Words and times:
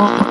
More 0.00 0.30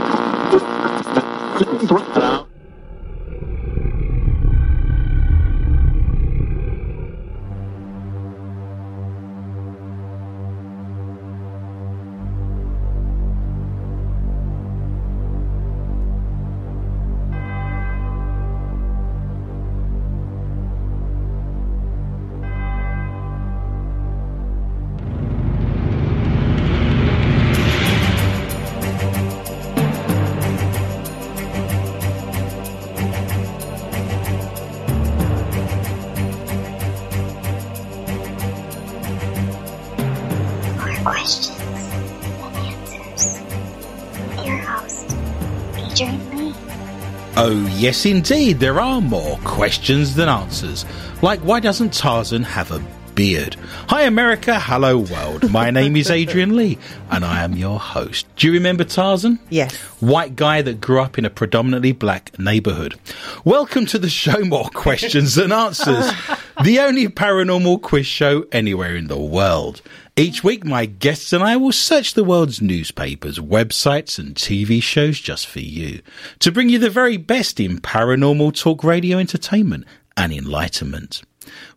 yes, 47.79 48.05
indeed, 48.05 48.59
there 48.59 48.79
are 48.79 49.01
more 49.01 49.37
questions 49.43 50.15
than 50.15 50.27
answers. 50.29 50.85
Like, 51.21 51.39
why 51.39 51.59
doesn't 51.59 51.93
Tarzan 51.93 52.43
have 52.43 52.71
a 52.71 52.83
beard? 53.15 53.55
Hi, 53.89 54.03
America. 54.03 54.59
Hello, 54.59 54.99
world. 54.99 55.49
My 55.49 55.71
name 55.71 55.95
is 55.95 56.11
Adrian 56.11 56.55
Lee, 56.55 56.77
and 57.09 57.25
I 57.25 57.43
am 57.43 57.53
your 57.53 57.79
host. 57.79 58.27
Do 58.35 58.45
you 58.45 58.53
remember 58.53 58.83
Tarzan? 58.83 59.39
Yes. 59.49 59.75
White 59.99 60.35
guy 60.35 60.61
that 60.61 60.79
grew 60.79 61.01
up 61.01 61.17
in 61.17 61.25
a 61.25 61.31
predominantly 61.31 61.91
black 61.93 62.37
neighborhood. 62.37 62.99
Welcome 63.43 63.87
to 63.87 63.97
the 63.97 64.07
show 64.07 64.41
More 64.45 64.69
Questions 64.75 65.33
Than 65.33 65.51
Answers, 65.51 66.07
the 66.63 66.81
only 66.81 67.07
paranormal 67.07 67.81
quiz 67.81 68.05
show 68.05 68.45
anywhere 68.51 68.95
in 68.95 69.07
the 69.07 69.17
world. 69.17 69.81
Each 70.15 70.43
week, 70.43 70.63
my 70.63 70.85
guests 70.85 71.33
and 71.33 71.41
I 71.43 71.57
will 71.57 71.71
search 71.71 72.13
the 72.13 72.23
world's 72.23 72.61
newspapers, 72.61 73.39
websites, 73.39 74.19
and 74.19 74.35
TV 74.35 74.83
shows 74.83 75.19
just 75.19 75.47
for 75.47 75.61
you 75.61 76.03
to 76.37 76.51
bring 76.51 76.69
you 76.69 76.77
the 76.77 76.91
very 76.91 77.17
best 77.17 77.59
in 77.59 77.79
paranormal 77.79 78.55
talk 78.55 78.83
radio 78.83 79.17
entertainment 79.17 79.85
and 80.15 80.31
enlightenment. 80.31 81.23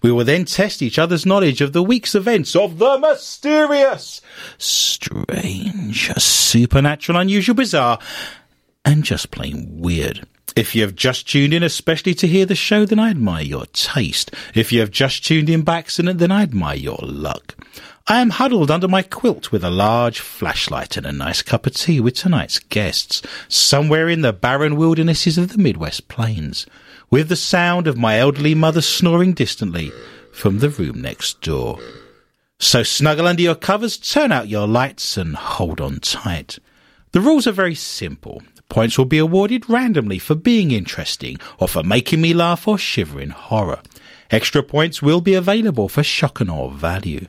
We 0.03 0.11
will 0.11 0.25
then 0.25 0.45
test 0.45 0.83
each 0.83 0.99
other's 0.99 1.27
knowledge 1.27 1.61
of 1.61 1.73
the 1.73 1.83
week's 1.83 2.15
events 2.15 2.57
of 2.57 2.79
the 2.79 2.99
mysterious, 2.99 4.21
strange, 4.59 6.13
supernatural, 6.15 7.19
unusual, 7.19 7.55
bizarre, 7.55 7.99
and 8.85 9.05
just 9.05 9.31
plain 9.31 9.79
weird. 9.79 10.27
If 10.55 10.75
you 10.75 10.83
have 10.83 10.95
just 10.95 11.29
tuned 11.29 11.55
in, 11.55 11.63
especially 11.63 12.15
to 12.15 12.27
hear 12.27 12.45
the 12.45 12.55
show, 12.55 12.85
then 12.85 12.99
I 12.99 13.11
admire 13.11 13.45
your 13.45 13.67
taste. 13.67 14.33
If 14.55 14.73
you 14.73 14.81
have 14.81 14.91
just 14.91 15.25
tuned 15.25 15.49
in 15.49 15.63
by 15.63 15.79
accident, 15.79 16.19
then 16.19 16.31
I 16.31 16.43
admire 16.43 16.77
your 16.77 16.99
luck. 17.01 17.55
I 18.07 18.21
am 18.21 18.31
huddled 18.31 18.71
under 18.71 18.89
my 18.89 19.03
quilt 19.03 19.53
with 19.53 19.63
a 19.63 19.71
large 19.71 20.19
flashlight 20.19 20.97
and 20.97 21.07
a 21.07 21.13
nice 21.13 21.41
cup 21.41 21.67
of 21.67 21.75
tea 21.75 22.01
with 22.01 22.15
tonight's 22.15 22.59
guests, 22.59 23.23
somewhere 23.49 24.09
in 24.09 24.23
the 24.23 24.33
barren 24.33 24.77
wildernesses 24.77 25.39
of 25.39 25.51
the 25.51 25.59
Midwest 25.59 26.09
Plains, 26.09 26.67
with 27.13 27.29
the 27.29 27.37
sound 27.37 27.87
of 27.87 27.99
my 27.99 28.19
elderly 28.19 28.55
mother 28.55 28.81
snoring 28.81 29.35
distantly 29.35 29.93
from 30.33 30.59
the 30.59 30.71
room 30.71 31.03
next 31.03 31.43
door. 31.43 31.79
So 32.59 32.83
snuggle 32.83 33.27
under 33.27 33.43
your 33.43 33.55
covers, 33.55 33.99
turn 33.99 34.33
out 34.33 34.49
your 34.49 34.67
lights, 34.67 35.19
and 35.19 35.37
hold 35.37 35.79
on 35.79 36.01
tight. 36.01 36.59
The 37.11 37.21
rules 37.21 37.47
are 37.47 37.53
very 37.53 37.75
simple. 37.75 38.43
Points 38.71 38.97
will 38.97 39.05
be 39.05 39.19
awarded 39.19 39.69
randomly 39.69 40.19
for 40.19 40.35
being 40.35 40.71
interesting, 40.71 41.37
or 41.59 41.69
for 41.69 41.83
making 41.83 42.23
me 42.23 42.33
laugh 42.33 42.67
or 42.67 42.79
shiver 42.79 43.21
in 43.21 43.29
horror. 43.29 43.83
Extra 44.31 44.63
points 44.63 45.03
will 45.03 45.21
be 45.21 45.35
available 45.35 45.91
for 45.91 46.03
shock 46.03 46.41
and 46.41 46.51
awe 46.51 46.71
value. 46.71 47.27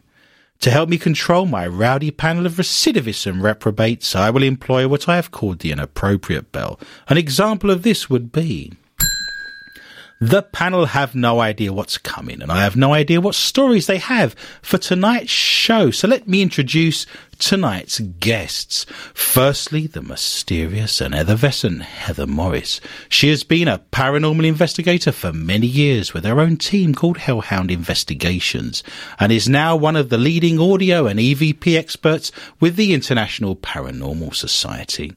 To 0.61 0.71
help 0.71 0.87
me 0.87 0.97
control 0.97 1.45
my 1.45 1.67
rowdy 1.67 2.11
panel 2.11 2.45
of 2.45 2.53
recidivists 2.53 3.27
and 3.27 3.43
reprobates, 3.43 4.15
I 4.15 4.29
will 4.29 4.43
employ 4.43 4.87
what 4.87 5.09
I 5.09 5.17
have 5.17 5.31
called 5.31 5.59
the 5.59 5.73
inappropriate 5.73 6.53
bell. 6.53 6.79
An 7.09 7.17
example 7.17 7.69
of 7.69 7.83
this 7.83 8.09
would 8.09 8.31
be 8.31 8.71
the 10.23 10.41
panel 10.41 10.85
have 10.85 11.15
no 11.15 11.41
idea 11.41 11.73
what's 11.73 11.97
coming, 11.97 12.41
and 12.41 12.49
I 12.49 12.63
have 12.63 12.77
no 12.77 12.93
idea 12.93 13.19
what 13.19 13.35
stories 13.35 13.87
they 13.87 13.97
have 13.97 14.35
for 14.61 14.77
tonight's 14.77 15.31
show. 15.31 15.91
So 15.91 16.07
let 16.07 16.29
me 16.29 16.41
introduce 16.41 17.05
tonight's 17.39 17.99
guests. 17.99 18.85
Firstly, 19.13 19.85
the 19.85 20.01
mysterious 20.01 21.01
and 21.01 21.13
effervescent 21.13 21.81
Heather 21.81 22.25
Morris. 22.25 22.79
She 23.09 23.27
has 23.31 23.43
been 23.43 23.67
a 23.67 23.79
paranormal 23.91 24.45
investigator 24.45 25.11
for 25.11 25.33
many 25.33 25.67
years 25.67 26.13
with 26.13 26.23
her 26.23 26.39
own 26.39 26.55
team 26.55 26.95
called 26.95 27.17
Hellhound 27.17 27.69
Investigations, 27.69 28.81
and 29.19 29.29
is 29.29 29.49
now 29.49 29.75
one 29.75 29.97
of 29.97 30.07
the 30.07 30.17
leading 30.17 30.57
audio 30.57 31.05
and 31.05 31.19
EVP 31.19 31.77
experts 31.77 32.31
with 32.61 32.77
the 32.77 32.93
International 32.93 33.57
Paranormal 33.57 34.33
Society. 34.33 35.11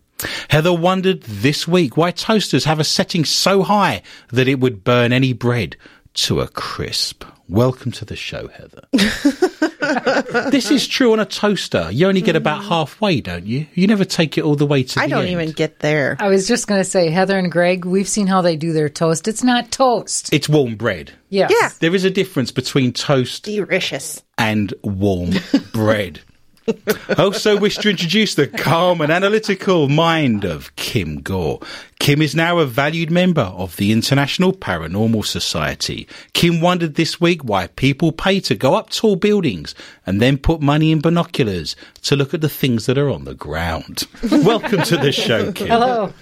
Heather 0.49 0.72
wondered 0.72 1.22
this 1.22 1.69
week 1.69 1.97
why 1.97 2.10
toasters 2.10 2.65
have 2.65 2.81
a 2.81 2.84
setting 2.84 3.25
so 3.25 3.62
high 3.62 4.03
that 4.31 4.49
it 4.49 4.60
would 4.60 4.84
burn 4.84 5.12
any 5.12 5.32
bread 5.32 5.77
to 6.15 6.41
a 6.41 6.49
crisp. 6.49 7.25
Welcome 7.49 7.93
to 7.93 8.04
the 8.04 8.16
show, 8.16 8.49
Heather. 8.49 8.88
this 10.50 10.71
is 10.71 10.88
true 10.88 11.12
on 11.12 11.21
a 11.21 11.25
toaster. 11.25 11.91
You 11.93 12.09
only 12.09 12.21
get 12.21 12.34
about 12.34 12.62
mm. 12.62 12.69
halfway, 12.69 13.21
don't 13.21 13.47
you? 13.47 13.66
You 13.75 13.87
never 13.87 14.05
take 14.05 14.37
it 14.37 14.43
all 14.43 14.56
the 14.56 14.66
way 14.66 14.82
to 14.82 15.00
I 15.00 15.05
the 15.05 15.10
don't 15.10 15.22
end. 15.22 15.31
even 15.31 15.53
get 15.53 15.78
there. 15.78 16.16
I 16.19 16.28
was 16.28 16.49
just 16.49 16.66
going 16.66 16.81
to 16.81 16.84
say, 16.84 17.10
Heather 17.10 17.38
and 17.38 17.53
Greg, 17.53 17.84
we've 17.84 18.09
seen 18.09 18.26
how 18.26 18.43
they 18.43 18.56
do 18.56 18.72
their 18.72 18.88
toast. 18.88 19.28
It's 19.28 19.44
not 19.44 19.71
toast. 19.71 20.32
It's 20.32 20.49
warm 20.49 20.75
bread. 20.75 21.12
Yes. 21.28 21.53
Yeah. 21.60 21.71
There 21.78 21.94
is 21.94 22.05
a 22.05 22.10
difference 22.10 22.50
between 22.50 22.93
toast 22.93 23.44
Delicious. 23.44 24.22
and 24.38 24.75
warm 24.82 25.31
bread. 25.72 26.21
Oh, 26.69 26.75
I 27.09 27.22
also 27.22 27.59
wish 27.59 27.77
to 27.78 27.91
introduce 27.91 28.34
the 28.34 28.49
calm 28.49 29.00
and 29.00 29.12
analytical 29.12 29.88
mind 29.88 30.44
of 30.44 30.75
Kim 30.77 31.21
Gore. 31.21 31.60
Kim 32.00 32.21
is 32.21 32.34
now 32.34 32.59
a 32.59 32.66
valued 32.66 33.10
member 33.10 33.43
of 33.43 33.77
the 33.77 33.93
International 33.93 34.53
Paranormal 34.53 35.25
Society. 35.25 36.09
Kim 36.32 36.60
wondered 36.60 36.94
this 36.94 37.21
week 37.21 37.43
why 37.44 37.69
people 37.69 38.12
pay 38.12 38.41
to 38.41 38.55
go 38.55 38.75
up 38.75 38.91
tall 38.91 39.16
buildings 39.16 39.75
and 40.06 40.21
then 40.21 40.38
put 40.38 40.60
money 40.60 40.91
in 40.91 41.00
binoculars 41.00 41.76
to 42.03 42.16
look 42.16 42.34
at 42.34 42.41
the 42.41 42.49
things 42.49 42.87
that 42.87 42.99
are 42.99 43.10
on 43.10 43.25
the 43.25 43.34
ground. 43.34 44.05
Welcome 44.31 44.82
to 44.82 44.97
the 44.97 45.12
show, 45.12 45.53
Kim. 45.53 45.69
Hello. 45.69 46.12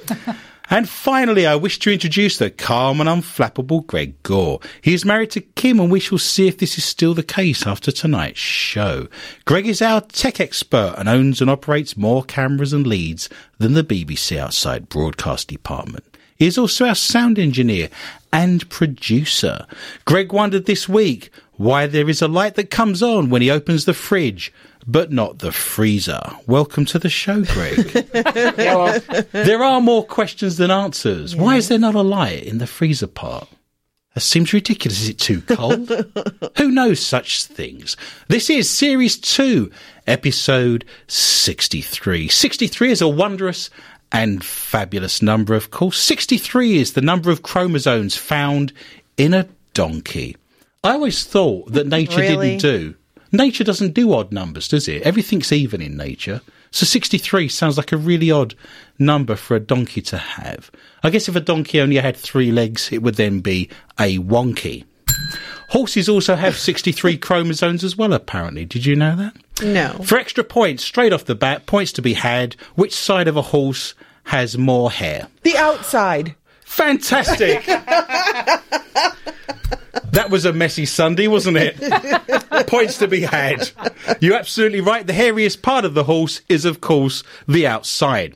And 0.70 0.88
finally, 0.88 1.46
I 1.46 1.56
wish 1.56 1.78
to 1.80 1.92
introduce 1.92 2.38
the 2.38 2.50
calm 2.50 3.00
and 3.00 3.08
unflappable 3.08 3.86
Greg 3.86 4.22
Gore. 4.22 4.60
He 4.80 4.94
is 4.94 5.04
married 5.04 5.30
to 5.32 5.42
Kim, 5.42 5.78
and 5.78 5.90
we 5.90 6.00
shall 6.00 6.18
see 6.18 6.48
if 6.48 6.56
this 6.58 6.78
is 6.78 6.84
still 6.84 7.12
the 7.12 7.22
case 7.22 7.66
after 7.66 7.92
tonight's 7.92 8.38
show. 8.38 9.08
Greg 9.44 9.66
is 9.66 9.82
our 9.82 10.00
tech 10.00 10.40
expert 10.40 10.94
and 10.96 11.08
owns 11.08 11.42
and 11.42 11.50
operates 11.50 11.98
more 11.98 12.24
cameras 12.24 12.72
and 12.72 12.86
leads 12.86 13.28
than 13.58 13.74
the 13.74 13.84
BBC 13.84 14.38
outside 14.38 14.88
broadcast 14.88 15.48
department. 15.48 16.04
He 16.36 16.46
is 16.46 16.58
also 16.58 16.86
our 16.86 16.94
sound 16.94 17.38
engineer 17.38 17.90
and 18.32 18.68
producer. 18.70 19.66
Greg 20.04 20.32
wondered 20.32 20.66
this 20.66 20.88
week 20.88 21.30
why 21.52 21.86
there 21.86 22.08
is 22.08 22.20
a 22.20 22.28
light 22.28 22.54
that 22.56 22.70
comes 22.70 23.02
on 23.02 23.30
when 23.30 23.42
he 23.42 23.50
opens 23.50 23.84
the 23.84 23.94
fridge, 23.94 24.52
but 24.86 25.10
not 25.12 25.38
the 25.38 25.52
freezer. 25.52 26.20
Welcome 26.46 26.84
to 26.86 26.98
the 26.98 27.08
show, 27.08 27.42
Greg. 27.44 27.90
There 29.32 29.62
are 29.62 29.80
more 29.80 30.04
questions 30.04 30.56
than 30.56 30.70
answers. 30.70 31.34
Why 31.36 31.56
is 31.56 31.68
there 31.68 31.78
not 31.78 31.94
a 31.94 32.02
light 32.02 32.44
in 32.44 32.58
the 32.58 32.66
freezer 32.66 33.06
part? 33.06 33.48
That 34.14 34.20
seems 34.20 34.52
ridiculous. 34.52 35.00
Is 35.02 35.08
it 35.08 35.18
too 35.18 35.40
cold? 35.42 35.90
Who 36.58 36.70
knows 36.70 37.00
such 37.00 37.44
things? 37.44 37.96
This 38.28 38.48
is 38.48 38.70
Series 38.70 39.18
2, 39.18 39.70
Episode 40.06 40.84
63. 41.08 42.28
63 42.28 42.90
is 42.92 43.00
a 43.02 43.08
wondrous 43.08 43.70
and 44.12 44.44
fabulous 44.44 45.20
number, 45.20 45.54
of 45.54 45.70
course. 45.72 45.98
63 45.98 46.78
is 46.78 46.92
the 46.92 47.00
number 47.00 47.30
of 47.32 47.42
chromosomes 47.42 48.16
found 48.16 48.72
in 49.16 49.34
a 49.34 49.48
donkey. 49.72 50.36
I 50.84 50.92
always 50.92 51.24
thought 51.24 51.72
that 51.72 51.86
nature 51.88 52.20
Really? 52.20 52.56
didn't 52.56 52.60
do. 52.60 52.94
Nature 53.34 53.64
doesn't 53.64 53.94
do 53.94 54.12
odd 54.12 54.30
numbers, 54.30 54.68
does 54.68 54.86
it? 54.86 55.02
Everything's 55.02 55.50
even 55.50 55.82
in 55.82 55.96
nature. 55.96 56.40
So 56.70 56.86
63 56.86 57.48
sounds 57.48 57.76
like 57.76 57.90
a 57.90 57.96
really 57.96 58.30
odd 58.30 58.54
number 58.96 59.34
for 59.34 59.56
a 59.56 59.60
donkey 59.60 60.02
to 60.02 60.18
have. 60.18 60.70
I 61.02 61.10
guess 61.10 61.28
if 61.28 61.34
a 61.34 61.40
donkey 61.40 61.80
only 61.80 61.96
had 61.96 62.16
three 62.16 62.52
legs, 62.52 62.92
it 62.92 63.02
would 63.02 63.16
then 63.16 63.40
be 63.40 63.70
a 63.98 64.18
wonky. 64.18 64.84
Horses 65.70 66.08
also 66.08 66.36
have 66.36 66.56
63 66.56 67.18
chromosomes 67.18 67.82
as 67.82 67.96
well, 67.96 68.12
apparently. 68.12 68.66
Did 68.66 68.86
you 68.86 68.94
know 68.94 69.16
that? 69.16 69.34
No. 69.64 69.94
For 70.04 70.16
extra 70.16 70.44
points, 70.44 70.84
straight 70.84 71.12
off 71.12 71.24
the 71.24 71.34
bat, 71.34 71.66
points 71.66 71.90
to 71.94 72.02
be 72.02 72.14
had. 72.14 72.54
Which 72.76 72.94
side 72.94 73.26
of 73.26 73.36
a 73.36 73.42
horse 73.42 73.94
has 74.24 74.56
more 74.56 74.92
hair? 74.92 75.26
The 75.42 75.56
outside. 75.56 76.36
Fantastic! 76.60 77.66
that 80.14 80.30
was 80.30 80.44
a 80.44 80.52
messy 80.52 80.86
Sunday, 80.86 81.28
wasn't 81.28 81.56
it? 81.58 81.76
Points 82.66 82.98
to 82.98 83.08
be 83.08 83.20
had. 83.20 83.70
You're 84.20 84.36
absolutely 84.36 84.80
right. 84.80 85.06
The 85.06 85.12
hairiest 85.12 85.62
part 85.62 85.84
of 85.84 85.94
the 85.94 86.04
horse 86.04 86.40
is, 86.48 86.64
of 86.64 86.80
course, 86.80 87.22
the 87.46 87.66
outside. 87.66 88.34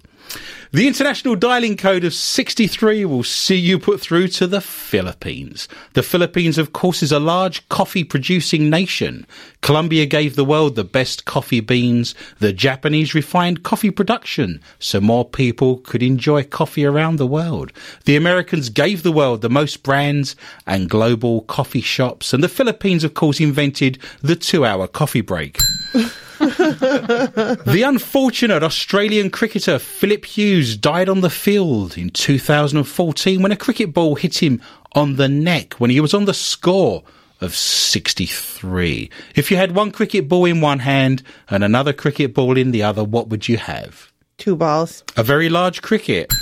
The 0.71 0.87
international 0.87 1.35
dialing 1.35 1.79
code 1.79 2.05
of 2.05 2.13
63 2.13 3.07
will 3.07 3.25
see 3.25 3.57
you 3.57 3.79
put 3.79 4.03
through 4.03 4.29
to 4.29 4.47
the 4.47 4.61
Philippines. 4.61 5.67
The 5.95 6.03
Philippines, 6.03 6.59
of 6.59 6.75
course, 6.75 7.03
is 7.03 7.11
a 7.11 7.19
large 7.19 7.67
coffee 7.71 8.05
producing 8.05 8.69
nation. 8.69 9.27
Colombia 9.63 10.05
gave 10.05 10.37
the 10.37 10.45
world 10.45 10.75
the 10.75 10.85
best 10.85 11.25
coffee 11.25 11.61
beans. 11.61 12.15
The 12.41 12.53
Japanese 12.53 13.15
refined 13.15 13.63
coffee 13.63 13.91
production 13.91 14.61
so 14.79 15.01
more 15.01 15.25
people 15.25 15.79
could 15.79 16.03
enjoy 16.03 16.43
coffee 16.43 16.85
around 16.85 17.17
the 17.17 17.27
world. 17.27 17.73
The 18.05 18.17
Americans 18.17 18.69
gave 18.69 19.03
the 19.03 19.13
world 19.13 19.41
the 19.41 19.49
most 19.49 19.83
brands 19.83 20.37
and 20.67 20.91
global 20.91 21.41
coffee 21.43 21.81
shops. 21.81 22.35
And 22.35 22.45
the 22.45 22.49
Philippines, 22.49 23.05
of 23.05 23.15
course, 23.15 23.41
invented 23.41 23.99
the 24.21 24.37
two 24.37 24.67
hour 24.67 24.87
coffee 24.87 25.23
break. 25.23 25.57
The 26.39 27.85
unfortunate 27.85 28.63
Australian 28.63 29.31
cricketer 29.31 29.79
Philip 29.79 30.25
Hughes 30.25 30.77
died 30.77 31.09
on 31.09 31.21
the 31.21 31.31
field 31.31 31.99
in 31.99 32.11
2014 32.11 33.43
when 33.43 33.53
a 33.53 33.57
cricket 33.57 33.93
ball 33.93 34.15
hit 34.15 34.43
him 34.43 34.61
on 34.93 35.17
the 35.17 35.29
neck 35.29 35.75
when 35.75 35.91
he 35.91 36.01
was 36.01 36.15
on 36.15 36.25
the 36.27 36.35
score 36.35 37.03
of 37.41 37.55
63. 37.55 39.11
If 39.35 39.51
you 39.51 39.57
had 39.57 39.75
one 39.75 39.91
cricket 39.91 40.29
ball 40.29 40.45
in 40.45 40.61
one 40.61 40.81
hand 40.81 41.23
and 41.49 41.63
another 41.63 41.93
cricket 41.93 42.35
ball 42.35 42.57
in 42.57 42.71
the 42.71 42.83
other, 42.83 43.05
what 43.05 43.29
would 43.29 43.49
you 43.49 43.57
have? 43.57 44.13
Two 44.39 44.57
balls. 44.57 45.05
A 45.17 45.23
very 45.23 45.49
large 45.49 45.83
cricket. 45.83 46.33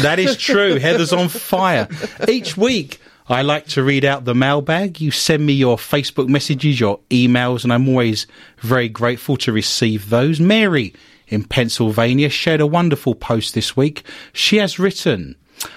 That 0.00 0.18
is 0.18 0.36
true. 0.36 0.74
Heather's 0.78 1.12
on 1.12 1.28
fire. 1.28 1.88
Each 2.28 2.56
week, 2.56 3.00
I 3.26 3.40
like 3.40 3.66
to 3.68 3.82
read 3.82 4.04
out 4.04 4.26
the 4.26 4.34
mailbag. 4.34 5.00
You 5.00 5.10
send 5.10 5.46
me 5.46 5.54
your 5.54 5.78
Facebook 5.78 6.28
messages, 6.28 6.78
your 6.78 7.00
emails, 7.08 7.64
and 7.64 7.72
I'm 7.72 7.88
always 7.88 8.26
very 8.58 8.90
grateful 8.90 9.38
to 9.38 9.52
receive 9.52 10.10
those. 10.10 10.40
Mary 10.40 10.92
in 11.28 11.44
Pennsylvania 11.44 12.28
shared 12.28 12.60
a 12.60 12.66
wonderful 12.66 13.14
post 13.14 13.54
this 13.54 13.74
week. 13.74 14.04
She 14.34 14.58
has 14.58 14.78
written, 14.78 15.36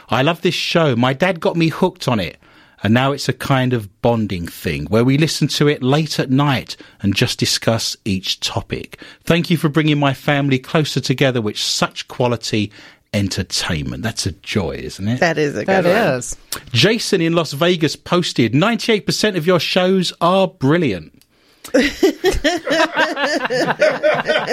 I 0.09 0.23
love 0.23 0.41
this 0.41 0.55
show. 0.55 0.97
My 0.97 1.13
dad 1.13 1.39
got 1.39 1.55
me 1.55 1.69
hooked 1.69 2.09
on 2.09 2.19
it. 2.19 2.37
And 2.83 2.93
now 2.93 3.11
it's 3.11 3.29
a 3.29 3.33
kind 3.33 3.73
of 3.73 4.01
bonding 4.01 4.45
thing 4.45 4.85
where 4.85 5.05
we 5.05 5.17
listen 5.17 5.47
to 5.47 5.67
it 5.67 5.81
late 5.81 6.19
at 6.19 6.29
night 6.29 6.77
and 7.01 7.15
just 7.15 7.39
discuss 7.39 7.97
each 8.05 8.39
topic. 8.39 9.01
Thank 9.23 9.49
you 9.49 9.57
for 9.57 9.67
bringing 9.67 9.97
my 9.97 10.13
family 10.13 10.59
closer 10.59 10.99
together 10.99 11.41
with 11.41 11.57
such 11.57 12.07
quality 12.07 12.71
entertainment. 13.17 14.03
That's 14.03 14.25
a 14.25 14.31
joy, 14.31 14.71
isn't 14.75 15.07
it? 15.07 15.19
That 15.19 15.37
is 15.37 15.55
a 15.57 15.63
That 15.65 15.83
good 15.83 15.93
one. 15.93 16.13
is. 16.19 16.35
Jason 16.71 17.19
in 17.21 17.33
Las 17.33 17.53
Vegas 17.53 17.95
posted 17.95 18.53
98% 18.53 19.35
of 19.35 19.45
your 19.47 19.59
shows 19.59 20.13
are 20.21 20.47
brilliant. 20.47 21.13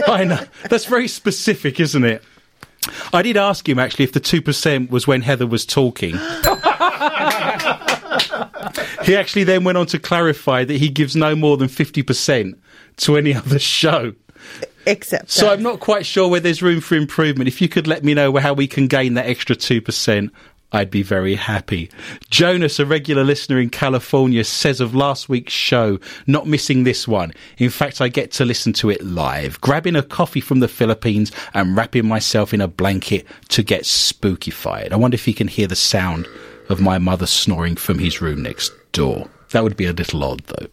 I 0.07 0.25
know. 0.27 0.45
That's 0.69 0.85
very 0.87 1.09
specific, 1.09 1.79
isn't 1.81 2.05
it? 2.05 2.23
I 3.13 3.23
did 3.23 3.37
ask 3.37 3.69
him 3.69 3.79
actually 3.79 4.05
if 4.05 4.13
the 4.13 4.21
2% 4.21 4.91
was 4.91 5.07
when 5.07 5.23
Heather 5.23 5.47
was 5.47 5.65
talking. 5.65 6.11
he 9.05 9.17
actually 9.17 9.45
then 9.45 9.65
went 9.65 9.79
on 9.79 9.87
to 9.87 9.99
clarify 9.99 10.65
that 10.65 10.77
he 10.77 10.89
gives 10.91 11.17
no 11.17 11.35
more 11.35 11.57
than 11.57 11.69
50% 11.69 12.59
to 12.99 13.17
any 13.17 13.35
other 13.35 13.59
show. 13.59 14.13
Except 14.87 15.31
So 15.31 15.47
that. 15.47 15.53
I'm 15.53 15.63
not 15.63 15.81
quite 15.81 16.07
sure 16.07 16.29
where 16.29 16.41
there's 16.41 16.63
room 16.63 16.81
for 16.81 16.95
improvement. 16.95 17.49
If 17.49 17.61
you 17.61 17.69
could 17.69 17.87
let 17.87 18.05
me 18.05 18.15
know 18.15 18.37
how 18.37 18.53
we 18.53 18.67
can 18.67 18.87
gain 18.87 19.15
that 19.15 19.27
extra 19.27 19.57
2%, 19.57 20.31
I'd 20.75 20.91
be 20.91 21.03
very 21.05 21.37
happy. 21.37 21.89
Jonas, 22.31 22.81
a 22.81 22.87
regular 22.87 23.23
listener 23.23 23.61
in 23.61 23.71
California, 23.71 24.43
says 24.43 24.81
of 24.81 24.93
last 24.93 25.29
week's 25.29 25.53
show, 25.53 26.01
not 26.27 26.49
missing 26.49 26.83
this 26.83 27.07
one. 27.07 27.33
In 27.59 27.71
fact, 27.71 28.01
I 28.01 28.09
get 28.09 28.33
to 28.33 28.45
listen 28.45 28.73
to 28.75 28.91
it 28.91 29.01
live, 29.05 29.61
grabbing 29.61 29.95
a 29.95 30.03
coffee 30.03 30.41
from 30.41 30.59
the 30.59 30.67
Philippines 30.67 31.31
and 31.55 31.77
wrapping 31.77 32.09
myself 32.09 32.53
in 32.53 32.61
a 32.61 32.67
blanket 32.67 33.25
to 33.51 33.63
get 33.63 33.83
spookified. 33.85 34.91
I 34.91 34.97
wonder 34.97 35.15
if 35.15 35.25
he 35.25 35.33
can 35.33 35.47
hear 35.47 35.69
the 35.69 35.77
sound 35.77 36.27
of 36.69 36.81
my 36.81 36.99
mother 36.99 37.27
snoring 37.27 37.77
from 37.77 38.01
his 38.01 38.21
room 38.21 38.43
next 38.43 38.73
door. 38.91 39.29
That 39.51 39.63
would 39.63 39.77
be 39.77 39.87
a 39.87 39.93
little 39.93 40.25
odd, 40.25 40.41
though. 40.47 40.67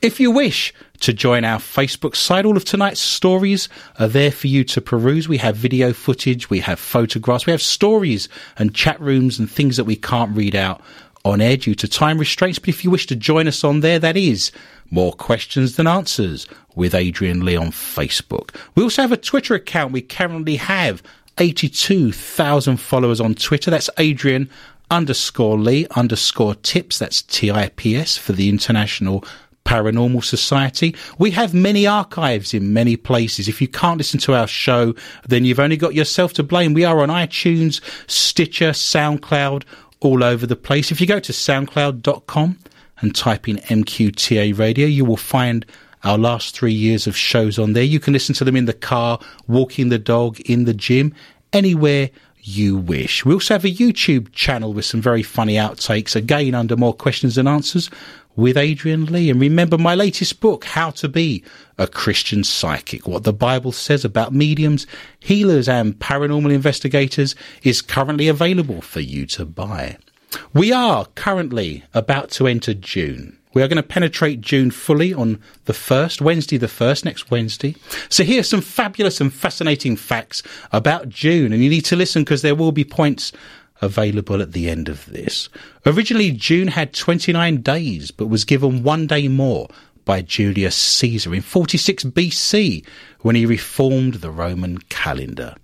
If 0.00 0.18
you 0.18 0.30
wish 0.30 0.72
to 1.00 1.12
join 1.12 1.44
our 1.44 1.58
Facebook 1.58 2.16
site, 2.16 2.44
all 2.44 2.56
of 2.56 2.64
tonight's 2.64 3.00
stories 3.00 3.68
are 3.98 4.08
there 4.08 4.32
for 4.32 4.46
you 4.46 4.64
to 4.64 4.80
peruse. 4.80 5.28
We 5.28 5.38
have 5.38 5.56
video 5.56 5.92
footage, 5.92 6.48
we 6.48 6.60
have 6.60 6.78
photographs, 6.78 7.46
we 7.46 7.50
have 7.50 7.62
stories 7.62 8.28
and 8.56 8.74
chat 8.74 9.00
rooms 9.00 9.38
and 9.38 9.50
things 9.50 9.76
that 9.76 9.84
we 9.84 9.96
can't 9.96 10.34
read 10.36 10.54
out 10.54 10.80
on 11.24 11.40
air 11.40 11.56
due 11.56 11.74
to 11.74 11.88
time 11.88 12.18
restraints. 12.18 12.58
But 12.58 12.70
if 12.70 12.84
you 12.84 12.90
wish 12.90 13.06
to 13.08 13.16
join 13.16 13.46
us 13.48 13.64
on 13.64 13.80
there, 13.80 13.98
that 13.98 14.16
is 14.16 14.50
more 14.90 15.12
questions 15.12 15.76
than 15.76 15.86
answers 15.86 16.46
with 16.74 16.94
Adrian 16.94 17.44
Lee 17.44 17.56
on 17.56 17.70
Facebook. 17.70 18.54
We 18.74 18.82
also 18.82 19.02
have 19.02 19.12
a 19.12 19.16
Twitter 19.16 19.54
account. 19.54 19.92
We 19.92 20.02
currently 20.02 20.56
have 20.56 21.02
82,000 21.38 22.76
followers 22.78 23.20
on 23.20 23.34
Twitter. 23.34 23.70
That's 23.70 23.90
Adrian 23.98 24.50
underscore 24.90 25.58
Lee 25.58 25.86
underscore 25.96 26.54
tips. 26.56 26.98
That's 26.98 27.22
T-I-P-S 27.22 28.18
for 28.18 28.32
the 28.32 28.48
International 28.48 29.24
Paranormal 29.64 30.24
Society. 30.24 30.94
We 31.18 31.30
have 31.32 31.54
many 31.54 31.86
archives 31.86 32.54
in 32.54 32.72
many 32.72 32.96
places. 32.96 33.48
If 33.48 33.60
you 33.60 33.68
can't 33.68 33.98
listen 33.98 34.20
to 34.20 34.34
our 34.34 34.46
show, 34.46 34.94
then 35.26 35.44
you've 35.44 35.60
only 35.60 35.76
got 35.76 35.94
yourself 35.94 36.32
to 36.34 36.42
blame. 36.42 36.74
We 36.74 36.84
are 36.84 37.00
on 37.00 37.08
iTunes, 37.08 37.80
Stitcher, 38.10 38.70
SoundCloud, 38.70 39.64
all 40.00 40.24
over 40.24 40.46
the 40.46 40.56
place. 40.56 40.90
If 40.90 41.00
you 41.00 41.06
go 41.06 41.20
to 41.20 41.32
soundcloud.com 41.32 42.58
and 43.00 43.14
type 43.14 43.48
in 43.48 43.56
MQTA 43.56 44.58
radio, 44.58 44.86
you 44.86 45.04
will 45.04 45.16
find 45.16 45.64
our 46.04 46.18
last 46.18 46.56
three 46.56 46.72
years 46.72 47.06
of 47.06 47.16
shows 47.16 47.58
on 47.58 47.74
there. 47.74 47.84
You 47.84 48.00
can 48.00 48.12
listen 48.12 48.34
to 48.36 48.44
them 48.44 48.56
in 48.56 48.64
the 48.64 48.72
car, 48.72 49.20
walking 49.46 49.88
the 49.88 49.98
dog, 49.98 50.40
in 50.40 50.64
the 50.64 50.74
gym, 50.74 51.14
anywhere 51.52 52.10
you 52.44 52.76
wish. 52.76 53.24
We 53.24 53.34
also 53.34 53.54
have 53.54 53.64
a 53.64 53.68
YouTube 53.68 54.32
channel 54.32 54.72
with 54.72 54.84
some 54.84 55.00
very 55.00 55.22
funny 55.22 55.54
outtakes, 55.54 56.16
again 56.16 56.54
under 56.54 56.76
more 56.76 56.94
questions 56.94 57.38
and 57.38 57.48
answers 57.48 57.88
with 58.36 58.56
Adrian 58.56 59.06
Lee. 59.06 59.30
And 59.30 59.40
remember 59.40 59.78
my 59.78 59.94
latest 59.94 60.40
book, 60.40 60.64
How 60.64 60.90
to 60.90 61.08
Be 61.08 61.44
a 61.78 61.86
Christian 61.86 62.44
Psychic, 62.44 63.06
what 63.06 63.24
the 63.24 63.32
Bible 63.32 63.72
says 63.72 64.04
about 64.04 64.34
mediums, 64.34 64.86
healers 65.20 65.68
and 65.68 65.98
paranormal 65.98 66.52
investigators 66.52 67.34
is 67.62 67.82
currently 67.82 68.28
available 68.28 68.80
for 68.80 69.00
you 69.00 69.26
to 69.26 69.44
buy. 69.44 69.96
We 70.54 70.72
are 70.72 71.06
currently 71.14 71.84
about 71.92 72.30
to 72.32 72.46
enter 72.46 72.74
June. 72.74 73.38
We 73.54 73.62
are 73.62 73.68
going 73.68 73.76
to 73.76 73.82
penetrate 73.82 74.40
June 74.40 74.70
fully 74.70 75.12
on 75.12 75.38
the 75.66 75.74
1st, 75.74 76.22
Wednesday 76.22 76.56
the 76.56 76.68
1st, 76.68 77.04
next 77.04 77.30
Wednesday. 77.30 77.76
So 78.08 78.24
here's 78.24 78.48
some 78.48 78.62
fabulous 78.62 79.20
and 79.20 79.32
fascinating 79.32 79.96
facts 79.96 80.42
about 80.72 81.10
June, 81.10 81.52
and 81.52 81.62
you 81.62 81.68
need 81.68 81.84
to 81.86 81.96
listen 81.96 82.22
because 82.22 82.40
there 82.40 82.54
will 82.54 82.72
be 82.72 82.84
points 82.84 83.30
available 83.82 84.40
at 84.40 84.52
the 84.52 84.70
end 84.70 84.88
of 84.88 85.04
this. 85.06 85.48
Originally, 85.84 86.30
June 86.30 86.68
had 86.68 86.94
29 86.94 87.60
days, 87.60 88.10
but 88.10 88.28
was 88.28 88.44
given 88.44 88.82
one 88.82 89.06
day 89.06 89.28
more 89.28 89.68
by 90.04 90.22
Julius 90.22 90.76
Caesar 90.76 91.34
in 91.34 91.42
46 91.42 92.04
BC 92.04 92.84
when 93.20 93.36
he 93.36 93.44
reformed 93.44 94.14
the 94.14 94.30
Roman 94.30 94.78
calendar. 94.78 95.54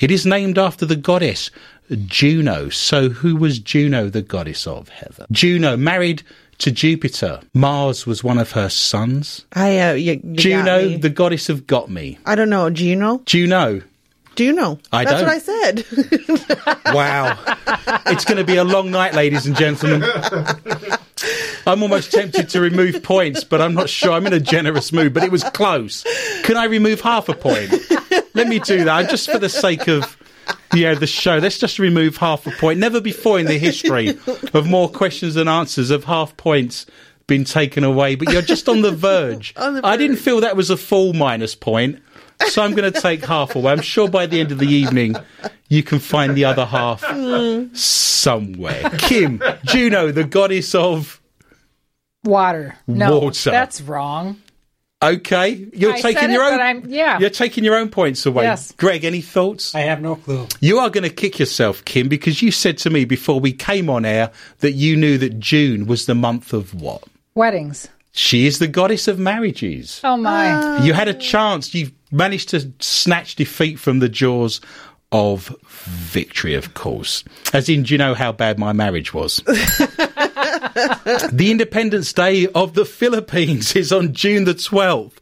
It 0.00 0.10
is 0.10 0.26
named 0.26 0.58
after 0.58 0.84
the 0.84 0.96
goddess 0.96 1.50
Juno. 1.90 2.68
So, 2.68 3.08
who 3.08 3.36
was 3.36 3.58
Juno 3.58 4.10
the 4.10 4.22
goddess 4.22 4.66
of, 4.66 4.88
Heather? 4.88 5.26
Juno 5.30 5.76
married 5.76 6.22
to 6.58 6.70
Jupiter. 6.70 7.40
Mars 7.54 8.06
was 8.06 8.24
one 8.24 8.38
of 8.38 8.52
her 8.52 8.68
sons. 8.68 9.46
I 9.52 9.78
uh, 9.78 9.92
you, 9.92 10.20
you 10.22 10.36
Juno, 10.36 10.98
the 10.98 11.10
goddess 11.10 11.48
of 11.48 11.66
got 11.66 11.90
me. 11.90 12.18
I 12.26 12.34
don't 12.34 12.50
know. 12.50 12.68
Juno. 12.70 13.22
Juno. 13.26 13.82
Juno. 14.36 14.78
I 14.92 15.04
That's 15.04 15.22
don't. 15.22 15.28
what 15.28 15.34
I 15.34 15.38
said. 15.38 15.84
Wow. 16.94 17.36
it's 18.06 18.24
going 18.24 18.38
to 18.38 18.44
be 18.44 18.56
a 18.56 18.64
long 18.64 18.90
night, 18.90 19.12
ladies 19.12 19.46
and 19.46 19.56
gentlemen. 19.56 20.04
I'm 21.66 21.82
almost 21.82 22.12
tempted 22.12 22.48
to 22.50 22.60
remove 22.60 23.02
points, 23.02 23.44
but 23.44 23.60
I'm 23.60 23.74
not 23.74 23.88
sure. 23.88 24.12
I'm 24.12 24.26
in 24.26 24.32
a 24.32 24.40
generous 24.40 24.92
mood, 24.92 25.12
but 25.12 25.24
it 25.24 25.32
was 25.32 25.42
close. 25.44 26.04
Can 26.44 26.56
I 26.56 26.64
remove 26.66 27.00
half 27.00 27.28
a 27.28 27.34
point? 27.34 27.72
Let 28.34 28.46
me 28.48 28.60
do 28.60 28.84
that, 28.84 29.10
just 29.10 29.30
for 29.30 29.38
the 29.38 29.48
sake 29.48 29.88
of 29.88 30.16
yeah, 30.74 30.94
the 30.94 31.06
show. 31.06 31.38
Let's 31.38 31.58
just 31.58 31.78
remove 31.78 32.16
half 32.16 32.46
a 32.46 32.50
point. 32.50 32.78
Never 32.78 33.00
before 33.00 33.38
in 33.38 33.46
the 33.46 33.58
history 33.58 34.18
of 34.54 34.66
more 34.66 34.88
questions 34.88 35.34
than 35.34 35.48
answers 35.48 35.90
have 35.90 36.04
half 36.04 36.36
points 36.36 36.86
been 37.26 37.44
taken 37.44 37.82
away, 37.82 38.14
but 38.14 38.32
you're 38.32 38.42
just 38.42 38.68
on 38.68 38.82
the 38.82 38.92
verge. 38.92 39.52
On 39.56 39.74
the 39.74 39.84
I 39.84 39.96
didn't 39.96 40.18
feel 40.18 40.40
that 40.40 40.56
was 40.56 40.70
a 40.70 40.76
full 40.76 41.12
minus 41.12 41.54
point. 41.54 42.00
So 42.48 42.62
I'm 42.62 42.74
going 42.74 42.92
to 42.92 43.00
take 43.00 43.24
half 43.24 43.56
away. 43.56 43.72
I'm 43.72 43.80
sure 43.80 44.08
by 44.08 44.26
the 44.26 44.40
end 44.40 44.52
of 44.52 44.58
the 44.58 44.66
evening 44.68 45.16
you 45.68 45.82
can 45.82 45.98
find 45.98 46.34
the 46.34 46.44
other 46.44 46.64
half 46.66 47.02
somewhere. 47.76 48.90
Kim, 48.98 49.42
Juno, 49.64 50.12
the 50.12 50.24
goddess 50.24 50.74
of. 50.74 51.20
Water. 52.24 52.76
No, 52.86 53.18
Water. 53.20 53.50
that's 53.50 53.80
wrong. 53.80 54.40
Okay, 55.02 55.68
you're 55.74 55.92
I 55.92 56.00
taking 56.00 56.20
said 56.22 56.30
your 56.32 56.42
it, 56.42 56.46
own. 56.46 56.52
but 56.56 56.60
I'm- 56.62 56.82
yeah. 56.88 57.18
You're 57.18 57.30
taking 57.30 57.62
your 57.64 57.76
own 57.76 57.90
points 57.90 58.24
away. 58.26 58.44
Yes. 58.44 58.72
Greg, 58.72 59.04
any 59.04 59.20
thoughts? 59.20 59.74
I 59.74 59.80
have 59.80 60.00
no 60.00 60.16
clue. 60.16 60.48
You 60.60 60.78
are 60.78 60.88
going 60.90 61.04
to 61.04 61.10
kick 61.10 61.38
yourself, 61.38 61.84
Kim, 61.84 62.08
because 62.08 62.40
you 62.42 62.50
said 62.50 62.78
to 62.78 62.90
me 62.90 63.04
before 63.04 63.38
we 63.38 63.52
came 63.52 63.90
on 63.90 64.04
air 64.06 64.30
that 64.60 64.72
you 64.72 64.96
knew 64.96 65.18
that 65.18 65.38
June 65.38 65.86
was 65.86 66.06
the 66.06 66.14
month 66.14 66.52
of 66.54 66.74
what? 66.74 67.04
Weddings. 67.34 67.88
She 68.12 68.46
is 68.46 68.58
the 68.58 68.66
goddess 68.68 69.06
of 69.06 69.18
marriages. 69.18 70.00
Oh 70.02 70.16
my. 70.16 70.82
You 70.82 70.94
had 70.94 71.08
a 71.08 71.14
chance. 71.14 71.74
You 71.74 71.90
managed 72.16 72.48
to 72.50 72.72
snatch 72.80 73.36
defeat 73.36 73.78
from 73.78 74.00
the 74.00 74.08
jaws 74.08 74.60
of 75.12 75.54
victory, 75.62 76.54
of 76.54 76.74
course. 76.74 77.22
As 77.52 77.68
in, 77.68 77.84
do 77.84 77.94
you 77.94 77.98
know 77.98 78.14
how 78.14 78.32
bad 78.32 78.58
my 78.58 78.72
marriage 78.72 79.14
was? 79.14 79.36
the 79.46 81.48
Independence 81.50 82.12
Day 82.12 82.48
of 82.48 82.74
the 82.74 82.84
Philippines 82.84 83.76
is 83.76 83.92
on 83.92 84.12
June 84.12 84.44
the 84.44 84.54
12th. 84.54 85.12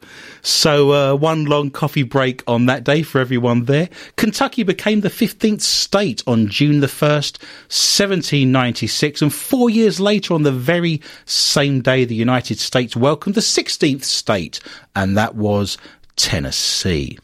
So, 0.40 0.92
uh, 0.92 1.16
one 1.16 1.46
long 1.46 1.70
coffee 1.70 2.02
break 2.02 2.42
on 2.46 2.66
that 2.66 2.84
day 2.84 3.02
for 3.02 3.18
everyone 3.18 3.64
there. 3.64 3.88
Kentucky 4.16 4.62
became 4.62 5.00
the 5.00 5.08
15th 5.08 5.62
state 5.62 6.22
on 6.26 6.48
June 6.48 6.80
the 6.80 6.86
1st, 6.86 7.40
1796. 7.68 9.22
And 9.22 9.32
four 9.32 9.70
years 9.70 10.00
later, 10.00 10.34
on 10.34 10.42
the 10.42 10.52
very 10.52 11.00
same 11.24 11.80
day, 11.80 12.04
the 12.04 12.14
United 12.14 12.58
States 12.58 12.94
welcomed 12.94 13.36
the 13.36 13.40
16th 13.40 14.04
state, 14.04 14.60
and 14.94 15.16
that 15.16 15.34
was 15.34 15.78
Tennessee. 16.16 17.18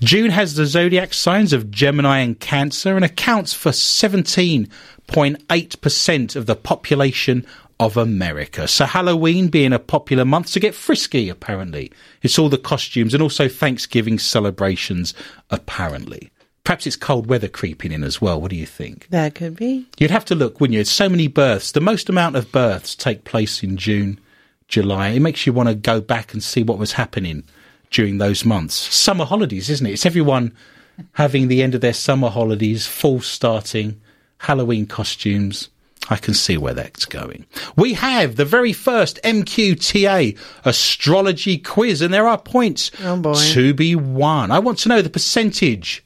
June 0.00 0.30
has 0.30 0.54
the 0.54 0.64
zodiac 0.66 1.12
signs 1.12 1.52
of 1.52 1.70
Gemini 1.70 2.20
and 2.20 2.40
Cancer 2.40 2.96
and 2.96 3.04
accounts 3.04 3.52
for 3.52 3.70
17.8% 3.70 6.36
of 6.36 6.46
the 6.46 6.56
population 6.56 7.46
of 7.78 7.96
America. 7.96 8.66
So 8.66 8.86
Halloween 8.86 9.48
being 9.48 9.72
a 9.72 9.78
popular 9.78 10.24
month 10.24 10.52
to 10.52 10.60
get 10.60 10.74
frisky, 10.74 11.28
apparently. 11.28 11.92
It's 12.22 12.38
all 12.38 12.48
the 12.48 12.58
costumes 12.58 13.12
and 13.12 13.22
also 13.22 13.48
Thanksgiving 13.48 14.18
celebrations, 14.18 15.14
apparently. 15.50 16.30
Perhaps 16.64 16.86
it's 16.86 16.96
cold 16.96 17.28
weather 17.28 17.48
creeping 17.48 17.92
in 17.92 18.02
as 18.02 18.20
well. 18.20 18.40
What 18.40 18.50
do 18.50 18.56
you 18.56 18.66
think? 18.66 19.06
That 19.10 19.36
could 19.36 19.56
be. 19.56 19.86
You'd 19.98 20.10
have 20.10 20.24
to 20.26 20.34
look, 20.34 20.60
wouldn't 20.60 20.74
you? 20.74 20.80
It's 20.80 20.90
so 20.90 21.08
many 21.08 21.28
births. 21.28 21.72
The 21.72 21.80
most 21.80 22.08
amount 22.08 22.34
of 22.34 22.50
births 22.50 22.96
take 22.96 23.24
place 23.24 23.62
in 23.62 23.76
June, 23.76 24.18
July. 24.66 25.10
It 25.10 25.20
makes 25.20 25.46
you 25.46 25.52
want 25.52 25.68
to 25.68 25.76
go 25.76 26.00
back 26.00 26.32
and 26.32 26.42
see 26.42 26.64
what 26.64 26.78
was 26.78 26.92
happening 26.92 27.44
during 27.90 28.18
those 28.18 28.44
months. 28.44 28.74
Summer 28.74 29.24
holidays, 29.24 29.70
isn't 29.70 29.86
it? 29.86 29.92
It's 29.92 30.06
everyone 30.06 30.54
having 31.12 31.48
the 31.48 31.62
end 31.62 31.74
of 31.74 31.80
their 31.80 31.92
summer 31.92 32.28
holidays, 32.28 32.86
fall 32.86 33.20
starting, 33.20 34.00
Halloween 34.38 34.86
costumes. 34.86 35.68
I 36.08 36.16
can 36.16 36.34
see 36.34 36.56
where 36.56 36.74
that's 36.74 37.04
going. 37.04 37.46
We 37.76 37.94
have 37.94 38.36
the 38.36 38.44
very 38.44 38.72
first 38.72 39.18
MQTA 39.24 40.38
astrology 40.64 41.58
quiz, 41.58 42.00
and 42.00 42.14
there 42.14 42.28
are 42.28 42.38
points 42.38 42.90
Oh, 43.02 43.34
to 43.52 43.74
be 43.74 43.96
won. 43.96 44.50
I 44.52 44.58
want 44.60 44.78
to 44.80 44.88
know 44.88 45.02
the 45.02 45.10
percentage 45.10 46.04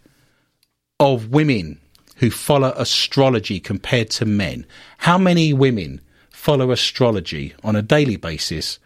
of 0.98 1.28
women 1.30 1.80
who 2.16 2.30
follow 2.30 2.72
astrology 2.76 3.60
compared 3.60 4.10
to 4.10 4.24
men. 4.24 4.66
How 4.98 5.18
many 5.18 5.52
women 5.52 6.00
follow 6.30 6.70
astrology 6.70 7.54
on 7.62 7.76
a 7.76 7.82
daily 7.82 8.16
basis? 8.16 8.78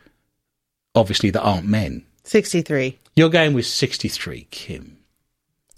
Obviously, 0.97 1.31
that 1.31 1.43
aren't 1.43 1.67
men. 1.67 2.05
63. 2.35 2.99
You're 3.15 3.29
going 3.29 3.55
with 3.55 3.65
63, 3.65 4.49
Kim. 4.51 4.99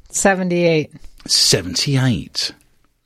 78. 0.09 0.91
78. 1.27 2.53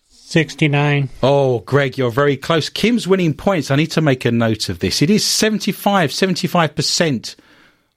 69. 0.08 1.08
Oh, 1.20 1.58
Greg, 1.58 1.98
you're 1.98 2.12
very 2.12 2.36
close. 2.36 2.68
Kim's 2.68 3.08
winning 3.08 3.34
points. 3.34 3.72
I 3.72 3.74
need 3.74 3.90
to 3.90 4.00
make 4.00 4.24
a 4.24 4.30
note 4.30 4.68
of 4.68 4.78
this. 4.78 5.02
It 5.02 5.10
is 5.10 5.26
75, 5.26 6.10
75% 6.10 7.34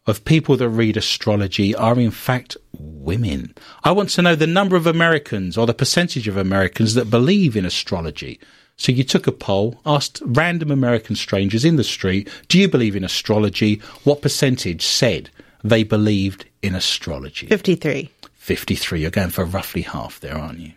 of 0.07 0.25
people 0.25 0.57
that 0.57 0.69
read 0.69 0.98
astrology 0.98 1.75
are 1.75 2.00
in 2.00 2.10
fact 2.10 2.57
women. 2.75 3.53
I 3.83 3.91
want 3.91 4.10
to 4.10 4.24
know 4.24 4.36
the 4.36 4.48
number 4.48 4.75
of 4.75 4.88
Americans 4.88 5.55
or 5.55 5.67
the 5.67 5.75
percentage 5.75 6.27
of 6.27 6.36
Americans 6.36 6.95
that 6.95 7.12
believe 7.12 7.55
in 7.55 7.63
astrology. 7.63 8.39
So 8.75 8.92
you 8.92 9.03
took 9.03 9.27
a 9.27 9.32
poll, 9.32 9.80
asked 9.86 10.22
random 10.25 10.72
American 10.72 11.15
strangers 11.15 11.63
in 11.63 11.75
the 11.75 11.84
street, 11.84 12.30
do 12.48 12.60
you 12.60 12.68
believe 12.68 12.96
in 12.96 13.03
astrology? 13.03 13.82
What 14.03 14.22
percentage 14.22 14.86
said 14.86 15.30
they 15.63 15.84
believed 15.84 16.46
in 16.62 16.75
astrology? 16.75 17.48
53. 17.48 18.10
53. 18.34 19.01
You're 19.01 19.12
going 19.12 19.30
for 19.30 19.46
roughly 19.46 19.84
half 19.84 20.20
there, 20.20 20.38
aren't 20.38 20.60
you? 20.60 20.72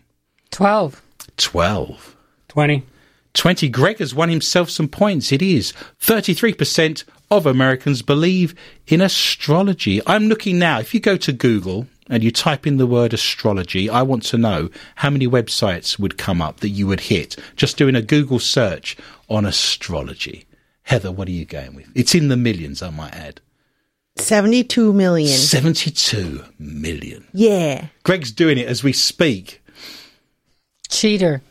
12. 0.51 1.03
12. 1.37 2.17
20. 2.49 2.85
20. 3.35 3.69
Greg 3.69 3.99
has 3.99 4.15
won 4.15 4.29
himself 4.29 4.71
some 4.71 4.89
points. 4.89 5.33
It 5.33 5.43
is 5.43 5.73
33% 6.01 7.05
of 7.31 7.45
Americans 7.45 8.03
believe 8.03 8.55
in 8.87 9.01
astrology. 9.01 10.01
I'm 10.07 10.29
looking 10.29 10.59
now. 10.59 10.79
If 10.79 10.95
you 10.95 11.01
go 11.01 11.17
to 11.17 11.33
Google 11.33 11.87
and 12.09 12.23
you 12.23 12.31
type 12.31 12.67
in 12.67 12.77
the 12.77 12.87
word 12.87 13.13
astrology, 13.13 13.91
I 13.91 14.03
want 14.03 14.23
to 14.25 14.39
know 14.39 14.71
how 14.97 15.11
many 15.11 15.27
websites 15.27 15.99
would 15.99 16.19
come 16.19 16.41
up 16.41 16.61
that 16.61 16.71
you 16.71 16.87
would 16.87 17.01
hit 17.01 17.37
just 17.57 17.77
doing 17.77 17.95
a 17.95 18.03
Google 18.03 18.39
search 18.39 18.97
on 19.29 19.45
astrology. 19.45 20.47
Heather, 20.83 21.11
what 21.11 21.29
are 21.29 21.33
you 21.33 21.45
going 21.45 21.75
with? 21.75 21.89
It's 21.95 22.15
in 22.15 22.29
the 22.29 22.37
millions, 22.37 22.83
I 22.83 22.91
might 22.91 23.15
add. 23.15 23.41
72 24.17 24.93
million. 24.93 25.37
72 25.37 26.45
million. 26.59 27.27
Yeah. 27.33 27.87
Greg's 28.03 28.33
doing 28.33 28.59
it 28.59 28.69
as 28.69 28.83
we 28.83 28.93
speak. 28.93 29.63
Cheater. 30.89 31.43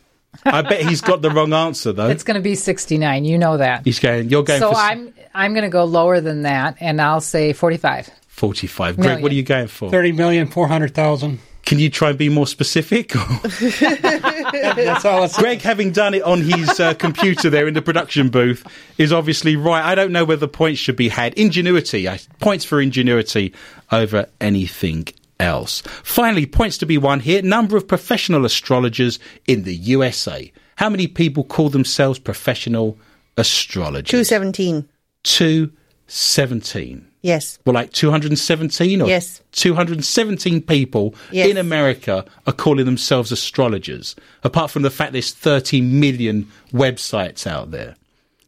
I 0.44 0.62
bet 0.62 0.82
he's 0.82 1.00
got 1.00 1.22
the 1.22 1.30
wrong 1.30 1.52
answer, 1.52 1.92
though. 1.92 2.08
It's 2.08 2.22
going 2.22 2.36
to 2.36 2.42
be 2.42 2.54
69. 2.54 3.24
You 3.24 3.38
know 3.38 3.56
that. 3.56 3.84
He's 3.84 3.98
going, 3.98 4.28
you're 4.28 4.42
going 4.42 4.60
So 4.60 4.72
for 4.72 4.76
I'm 4.76 5.14
I'm 5.34 5.52
going 5.52 5.64
to 5.64 5.70
go 5.70 5.84
lower 5.84 6.20
than 6.20 6.42
that, 6.42 6.76
and 6.80 7.00
I'll 7.00 7.20
say 7.20 7.52
45. 7.52 8.10
45. 8.36 8.98
Greg, 8.98 9.22
what 9.22 9.32
are 9.32 9.34
you 9.34 9.42
going 9.42 9.66
for? 9.66 9.90
30 9.90 10.12
million, 10.12 10.46
400,000. 10.46 11.38
Can 11.64 11.78
you 11.78 11.88
try 11.88 12.10
and 12.10 12.18
be 12.18 12.28
more 12.28 12.46
specific? 12.46 13.08
That's 13.12 15.04
all 15.04 15.24
it's 15.24 15.38
Greg, 15.38 15.62
having 15.62 15.90
done 15.90 16.12
it 16.12 16.22
on 16.22 16.42
his 16.42 16.78
uh, 16.78 16.92
computer 16.94 17.48
there 17.48 17.66
in 17.66 17.72
the 17.72 17.80
production 17.80 18.28
booth, 18.28 18.64
is 18.98 19.10
obviously 19.10 19.56
right. 19.56 19.82
I 19.82 19.94
don't 19.94 20.12
know 20.12 20.24
whether 20.24 20.46
points 20.46 20.78
should 20.78 20.96
be 20.96 21.08
had. 21.08 21.32
Ingenuity, 21.34 22.08
I- 22.08 22.20
points 22.40 22.64
for 22.66 22.78
ingenuity 22.80 23.54
over 23.90 24.26
anything 24.40 25.08
else. 25.40 25.80
Finally, 26.04 26.44
points 26.44 26.76
to 26.78 26.86
be 26.86 26.98
won 26.98 27.20
here. 27.20 27.40
Number 27.42 27.76
of 27.78 27.88
professional 27.88 28.44
astrologers 28.44 29.18
in 29.46 29.64
the 29.64 29.74
USA. 29.74 30.52
How 30.76 30.90
many 30.90 31.06
people 31.06 31.42
call 31.42 31.70
themselves 31.70 32.18
professional 32.18 32.98
astrologers? 33.38 34.28
217. 34.28 34.88
217. 35.24 37.08
Yes. 37.26 37.58
Well, 37.64 37.74
like 37.74 37.92
217 37.92 39.02
or 39.02 39.08
Yes. 39.08 39.40
217 39.52 40.62
people 40.62 41.14
Yes. 41.32 41.48
in 41.50 41.56
America 41.56 42.24
are 42.46 42.52
calling 42.52 42.84
themselves 42.86 43.32
astrologers, 43.32 44.14
apart 44.44 44.70
from 44.70 44.82
the 44.82 44.90
fact 44.90 45.12
there's 45.12 45.32
30 45.32 45.80
million 45.80 46.46
websites 46.72 47.46
out 47.46 47.70
there. 47.72 47.96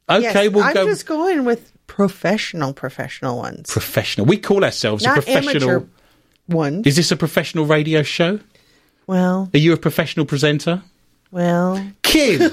Okay, 0.08 0.22
yes. 0.44 0.52
we'll 0.52 0.64
I'm 0.64 0.74
go 0.74 0.86
just 0.86 1.06
going 1.06 1.44
with 1.44 1.72
professional, 1.86 2.72
professional 2.72 3.36
ones. 3.38 3.68
professional. 3.70 4.26
We 4.26 4.36
call 4.38 4.64
ourselves 4.64 5.04
a 5.04 5.10
professional. 5.12 5.88
one. 6.46 6.82
Is 6.86 6.96
this 6.96 7.10
a 7.10 7.16
professional 7.16 7.66
radio 7.66 8.02
show? 8.02 8.40
well, 9.06 9.50
Are 9.54 9.58
you 9.58 9.72
a 9.72 9.76
professional 9.76 10.24
presenter? 10.26 10.82
Well. 11.30 11.84
Kim! 12.02 12.38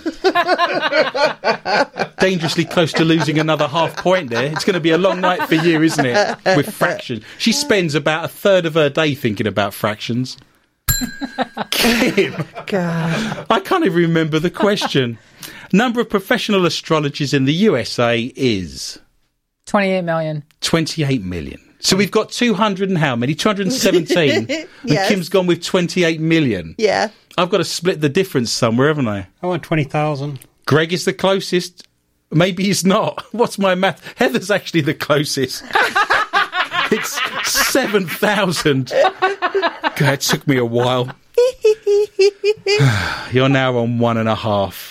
Dangerously 2.20 2.66
close 2.66 2.92
to 2.94 3.06
losing 3.06 3.40
another 3.40 3.68
half 3.68 3.96
point 3.98 4.30
there. 4.30 4.52
It's 4.52 4.66
going 4.66 4.74
to 4.74 4.80
be 4.80 4.92
a 4.92 4.98
long 4.98 5.22
night 5.22 5.48
for 5.48 5.56
you, 5.56 5.82
isn't 5.82 6.06
it? 6.06 6.38
With 6.58 6.74
fractions. 6.74 7.24
She 7.38 7.52
spends 7.52 7.96
about 7.96 8.26
a 8.26 8.28
third 8.28 8.66
of 8.66 8.74
her 8.74 8.90
day 8.90 9.16
thinking 9.16 9.48
about 9.48 9.74
fractions. 9.74 10.38
Kim! 11.72 12.36
God. 12.68 13.46
I 13.50 13.60
can't 13.60 13.86
even 13.86 13.98
remember 13.98 14.40
the 14.40 14.52
question. 14.52 15.18
Number 15.74 16.02
of 16.02 16.10
professional 16.10 16.66
astrologers 16.66 17.34
in 17.34 17.46
the 17.46 17.54
USA 17.54 18.32
is 18.36 19.00
28 19.66 20.02
million. 20.04 20.44
28 20.62 21.24
million. 21.24 21.60
So 21.80 21.96
we've 21.96 22.12
got 22.12 22.30
200 22.32 22.90
and 22.90 22.98
how 22.98 23.16
many? 23.16 23.36
217. 23.36 24.48
And 24.50 24.68
Kim's 25.08 25.30
gone 25.30 25.48
with 25.48 25.64
28 25.64 26.20
million. 26.20 26.76
Yeah. 26.78 27.10
I've 27.38 27.50
got 27.50 27.58
to 27.58 27.66
split 27.66 28.02
the 28.02 28.10
difference 28.10 28.52
somewhere, 28.52 28.88
haven't 28.88 29.08
I? 29.08 29.28
I 29.44 29.48
want 29.48 29.64
20,000. 29.64 30.40
Greg 30.66 30.94
is 30.94 31.06
the 31.06 31.14
closest. 31.14 31.88
Maybe 32.32 32.64
he's 32.64 32.86
not. 32.86 33.24
What's 33.34 33.60
my 33.60 33.76
math? 33.76 34.18
Heather's 34.18 34.50
actually 34.50 34.82
the 34.82 34.94
closest. 34.94 35.64
it's 36.92 37.20
7,000. 37.50 38.90
God, 38.90 40.02
it 40.02 40.22
took 40.22 40.48
me 40.48 40.58
a 40.58 40.66
while. 40.66 41.12
You're 43.32 43.50
now 43.50 43.78
on 43.78 44.00
one 44.00 44.18
and 44.18 44.30
a 44.30 44.36
half. 44.36 44.85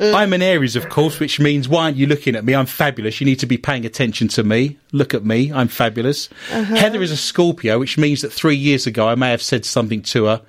I'm 0.00 0.32
an 0.32 0.42
Aries, 0.42 0.76
of 0.76 0.88
course, 0.88 1.18
which 1.18 1.40
means 1.40 1.68
why 1.68 1.84
aren't 1.84 1.96
you 1.96 2.06
looking 2.06 2.36
at 2.36 2.44
me? 2.44 2.54
I'm 2.54 2.66
fabulous. 2.66 3.20
You 3.20 3.24
need 3.24 3.40
to 3.40 3.46
be 3.46 3.58
paying 3.58 3.84
attention 3.84 4.28
to 4.28 4.44
me. 4.44 4.78
Look 4.92 5.12
at 5.14 5.24
me. 5.24 5.52
I'm 5.52 5.68
fabulous. 5.68 6.28
Heather 6.48 7.02
is 7.02 7.10
a 7.10 7.16
Scorpio, 7.16 7.78
which 7.78 7.98
means 7.98 8.22
that 8.22 8.32
three 8.32 8.56
years 8.56 8.86
ago 8.86 9.08
I 9.08 9.16
may 9.16 9.30
have 9.30 9.42
said 9.42 9.64
something 9.64 10.02
to 10.02 10.26
her 10.26 10.42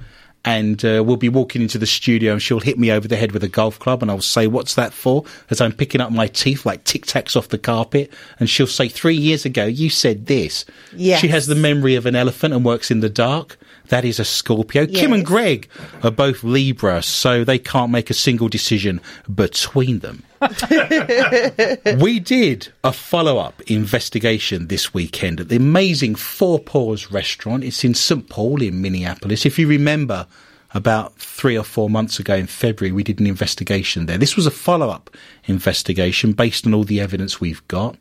and 0.43 0.83
uh, 0.83 1.03
we'll 1.05 1.17
be 1.17 1.29
walking 1.29 1.61
into 1.61 1.77
the 1.77 1.85
studio 1.85 2.33
and 2.33 2.41
she'll 2.41 2.59
hit 2.59 2.79
me 2.79 2.91
over 2.91 3.07
the 3.07 3.15
head 3.15 3.31
with 3.31 3.43
a 3.43 3.47
golf 3.47 3.77
club 3.77 4.01
and 4.01 4.09
I'll 4.09 4.21
say, 4.21 4.47
what's 4.47 4.73
that 4.75 4.91
for? 4.91 5.23
As 5.49 5.61
I'm 5.61 5.71
picking 5.71 6.01
up 6.01 6.11
my 6.11 6.27
teeth 6.27 6.65
like 6.65 6.83
tic 6.83 7.05
tacs 7.05 7.35
off 7.35 7.49
the 7.49 7.59
carpet. 7.59 8.11
And 8.39 8.49
she'll 8.49 8.65
say, 8.67 8.87
three 8.87 9.15
years 9.15 9.45
ago, 9.45 9.65
you 9.65 9.89
said 9.89 10.25
this. 10.25 10.65
Yes. 10.95 11.19
She 11.19 11.27
has 11.27 11.45
the 11.45 11.55
memory 11.55 11.95
of 11.95 12.07
an 12.07 12.15
elephant 12.15 12.53
and 12.53 12.65
works 12.65 12.89
in 12.89 13.01
the 13.01 13.09
dark. 13.09 13.57
That 13.91 14.05
is 14.05 14.21
a 14.21 14.25
Scorpio. 14.25 14.87
Kim 14.87 15.11
and 15.11 15.25
Greg 15.25 15.67
are 16.01 16.11
both 16.11 16.45
Libra, 16.45 17.03
so 17.03 17.43
they 17.43 17.59
can't 17.59 17.91
make 17.91 18.09
a 18.09 18.13
single 18.13 18.47
decision 18.47 19.01
between 19.35 19.99
them. 19.99 20.23
we 21.99 22.21
did 22.21 22.71
a 22.85 22.93
follow 22.93 23.37
up 23.37 23.61
investigation 23.69 24.67
this 24.67 24.93
weekend 24.93 25.41
at 25.41 25.49
the 25.49 25.57
amazing 25.57 26.15
Forepaugh's 26.15 27.11
restaurant. 27.11 27.65
It's 27.65 27.83
in 27.83 27.93
St. 27.93 28.29
Paul 28.29 28.61
in 28.61 28.81
Minneapolis. 28.81 29.45
If 29.45 29.59
you 29.59 29.67
remember, 29.67 30.25
about 30.73 31.13
three 31.17 31.57
or 31.57 31.65
four 31.65 31.89
months 31.89 32.17
ago 32.17 32.35
in 32.35 32.47
February, 32.47 32.93
we 32.93 33.03
did 33.03 33.19
an 33.19 33.27
investigation 33.27 34.05
there. 34.05 34.17
This 34.17 34.37
was 34.37 34.45
a 34.45 34.51
follow 34.51 34.89
up 34.89 35.09
investigation 35.47 36.31
based 36.31 36.65
on 36.65 36.73
all 36.73 36.85
the 36.85 37.01
evidence 37.01 37.41
we've 37.41 37.67
got. 37.67 37.97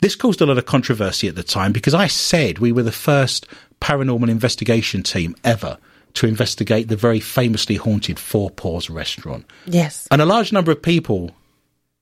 This 0.00 0.16
caused 0.16 0.42
a 0.42 0.46
lot 0.46 0.58
of 0.58 0.66
controversy 0.66 1.28
at 1.28 1.34
the 1.34 1.42
time 1.42 1.72
because 1.72 1.94
I 1.94 2.08
said 2.08 2.58
we 2.58 2.72
were 2.72 2.82
the 2.82 2.92
first 2.92 3.46
paranormal 3.80 4.30
investigation 4.30 5.02
team 5.02 5.34
ever 5.44 5.78
to 6.14 6.26
investigate 6.26 6.88
the 6.88 6.96
very 6.96 7.20
famously 7.20 7.76
haunted 7.76 8.18
Forepaugh's 8.18 8.88
restaurant. 8.88 9.44
Yes. 9.66 10.06
And 10.10 10.22
a 10.22 10.26
large 10.26 10.52
number 10.52 10.70
of 10.70 10.82
people 10.82 11.32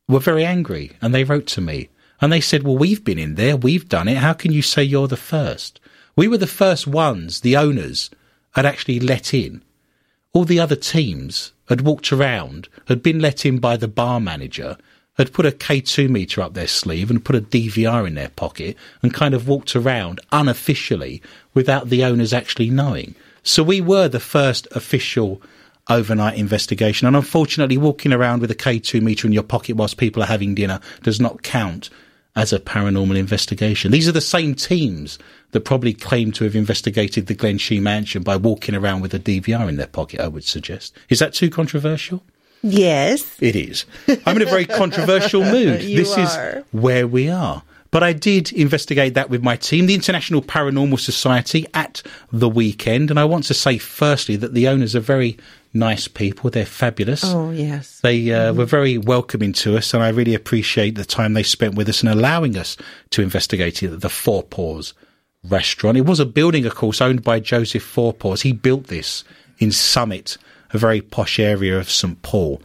were 0.09 0.21
very 0.21 0.45
angry 0.45 0.93
and 1.01 1.15
they 1.15 1.25
wrote 1.25 1.47
to 1.49 1.61
me 1.61 1.89
and 2.21 2.33
they 2.33 2.41
said, 2.41 2.63
Well, 2.63 2.77
we've 2.77 3.05
been 3.05 3.19
in 3.19 3.35
there, 3.35 3.57
we've 3.57 3.89
done 3.89 4.09
it. 4.09 4.19
How 4.19 4.33
can 4.33 4.53
you 4.53 4.63
say 4.63 4.83
you're 4.83 5.09
the 5.09 5.17
first? 5.17 5.81
We 6.15 6.29
were 6.29 6.39
the 6.39 6.47
first 6.47 6.87
ones, 6.87 7.41
the 7.41 7.57
owners, 7.57 8.11
had 8.53 8.67
actually 8.67 9.01
let 9.01 9.33
in. 9.33 9.63
All 10.35 10.45
the 10.45 10.61
other 10.61 10.77
teams 10.77 11.53
had 11.69 11.81
walked 11.81 12.13
around, 12.13 12.69
had 12.87 13.03
been 13.03 13.19
let 13.19 13.47
in 13.47 13.59
by 13.59 13.77
the 13.77 13.89
bar 13.89 14.21
manager, 14.21 14.77
had 15.19 15.33
put 15.33 15.47
a 15.47 15.51
K2 15.51 16.09
meter 16.09 16.41
up 16.41 16.55
their 16.55 16.67
sleeve 16.67 17.11
and 17.11 17.25
put 17.25 17.37
a 17.37 17.41
DVR 17.41 18.07
in 18.07 18.15
their 18.15 18.31
pocket 18.31 18.77
and 19.03 19.13
kind 19.13 19.35
of 19.35 19.47
walked 19.47 19.77
around 19.77 20.21
unofficially 20.33 21.23
without 21.55 21.89
the 21.89 22.05
owners 22.05 22.33
actually 22.33 22.71
knowing. 22.71 23.15
So 23.43 23.63
we 23.63 23.81
were 23.81 24.09
the 24.09 24.21
first 24.21 24.69
official 24.73 25.43
overnight 25.91 26.39
investigation. 26.39 27.07
And 27.07 27.17
unfortunately, 27.17 27.77
walking 27.77 28.13
around 28.13 28.41
with 28.41 28.51
a 28.51 28.57
K2 28.57 29.03
meter 29.03 29.27
in 29.27 29.33
your 29.33 29.43
pocket 29.43 29.77
whilst 29.77 29.97
people 29.97 30.23
are 30.23 30.27
having 30.27 30.55
dinner 30.55 30.81
does 31.03 31.21
not 31.21 31.43
count 31.43 31.91
as 32.35 32.53
a 32.53 32.59
paranormal 32.59 33.19
investigation. 33.19 33.91
These 33.91 34.09
are 34.09 34.13
the 34.13 34.21
same 34.21 34.55
teams 34.55 35.19
that 35.51 35.61
probably 35.67 35.93
claim 35.93 36.33
to 36.33 36.45
have 36.45 36.57
investigated 36.57 37.27
the 37.27 37.35
Glensheen 37.35 37.83
mansion 37.83 38.23
by 38.23 38.37
walking 38.37 38.75
around 38.75 39.03
with 39.03 39.13
a 39.13 39.19
DVR 39.19 39.69
in 39.69 39.77
their 39.77 39.87
pocket, 39.87 40.21
I 40.21 40.29
would 40.29 40.45
suggest. 40.45 40.97
Is 41.11 41.19
that 41.19 41.35
too 41.35 41.51
controversial? 41.51 42.23
Yes. 42.63 43.37
It 43.41 43.57
is. 43.57 43.85
I'm 44.27 44.37
in 44.37 44.43
a 44.43 44.51
very 44.51 44.67
controversial 44.67 45.45
mood. 45.45 45.83
You 45.93 45.97
this 45.99 46.17
are. 46.17 46.59
is 46.59 46.65
where 46.71 47.07
we 47.07 47.29
are. 47.29 47.63
But 47.91 48.03
I 48.03 48.15
did 48.15 48.53
investigate 48.53 49.15
that 49.15 49.29
with 49.29 49.43
my 49.43 49.57
team, 49.57 49.85
the 49.87 49.95
International 49.95 50.41
Paranormal 50.41 50.99
Society, 50.99 51.67
at 51.75 52.03
the 52.33 52.49
weekend. 52.49 53.11
And 53.11 53.21
I 53.21 53.25
want 53.25 53.45
to 53.45 53.55
say, 53.55 53.77
firstly, 53.77 54.37
that 54.37 54.55
the 54.55 54.67
owners 54.67 54.97
are 54.97 55.01
very 55.01 55.37
nice 55.75 56.09
people. 56.09 56.49
They're 56.49 56.65
fabulous. 56.65 57.23
Oh, 57.23 57.51
yes. 57.51 58.01
They 58.01 58.33
uh, 58.33 58.55
were 58.55 58.65
very 58.65 58.97
welcoming 58.97 59.53
to 59.55 59.77
us, 59.77 59.93
and 59.93 60.03
I 60.03 60.09
really 60.09 60.35
appreciate 60.35 60.95
the 60.95 61.05
time 61.05 61.35
they 61.35 61.43
spent 61.43 61.75
with 61.75 61.89
us 61.89 62.01
and 62.01 62.09
allowing 62.11 62.57
us 62.57 62.79
to 63.11 63.23
investigate 63.23 63.81
the 63.83 64.09
Forepaugh's 64.09 64.95
restaurant. 65.45 65.99
It 65.99 66.07
was 66.07 66.21
a 66.21 66.27
building, 66.27 66.65
of 66.65 66.75
course, 66.75 67.01
owned 67.01 67.23
by 67.23 67.41
Joseph 67.41 67.83
Four 67.83 68.15
Paws. 68.15 68.41
He 68.43 68.53
built 68.53 68.85
this 68.87 69.23
in 69.59 69.71
Summit, 69.71 70.39
a 70.73 70.79
very 70.79 71.01
posh 71.01 71.39
area 71.39 71.79
of 71.79 71.91
St 71.91 72.21
Paul, 72.23 72.63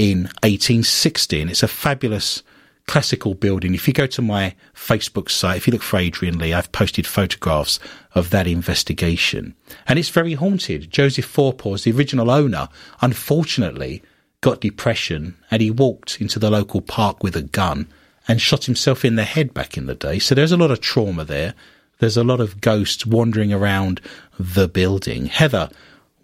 in 0.00 0.22
1860, 0.42 1.42
and 1.42 1.50
it's 1.50 1.62
a 1.62 1.68
fabulous 1.68 2.42
classical 2.86 3.34
building. 3.34 3.74
If 3.74 3.86
you 3.86 3.92
go 3.92 4.06
to 4.06 4.22
my 4.22 4.54
Facebook 4.74 5.30
site, 5.30 5.58
if 5.58 5.66
you 5.66 5.72
look 5.72 5.82
for 5.82 5.98
Adrian 5.98 6.38
Lee, 6.38 6.54
I've 6.54 6.72
posted 6.72 7.06
photographs 7.06 7.78
of 8.14 8.30
that 8.30 8.46
investigation. 8.46 9.54
And 9.86 9.98
it's 9.98 10.08
very 10.08 10.32
haunted. 10.34 10.90
Joseph 10.90 11.30
Fourpaws, 11.30 11.84
the 11.84 11.92
original 11.92 12.30
owner, 12.30 12.70
unfortunately 13.02 14.02
got 14.40 14.62
depression 14.62 15.36
and 15.50 15.60
he 15.60 15.70
walked 15.70 16.18
into 16.18 16.38
the 16.38 16.50
local 16.50 16.80
park 16.80 17.22
with 17.22 17.36
a 17.36 17.42
gun 17.42 17.86
and 18.26 18.40
shot 18.40 18.64
himself 18.64 19.04
in 19.04 19.16
the 19.16 19.24
head 19.24 19.52
back 19.52 19.76
in 19.76 19.84
the 19.84 19.94
day. 19.94 20.18
So 20.18 20.34
there's 20.34 20.50
a 20.50 20.56
lot 20.56 20.70
of 20.70 20.80
trauma 20.80 21.24
there. 21.24 21.54
There's 21.98 22.16
a 22.16 22.24
lot 22.24 22.40
of 22.40 22.62
ghosts 22.62 23.04
wandering 23.04 23.52
around 23.52 24.00
the 24.38 24.66
building. 24.66 25.26
Heather, 25.26 25.68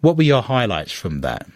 what 0.01 0.17
were 0.17 0.23
your 0.23 0.41
highlights 0.41 0.91
from 0.91 1.21
that? 1.21 1.47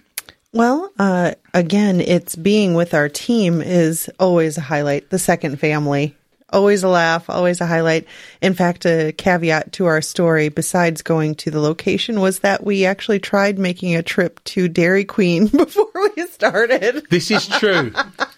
Well, 0.54 0.92
uh, 1.00 1.34
again, 1.54 2.02
it's 2.02 2.36
being 2.36 2.74
with 2.74 2.94
our 2.94 3.08
team 3.08 3.62
is 3.62 4.10
always 4.20 4.58
a 4.58 4.62
highlight. 4.62 5.10
The 5.10 5.20
second 5.20 5.60
family, 5.60 6.16
always 6.52 6.84
a 6.84 6.90
laugh, 6.90 7.30
always 7.30 7.62
a 7.62 7.66
highlight. 7.66 8.06
In 8.42 8.54
fact, 8.54 8.86
a 8.86 9.14
caveat 9.14 9.72
to 9.74 9.86
our 9.86 10.02
story, 10.02 10.50
besides 10.50 11.02
going 11.02 11.36
to 11.36 11.52
the 11.52 11.62
location, 11.62 12.20
was 12.20 12.40
that 12.40 12.66
we 12.66 12.86
actually 12.86 13.20
tried 13.20 13.60
making 13.60 13.96
a 13.96 14.04
trip 14.04 14.44
to 14.46 14.68
Dairy 14.68 15.06
Queen 15.06 15.48
before 15.58 15.88
we 16.16 16.28
started. 16.28 17.06
This 17.10 17.32
is 17.32 17.48
true. 17.48 17.94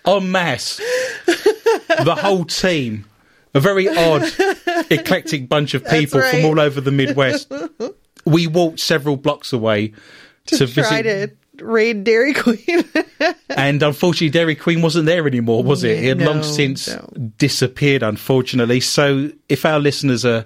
en 0.05 0.31
masse. 0.31 0.77
The 1.25 2.15
whole 2.15 2.45
team. 2.45 3.05
A 3.55 3.59
very 3.59 3.87
odd, 3.87 4.23
eclectic 4.89 5.47
bunch 5.47 5.75
of 5.75 5.85
people 5.85 6.19
right. 6.19 6.31
from 6.31 6.45
all 6.45 6.59
over 6.59 6.81
the 6.81 6.91
Midwest. 6.91 7.51
We 8.25 8.47
walked 8.47 8.79
several 8.79 9.17
blocks 9.17 9.53
away 9.53 9.93
to, 10.47 10.57
to 10.57 10.65
visit. 10.65 10.87
try 10.89 11.01
to 11.01 11.29
raid 11.61 12.03
Dairy 12.03 12.33
Queen. 12.33 12.83
And 13.55 13.81
unfortunately, 13.83 14.31
Dairy 14.31 14.55
Queen 14.55 14.81
wasn't 14.81 15.05
there 15.05 15.27
anymore, 15.27 15.63
was 15.63 15.83
it? 15.83 16.03
It 16.03 16.17
had 16.17 16.27
long 16.27 16.43
since 16.43 16.89
no. 16.89 17.07
disappeared, 17.37 18.03
unfortunately. 18.03 18.79
So 18.79 19.29
if 19.47 19.63
our 19.63 19.79
listeners 19.79 20.25
are 20.25 20.45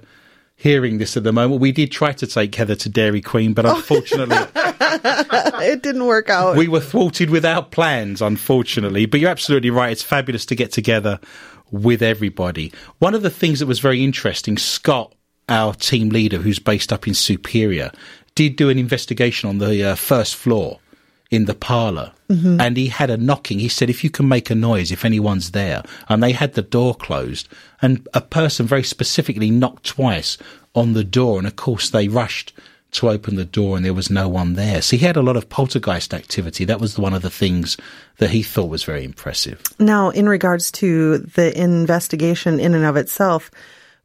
hearing 0.55 0.97
this 0.97 1.15
at 1.15 1.23
the 1.23 1.31
moment, 1.31 1.61
we 1.61 1.71
did 1.71 1.91
try 1.91 2.11
to 2.11 2.27
take 2.27 2.53
Heather 2.53 2.75
to 2.75 2.89
Dairy 2.89 3.21
Queen, 3.21 3.53
but 3.53 3.65
oh. 3.65 3.75
unfortunately, 3.75 4.37
it 4.55 5.81
didn't 5.81 6.05
work 6.05 6.29
out. 6.29 6.57
we 6.57 6.67
were 6.67 6.81
thwarted 6.81 7.29
with 7.29 7.45
our 7.45 7.63
plans, 7.63 8.21
unfortunately. 8.21 9.05
But 9.05 9.21
you're 9.21 9.31
absolutely 9.31 9.69
right. 9.69 9.91
It's 9.91 10.03
fabulous 10.03 10.45
to 10.47 10.55
get 10.55 10.71
together 10.71 11.19
with 11.71 12.01
everybody. 12.01 12.73
One 12.99 13.15
of 13.15 13.21
the 13.21 13.29
things 13.29 13.59
that 13.59 13.67
was 13.67 13.79
very 13.79 14.03
interesting, 14.03 14.57
Scott, 14.57 15.15
our 15.49 15.73
team 15.73 16.09
leader, 16.09 16.37
who's 16.37 16.59
based 16.59 16.91
up 16.91 17.07
in 17.07 17.13
Superior, 17.13 17.91
did 18.35 18.55
do 18.55 18.69
an 18.69 18.77
investigation 18.77 19.49
on 19.49 19.57
the 19.57 19.83
uh, 19.83 19.95
first 19.95 20.35
floor 20.35 20.79
in 21.29 21.45
the 21.45 21.55
parlour. 21.55 22.13
And 22.59 22.77
he 22.77 22.87
had 22.87 23.09
a 23.09 23.17
knocking. 23.17 23.59
He 23.59 23.67
said, 23.67 23.89
if 23.89 24.03
you 24.03 24.09
can 24.09 24.27
make 24.27 24.49
a 24.49 24.55
noise, 24.55 24.91
if 24.91 25.05
anyone's 25.05 25.51
there. 25.51 25.83
And 26.09 26.21
they 26.21 26.33
had 26.33 26.53
the 26.53 26.61
door 26.61 26.93
closed. 26.93 27.47
And 27.81 28.07
a 28.13 28.21
person 28.21 28.65
very 28.65 28.83
specifically 28.83 29.49
knocked 29.49 29.85
twice 29.85 30.37
on 30.75 30.93
the 30.93 31.03
door. 31.03 31.37
And 31.37 31.47
of 31.47 31.55
course, 31.55 31.89
they 31.89 32.07
rushed 32.07 32.53
to 32.91 33.09
open 33.09 33.35
the 33.35 33.45
door 33.45 33.75
and 33.75 33.85
there 33.85 33.93
was 33.93 34.09
no 34.09 34.27
one 34.27 34.53
there. 34.53 34.81
So 34.81 34.95
he 34.97 35.05
had 35.05 35.17
a 35.17 35.21
lot 35.21 35.35
of 35.35 35.49
poltergeist 35.49 36.13
activity. 36.13 36.65
That 36.65 36.79
was 36.79 36.97
one 36.97 37.13
of 37.13 37.21
the 37.21 37.29
things 37.29 37.77
that 38.17 38.29
he 38.29 38.43
thought 38.43 38.69
was 38.69 38.83
very 38.83 39.03
impressive. 39.03 39.61
Now, 39.79 40.09
in 40.09 40.27
regards 40.27 40.71
to 40.71 41.19
the 41.19 41.57
investigation 41.59 42.59
in 42.59 42.73
and 42.73 42.85
of 42.85 42.95
itself, 42.95 43.51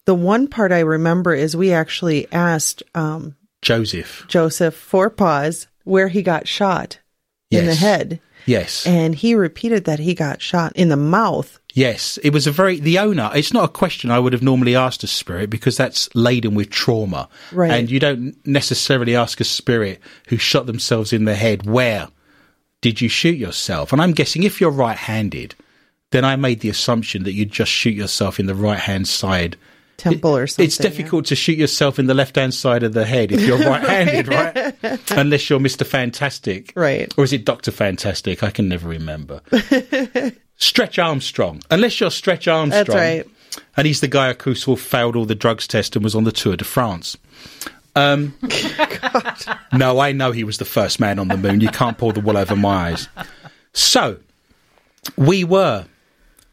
the 0.05 0.15
one 0.15 0.49
part 0.49 0.73
I 0.73 0.81
remember 0.81 1.35
is 1.35 1.57
we 1.57 1.73
actually 1.73 2.31
asked 2.33 2.83
um, 2.95 3.37
Joseph. 3.63 4.25
Joseph 4.29 4.75
Fourpaws 4.91 5.67
where 5.85 6.09
he 6.09 6.23
got 6.23 6.49
shot 6.49 6.99
in 7.51 7.67
the 7.67 7.75
head. 7.75 8.21
Yes. 8.47 8.87
And 8.87 9.15
he 9.15 9.35
repeated 9.35 9.85
that 9.85 9.99
he 9.99 10.15
got 10.15 10.43
shot 10.43 10.73
in 10.75 10.89
the 10.89 10.97
mouth. 10.97 11.61
Yes, 11.75 12.19
it 12.25 12.31
was 12.31 12.47
a 12.47 12.51
very 12.53 12.81
the 12.81 12.99
owner. 12.99 13.31
It's 13.35 13.53
not 13.53 13.65
a 13.65 13.73
question 13.73 14.11
I 14.11 14.19
would 14.19 14.33
have 14.33 14.43
normally 14.43 14.75
asked 14.75 15.05
a 15.05 15.07
spirit 15.07 15.49
because 15.49 15.77
that's 15.77 16.13
laden 16.15 16.55
with 16.55 16.71
trauma, 16.71 17.29
Right. 17.53 17.71
And 17.71 17.91
you 17.91 18.01
don't 18.01 18.35
necessarily 18.47 19.15
ask 19.15 19.41
a 19.41 19.45
spirit 19.45 20.01
who 20.29 20.37
shot 20.37 20.67
themselves 20.67 21.13
in 21.13 21.25
the 21.25 21.35
head 21.35 21.65
where 21.65 22.09
did 22.81 23.01
you 23.01 23.09
shoot 23.09 23.39
yourself. 23.39 23.93
And 23.93 24.03
I'm 24.03 24.13
guessing 24.13 24.43
if 24.43 24.61
you're 24.61 24.71
right-handed, 24.71 25.55
then 26.11 26.25
I 26.25 26.37
made 26.37 26.61
the 26.61 26.69
assumption 26.69 27.23
that 27.23 27.33
you'd 27.33 27.53
just 27.53 27.71
shoot 27.71 27.95
yourself 27.95 28.41
in 28.41 28.47
the 28.47 28.55
right-hand 28.55 29.07
side. 29.09 29.57
Temple 30.03 30.37
or 30.37 30.47
something. 30.47 30.65
It's 30.65 30.77
difficult 30.77 31.27
to 31.27 31.37
shoot 31.37 31.57
yourself 31.59 31.99
in 31.99 32.07
the 32.07 32.15
left-hand 32.15 32.55
side 32.55 32.83
of 32.83 32.93
the 32.93 33.05
head 33.05 33.33
if 33.33 33.41
you're 33.43 33.59
right-handed, 33.71 34.29
right? 34.29 35.11
Unless 35.13 35.49
you're 35.49 35.61
Mister 35.61 35.85
Fantastic, 35.85 36.73
Right. 36.75 37.13
Or 37.17 37.25
is 37.25 37.33
it 37.33 37.45
Doctor 37.45 37.71
Fantastic? 37.71 38.43
I 38.43 38.51
can 38.51 38.69
never 38.69 38.89
remember. 38.89 39.41
Stretch 40.57 40.99
Armstrong. 40.99 41.63
Unless 41.71 42.01
you're 42.01 42.11
Stretch 42.11 42.49
Armstrong. 42.49 42.85
That's 42.85 42.95
right. 42.95 43.27
And 43.77 43.87
he's 43.87 44.01
the 44.01 44.09
guy, 44.09 44.33
who 44.35 44.53
who 44.53 44.77
failed 44.77 45.17
all 45.17 45.25
the 45.25 45.35
drugs 45.35 45.67
test 45.67 45.97
and 45.97 46.05
was 46.05 46.15
on 46.15 46.25
the 46.25 46.33
Tour 46.33 46.57
de 46.57 46.65
France. 46.65 47.17
Um, 47.95 48.35
no, 49.73 49.99
I 49.99 50.13
know 50.13 50.33
he 50.33 50.45
was 50.45 50.59
the 50.59 50.65
first 50.65 50.99
man 51.01 51.19
on 51.19 51.29
the 51.29 51.37
moon. 51.37 51.61
You 51.61 51.69
can't 51.69 51.99
pull 51.99 52.13
the 52.13 52.21
wool 52.21 52.37
over 52.39 52.57
my 52.57 52.91
eyes. 52.93 53.09
So, 53.75 54.19
we 55.17 55.45
were 55.45 55.87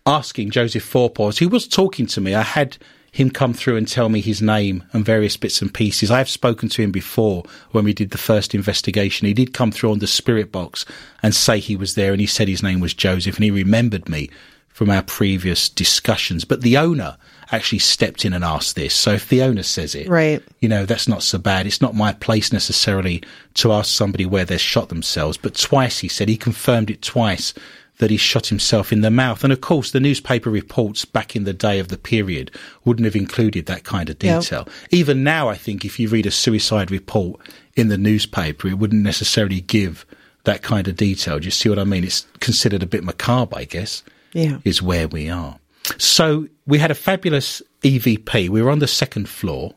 asking 0.06 0.52
Joseph 0.52 0.84
Fourpaws, 0.84 1.38
who 1.38 1.48
was 1.48 1.68
talking 1.68 2.08
to 2.08 2.20
me. 2.22 2.34
I 2.36 2.42
had 2.42 2.78
him 3.12 3.30
come 3.30 3.54
through 3.54 3.78
and 3.78 3.88
tell 3.88 4.10
me 4.10 4.22
his 4.22 4.42
name 4.42 4.84
and 4.94 5.06
various 5.06 5.38
bits 5.38 5.62
and 5.62 5.74
pieces. 5.74 6.12
I 6.12 6.18
have 6.20 6.30
spoken 6.30 6.70
to 6.70 6.82
him 6.82 6.92
before 6.92 7.44
when 7.72 7.84
we 7.84 7.94
did 7.94 8.12
the 8.12 8.18
first 8.18 8.54
investigation. 8.54 9.28
He 9.28 9.34
did 9.34 9.54
come 9.54 9.72
through 9.72 9.92
on 9.92 10.00
the 10.00 10.08
spirit 10.08 10.52
box 10.52 10.86
and 11.24 11.34
say 11.36 11.60
he 11.60 11.76
was 11.76 11.96
there 11.96 12.12
and 12.12 12.22
he 12.22 12.28
said 12.28 12.48
his 12.48 12.64
name 12.64 12.80
was 12.80 12.94
Joseph 12.94 13.36
and 13.36 13.44
he 13.44 13.52
remembered 13.52 14.08
me 14.10 14.30
from 14.70 14.90
our 14.90 15.02
previous 15.04 15.68
discussions. 15.68 16.46
But 16.46 16.62
the 16.62 16.78
owner 16.78 17.18
actually 17.52 17.80
stepped 17.80 18.24
in 18.26 18.32
and 18.34 18.44
asked 18.46 18.76
this. 18.76 18.94
So 18.94 19.14
if 19.14 19.28
the 19.28 19.42
owner 19.42 19.64
says 19.64 19.96
it, 19.96 20.08
Right. 20.08 20.42
you 20.60 20.70
know, 20.70 20.86
that's 20.86 21.08
not 21.08 21.24
so 21.24 21.38
bad. 21.40 21.66
It's 21.66 21.82
not 21.82 21.96
my 21.96 22.14
place 22.14 22.54
necessarily 22.54 23.24
to 23.56 23.74
ask 23.74 23.94
somebody 23.94 24.26
where 24.26 24.46
they 24.46 24.58
shot 24.58 24.90
themselves. 24.90 25.36
But 25.36 25.56
twice 25.56 26.00
he 26.00 26.08
said 26.08 26.30
he 26.30 26.38
confirmed 26.38 26.90
it 26.92 27.02
twice 27.02 27.54
that 28.00 28.10
he 28.10 28.18
shot 28.18 28.48
himself 28.48 28.92
in 28.92 29.02
the 29.02 29.12
mouth. 29.12 29.44
And 29.44 29.54
of 29.54 29.62
course, 29.62 29.92
the 29.92 30.00
newspaper 30.00 30.50
reports 30.50 31.06
back 31.06 31.36
in 31.36 31.44
the 31.44 31.54
day 31.54 31.80
of 31.80 31.90
the 31.90 31.98
period 31.98 32.50
wouldn't 32.86 33.06
have 33.06 33.16
included 33.16 33.66
that 33.68 33.84
kind 33.84 34.10
of 34.10 34.22
Yep. 34.22 34.42
detail. 34.42 34.68
Even 34.90 35.24
now, 35.24 35.48
I 35.50 35.56
think 35.56 35.86
if 35.86 36.00
you 36.00 36.10
read 36.10 36.26
a 36.26 36.32
suicide 36.32 36.92
report 36.92 37.40
in 37.76 37.90
the 37.90 37.98
newspaper, 37.98 38.68
it 38.68 38.78
wouldn't 38.80 39.04
necessarily 39.04 39.62
give 39.62 40.06
that 40.46 40.62
kind 40.62 40.88
of 40.88 40.96
detail. 40.96 41.40
Do 41.40 41.46
you 41.46 41.52
see 41.52 41.70
what 41.70 41.78
I 41.80 41.84
mean? 41.84 42.04
It's 42.06 42.26
considered 42.40 42.82
a 42.82 42.88
bit 42.88 43.04
macabre, 43.04 43.58
I 43.58 43.66
guess 43.66 44.02
Yeah. 44.34 44.60
is 44.64 44.82
where 44.82 45.08
we 45.08 45.30
are. 45.30 45.60
So 45.98 46.48
we 46.66 46.80
had 46.80 46.92
a 46.92 46.96
fabulous 46.96 47.62
EVP. 47.84 48.48
We 48.50 48.62
were 48.62 48.70
on 48.72 48.80
the 48.80 48.88
second 48.88 49.28
floor. 49.28 49.74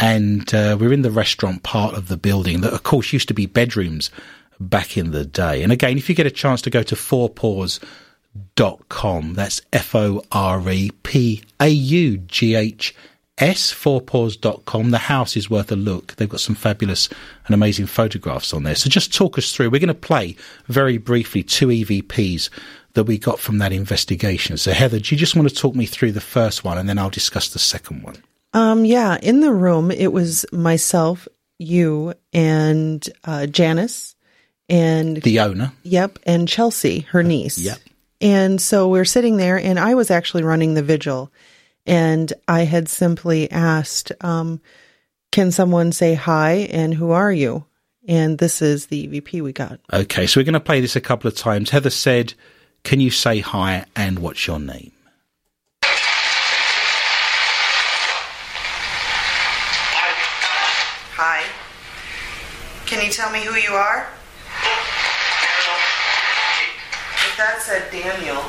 And 0.00 0.54
uh, 0.54 0.76
we're 0.78 0.92
in 0.92 1.02
the 1.02 1.10
restaurant 1.10 1.64
part 1.64 1.94
of 1.94 2.06
the 2.06 2.16
building 2.16 2.60
that, 2.60 2.72
of 2.72 2.84
course, 2.84 3.12
used 3.12 3.26
to 3.28 3.34
be 3.34 3.46
bedrooms 3.46 4.10
back 4.60 4.96
in 4.96 5.12
the 5.12 5.24
day. 5.24 5.62
And 5.62 5.72
again, 5.72 5.98
if 5.98 6.08
you 6.08 6.14
get 6.14 6.26
a 6.26 6.30
chance 6.30 6.62
to 6.62 6.70
go 6.70 6.82
to 6.82 6.94
forepaughs.com, 6.94 9.34
that's 9.34 9.60
F 9.72 9.94
O 9.94 10.22
R 10.32 10.70
E 10.70 10.90
P 11.02 11.42
A 11.60 11.68
U 11.68 12.16
G 12.18 12.54
H 12.54 12.94
S, 13.38 13.72
forepaughs.com. 13.72 14.90
The 14.90 14.98
house 14.98 15.36
is 15.36 15.48
worth 15.48 15.70
a 15.70 15.76
look. 15.76 16.16
They've 16.16 16.28
got 16.28 16.40
some 16.40 16.56
fabulous 16.56 17.08
and 17.46 17.54
amazing 17.54 17.86
photographs 17.86 18.52
on 18.52 18.64
there. 18.64 18.74
So 18.74 18.90
just 18.90 19.14
talk 19.14 19.38
us 19.38 19.52
through. 19.52 19.70
We're 19.70 19.80
going 19.80 19.88
to 19.88 19.94
play 19.94 20.36
very 20.66 20.98
briefly 20.98 21.42
two 21.42 21.68
EVPs 21.68 22.50
that 22.94 23.04
we 23.04 23.18
got 23.18 23.38
from 23.38 23.58
that 23.58 23.72
investigation. 23.72 24.56
So, 24.56 24.72
Heather, 24.72 24.98
do 24.98 25.14
you 25.14 25.18
just 25.18 25.36
want 25.36 25.48
to 25.48 25.54
talk 25.54 25.74
me 25.74 25.86
through 25.86 26.12
the 26.12 26.20
first 26.20 26.64
one 26.64 26.78
and 26.78 26.88
then 26.88 26.98
I'll 26.98 27.10
discuss 27.10 27.50
the 27.50 27.58
second 27.58 28.02
one? 28.02 28.16
Um, 28.54 28.84
yeah, 28.84 29.18
in 29.22 29.40
the 29.40 29.52
room, 29.52 29.90
it 29.90 30.12
was 30.12 30.46
myself, 30.52 31.28
you, 31.58 32.14
and 32.32 33.06
uh, 33.24 33.46
Janice, 33.46 34.16
and 34.68 35.22
The 35.22 35.40
owner. 35.40 35.72
yep, 35.82 36.18
and 36.24 36.46
Chelsea, 36.48 37.00
her 37.10 37.22
niece. 37.22 37.58
Yep. 37.58 37.78
And 38.20 38.60
so 38.60 38.88
we're 38.88 39.04
sitting 39.04 39.36
there, 39.36 39.58
and 39.58 39.78
I 39.78 39.94
was 39.94 40.10
actually 40.10 40.42
running 40.42 40.74
the 40.74 40.82
vigil, 40.82 41.30
and 41.86 42.32
I 42.46 42.64
had 42.64 42.88
simply 42.88 43.50
asked, 43.50 44.12
um, 44.20 44.60
"Can 45.32 45.52
someone 45.52 45.92
say 45.92 46.14
hi 46.14 46.68
and 46.70 46.92
who 46.94 47.12
are 47.12 47.32
you?" 47.32 47.64
And 48.06 48.38
this 48.38 48.60
is 48.62 48.86
the 48.86 49.06
EVP 49.06 49.40
we 49.42 49.52
got. 49.52 49.80
Okay, 49.92 50.26
so 50.26 50.40
we're 50.40 50.44
going 50.44 50.54
to 50.54 50.60
play 50.60 50.80
this 50.80 50.96
a 50.96 51.00
couple 51.00 51.28
of 51.28 51.36
times. 51.36 51.68
Heather 51.70 51.90
said, 51.90 52.32
Can 52.82 53.00
you 53.00 53.10
say 53.10 53.40
hi 53.40 53.84
and 53.94 54.18
what's 54.20 54.46
your 54.46 54.58
name? 54.58 54.92
Hi. 61.20 61.44
Can 62.86 63.04
you 63.04 63.12
tell 63.12 63.30
me 63.30 63.40
who 63.44 63.54
you 63.56 63.70
are? 63.72 64.08
If 67.38 67.46
that 67.46 67.62
said 67.62 67.88
Daniel. 67.92 68.42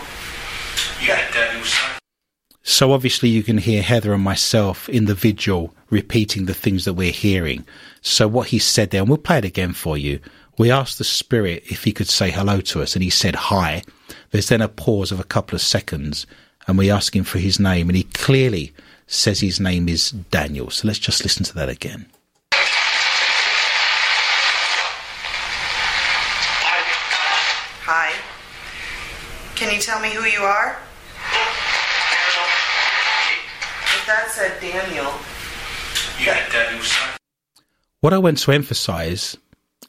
So 2.64 2.92
obviously 2.92 3.30
you 3.30 3.44
can 3.44 3.60
hear 3.60 3.84
Heather 3.84 4.14
and 4.14 4.24
myself 4.24 4.90
in 4.90 5.06
the 5.06 5.14
vigil 5.14 5.76
repeating 5.92 6.46
the 6.46 6.56
things 6.56 6.86
that 6.86 6.96
we're 6.96 7.12
hearing. 7.12 7.68
So 8.02 8.28
what 8.28 8.48
he 8.48 8.58
said 8.58 8.90
there, 8.90 9.02
and 9.02 9.08
we'll 9.08 9.20
play 9.20 9.38
it 9.38 9.46
again 9.46 9.74
for 9.74 9.96
you. 9.96 10.20
We 10.58 10.72
asked 10.72 10.98
the 10.98 11.04
spirit 11.04 11.66
if 11.70 11.84
he 11.84 11.92
could 11.92 12.10
say 12.10 12.32
hello 12.32 12.62
to 12.62 12.82
us, 12.82 12.96
and 12.96 13.04
he 13.04 13.12
said 13.12 13.36
hi. 13.36 13.84
There's 14.32 14.50
then 14.50 14.62
a 14.62 14.68
pause 14.68 15.12
of 15.12 15.20
a 15.20 15.24
couple 15.24 15.56
of 15.56 15.62
seconds, 15.62 16.26
and 16.66 16.76
we 16.76 16.90
ask 16.90 17.16
him 17.16 17.26
for 17.26 17.38
his 17.38 17.60
name, 17.60 17.90
and 17.90 17.96
he 17.96 18.06
clearly 18.06 18.74
says 19.06 19.40
his 19.40 19.60
name 19.60 19.88
is 19.88 20.10
Daniel. 20.10 20.72
So 20.72 20.88
let's 20.88 20.98
just 20.98 21.22
listen 21.22 21.44
to 21.44 21.54
that 21.54 21.70
again. 21.70 22.08
Hi. 27.86 28.16
Can 29.60 29.76
you 29.76 29.82
tell 29.82 29.99
me 30.10 30.16
who 30.16 30.26
you 30.26 30.42
are? 30.42 30.78
If 33.84 34.06
that 34.08 34.32
said 34.32 34.60
Daniel. 34.60 35.12
What 38.02 38.14
I 38.14 38.18
want 38.18 38.40
to 38.40 38.52
emphasize 38.52 39.38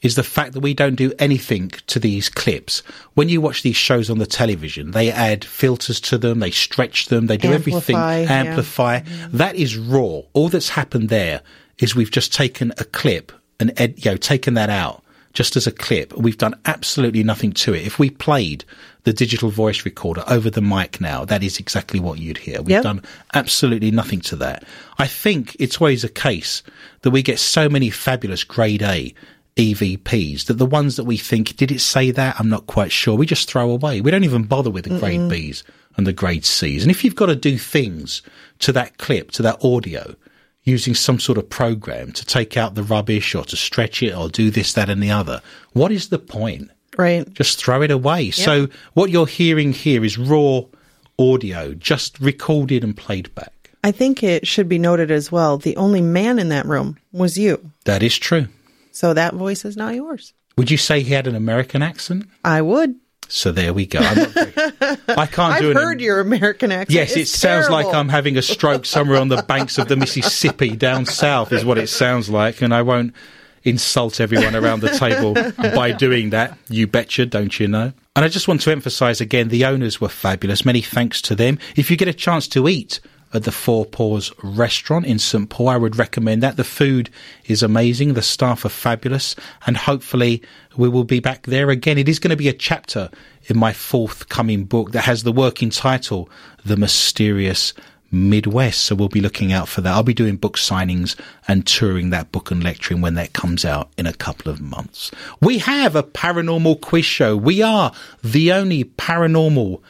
is 0.01 0.15
the 0.15 0.23
fact 0.23 0.53
that 0.53 0.59
we 0.61 0.73
don't 0.73 0.95
do 0.95 1.13
anything 1.19 1.69
to 1.87 1.99
these 1.99 2.29
clips. 2.29 2.83
When 3.13 3.29
you 3.29 3.41
watch 3.41 3.61
these 3.61 3.75
shows 3.75 4.09
on 4.09 4.17
the 4.17 4.25
television, 4.25 4.91
they 4.91 5.11
add 5.11 5.45
filters 5.45 5.99
to 6.01 6.17
them, 6.17 6.39
they 6.39 6.51
stretch 6.51 7.07
them, 7.07 7.27
they 7.27 7.37
do 7.37 7.53
everything, 7.53 7.95
Amplify, 7.95 8.21
yeah. 8.21 8.31
amplify. 8.31 8.99
That 9.29 9.55
is 9.55 9.77
raw. 9.77 10.21
All 10.33 10.49
that's 10.49 10.69
happened 10.69 11.09
there 11.09 11.41
is 11.79 11.95
we've 11.95 12.11
just 12.11 12.33
taken 12.33 12.73
a 12.77 12.83
clip 12.83 13.31
and 13.59 13.79
ed, 13.79 13.93
you 13.97 14.11
know, 14.11 14.17
taken 14.17 14.55
that 14.55 14.69
out 14.69 15.03
just 15.33 15.55
as 15.55 15.67
a 15.67 15.71
clip. 15.71 16.13
We've 16.17 16.37
done 16.37 16.55
absolutely 16.65 17.23
nothing 17.23 17.53
to 17.53 17.73
it. 17.73 17.85
If 17.85 17.99
we 17.99 18.09
played 18.09 18.65
the 19.03 19.13
digital 19.13 19.49
voice 19.49 19.83
recorder 19.85 20.23
over 20.27 20.49
the 20.49 20.61
mic 20.61 21.01
now, 21.01 21.25
that 21.25 21.43
is 21.43 21.59
exactly 21.59 21.99
what 21.99 22.19
you'd 22.19 22.37
hear. 22.37 22.59
We've 22.61 22.69
Yep. 22.71 22.83
done 22.83 23.01
absolutely 23.33 23.91
nothing 23.91 24.21
to 24.21 24.35
that. 24.37 24.63
I 24.99 25.07
think 25.07 25.55
it's 25.59 25.77
always 25.81 26.03
a 26.03 26.09
case 26.09 26.61
that 27.01 27.11
we 27.11 27.23
get 27.23 27.39
so 27.39 27.67
many 27.67 27.89
fabulous 27.89 28.43
grade 28.43 28.83
A 28.83 29.13
EVPs 29.57 30.45
that 30.45 30.53
the 30.57 30.65
ones 30.65 30.95
that 30.95 31.03
we 31.03 31.17
think, 31.17 31.55
did 31.57 31.71
it 31.71 31.81
say 31.81 32.11
that? 32.11 32.35
I'm 32.39 32.49
not 32.49 32.67
quite 32.67 32.91
sure. 32.91 33.15
We 33.15 33.25
just 33.25 33.49
throw 33.49 33.69
away. 33.69 34.01
We 34.01 34.11
don't 34.11 34.23
even 34.23 34.43
bother 34.43 34.69
with 34.69 34.85
the 34.85 34.97
grade 34.97 35.19
Bs 35.21 35.63
and 35.97 36.07
the 36.07 36.13
grade 36.13 36.45
Cs. 36.45 36.81
And 36.83 36.91
if 36.91 37.03
you've 37.03 37.15
got 37.15 37.25
to 37.25 37.35
do 37.35 37.57
things 37.57 38.21
to 38.59 38.71
that 38.71 38.97
clip, 38.97 39.31
to 39.31 39.41
that 39.43 39.63
audio, 39.63 40.15
using 40.63 40.93
some 40.95 41.19
sort 41.19 41.37
of 41.37 41.49
program 41.49 42.11
to 42.13 42.25
take 42.25 42.55
out 42.55 42.75
the 42.75 42.83
rubbish 42.83 43.35
or 43.35 43.43
to 43.45 43.57
stretch 43.57 44.01
it 44.03 44.15
or 44.15 44.29
do 44.29 44.51
this, 44.51 44.73
that, 44.73 44.89
and 44.89 45.01
the 45.01 45.11
other, 45.11 45.41
what 45.73 45.91
is 45.91 46.09
the 46.09 46.19
point? 46.19 46.69
Right. 46.97 47.31
just 47.33 47.57
throw 47.63 47.81
it 47.81 47.91
away. 47.91 48.31
So 48.31 48.67
what 48.93 49.09
you're 49.09 49.25
hearing 49.27 49.71
here 49.73 50.03
is 50.03 50.17
raw 50.17 50.61
audio, 51.17 51.73
just 51.73 52.19
recorded 52.19 52.83
and 52.83 52.95
played 52.95 53.33
back. 53.35 53.71
I 53.83 53.91
think 53.91 54.21
it 54.23 54.45
should 54.45 54.69
be 54.69 54.77
noted 54.77 55.09
as 55.09 55.31
well 55.31 55.57
the 55.57 55.75
only 55.77 56.01
man 56.01 56.37
in 56.37 56.49
that 56.49 56.65
room 56.65 56.97
was 57.11 57.37
you. 57.37 57.71
That 57.85 58.03
is 58.03 58.17
true. 58.17 58.47
So 58.91 59.13
that 59.13 59.33
voice 59.33 59.63
is 59.65 59.77
not 59.77 59.95
yours. 59.95 60.33
Would 60.57 60.69
you 60.69 60.77
say 60.77 61.01
he 61.01 61.13
had 61.13 61.27
an 61.27 61.35
American 61.35 61.81
accent? 61.81 62.25
I 62.43 62.61
would. 62.61 62.95
So 63.29 63.51
there 63.53 63.73
we 63.73 63.85
go. 63.85 64.01
Very- 64.01 64.53
I 65.07 65.25
can't 65.25 65.53
I've 65.53 65.61
do 65.61 65.71
an 65.71 65.77
heard 65.77 66.01
your 66.01 66.19
American 66.19 66.71
accent. 66.71 66.89
Yes, 66.93 67.15
it 67.15 67.21
It's 67.21 67.31
sounds 67.31 67.69
like. 67.69 67.87
I'm 67.87 68.09
having 68.09 68.37
a 68.37 68.41
stroke 68.41 68.85
somewhere 68.85 69.17
on 69.19 69.29
the 69.29 69.41
banks 69.43 69.77
of 69.77 69.87
the 69.87 69.95
Mississippi 70.05 70.75
down 70.75 71.05
south, 71.05 71.53
is 71.53 71.63
what 71.63 71.77
it 71.77 71.87
sounds 71.87 72.29
like. 72.29 72.61
And 72.61 72.73
I 72.73 72.81
won't 72.81 73.15
insult 73.63 74.19
everyone 74.19 74.55
around 74.55 74.81
the 74.81 74.89
table 74.97 75.33
by 75.75 75.91
doing 75.91 76.31
that. 76.31 76.57
You 76.69 76.87
betcha, 76.87 77.25
don't 77.25 77.59
you 77.59 77.67
know? 77.67 77.93
And 78.15 78.25
I 78.25 78.27
just 78.27 78.47
want 78.47 78.61
to 78.61 78.71
emphasize 78.71 79.21
again 79.21 79.47
the 79.47 79.65
owners 79.65 80.01
were 80.01 80.09
fabulous. 80.09 80.65
Many 80.65 80.81
thanks 80.81 81.21
to 81.23 81.35
them. 81.35 81.59
If 81.75 81.89
you 81.89 81.97
get 81.97 82.07
a 82.07 82.13
chance 82.13 82.47
to 82.49 82.67
eat, 82.67 82.99
at 83.33 83.43
the 83.43 83.51
Forepaugh's 83.51 84.31
restaurant 84.43 85.05
in 85.05 85.19
St. 85.19 85.49
Paul. 85.49 85.69
I 85.69 85.77
would 85.77 85.97
recommend 85.97 86.43
that. 86.43 86.57
The 86.57 86.63
food 86.63 87.09
is 87.45 87.63
amazing. 87.63 88.13
The 88.13 88.21
staff 88.21 88.65
are 88.65 88.69
fabulous. 88.69 89.35
And 89.65 89.77
hopefully 89.77 90.41
we 90.75 90.89
will 90.89 91.03
be 91.03 91.19
back 91.19 91.43
there 91.43 91.69
again. 91.69 91.97
It 91.97 92.09
is 92.09 92.19
going 92.19 92.31
to 92.31 92.35
be 92.35 92.49
a 92.49 92.53
chapter 92.53 93.09
in 93.45 93.57
my 93.57 93.73
forthcoming 93.73 94.65
book 94.65 94.91
that 94.91 95.05
has 95.05 95.23
the 95.23 95.31
working 95.31 95.69
title, 95.69 96.29
The 96.65 96.77
Mysterious 96.77 97.73
Midwest. 98.11 98.81
So 98.81 98.95
we'll 98.95 99.09
be 99.09 99.21
looking 99.21 99.51
out 99.51 99.67
for 99.67 99.81
that. 99.81 99.93
I'll 99.93 100.03
be 100.03 100.13
doing 100.13 100.35
book 100.35 100.57
signings 100.57 101.19
and 101.47 101.65
touring 101.65 102.09
that 102.09 102.31
book 102.31 102.51
and 102.51 102.63
lecturing 102.63 103.01
when 103.01 103.15
that 103.15 103.33
comes 103.33 103.65
out 103.65 103.89
in 103.97 104.05
a 104.05 104.13
couple 104.13 104.51
of 104.51 104.61
months. 104.61 105.11
We 105.41 105.59
have 105.59 105.95
a 105.95 106.03
paranormal 106.03 106.81
quiz 106.81 107.05
show. 107.05 107.37
We 107.37 107.61
are 107.61 107.91
the 108.23 108.51
only 108.51 108.83
paranormal 108.83 109.81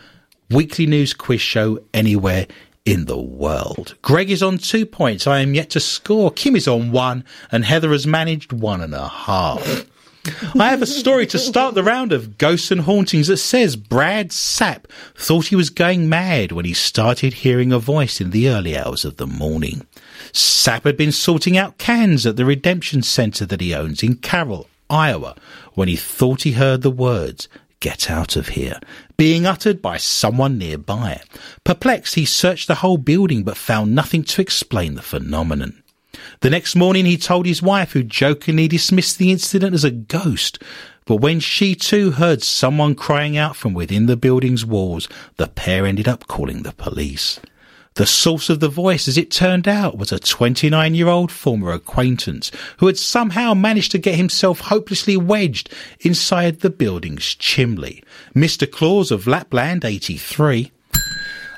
weekly 0.50 0.86
news 0.86 1.14
quiz 1.14 1.42
show 1.42 1.80
anywhere 1.94 2.48
in 2.86 3.06
the 3.06 3.20
world. 3.20 3.96
Greg 4.02 4.30
is 4.30 4.42
on 4.42 4.58
two 4.58 4.86
points. 4.86 5.28
I 5.28 5.40
am 5.40 5.54
yet 5.54 5.70
to 5.72 5.80
score. 5.80 6.32
Kim 6.32 6.56
is 6.56 6.68
on 6.68 6.92
one, 6.92 7.24
and 7.52 7.64
Heather 7.64 7.92
has 7.92 8.08
managed 8.08 8.52
one 8.52 8.82
and 8.82 8.94
a 8.94 9.08
half. 9.08 9.86
I 10.60 10.70
have 10.70 10.82
a 10.82 10.88
story 10.88 11.26
to 11.28 11.40
start 11.40 11.74
the 11.74 11.84
round 11.84 12.12
of 12.12 12.38
ghosts 12.38 12.70
and 12.70 12.82
hauntings 12.82 13.28
that 13.28 13.38
says 13.38 13.76
Brad 13.76 14.30
Sapp 14.30 14.86
thought 15.16 15.48
he 15.48 15.56
was 15.56 15.70
going 15.72 16.10
mad 16.10 16.52
when 16.52 16.66
he 16.66 16.74
started 16.74 17.34
hearing 17.34 17.72
a 17.72 17.80
voice 17.80 18.22
in 18.22 18.30
the 18.30 18.48
early 18.48 18.78
hours 18.78 19.04
of 19.04 19.18
the 19.18 19.26
morning. 19.26 19.86
Sapp 20.32 20.84
had 20.84 20.98
been 20.98 21.12
sorting 21.12 21.58
out 21.58 21.80
cans 21.80 22.26
at 22.26 22.36
the 22.36 22.46
redemption 22.46 23.02
center 23.02 23.46
that 23.48 23.62
he 23.62 23.74
owns 23.74 24.04
in 24.04 24.16
Carroll, 24.16 24.68
Iowa, 24.90 25.36
when 25.74 25.88
he 25.88 25.96
thought 25.96 26.44
he 26.44 26.52
heard 26.52 26.82
the 26.82 26.92
words, 26.92 27.48
Get 27.80 28.12
out 28.12 28.36
of 28.36 28.50
here, 28.50 28.80
being 29.18 29.48
uttered 29.48 29.82
by 29.82 29.98
someone 29.98 30.60
nearby. 30.60 31.22
Perplexed, 31.64 32.14
he 32.14 32.26
searched 32.26 32.68
the 32.68 32.76
whole 32.76 32.98
building 32.98 33.44
but 33.44 33.58
found 33.58 33.96
nothing 33.96 34.24
to 34.26 34.42
explain 34.42 34.94
the 34.94 35.02
phenomenon. 35.02 35.81
The 36.42 36.50
next 36.50 36.76
morning, 36.76 37.06
he 37.06 37.18
told 37.18 37.46
his 37.46 37.62
wife, 37.62 37.92
who 37.92 38.04
jokingly 38.04 38.68
dismissed 38.68 39.18
the 39.18 39.32
incident 39.32 39.74
as 39.74 39.84
a 39.84 39.92
ghost. 39.92 40.62
But 41.06 41.18
when 41.18 41.40
she 41.40 41.76
too 41.76 42.12
heard 42.12 42.44
someone 42.44 42.96
crying 42.96 43.38
out 43.38 43.56
from 43.56 43.74
within 43.74 44.06
the 44.06 44.18
building's 44.18 44.66
walls, 44.66 45.08
the 45.38 45.48
pair 45.48 45.86
ended 45.86 46.08
up 46.08 46.28
calling 46.28 46.64
the 46.64 46.74
police. 46.74 47.40
The 47.96 48.06
source 48.06 48.50
of 48.50 48.62
the 48.62 48.70
voice, 48.70 49.10
as 49.10 49.18
it 49.18 49.30
turned 49.30 49.68
out, 49.68 49.98
was 49.98 50.14
a 50.14 50.20
29 50.20 50.96
year 50.96 51.10
old 51.10 51.30
former 51.30 51.74
acquaintance 51.74 52.50
who 52.78 52.88
had 52.88 52.98
somehow 52.98 53.54
managed 53.54 53.92
to 53.92 53.98
get 53.98 54.16
himself 54.16 54.62
hopelessly 54.62 55.18
wedged 55.18 55.70
inside 56.00 56.62
the 56.62 56.70
building's 56.70 57.36
chimney. 57.36 58.02
Mr. 58.34 58.70
Claus 58.70 59.12
of 59.12 59.28
Lapland 59.28 59.84
83. 59.84 60.72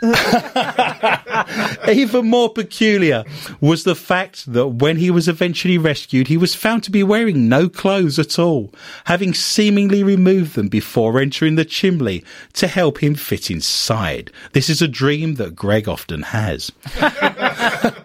Even 1.88 2.30
more 2.30 2.52
peculiar 2.52 3.24
was 3.62 3.86
the 3.86 3.96
fact 3.96 4.52
that 4.52 4.68
when 4.68 4.98
he 4.98 5.10
was 5.10 5.30
eventually 5.30 5.78
rescued, 5.78 6.28
he 6.28 6.36
was 6.36 6.54
found 6.54 6.84
to 6.84 6.92
be 6.92 7.04
wearing 7.04 7.48
no 7.48 7.70
clothes 7.70 8.20
at 8.20 8.38
all, 8.38 8.74
having 9.06 9.34
seemingly 9.34 10.04
removed 10.04 10.56
them 10.56 10.68
before 10.68 11.22
entering 11.22 11.56
the 11.56 11.64
chimney 11.64 12.22
to 12.52 12.68
help 12.68 13.02
him 13.02 13.16
fit 13.16 13.50
inside. 13.50 14.30
This 14.52 14.70
is 14.70 14.82
a 14.82 14.88
dream 14.90 15.36
that 15.36 15.56
Greg 15.56 15.88
often 15.88 16.24
has. 16.24 16.70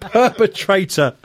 Perpetrator 0.00 1.16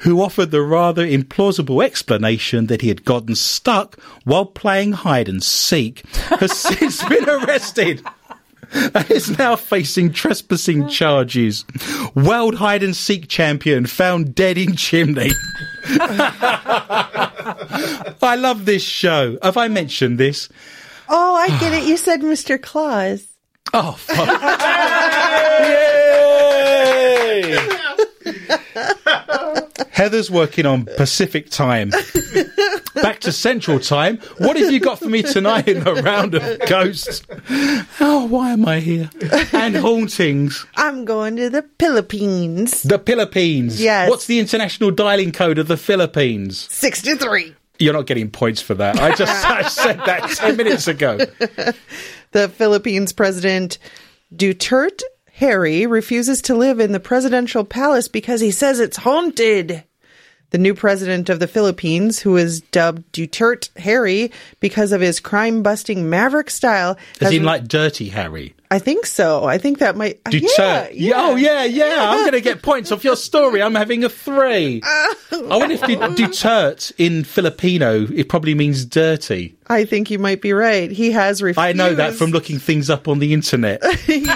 who 0.00 0.20
offered 0.20 0.50
the 0.50 0.62
rather 0.62 1.06
implausible 1.06 1.84
explanation 1.84 2.66
that 2.66 2.80
he 2.80 2.88
had 2.88 3.04
gotten 3.04 3.34
stuck 3.34 3.98
while 4.24 4.46
playing 4.46 4.92
hide 4.92 5.28
and 5.28 5.42
seek, 5.42 6.06
has 6.28 6.52
since 6.58 7.04
been 7.04 7.28
arrested 7.28 8.04
and 8.72 9.10
is 9.10 9.38
now 9.38 9.56
facing 9.56 10.12
trespassing 10.12 10.88
charges. 10.88 11.64
World 12.14 12.56
hide 12.56 12.82
and 12.82 12.96
seek 12.96 13.28
champion 13.28 13.86
found 13.86 14.34
dead 14.34 14.58
in 14.58 14.76
chimney. 14.76 15.30
I 18.24 18.36
love 18.36 18.64
this 18.64 18.82
show. 18.82 19.38
Have 19.42 19.56
I 19.56 19.68
mentioned 19.68 20.18
this? 20.18 20.48
Oh, 21.08 21.34
I 21.34 21.48
get 21.58 21.72
it. 21.72 21.84
You 21.84 21.96
said 21.96 22.20
Mr. 22.22 22.60
Claus. 22.60 23.28
Oh, 23.74 23.92
fuck. 23.92 24.28
Yay! 25.62 27.56
Heather's 29.90 30.30
working 30.30 30.66
on 30.66 30.84
Pacific 30.96 31.48
time. 31.48 31.90
Back 33.02 33.20
to 33.20 33.32
Central 33.32 33.80
time. 33.80 34.18
What 34.38 34.56
have 34.56 34.72
you 34.72 34.80
got 34.80 34.98
for 35.00 35.08
me 35.08 35.22
tonight 35.22 35.68
in 35.68 35.84
the 35.84 35.94
round 35.94 36.34
of 36.34 36.60
ghosts? 36.68 37.22
Oh, 38.00 38.26
why 38.30 38.52
am 38.52 38.66
I 38.66 38.80
here? 38.80 39.10
And 39.52 39.76
hauntings. 39.76 40.64
I'm 40.76 41.04
going 41.04 41.36
to 41.36 41.50
the 41.50 41.68
Philippines. 41.78 42.82
The 42.82 42.98
Philippines. 42.98 43.80
Yes. 43.82 44.08
What's 44.08 44.26
the 44.26 44.38
international 44.38 44.90
dialing 44.90 45.32
code 45.32 45.58
of 45.58 45.68
the 45.68 45.76
Philippines? 45.76 46.68
63. 46.70 47.54
You're 47.78 47.94
not 47.94 48.06
getting 48.06 48.30
points 48.30 48.62
for 48.62 48.74
that. 48.74 49.00
I 49.00 49.14
just 49.14 49.44
I 49.50 49.62
said 49.68 49.98
that 50.06 50.30
10 50.30 50.56
minutes 50.56 50.88
ago. 50.88 51.18
The 52.32 52.48
Philippines 52.48 53.12
president 53.12 53.76
Duterte 54.34 55.02
Harry 55.34 55.86
refuses 55.86 56.40
to 56.42 56.54
live 56.54 56.80
in 56.80 56.92
the 56.92 57.00
presidential 57.00 57.62
palace 57.64 58.08
because 58.08 58.40
he 58.40 58.50
says 58.50 58.80
it's 58.80 58.96
haunted. 58.96 59.84
The 60.52 60.58
new 60.58 60.74
president 60.74 61.28
of 61.30 61.40
the 61.40 61.46
Philippines, 61.46 62.20
who 62.20 62.36
is 62.36 62.60
dubbed 62.60 63.10
Duterte 63.12 63.70
Harry 63.78 64.30
because 64.60 64.92
of 64.92 65.00
his 65.00 65.18
crime 65.18 65.62
busting 65.62 66.08
maverick 66.08 66.50
style, 66.50 66.96
As 67.20 67.28
has- 67.28 67.32
in 67.32 67.42
like 67.44 67.66
Dirty 67.68 68.10
Harry. 68.10 68.54
I 68.72 68.78
think 68.78 69.04
so. 69.04 69.44
I 69.44 69.58
think 69.58 69.80
that 69.80 69.96
might. 69.96 70.24
Duterte. 70.24 70.92
Yeah, 70.94 71.12
Oh, 71.16 71.36
yeah, 71.36 71.64
yeah. 71.64 72.08
I'm 72.08 72.20
going 72.20 72.32
to 72.32 72.40
get 72.40 72.62
points 72.62 72.90
off 72.90 73.04
your 73.04 73.16
story. 73.16 73.62
I'm 73.62 73.74
having 73.74 74.02
a 74.02 74.08
three. 74.08 74.80
I 74.84 75.14
wonder 75.30 75.74
if 75.74 75.82
Duterte 75.82 76.90
in 76.96 77.24
Filipino, 77.24 78.06
it 78.10 78.30
probably 78.30 78.54
means 78.54 78.86
dirty. 78.86 79.56
I 79.66 79.84
think 79.84 80.10
you 80.10 80.18
might 80.18 80.40
be 80.40 80.54
right. 80.54 80.90
He 80.90 81.10
has 81.12 81.42
refused. 81.42 81.58
I 81.58 81.72
know 81.72 81.94
that 81.94 82.14
from 82.14 82.30
looking 82.30 82.58
things 82.58 82.88
up 82.88 83.08
on 83.08 83.18
the 83.18 83.34
internet. 83.34 83.84
he, 84.06 84.26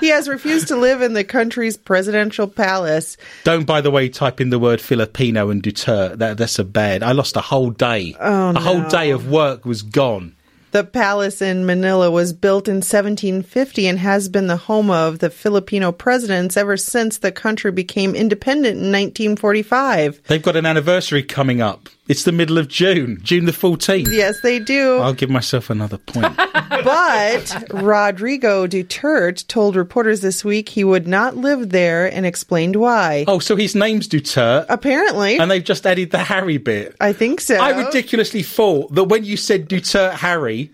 he 0.00 0.08
has 0.08 0.28
refused 0.28 0.68
to 0.68 0.76
live 0.76 1.00
in 1.00 1.14
the 1.14 1.24
country's 1.24 1.78
presidential 1.78 2.46
palace. 2.46 3.16
Don't, 3.44 3.64
by 3.64 3.80
the 3.80 3.90
way, 3.90 4.10
type 4.10 4.38
in 4.38 4.50
the 4.50 4.58
word 4.58 4.82
Filipino 4.82 5.48
and 5.48 5.62
Duterte. 5.62 6.18
That, 6.18 6.36
that's 6.36 6.58
a 6.58 6.64
bad. 6.64 7.02
I 7.02 7.12
lost 7.12 7.38
a 7.38 7.40
whole 7.40 7.70
day. 7.70 8.14
Oh, 8.20 8.50
a 8.50 8.60
whole 8.60 8.86
day 8.88 9.12
of 9.12 9.30
work 9.30 9.64
was 9.64 9.80
gone. 9.80 10.34
The 10.78 10.84
palace 10.84 11.42
in 11.42 11.66
Manila 11.66 12.08
was 12.08 12.32
built 12.32 12.68
in 12.68 12.76
1750 12.76 13.88
and 13.88 13.98
has 13.98 14.28
been 14.28 14.46
the 14.46 14.56
home 14.56 14.92
of 14.92 15.18
the 15.18 15.28
Filipino 15.28 15.90
presidents 15.90 16.56
ever 16.56 16.76
since 16.76 17.18
the 17.18 17.32
country 17.32 17.72
became 17.72 18.14
independent 18.14 18.76
in 18.76 18.92
1945. 18.92 20.22
They've 20.28 20.40
got 20.40 20.54
an 20.54 20.66
anniversary 20.66 21.24
coming 21.24 21.60
up. 21.60 21.88
It's 22.08 22.24
the 22.24 22.32
middle 22.32 22.56
of 22.56 22.68
June, 22.68 23.18
June 23.22 23.44
the 23.44 23.52
14th. 23.52 24.08
Yes, 24.10 24.40
they 24.40 24.58
do. 24.58 24.96
I'll 24.98 25.12
give 25.12 25.28
myself 25.30 25.70
another 25.70 25.98
point. 25.98 26.34
But 26.84 27.64
Rodrigo 27.72 28.66
Duterte 28.68 29.44
told 29.48 29.74
reporters 29.74 30.20
this 30.20 30.44
week 30.44 30.68
he 30.68 30.84
would 30.84 31.08
not 31.08 31.36
live 31.36 31.70
there 31.70 32.06
and 32.06 32.24
explained 32.24 32.76
why. 32.76 33.24
oh, 33.26 33.40
so 33.40 33.56
his 33.56 33.74
name's 33.74 34.06
Duterte, 34.08 34.64
Apparently, 34.68 35.38
and 35.38 35.50
they've 35.50 35.64
just 35.64 35.86
added 35.86 36.12
the 36.12 36.18
Harry 36.18 36.56
bit. 36.56 36.94
I 37.00 37.12
think 37.12 37.40
so. 37.40 37.56
I 37.56 37.70
ridiculously 37.70 38.42
thought 38.44 38.94
that 38.94 39.04
when 39.04 39.24
you 39.24 39.36
said 39.36 39.68
Duterte 39.68 40.12
Harry, 40.14 40.70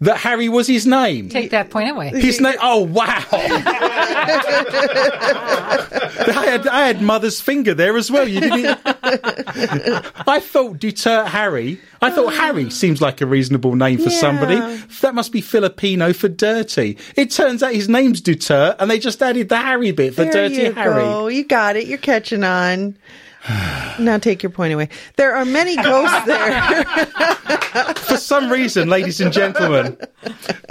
that 0.00 0.18
Harry 0.18 0.48
was 0.48 0.66
his 0.66 0.86
name. 0.86 1.28
Take 1.30 1.50
that 1.50 1.70
point 1.70 1.90
away. 1.90 2.08
His 2.10 2.40
name. 2.40 2.56
Oh 2.60 2.80
wow! 2.84 3.24
I 6.28 6.46
had 6.50 6.66
I 6.66 6.86
had 6.86 7.00
mother's 7.02 7.40
finger 7.40 7.72
there 7.74 7.96
as 7.96 8.10
well. 8.10 8.28
You 8.28 8.40
didn't. 8.40 8.78
I 8.84 10.40
thought 10.40 10.78
Duterte 10.78 11.26
Harry. 11.28 11.80
I 12.02 12.10
thought 12.10 12.34
Harry 12.34 12.68
seems 12.70 13.00
like 13.00 13.20
a 13.20 13.26
reasonable 13.26 13.74
name 13.74 13.98
for 13.98 14.10
somebody. 14.10 14.56
That 15.00 15.14
must 15.14 15.32
be 15.32 15.40
Filipino 15.40 16.12
for 16.12 16.28
dirty. 16.28 16.98
It 17.16 17.30
turns 17.30 17.62
out 17.62 17.72
his 17.72 17.88
name's 17.88 18.20
Duterte, 18.20 18.76
and 18.78 18.90
they 18.90 18.98
just 18.98 19.22
added 19.22 19.48
the 19.48 19.56
Harry 19.56 19.92
bit 19.92 20.14
for 20.14 20.24
there 20.24 20.32
Dirty 20.48 20.56
you 20.62 20.72
Harry. 20.72 20.94
go. 21.02 21.28
You 21.28 21.44
got 21.44 21.76
it. 21.76 21.86
You're 21.86 21.98
catching 21.98 22.44
on. 22.44 22.96
Now 23.98 24.18
take 24.18 24.42
your 24.42 24.50
point 24.50 24.72
away. 24.72 24.88
There 25.16 25.34
are 25.34 25.44
many 25.44 25.76
ghosts 25.76 26.24
there. 26.26 26.84
For 27.94 28.16
some 28.16 28.50
reason, 28.50 28.88
ladies 28.88 29.20
and 29.20 29.32
gentlemen, 29.32 29.96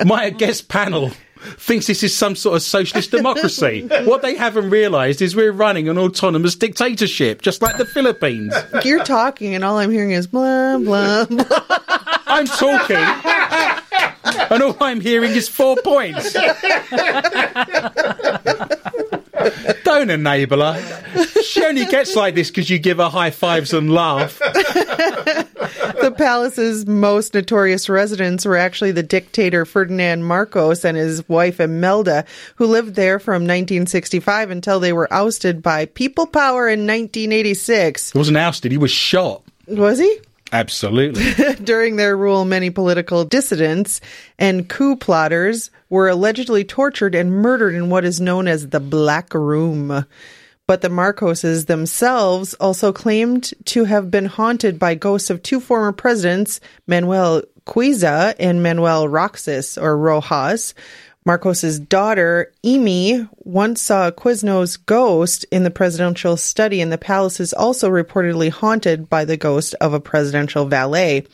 my 0.06 0.30
guest 0.30 0.68
panel 0.68 1.12
thinks 1.58 1.88
this 1.88 2.04
is 2.04 2.16
some 2.16 2.36
sort 2.36 2.56
of 2.56 2.62
socialist 2.64 3.12
democracy. 3.12 3.88
What 4.04 4.22
they 4.22 4.36
haven't 4.36 4.70
realised 4.70 5.22
is 5.22 5.36
we're 5.36 5.52
running 5.52 5.90
an 5.90 5.98
autonomous 5.98 6.56
dictatorship, 6.56 7.42
just 7.42 7.62
like 7.62 7.78
the 7.78 7.86
Philippines. 7.86 8.54
You're 8.84 9.04
talking, 9.04 9.56
and 9.56 9.64
all 9.64 9.78
I'm 9.78 9.92
hearing 9.92 10.12
is 10.12 10.28
blah 10.28 10.78
blah 10.78 11.26
blah. 11.26 11.46
I'm 12.28 12.48
talking, 12.48 12.98
and 14.52 14.64
all 14.64 14.78
I'm 14.82 15.00
hearing 15.00 15.32
is 15.32 15.48
four 15.48 15.78
points. 15.84 16.36
Don't 19.84 20.10
enable 20.10 20.62
her. 20.62 21.24
She 21.44 21.64
only 21.64 21.86
gets 21.86 22.16
like 22.16 22.36
this 22.36 22.50
because 22.50 22.70
you 22.70 22.80
give 22.80 22.98
her 22.98 23.10
high 23.10 23.32
fives 23.32 23.74
and 23.74 23.92
laugh. 23.92 24.40
the 24.40 26.14
palace's 26.18 26.86
most 26.86 27.34
notorious 27.34 27.90
residents 27.90 28.46
were 28.46 28.58
actually 28.58 28.92
the 28.92 29.04
dictator 29.04 29.66
Ferdinand 29.66 30.24
Marcos 30.24 30.84
and 30.84 30.98
his 30.98 31.28
wife 31.30 31.60
Imelda, 31.60 32.26
who 32.56 32.66
lived 32.66 32.96
there 32.96 33.20
from 33.20 33.44
1965 33.44 34.50
until 34.50 34.80
they 34.80 34.94
were 34.94 35.12
ousted 35.12 35.62
by 35.62 35.86
People 35.86 36.28
Power 36.28 36.68
in 36.68 36.82
1986. 36.82 38.12
He 38.12 38.18
wasn't 38.18 38.38
ousted, 38.38 38.72
he 38.72 38.78
was 38.78 38.92
shot. 38.92 39.44
Was 39.68 40.00
he? 40.00 40.20
Absolutely. 40.52 41.56
During 41.64 41.96
their 41.96 42.16
rule, 42.16 42.46
many 42.46 42.70
political 42.70 43.26
dissidents 43.26 44.00
and 44.38 44.70
coup 44.70 44.96
plotters 44.96 45.72
were 45.90 46.10
allegedly 46.10 46.64
tortured 46.64 47.16
and 47.16 47.32
murdered 47.32 47.74
in 47.74 47.90
what 47.90 48.06
is 48.06 48.22
known 48.22 48.48
as 48.48 48.70
the 48.70 48.80
Black 48.80 49.34
Room. 49.34 50.06
But 50.68 50.82
the 50.82 50.90
Marcoses 50.90 51.68
themselves 51.68 52.54
also 52.56 52.92
claimed 52.92 53.54
to 53.66 53.84
have 53.84 54.10
been 54.10 54.26
haunted 54.26 54.80
by 54.80 54.96
ghosts 54.96 55.30
of 55.30 55.44
two 55.44 55.60
former 55.60 55.92
presidents, 55.92 56.60
Manuel 56.88 57.44
Quezon 57.66 58.36
and 58.40 58.64
Manuel 58.64 59.08
Roxas 59.08 59.78
or 59.78 59.98
Rojas. 59.98 60.74
Marcos's 61.26 61.80
daughter, 61.80 62.54
Amy, 62.64 63.28
once 63.40 63.82
saw 63.82 64.08
a 64.08 64.12
Quezon's 64.12 64.78
ghost 64.78 65.44
in 65.52 65.64
the 65.64 65.72
presidential 65.72 66.38
study, 66.38 66.82
and 66.82 66.92
the 66.92 67.00
palace 67.00 67.40
is 67.40 67.52
also 67.52 67.90
reportedly 67.90 68.52
haunted 68.52 69.10
by 69.10 69.26
the 69.26 69.36
ghost 69.36 69.74
of 69.82 69.92
a 69.92 70.00
presidential 70.00 70.66
valet. 70.66 71.26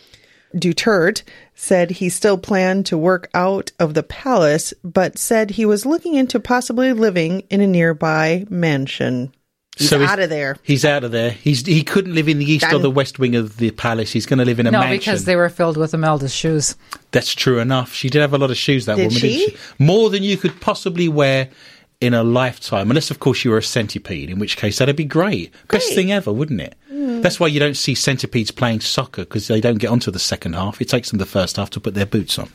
Duterte 0.55 1.23
said 1.55 1.91
he 1.91 2.07
still 2.07 2.37
planned 2.37 2.85
to 2.85 2.97
work 2.97 3.29
out 3.33 3.73
of 3.79 3.93
the 3.93 4.03
palace, 4.03 4.73
but 4.81 5.17
said 5.17 5.51
he 5.51 5.65
was 5.65 5.85
looking 5.85 6.15
into 6.15 6.39
possibly 6.39 6.93
living 6.93 7.41
in 7.49 7.59
a 7.59 7.67
nearby 7.67 8.45
mansion. 8.49 9.33
He's 9.81 9.89
So 9.89 9.99
he's- 9.99 10.09
out 10.11 10.19
of 10.19 10.29
there. 10.29 10.57
He's 10.63 10.85
out 10.85 11.03
of 11.03 11.11
there. 11.11 11.31
He's 11.31 11.65
he 11.65 11.83
couldn't 11.83 12.15
live 12.15 12.27
in 12.29 12.39
the 12.39 12.49
east 12.51 12.71
or 12.71 12.79
the 12.79 12.89
west 12.91 13.19
wing 13.19 13.35
of 13.35 13.57
the 13.57 13.71
palace. 13.71 14.11
He's 14.11 14.25
going 14.25 14.39
to 14.39 14.45
live 14.45 14.59
in 14.59 14.67
a 14.67 14.71
No, 14.71 14.79
mansion. 14.79 14.97
because 14.99 15.25
they 15.25 15.35
were 15.35 15.49
filled 15.49 15.77
with 15.77 15.93
Imelda's 15.93 16.33
shoes. 16.33 16.75
That's 17.11 17.33
true 17.33 17.59
enough. 17.59 17.93
She 17.93 18.09
did 18.09 18.21
have 18.21 18.33
a 18.33 18.37
lot 18.37 18.51
of 18.51 18.57
shoes. 18.57 18.85
That 18.85 18.95
Did 18.95 19.07
woman, 19.07 19.19
she? 19.19 19.37
didn't 19.37 19.57
she? 19.57 19.57
More 19.83 20.09
than 20.09 20.23
you 20.23 20.37
could 20.37 20.59
possibly 20.61 21.07
wear 21.09 21.49
in 21.99 22.13
a 22.15 22.23
lifetime, 22.23 22.89
unless 22.89 23.11
of 23.11 23.19
course 23.19 23.45
you 23.45 23.51
were 23.51 23.59
a 23.59 23.63
centipede, 23.63 24.29
in 24.31 24.39
which 24.39 24.57
case 24.57 24.79
that'd 24.79 24.95
be 24.95 25.03
great. 25.05 25.53
Best 25.67 25.93
thing 25.93 26.11
ever, 26.11 26.31
wouldn't 26.33 26.59
it? 26.61 26.75
Hmm. 26.89 27.21
That's 27.21 27.39
why 27.39 27.45
you 27.47 27.59
don't 27.59 27.77
see 27.77 27.93
centipedes 27.93 28.49
playing 28.49 28.79
soccer 28.81 29.21
because 29.21 29.47
they 29.47 29.61
don't 29.61 29.77
get 29.77 29.91
onto 29.91 30.09
the 30.09 30.17
second 30.17 30.53
half. 30.53 30.81
It 30.81 30.89
takes 30.89 31.09
them 31.11 31.19
the 31.19 31.27
first 31.27 31.57
half 31.57 31.69
to 31.71 31.79
put 31.79 31.93
their 31.93 32.07
boots 32.07 32.39
on. 32.39 32.49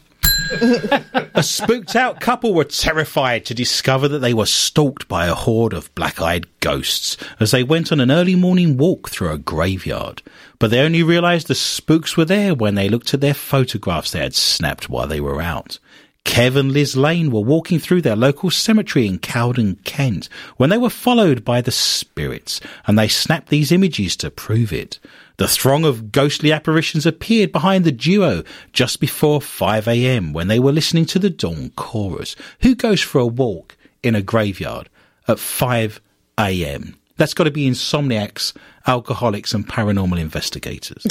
A 0.50 1.42
spooked 1.42 1.96
out 1.96 2.20
couple 2.20 2.54
were 2.54 2.64
terrified 2.64 3.44
to 3.44 3.54
discover 3.54 4.08
that 4.08 4.20
they 4.20 4.34
were 4.34 4.46
stalked 4.46 5.08
by 5.08 5.26
a 5.26 5.34
horde 5.34 5.72
of 5.72 5.94
black 5.94 6.20
eyed 6.20 6.46
ghosts 6.60 7.16
as 7.40 7.50
they 7.50 7.62
went 7.62 7.90
on 7.90 8.00
an 8.00 8.10
early 8.10 8.34
morning 8.34 8.76
walk 8.76 9.08
through 9.08 9.30
a 9.30 9.38
graveyard. 9.38 10.22
But 10.58 10.70
they 10.70 10.80
only 10.80 11.02
realized 11.02 11.48
the 11.48 11.54
spooks 11.54 12.16
were 12.16 12.24
there 12.24 12.54
when 12.54 12.76
they 12.76 12.88
looked 12.88 13.12
at 13.12 13.20
their 13.20 13.34
photographs 13.34 14.12
they 14.12 14.20
had 14.20 14.34
snapped 14.34 14.88
while 14.88 15.06
they 15.06 15.20
were 15.20 15.42
out. 15.42 15.78
Kev 16.24 16.56
and 16.56 16.72
Liz 16.72 16.96
Lane 16.96 17.30
were 17.30 17.40
walking 17.40 17.78
through 17.78 18.02
their 18.02 18.16
local 18.16 18.50
cemetery 18.50 19.06
in 19.06 19.18
Cowden, 19.18 19.76
Kent, 19.84 20.28
when 20.56 20.70
they 20.70 20.76
were 20.76 20.90
followed 20.90 21.44
by 21.44 21.60
the 21.60 21.70
spirits, 21.70 22.60
and 22.86 22.98
they 22.98 23.08
snapped 23.08 23.48
these 23.48 23.70
images 23.70 24.16
to 24.16 24.30
prove 24.30 24.72
it. 24.72 24.98
The 25.38 25.48
throng 25.48 25.84
of 25.84 26.12
ghostly 26.12 26.50
apparitions 26.50 27.04
appeared 27.04 27.52
behind 27.52 27.84
the 27.84 27.92
duo 27.92 28.42
just 28.72 29.00
before 29.00 29.40
5 29.42 29.86
a.m. 29.88 30.32
when 30.32 30.48
they 30.48 30.58
were 30.58 30.72
listening 30.72 31.04
to 31.06 31.18
the 31.18 31.30
dawn 31.30 31.72
chorus. 31.76 32.36
Who 32.62 32.74
goes 32.74 33.02
for 33.02 33.18
a 33.18 33.26
walk 33.26 33.76
in 34.02 34.14
a 34.14 34.22
graveyard 34.22 34.88
at 35.28 35.38
5 35.38 36.00
a.m.? 36.38 36.96
That's 37.18 37.34
got 37.34 37.44
to 37.44 37.50
be 37.50 37.68
insomniacs, 37.68 38.54
alcoholics, 38.86 39.54
and 39.54 39.66
paranormal 39.66 40.18
investigators. 40.18 41.04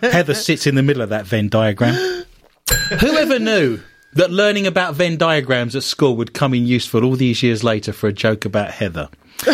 Heather 0.12 0.34
sits 0.34 0.66
in 0.66 0.74
the 0.74 0.82
middle 0.82 1.02
of 1.02 1.10
that 1.10 1.26
Venn 1.26 1.48
diagram. 1.48 1.94
Whoever 3.00 3.38
knew 3.38 3.80
that 4.14 4.30
learning 4.30 4.66
about 4.66 4.94
Venn 4.94 5.16
diagrams 5.16 5.76
at 5.76 5.82
school 5.82 6.16
would 6.16 6.34
come 6.34 6.54
in 6.54 6.66
useful 6.66 7.04
all 7.04 7.16
these 7.16 7.42
years 7.42 7.62
later 7.62 7.92
for 7.92 8.08
a 8.08 8.12
joke 8.12 8.44
about 8.44 8.70
Heather? 8.70 9.08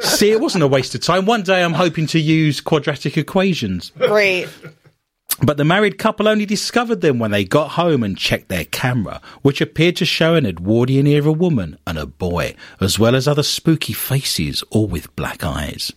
See, 0.00 0.30
it 0.30 0.40
wasn't 0.40 0.64
a 0.64 0.68
waste 0.68 0.94
of 0.94 1.00
time. 1.00 1.26
One 1.26 1.42
day 1.42 1.62
I'm 1.62 1.72
hoping 1.72 2.06
to 2.08 2.18
use 2.20 2.60
quadratic 2.60 3.16
equations. 3.16 3.92
Great. 3.98 4.48
But 5.42 5.56
the 5.56 5.64
married 5.64 5.98
couple 5.98 6.28
only 6.28 6.46
discovered 6.46 7.00
them 7.00 7.18
when 7.18 7.30
they 7.30 7.44
got 7.44 7.70
home 7.70 8.02
and 8.02 8.16
checked 8.16 8.48
their 8.48 8.66
camera, 8.66 9.20
which 9.40 9.60
appeared 9.60 9.96
to 9.96 10.04
show 10.04 10.34
an 10.34 10.46
Edwardian 10.46 11.06
era 11.06 11.32
woman 11.32 11.78
and 11.86 11.98
a 11.98 12.06
boy, 12.06 12.54
as 12.80 12.98
well 12.98 13.16
as 13.16 13.26
other 13.26 13.42
spooky 13.42 13.92
faces, 13.92 14.62
all 14.70 14.86
with 14.86 15.14
black 15.16 15.42
eyes. 15.42 15.92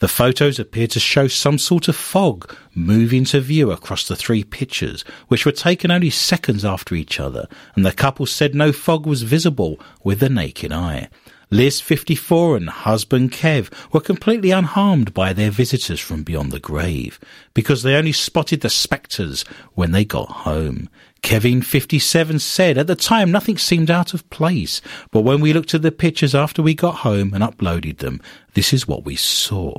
The 0.00 0.08
photos 0.08 0.58
appeared 0.58 0.90
to 0.92 1.00
show 1.00 1.28
some 1.28 1.58
sort 1.58 1.86
of 1.86 1.94
fog 1.94 2.54
moving 2.74 3.20
into 3.20 3.38
view 3.38 3.70
across 3.70 4.08
the 4.08 4.16
three 4.16 4.42
pictures, 4.42 5.02
which 5.28 5.44
were 5.44 5.52
taken 5.52 5.90
only 5.90 6.08
seconds 6.08 6.64
after 6.64 6.94
each 6.94 7.20
other, 7.20 7.46
and 7.76 7.84
the 7.84 7.92
couple 7.92 8.24
said 8.24 8.54
no 8.54 8.72
fog 8.72 9.04
was 9.04 9.22
visible 9.22 9.78
with 10.02 10.20
the 10.20 10.30
naked 10.30 10.72
eye. 10.72 11.10
Liz, 11.50 11.82
54, 11.82 12.56
and 12.56 12.70
husband 12.70 13.32
Kev 13.32 13.70
were 13.92 14.00
completely 14.00 14.52
unharmed 14.52 15.12
by 15.12 15.34
their 15.34 15.50
visitors 15.50 16.00
from 16.00 16.22
beyond 16.22 16.52
the 16.52 16.60
grave 16.60 17.20
because 17.52 17.82
they 17.82 17.96
only 17.96 18.12
spotted 18.12 18.62
the 18.62 18.70
spectres 18.70 19.42
when 19.74 19.90
they 19.90 20.04
got 20.04 20.30
home. 20.30 20.88
Kevin, 21.22 21.60
57, 21.60 22.38
said 22.38 22.78
at 22.78 22.86
the 22.86 22.94
time 22.94 23.30
nothing 23.30 23.58
seemed 23.58 23.90
out 23.90 24.14
of 24.14 24.30
place, 24.30 24.80
but 25.10 25.22
when 25.22 25.40
we 25.40 25.52
looked 25.52 25.74
at 25.74 25.82
the 25.82 25.92
pictures 25.92 26.34
after 26.34 26.62
we 26.62 26.72
got 26.72 26.96
home 26.96 27.34
and 27.34 27.44
uploaded 27.44 27.98
them, 27.98 28.22
this 28.54 28.72
is 28.72 28.88
what 28.88 29.04
we 29.04 29.16
saw. 29.16 29.76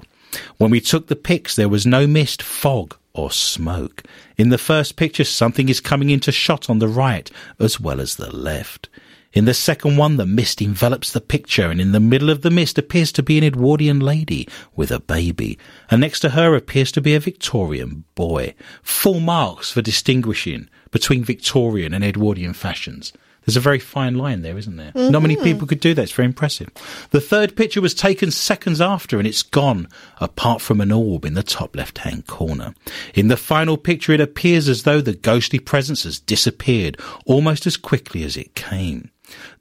When 0.57 0.71
we 0.71 0.81
took 0.81 1.07
the 1.07 1.15
pics, 1.15 1.55
there 1.55 1.69
was 1.69 1.85
no 1.85 2.07
mist, 2.07 2.41
fog, 2.41 2.95
or 3.13 3.31
smoke. 3.31 4.03
In 4.37 4.49
the 4.49 4.57
first 4.57 4.95
picture, 4.95 5.23
something 5.23 5.69
is 5.69 5.79
coming 5.79 6.09
into 6.09 6.31
shot 6.31 6.69
on 6.69 6.79
the 6.79 6.87
right 6.87 7.29
as 7.59 7.79
well 7.79 7.99
as 7.99 8.15
the 8.15 8.35
left. 8.35 8.89
In 9.33 9.45
the 9.45 9.53
second 9.53 9.95
one, 9.95 10.17
the 10.17 10.25
mist 10.25 10.61
envelops 10.61 11.11
the 11.11 11.21
picture, 11.21 11.69
and 11.69 11.79
in 11.79 11.93
the 11.93 12.01
middle 12.01 12.29
of 12.29 12.41
the 12.41 12.51
mist 12.51 12.77
appears 12.77 13.13
to 13.13 13.23
be 13.23 13.37
an 13.37 13.45
Edwardian 13.45 14.01
lady 14.01 14.45
with 14.75 14.91
a 14.91 14.99
baby, 14.99 15.57
and 15.89 16.01
next 16.01 16.19
to 16.21 16.31
her 16.31 16.53
appears 16.53 16.91
to 16.93 17.01
be 17.01 17.15
a 17.15 17.19
Victorian 17.19 18.03
boy. 18.15 18.53
Full 18.83 19.21
marks 19.21 19.71
for 19.71 19.81
distinguishing 19.81 20.67
between 20.91 21.23
Victorian 21.23 21.93
and 21.93 22.03
Edwardian 22.03 22.53
fashions. 22.53 23.13
There's 23.45 23.57
a 23.57 23.61
very 23.61 23.79
fine 23.79 24.15
line 24.15 24.41
there, 24.41 24.57
isn't 24.57 24.77
there? 24.77 24.91
Not 24.93 25.21
many 25.21 25.35
mm-hmm. 25.35 25.43
people 25.43 25.67
could 25.67 25.79
do 25.79 25.93
that. 25.93 26.03
It's 26.03 26.11
very 26.11 26.27
impressive. 26.27 26.69
The 27.09 27.21
third 27.21 27.55
picture 27.55 27.81
was 27.81 27.93
taken 27.93 28.31
seconds 28.31 28.81
after 28.81 29.17
and 29.17 29.27
it's 29.27 29.43
gone, 29.43 29.87
apart 30.19 30.61
from 30.61 30.81
an 30.81 30.91
orb 30.91 31.25
in 31.25 31.33
the 31.33 31.43
top 31.43 31.75
left 31.75 31.99
hand 31.99 32.27
corner. 32.27 32.73
In 33.13 33.27
the 33.27 33.37
final 33.37 33.77
picture, 33.77 34.13
it 34.13 34.21
appears 34.21 34.69
as 34.69 34.83
though 34.83 35.01
the 35.01 35.13
ghostly 35.13 35.59
presence 35.59 36.03
has 36.03 36.19
disappeared 36.19 36.99
almost 37.25 37.67
as 37.67 37.77
quickly 37.77 38.23
as 38.23 38.37
it 38.37 38.55
came. 38.55 39.10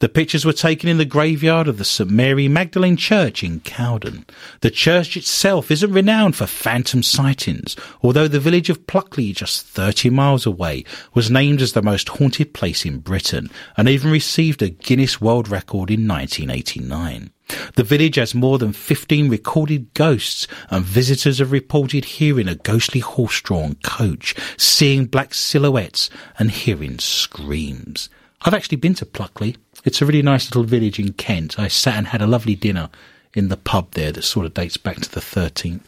The 0.00 0.09
pictures 0.09 0.44
were 0.44 0.52
taken 0.52 0.88
in 0.88 0.98
the 0.98 1.04
graveyard 1.04 1.68
of 1.68 1.78
the 1.78 1.85
St 1.85 2.11
Mary 2.11 2.48
Magdalene 2.48 2.96
Church 2.96 3.42
in 3.44 3.61
Cowden. 3.61 4.24
The 4.61 4.70
church 4.70 5.16
itself 5.16 5.70
isn't 5.70 5.92
renowned 5.92 6.37
for 6.37 6.46
phantom 6.46 7.02
sightings, 7.02 7.76
although 8.02 8.28
the 8.28 8.40
village 8.40 8.70
of 8.70 8.87
Pluckley, 8.87 9.35
just 9.35 9.66
30 9.66 10.11
miles 10.11 10.46
away, 10.46 10.85
was 11.14 11.30
named 11.30 11.61
as 11.61 11.72
the 11.72 11.83
most 11.83 12.09
haunted 12.09 12.54
place 12.54 12.85
in 12.85 12.98
Britain 12.98 13.50
and 13.76 13.88
even 13.88 14.11
received 14.11 14.62
a 14.62 14.70
Guinness 14.70 15.20
World 15.20 15.48
Record 15.48 15.90
in 15.90 16.09
1989. 16.09 17.30
The 17.74 17.83
village 17.83 18.16
has 18.16 18.35
more 18.35 18.59
than 18.59 18.72
15 18.72 19.28
recorded 19.28 19.92
ghosts, 19.94 20.46
and 20.70 20.85
visitors 20.85 21.38
have 21.38 21.52
reported 21.52 22.04
hearing 22.04 22.48
a 22.48 22.54
ghostly 22.54 23.00
horse 23.00 23.40
drawn 23.40 23.74
coach, 23.83 24.35
seeing 24.56 25.06
black 25.06 25.35
silhouettes, 25.35 26.11
and 26.38 26.50
hearing 26.50 26.98
screams. 26.98 28.09
I've 28.42 28.55
actually 28.55 28.79
been 28.79 28.94
to 28.94 29.07
Pluckley. 29.07 29.57
It's 29.85 30.00
a 30.00 30.07
really 30.07 30.22
nice 30.22 30.48
little 30.48 30.64
village 30.64 30.98
in 30.98 31.12
Kent. 31.12 31.59
I 31.59 31.68
sat 31.68 31.96
and 31.96 32.07
had 32.07 32.22
a 32.22 32.26
lovely 32.26 32.55
dinner 32.55 32.88
in 33.35 33.48
the 33.48 33.57
pub 33.57 33.92
there 33.92 34.12
that 34.12 34.22
sort 34.22 34.46
of 34.46 34.55
dates 34.55 34.76
back 34.76 34.96
to 34.96 35.11
the 35.11 35.20
13th, 35.20 35.85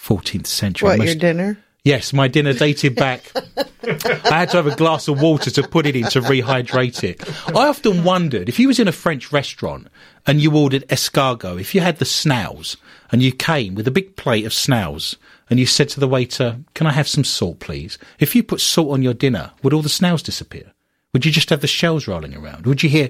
14th 0.00 0.46
century. 0.46 0.88
What, 0.88 0.98
Most- 0.98 1.06
your 1.06 1.16
dinner? 1.16 1.58
Yes, 1.84 2.12
my 2.12 2.26
dinner 2.26 2.52
dated 2.52 2.96
back. 2.96 3.30
I 3.84 4.38
had 4.38 4.50
to 4.50 4.56
have 4.56 4.66
a 4.66 4.74
glass 4.74 5.06
of 5.06 5.20
water 5.20 5.52
to 5.52 5.68
put 5.68 5.86
it 5.86 5.94
in 5.94 6.02
to 6.06 6.20
rehydrate 6.20 7.04
it. 7.04 7.22
I 7.56 7.68
often 7.68 8.02
wondered 8.02 8.48
if 8.48 8.58
you 8.58 8.66
was 8.66 8.80
in 8.80 8.88
a 8.88 8.92
French 8.92 9.30
restaurant 9.30 9.86
and 10.26 10.40
you 10.40 10.56
ordered 10.56 10.88
escargot, 10.88 11.60
if 11.60 11.76
you 11.76 11.80
had 11.80 11.98
the 11.98 12.04
snails 12.04 12.76
and 13.12 13.22
you 13.22 13.30
came 13.30 13.76
with 13.76 13.86
a 13.86 13.92
big 13.92 14.16
plate 14.16 14.44
of 14.44 14.52
snails 14.52 15.16
and 15.48 15.60
you 15.60 15.66
said 15.66 15.88
to 15.90 16.00
the 16.00 16.08
waiter, 16.08 16.58
"Can 16.74 16.88
I 16.88 16.92
have 16.92 17.06
some 17.06 17.22
salt, 17.22 17.60
please?" 17.60 17.98
If 18.18 18.34
you 18.34 18.42
put 18.42 18.60
salt 18.60 18.90
on 18.90 19.02
your 19.02 19.14
dinner, 19.14 19.52
would 19.62 19.72
all 19.72 19.82
the 19.82 19.88
snails 19.88 20.24
disappear? 20.24 20.72
Would 21.16 21.24
you 21.24 21.32
just 21.32 21.48
have 21.48 21.62
the 21.62 21.66
shells 21.66 22.06
rolling 22.06 22.36
around? 22.36 22.66
Would 22.66 22.82
you 22.82 22.90
hear 22.90 23.08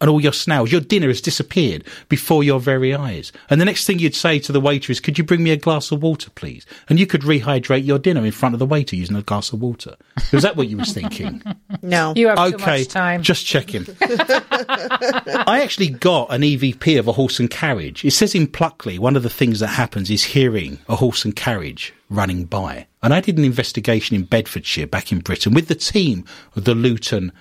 and 0.00 0.08
all 0.08 0.20
your 0.20 0.32
snails, 0.32 0.70
your 0.70 0.80
dinner 0.80 1.08
has 1.08 1.20
disappeared 1.20 1.82
before 2.08 2.44
your 2.44 2.60
very 2.60 2.94
eyes. 2.94 3.32
And 3.50 3.60
the 3.60 3.64
next 3.64 3.84
thing 3.84 3.98
you'd 3.98 4.14
say 4.14 4.38
to 4.38 4.52
the 4.52 4.60
waiter 4.60 4.92
is, 4.92 5.00
could 5.00 5.18
you 5.18 5.24
bring 5.24 5.42
me 5.42 5.50
a 5.50 5.56
glass 5.56 5.90
of 5.90 6.04
water, 6.04 6.30
please? 6.30 6.66
And 6.88 7.00
you 7.00 7.06
could 7.06 7.22
rehydrate 7.22 7.84
your 7.84 7.98
dinner 7.98 8.24
in 8.24 8.30
front 8.30 8.54
of 8.54 8.60
the 8.60 8.66
waiter 8.66 8.94
using 8.94 9.16
a 9.16 9.22
glass 9.22 9.52
of 9.52 9.60
water. 9.60 9.96
Was 10.32 10.44
that 10.44 10.54
what 10.54 10.68
you 10.68 10.76
was 10.76 10.92
thinking? 10.92 11.42
No. 11.82 12.14
You 12.16 12.28
have 12.28 12.38
too 12.38 12.54
okay, 12.54 12.78
much 12.78 12.88
time. 12.88 13.22
just 13.22 13.44
checking. 13.44 13.84
I 14.00 15.60
actually 15.62 15.88
got 15.88 16.32
an 16.32 16.40
EVP 16.40 16.98
of 16.98 17.08
a 17.08 17.12
horse 17.12 17.38
and 17.40 17.50
carriage. 17.50 18.04
It 18.04 18.12
says 18.12 18.34
in 18.34 18.46
Pluckley, 18.46 18.98
one 18.98 19.16
of 19.16 19.22
the 19.22 19.28
things 19.28 19.60
that 19.60 19.66
happens 19.66 20.10
is 20.10 20.24
hearing 20.24 20.78
a 20.88 20.96
horse 20.96 21.24
and 21.26 21.36
carriage 21.36 21.92
running 22.08 22.44
by. 22.44 22.86
And 23.04 23.12
I 23.12 23.20
did 23.20 23.36
an 23.36 23.44
investigation 23.44 24.16
in 24.16 24.24
Bedfordshire 24.24 24.86
back 24.86 25.12
in 25.12 25.18
Britain 25.18 25.52
with 25.52 25.68
the 25.68 25.74
team 25.74 26.24
of 26.56 26.64
the 26.64 26.74
Luton 26.74 27.32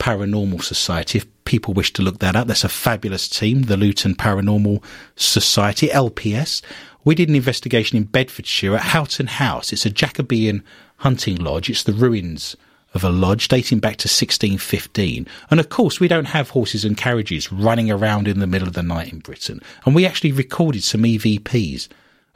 Paranormal 0.00 0.64
Society. 0.64 1.18
If 1.18 1.44
people 1.44 1.74
wish 1.74 1.92
to 1.92 2.02
look 2.02 2.18
that 2.18 2.34
up, 2.34 2.48
that's 2.48 2.64
a 2.64 2.68
fabulous 2.68 3.28
team, 3.28 3.62
the 3.62 3.76
Luton 3.76 4.16
Paranormal 4.16 4.82
Society, 5.14 5.86
LPS. 5.86 6.60
We 7.04 7.14
did 7.14 7.28
an 7.28 7.36
investigation 7.36 7.96
in 7.96 8.02
Bedfordshire 8.02 8.74
at 8.74 8.82
Houghton 8.82 9.28
House. 9.28 9.72
It's 9.72 9.86
a 9.86 9.90
Jacobean 9.90 10.64
hunting 10.96 11.36
lodge. 11.36 11.70
It's 11.70 11.84
the 11.84 11.92
ruins 11.92 12.56
of 12.92 13.04
a 13.04 13.10
lodge 13.10 13.46
dating 13.46 13.78
back 13.78 13.98
to 13.98 14.08
1615. 14.08 15.28
And 15.52 15.60
of 15.60 15.68
course, 15.68 16.00
we 16.00 16.08
don't 16.08 16.24
have 16.24 16.50
horses 16.50 16.84
and 16.84 16.96
carriages 16.96 17.52
running 17.52 17.92
around 17.92 18.26
in 18.26 18.40
the 18.40 18.48
middle 18.48 18.66
of 18.66 18.74
the 18.74 18.82
night 18.82 19.12
in 19.12 19.20
Britain. 19.20 19.60
And 19.84 19.94
we 19.94 20.04
actually 20.04 20.32
recorded 20.32 20.82
some 20.82 21.04
EVPs 21.04 21.86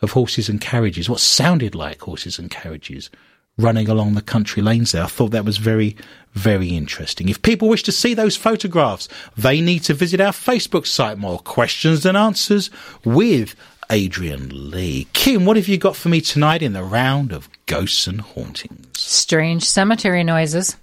of 0.02 0.12
horses 0.12 0.48
and 0.48 0.60
carriages, 0.60 1.08
what 1.08 1.20
sounded 1.20 1.74
like 1.74 2.00
horses 2.00 2.38
and 2.38 2.50
carriages 2.50 3.10
running 3.58 3.88
along 3.88 4.14
the 4.14 4.22
country 4.22 4.62
lanes 4.62 4.92
there. 4.92 5.04
I 5.04 5.06
thought 5.06 5.30
that 5.30 5.44
was 5.44 5.56
very, 5.56 5.96
very 6.34 6.68
interesting. 6.68 7.28
If 7.28 7.40
people 7.42 7.68
wish 7.68 7.82
to 7.84 7.92
see 7.92 8.12
those 8.12 8.36
photographs, 8.36 9.08
they 9.36 9.60
need 9.60 9.80
to 9.84 9.94
visit 9.94 10.20
our 10.20 10.32
Facebook 10.32 10.86
site, 10.86 11.18
More 11.18 11.38
Questions 11.38 12.04
and 12.04 12.16
Answers 12.16 12.70
with 13.04 13.54
Adrian 13.90 14.70
Lee. 14.70 15.06
Kim, 15.12 15.46
what 15.46 15.56
have 15.56 15.68
you 15.68 15.78
got 15.78 15.96
for 15.96 16.08
me 16.08 16.20
tonight 16.20 16.60
in 16.60 16.72
the 16.74 16.82
round 16.82 17.32
of 17.32 17.48
ghosts 17.66 18.06
and 18.06 18.20
hauntings? 18.20 18.98
Strange 18.98 19.64
cemetery 19.64 20.24
noises. 20.24 20.76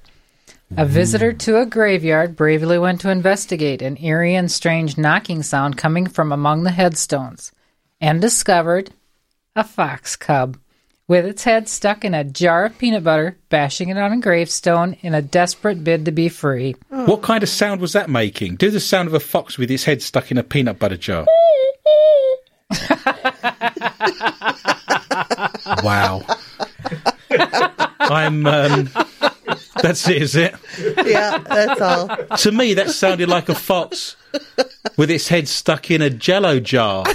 A 0.75 0.85
visitor 0.85 1.33
to 1.33 1.59
a 1.59 1.67
graveyard 1.67 2.35
bravely 2.35 2.79
went 2.79 3.01
to 3.01 3.11
investigate 3.11 3.83
an 3.83 4.01
eerie 4.03 4.33
and 4.33 4.51
strange 4.51 4.97
knocking 4.97 5.43
sound 5.43 5.77
coming 5.77 6.07
from 6.07 6.31
among 6.31 6.63
the 6.63 6.71
headstones 6.71 7.51
and 8.01 8.19
discovered 8.19 8.89
a 9.55 9.63
fox 9.63 10.15
cub. 10.15 10.57
with 11.07 11.25
its 11.25 11.43
head 11.43 11.67
stuck 11.67 12.05
in 12.05 12.13
a 12.13 12.23
jar 12.23 12.65
of 12.65 12.77
peanut 12.77 13.03
butter, 13.03 13.37
bashing 13.49 13.89
it 13.89 13.97
on 13.97 14.13
a 14.13 14.19
gravestone 14.19 14.93
in 15.01 15.13
a 15.13 15.21
desperate 15.21 15.83
bid 15.83 16.05
to 16.05 16.11
be 16.11 16.29
free. 16.29 16.75
What 16.89 17.21
kind 17.21 17.43
of 17.43 17.49
sound 17.49 17.81
was 17.81 17.91
that 17.93 18.09
making? 18.09 18.55
Do 18.55 18.71
the 18.71 18.79
sound 18.79 19.09
of 19.09 19.13
a 19.13 19.19
fox 19.19 19.57
with 19.57 19.69
its 19.69 19.83
head 19.83 20.01
stuck 20.01 20.31
in 20.31 20.37
a 20.37 20.43
peanut 20.43 20.79
butter 20.79 20.97
jar. 20.97 21.25
wow. 25.83 26.21
I'm. 27.99 28.45
Um, 28.45 28.89
that's 29.81 30.07
it, 30.07 30.21
is 30.21 30.35
it? 30.35 30.55
Yeah, 31.05 31.37
that's 31.39 31.81
all. 31.81 32.07
To 32.37 32.51
me, 32.51 32.75
that 32.75 32.91
sounded 32.91 33.27
like 33.29 33.49
a 33.49 33.55
fox 33.55 34.15
with 34.97 35.09
its 35.11 35.27
head 35.27 35.47
stuck 35.47 35.91
in 35.91 36.01
a 36.01 36.09
jello 36.09 36.59
jar. 36.59 37.05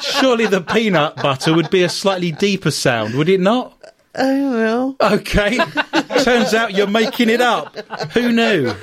Surely 0.00 0.46
the 0.46 0.60
peanut 0.60 1.16
butter 1.16 1.54
would 1.54 1.70
be 1.70 1.82
a 1.82 1.88
slightly 1.88 2.32
deeper 2.32 2.70
sound, 2.70 3.14
would 3.14 3.28
it 3.28 3.40
not? 3.40 3.78
I 4.14 4.24
don't 4.24 4.52
know. 4.52 4.96
Okay. 5.00 5.58
Turns 6.22 6.52
out 6.52 6.74
you're 6.74 6.86
making 6.86 7.30
it 7.30 7.40
up. 7.40 7.74
Who 8.12 8.32
knew? 8.32 8.74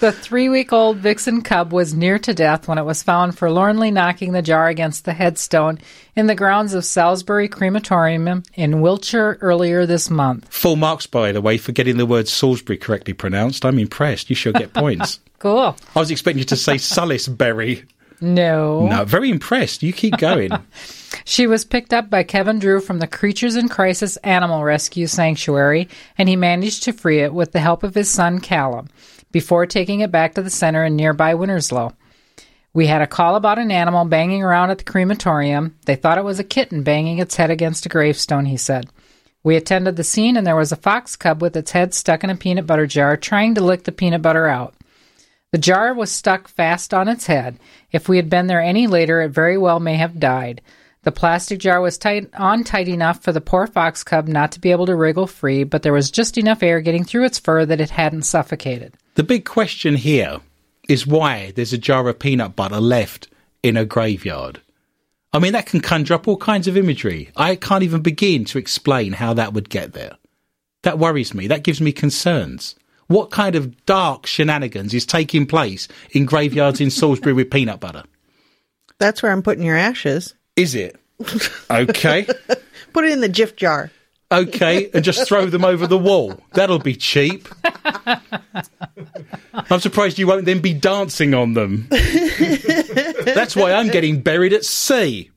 The 0.00 0.10
three 0.10 0.48
week 0.48 0.72
old 0.72 0.98
vixen 0.98 1.42
cub 1.42 1.72
was 1.72 1.94
near 1.94 2.18
to 2.18 2.34
death 2.34 2.66
when 2.66 2.78
it 2.78 2.84
was 2.84 3.02
found 3.02 3.38
forlornly 3.38 3.90
knocking 3.90 4.32
the 4.32 4.42
jar 4.42 4.68
against 4.68 5.04
the 5.04 5.12
headstone 5.12 5.78
in 6.16 6.26
the 6.26 6.34
grounds 6.34 6.74
of 6.74 6.84
Salisbury 6.84 7.48
Crematorium 7.48 8.42
in 8.54 8.80
Wiltshire 8.80 9.38
earlier 9.40 9.86
this 9.86 10.10
month. 10.10 10.52
Full 10.52 10.76
marks, 10.76 11.06
by 11.06 11.30
the 11.30 11.40
way, 11.40 11.58
for 11.58 11.72
getting 11.72 11.96
the 11.96 12.06
word 12.06 12.26
Salisbury 12.26 12.76
correctly 12.76 13.12
pronounced. 13.12 13.64
I'm 13.64 13.78
impressed. 13.78 14.30
You 14.30 14.36
should 14.36 14.54
get 14.56 14.72
points. 14.72 15.20
Cool. 15.40 15.76
I 15.94 16.00
was 16.00 16.10
expecting 16.10 16.38
you 16.38 16.46
to 16.46 16.56
say 16.56 16.78
Salisbury. 16.78 17.84
No. 18.18 18.86
No, 18.86 19.04
very 19.04 19.28
impressed. 19.28 19.82
You 19.82 19.92
keep 19.92 20.16
going. 20.16 20.50
She 21.26 21.46
was 21.46 21.64
picked 21.64 21.94
up 21.94 22.10
by 22.10 22.22
Kevin 22.22 22.58
Drew 22.58 22.80
from 22.80 22.98
the 22.98 23.06
Creatures 23.06 23.54
in 23.54 23.68
Crisis 23.68 24.16
Animal 24.18 24.64
Rescue 24.64 25.06
Sanctuary, 25.06 25.88
and 26.18 26.28
he 26.28 26.34
managed 26.34 26.82
to 26.82 26.92
free 26.92 27.20
it 27.20 27.32
with 27.32 27.52
the 27.52 27.60
help 27.60 27.82
of 27.82 27.94
his 27.94 28.10
son 28.10 28.40
Callum 28.40 28.88
before 29.34 29.66
taking 29.66 29.98
it 29.98 30.12
back 30.12 30.34
to 30.34 30.42
the 30.42 30.48
center 30.48 30.84
in 30.84 30.94
nearby 30.94 31.34
Winterslow. 31.34 31.92
We 32.72 32.86
had 32.86 33.02
a 33.02 33.06
call 33.08 33.34
about 33.34 33.58
an 33.58 33.72
animal 33.72 34.04
banging 34.04 34.44
around 34.44 34.70
at 34.70 34.78
the 34.78 34.84
crematorium. 34.84 35.76
They 35.86 35.96
thought 35.96 36.18
it 36.18 36.24
was 36.24 36.38
a 36.38 36.44
kitten 36.44 36.84
banging 36.84 37.18
its 37.18 37.34
head 37.34 37.50
against 37.50 37.84
a 37.84 37.88
gravestone, 37.88 38.44
he 38.44 38.56
said. 38.56 38.86
We 39.42 39.56
attended 39.56 39.96
the 39.96 40.04
scene, 40.04 40.36
and 40.36 40.46
there 40.46 40.54
was 40.54 40.70
a 40.70 40.76
fox 40.76 41.16
cub 41.16 41.42
with 41.42 41.56
its 41.56 41.72
head 41.72 41.94
stuck 41.94 42.22
in 42.22 42.30
a 42.30 42.36
peanut 42.36 42.64
butter 42.64 42.86
jar 42.86 43.16
trying 43.16 43.56
to 43.56 43.60
lick 43.60 43.82
the 43.82 43.90
peanut 43.90 44.22
butter 44.22 44.46
out. 44.46 44.76
The 45.50 45.58
jar 45.58 45.92
was 45.92 46.12
stuck 46.12 46.46
fast 46.46 46.94
on 46.94 47.08
its 47.08 47.26
head. 47.26 47.58
If 47.90 48.08
we 48.08 48.18
had 48.18 48.30
been 48.30 48.46
there 48.46 48.62
any 48.62 48.86
later, 48.86 49.20
it 49.20 49.30
very 49.30 49.58
well 49.58 49.80
may 49.80 49.96
have 49.96 50.20
died. 50.20 50.62
The 51.02 51.10
plastic 51.10 51.58
jar 51.58 51.80
was 51.80 51.98
tight 51.98 52.30
on 52.34 52.62
tight 52.62 52.86
enough 52.86 53.20
for 53.20 53.32
the 53.32 53.40
poor 53.40 53.66
fox 53.66 54.04
cub 54.04 54.28
not 54.28 54.52
to 54.52 54.60
be 54.60 54.70
able 54.70 54.86
to 54.86 54.94
wriggle 54.94 55.26
free, 55.26 55.64
but 55.64 55.82
there 55.82 55.92
was 55.92 56.12
just 56.12 56.38
enough 56.38 56.62
air 56.62 56.80
getting 56.80 57.02
through 57.02 57.24
its 57.24 57.40
fur 57.40 57.66
that 57.66 57.80
it 57.80 57.90
hadn't 57.90 58.22
suffocated. 58.22 58.94
The 59.14 59.22
big 59.22 59.44
question 59.44 59.94
here 59.94 60.40
is 60.88 61.06
why 61.06 61.52
there's 61.54 61.72
a 61.72 61.78
jar 61.78 62.08
of 62.08 62.18
peanut 62.18 62.56
butter 62.56 62.80
left 62.80 63.28
in 63.62 63.76
a 63.76 63.84
graveyard. 63.84 64.60
I 65.32 65.38
mean, 65.38 65.52
that 65.52 65.66
can 65.66 65.80
conjure 65.80 66.14
up 66.14 66.28
all 66.28 66.36
kinds 66.36 66.68
of 66.68 66.76
imagery. 66.76 67.30
I 67.36 67.56
can't 67.56 67.82
even 67.82 68.02
begin 68.02 68.44
to 68.46 68.58
explain 68.58 69.12
how 69.14 69.34
that 69.34 69.52
would 69.52 69.68
get 69.68 69.92
there. 69.92 70.16
That 70.82 70.98
worries 70.98 71.32
me. 71.32 71.46
That 71.46 71.62
gives 71.62 71.80
me 71.80 71.92
concerns. 71.92 72.74
What 73.06 73.30
kind 73.30 73.54
of 73.54 73.84
dark 73.86 74.26
shenanigans 74.26 74.94
is 74.94 75.06
taking 75.06 75.46
place 75.46 75.88
in 76.10 76.24
graveyards 76.24 76.80
in 76.80 76.90
Salisbury 76.90 77.34
with 77.34 77.50
peanut 77.50 77.80
butter? 77.80 78.02
That's 78.98 79.22
where 79.22 79.32
I'm 79.32 79.42
putting 79.42 79.64
your 79.64 79.76
ashes. 79.76 80.34
Is 80.56 80.74
it? 80.74 80.96
Okay. 81.70 82.26
Put 82.92 83.04
it 83.04 83.12
in 83.12 83.20
the 83.20 83.28
Jif 83.28 83.56
jar. 83.56 83.90
Okay, 84.32 84.90
and 84.92 85.04
just 85.04 85.28
throw 85.28 85.46
them 85.46 85.64
over 85.64 85.86
the 85.86 85.98
wall. 85.98 86.40
That'll 86.54 86.78
be 86.78 86.96
cheap. 86.96 87.48
I'm 89.52 89.80
surprised 89.80 90.18
you 90.18 90.26
won't 90.26 90.44
then 90.44 90.60
be 90.60 90.72
dancing 90.74 91.34
on 91.34 91.54
them. 91.54 91.86
That's 91.90 93.56
why 93.56 93.72
I'm 93.72 93.88
getting 93.88 94.20
buried 94.20 94.52
at 94.52 94.64
sea. 94.64 95.30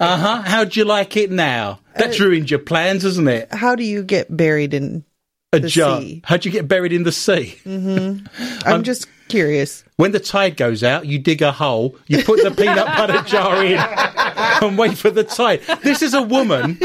Uh 0.00 0.16
huh. 0.18 0.42
How'd 0.42 0.74
you 0.76 0.84
like 0.84 1.16
it 1.16 1.30
now? 1.30 1.80
That's 1.94 2.20
uh, 2.20 2.24
ruined 2.24 2.50
your 2.50 2.58
plans, 2.60 3.02
hasn't 3.04 3.28
it? 3.28 3.52
How 3.52 3.74
do 3.76 3.84
you 3.84 4.02
get 4.02 4.34
buried 4.34 4.74
in? 4.74 5.04
A 5.52 5.60
The 5.60 5.68
jar. 5.68 6.00
sea. 6.00 6.22
How'd 6.24 6.44
you 6.44 6.50
get 6.50 6.66
buried 6.66 6.92
in 6.92 7.04
the 7.04 7.12
sea? 7.12 7.56
Mm-hmm. 7.64 8.26
I'm 8.68 8.74
um, 8.76 8.82
just 8.82 9.06
curious. 9.28 9.84
When 9.96 10.10
the 10.12 10.20
tide 10.20 10.56
goes 10.56 10.82
out, 10.82 11.06
you 11.06 11.18
dig 11.20 11.40
a 11.40 11.52
hole, 11.52 11.96
you 12.08 12.22
put 12.24 12.42
the 12.42 12.50
peanut 12.50 12.86
butter 12.96 13.22
jar 13.22 13.64
in, 13.64 13.78
and 13.78 14.76
wait 14.76 14.98
for 14.98 15.10
the 15.10 15.22
tide. 15.24 15.62
This 15.82 16.02
is 16.02 16.14
a 16.14 16.22
woman 16.22 16.78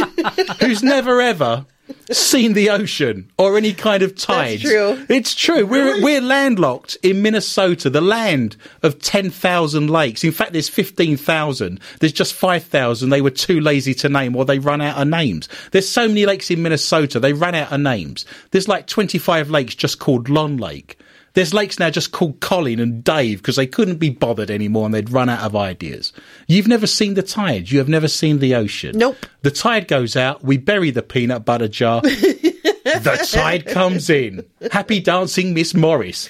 who's 0.62 0.84
never 0.84 1.22
ever 1.22 1.66
seen 2.12 2.54
the 2.54 2.70
ocean 2.70 3.30
or 3.38 3.58
any 3.58 3.74
kind 3.74 4.04
of 4.04 4.16
tides. 4.16 4.62
true. 4.62 5.06
It's 5.10 5.36
true. 5.36 5.66
We're 5.66 6.02
we're 6.02 6.22
landlocked 6.22 6.98
in 7.04 7.22
Minnesota, 7.22 7.89
the 7.89 8.02
land 8.02 8.58
of 8.84 9.00
ten 9.00 9.30
thousand 9.30 9.89
lakes. 9.89 10.24
In 10.24 10.32
fact, 10.32 10.54
there's 10.54 10.70
fifteen 10.70 11.18
thousand. 11.18 11.80
There's 12.00 12.14
just 12.14 12.34
five 12.34 12.64
thousand. 12.64 13.10
They 13.10 13.22
were 13.22 13.30
too 13.30 13.60
lazy 13.60 13.94
to 13.96 14.10
name, 14.10 14.36
or 14.36 14.46
they 14.46 14.60
run 14.60 14.82
out 14.82 14.98
of 14.98 15.08
names. 15.08 15.50
There's 15.72 15.88
so 15.88 16.08
many 16.08 16.26
lakes 16.26 16.50
in 16.50 16.62
Minnesota, 16.62 17.20
they 17.20 17.34
ran 17.34 17.56
out 17.56 17.72
of 17.72 17.80
names. 17.80 18.26
There's 18.52 18.68
like 18.68 18.88
twenty 18.88 19.18
five 19.18 19.50
lakes 19.50 19.76
just 19.76 20.00
called 20.00 20.30
Long 20.30 20.58
Lake. 20.58 20.98
There's 21.34 21.54
lakes 21.54 21.80
now 21.80 21.90
just 21.90 22.12
called 22.12 22.40
Colin 22.42 22.80
and 22.80 23.04
Dave 23.04 23.38
because 23.40 23.56
they 23.56 23.68
couldn't 23.68 23.98
be 23.98 24.10
bothered 24.10 24.52
anymore 24.52 24.86
and 24.86 24.94
they'd 24.94 25.10
run 25.10 25.30
out 25.30 25.42
of 25.42 25.56
ideas. 25.56 26.12
You've 26.48 26.68
never 26.68 26.88
seen 26.88 27.14
the 27.14 27.24
tide. 27.24 27.72
You 27.72 27.80
have 27.80 27.88
never 27.88 28.08
seen 28.10 28.40
the 28.40 28.56
ocean. 28.56 28.98
Nope. 28.98 29.26
The 29.42 29.52
tide 29.52 29.88
goes 29.88 30.16
out. 30.18 30.44
We 30.44 30.58
bury 30.58 30.92
the 30.92 31.02
peanut 31.04 31.46
butter 31.46 31.70
jar. 31.70 32.02
the 32.02 33.28
tide 33.32 33.66
comes 33.68 34.10
in. 34.10 34.46
Happy 34.72 35.00
dancing, 35.00 35.54
Miss 35.54 35.74
Morris. 35.74 36.30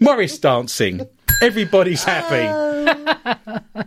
Morris 0.00 0.38
dancing. 0.38 1.06
Everybody's 1.42 2.04
happy. 2.04 2.46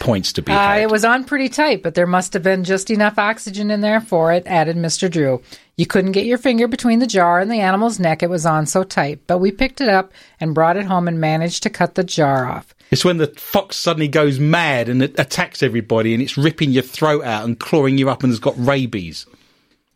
Points 0.00 0.32
to 0.32 0.42
be 0.42 0.50
Uh, 0.52 0.78
it 0.78 0.90
was 0.90 1.04
on 1.04 1.24
pretty 1.24 1.48
tight, 1.48 1.82
but 1.82 1.94
there 1.94 2.06
must 2.06 2.32
have 2.32 2.42
been 2.42 2.64
just 2.64 2.90
enough 2.90 3.18
oxygen 3.18 3.70
in 3.70 3.82
there 3.82 4.00
for 4.00 4.32
it, 4.32 4.42
added 4.46 4.76
Mr. 4.76 5.08
Drew. 5.10 5.42
You 5.76 5.86
couldn't 5.86 6.12
get 6.12 6.26
your 6.26 6.38
finger 6.38 6.68
between 6.68 6.98
the 6.98 7.06
jar 7.06 7.40
and 7.40 7.50
the 7.50 7.60
animal's 7.60 7.98
neck, 7.98 8.22
it 8.22 8.28
was 8.30 8.44
on 8.44 8.66
so 8.66 8.84
tight. 8.84 9.20
But 9.26 9.38
we 9.38 9.50
picked 9.50 9.80
it 9.80 9.88
up 9.88 10.12
and 10.38 10.54
brought 10.54 10.76
it 10.76 10.84
home 10.84 11.08
and 11.08 11.20
managed 11.20 11.62
to 11.62 11.70
cut 11.70 11.94
the 11.94 12.04
jar 12.04 12.44
off. 12.46 12.74
It's 12.90 13.04
when 13.06 13.16
the 13.16 13.28
fox 13.28 13.76
suddenly 13.76 14.08
goes 14.08 14.38
mad 14.38 14.90
and 14.90 15.02
it 15.02 15.18
attacks 15.18 15.62
everybody 15.62 16.12
and 16.12 16.22
it's 16.22 16.36
ripping 16.36 16.72
your 16.72 16.82
throat 16.82 17.24
out 17.24 17.44
and 17.46 17.58
clawing 17.58 17.96
you 17.96 18.10
up 18.10 18.22
and 18.22 18.30
has 18.30 18.38
got 18.38 18.54
rabies. 18.58 19.24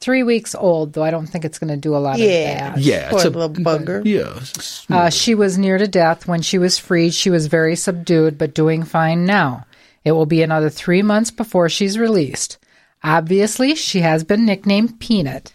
Three 0.00 0.22
weeks 0.22 0.54
old, 0.54 0.94
though 0.94 1.02
I 1.02 1.10
don't 1.10 1.26
think 1.26 1.44
it's 1.44 1.58
going 1.58 1.68
to 1.72 1.76
do 1.76 1.94
a 1.94 1.98
lot 1.98 2.18
Yeah. 2.18 2.68
of 2.68 2.74
that. 2.76 2.82
Yeah, 2.82 3.10
Poor 3.10 3.18
it's 3.18 3.26
a 3.26 3.30
little 3.30 3.50
bugger. 3.50 4.02
Yeah, 4.06 4.94
Uh, 4.96 5.10
she 5.10 5.34
was 5.34 5.58
near 5.58 5.76
to 5.78 5.86
death. 5.88 6.26
When 6.26 6.40
she 6.42 6.56
was 6.58 6.78
freed, 6.78 7.12
she 7.12 7.28
was 7.30 7.46
very 7.48 7.76
subdued, 7.76 8.38
but 8.38 8.54
doing 8.54 8.82
fine 8.82 9.26
now. 9.26 9.66
It 10.04 10.12
will 10.12 10.26
be 10.26 10.42
another 10.42 10.70
three 10.70 11.02
months 11.02 11.30
before 11.30 11.68
she's 11.68 11.98
released. 11.98 12.56
Obviously, 13.02 13.74
she 13.74 14.00
has 14.00 14.24
been 14.24 14.46
nicknamed 14.46 15.00
Peanut. 15.00 15.54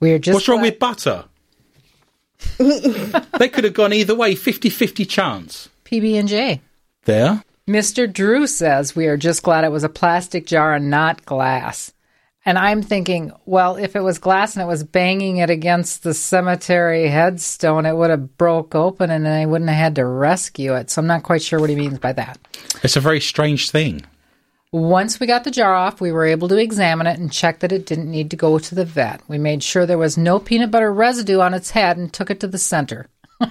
We 0.00 0.12
are 0.12 0.18
just 0.18 0.34
What's 0.34 0.48
wrong 0.48 0.62
with 0.62 0.78
butter? 0.78 1.24
they 2.58 3.48
could 3.48 3.64
have 3.64 3.74
gone 3.74 3.92
either 3.92 4.14
way, 4.14 4.34
50-50 4.34 5.08
chance. 5.08 5.68
PB 5.84 6.18
and 6.18 6.28
J? 6.28 6.60
There. 7.04 7.42
Mr. 7.68 8.12
Drew 8.12 8.46
says 8.46 8.94
we 8.94 9.06
are 9.06 9.16
just 9.16 9.42
glad 9.42 9.64
it 9.64 9.72
was 9.72 9.84
a 9.84 9.88
plastic 9.88 10.46
jar 10.46 10.74
and 10.74 10.90
not 10.90 11.24
glass. 11.24 11.92
And 12.44 12.58
I'm 12.58 12.80
thinking, 12.80 13.32
well, 13.44 13.74
if 13.74 13.96
it 13.96 14.00
was 14.00 14.18
glass 14.18 14.54
and 14.54 14.62
it 14.62 14.66
was 14.66 14.84
banging 14.84 15.38
it 15.38 15.50
against 15.50 16.04
the 16.04 16.14
cemetery 16.14 17.08
headstone, 17.08 17.86
it 17.86 17.96
would 17.96 18.10
have 18.10 18.38
broke 18.38 18.76
open 18.76 19.10
and 19.10 19.26
they 19.26 19.46
wouldn't 19.46 19.68
have 19.68 19.78
had 19.78 19.94
to 19.96 20.04
rescue 20.04 20.74
it. 20.74 20.88
So 20.88 21.00
I'm 21.00 21.08
not 21.08 21.24
quite 21.24 21.42
sure 21.42 21.58
what 21.58 21.70
he 21.70 21.74
means 21.74 21.98
by 21.98 22.12
that. 22.12 22.38
It's 22.84 22.94
a 22.94 23.00
very 23.00 23.20
strange 23.20 23.72
thing. 23.72 24.02
Once 24.72 25.20
we 25.20 25.28
got 25.28 25.44
the 25.44 25.50
jar 25.50 25.74
off, 25.74 26.00
we 26.00 26.10
were 26.10 26.26
able 26.26 26.48
to 26.48 26.56
examine 26.56 27.06
it 27.06 27.18
and 27.18 27.32
check 27.32 27.60
that 27.60 27.70
it 27.70 27.86
didn't 27.86 28.10
need 28.10 28.30
to 28.30 28.36
go 28.36 28.58
to 28.58 28.74
the 28.74 28.84
vet. 28.84 29.22
We 29.28 29.38
made 29.38 29.62
sure 29.62 29.86
there 29.86 29.96
was 29.96 30.18
no 30.18 30.40
peanut 30.40 30.72
butter 30.72 30.92
residue 30.92 31.38
on 31.38 31.54
its 31.54 31.70
head 31.70 31.96
and 31.96 32.12
took 32.12 32.30
it 32.30 32.40
to 32.40 32.48
the 32.48 32.58
center. 32.58 33.06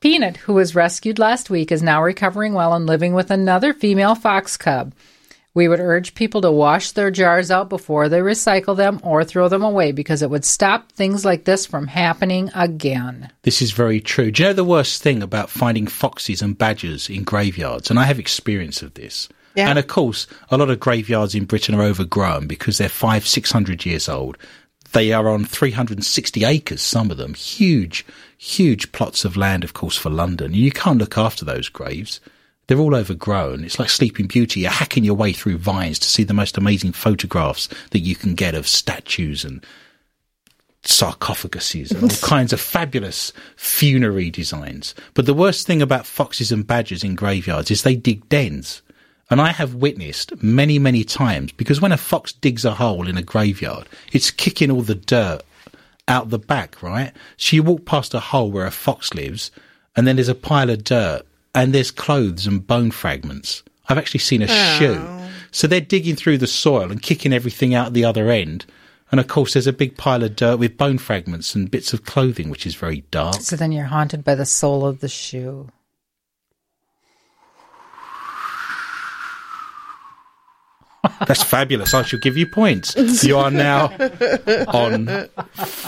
Peanut, 0.00 0.38
who 0.38 0.54
was 0.54 0.74
rescued 0.74 1.18
last 1.18 1.48
week, 1.48 1.70
is 1.70 1.82
now 1.82 2.02
recovering 2.02 2.54
well 2.54 2.72
and 2.74 2.86
living 2.86 3.14
with 3.14 3.30
another 3.30 3.72
female 3.72 4.14
fox 4.14 4.56
cub. 4.56 4.94
We 5.52 5.68
would 5.68 5.80
urge 5.80 6.14
people 6.14 6.40
to 6.40 6.50
wash 6.50 6.92
their 6.92 7.10
jars 7.10 7.50
out 7.50 7.68
before 7.68 8.08
they 8.08 8.20
recycle 8.20 8.76
them 8.76 9.00
or 9.02 9.24
throw 9.24 9.48
them 9.48 9.62
away 9.62 9.92
because 9.92 10.22
it 10.22 10.30
would 10.30 10.44
stop 10.44 10.90
things 10.92 11.24
like 11.24 11.44
this 11.44 11.66
from 11.66 11.86
happening 11.86 12.50
again. 12.54 13.30
This 13.42 13.60
is 13.60 13.72
very 13.72 14.00
true. 14.00 14.30
Do 14.30 14.42
you 14.42 14.48
know 14.48 14.52
the 14.54 14.64
worst 14.64 15.02
thing 15.02 15.22
about 15.22 15.50
finding 15.50 15.86
foxes 15.86 16.40
and 16.40 16.56
badgers 16.56 17.10
in 17.10 17.24
graveyards? 17.24 17.90
And 17.90 17.98
I 17.98 18.04
have 18.04 18.18
experience 18.18 18.80
of 18.80 18.94
this. 18.94 19.28
Yeah. 19.60 19.70
And 19.70 19.78
of 19.78 19.86
course, 19.86 20.26
a 20.50 20.56
lot 20.56 20.70
of 20.70 20.80
graveyards 20.80 21.34
in 21.34 21.44
Britain 21.44 21.74
are 21.74 21.82
overgrown 21.82 22.46
because 22.46 22.78
they're 22.78 22.88
five, 22.88 23.26
six 23.26 23.52
hundred 23.52 23.84
years 23.84 24.08
old. 24.08 24.38
They 24.92 25.12
are 25.12 25.28
on 25.28 25.44
360 25.44 26.44
acres, 26.44 26.82
some 26.82 27.12
of 27.12 27.16
them. 27.16 27.34
Huge, 27.34 28.04
huge 28.38 28.90
plots 28.90 29.24
of 29.24 29.36
land, 29.36 29.62
of 29.62 29.72
course, 29.72 29.96
for 29.96 30.10
London. 30.10 30.52
You 30.52 30.72
can't 30.72 30.98
look 30.98 31.16
after 31.16 31.44
those 31.44 31.68
graves. 31.68 32.20
They're 32.66 32.78
all 32.78 32.94
overgrown. 32.94 33.62
It's 33.64 33.78
like 33.78 33.88
Sleeping 33.88 34.26
Beauty. 34.26 34.60
You're 34.60 34.70
hacking 34.70 35.04
your 35.04 35.14
way 35.14 35.32
through 35.32 35.58
vines 35.58 35.98
to 36.00 36.08
see 36.08 36.24
the 36.24 36.34
most 36.34 36.56
amazing 36.58 36.92
photographs 36.92 37.68
that 37.90 38.00
you 38.00 38.16
can 38.16 38.34
get 38.34 38.54
of 38.56 38.66
statues 38.66 39.44
and 39.44 39.64
sarcophaguses 40.82 41.90
and 41.92 42.04
all 42.04 42.16
kinds 42.28 42.52
of 42.52 42.60
fabulous 42.60 43.32
funerary 43.56 44.30
designs. 44.30 44.94
But 45.14 45.26
the 45.26 45.34
worst 45.34 45.66
thing 45.66 45.82
about 45.82 46.06
foxes 46.06 46.50
and 46.50 46.66
badgers 46.66 47.04
in 47.04 47.14
graveyards 47.14 47.70
is 47.70 47.82
they 47.82 47.96
dig 47.96 48.28
dens. 48.28 48.82
And 49.30 49.40
I 49.40 49.52
have 49.52 49.76
witnessed 49.76 50.42
many, 50.42 50.78
many 50.78 51.04
times 51.04 51.52
because 51.52 51.80
when 51.80 51.92
a 51.92 51.96
fox 51.96 52.32
digs 52.32 52.64
a 52.64 52.74
hole 52.74 53.06
in 53.06 53.16
a 53.16 53.22
graveyard, 53.22 53.88
it's 54.12 54.30
kicking 54.30 54.70
all 54.70 54.82
the 54.82 54.96
dirt 54.96 55.42
out 56.08 56.30
the 56.30 56.38
back, 56.38 56.82
right? 56.82 57.12
So 57.36 57.54
you 57.54 57.62
walk 57.62 57.84
past 57.84 58.12
a 58.12 58.20
hole 58.20 58.50
where 58.50 58.66
a 58.66 58.72
fox 58.72 59.14
lives 59.14 59.52
and 59.94 60.06
then 60.06 60.16
there's 60.16 60.28
a 60.28 60.34
pile 60.34 60.68
of 60.68 60.82
dirt 60.82 61.22
and 61.54 61.72
there's 61.72 61.92
clothes 61.92 62.46
and 62.46 62.66
bone 62.66 62.90
fragments. 62.90 63.62
I've 63.88 63.98
actually 63.98 64.20
seen 64.20 64.42
a 64.42 64.48
shoe. 64.48 64.96
Oh. 64.98 65.30
So 65.52 65.66
they're 65.66 65.80
digging 65.80 66.16
through 66.16 66.38
the 66.38 66.46
soil 66.46 66.90
and 66.90 67.02
kicking 67.02 67.32
everything 67.32 67.74
out 67.74 67.92
the 67.92 68.04
other 68.04 68.30
end. 68.30 68.66
And 69.10 69.18
of 69.18 69.26
course, 69.26 69.54
there's 69.54 69.66
a 69.66 69.72
big 69.72 69.96
pile 69.96 70.22
of 70.22 70.36
dirt 70.36 70.58
with 70.58 70.76
bone 70.76 70.98
fragments 70.98 71.54
and 71.54 71.70
bits 71.70 71.92
of 71.92 72.04
clothing, 72.04 72.50
which 72.50 72.66
is 72.66 72.76
very 72.76 73.02
dark. 73.10 73.40
So 73.40 73.56
then 73.56 73.72
you're 73.72 73.86
haunted 73.86 74.22
by 74.22 74.36
the 74.36 74.46
sole 74.46 74.86
of 74.86 75.00
the 75.00 75.08
shoe. 75.08 75.68
That's 81.26 81.42
fabulous. 81.42 81.94
I 81.94 82.02
shall 82.02 82.18
give 82.18 82.36
you 82.36 82.46
points. 82.46 82.94
You 83.24 83.38
are 83.38 83.50
now 83.50 83.86
on 84.68 85.28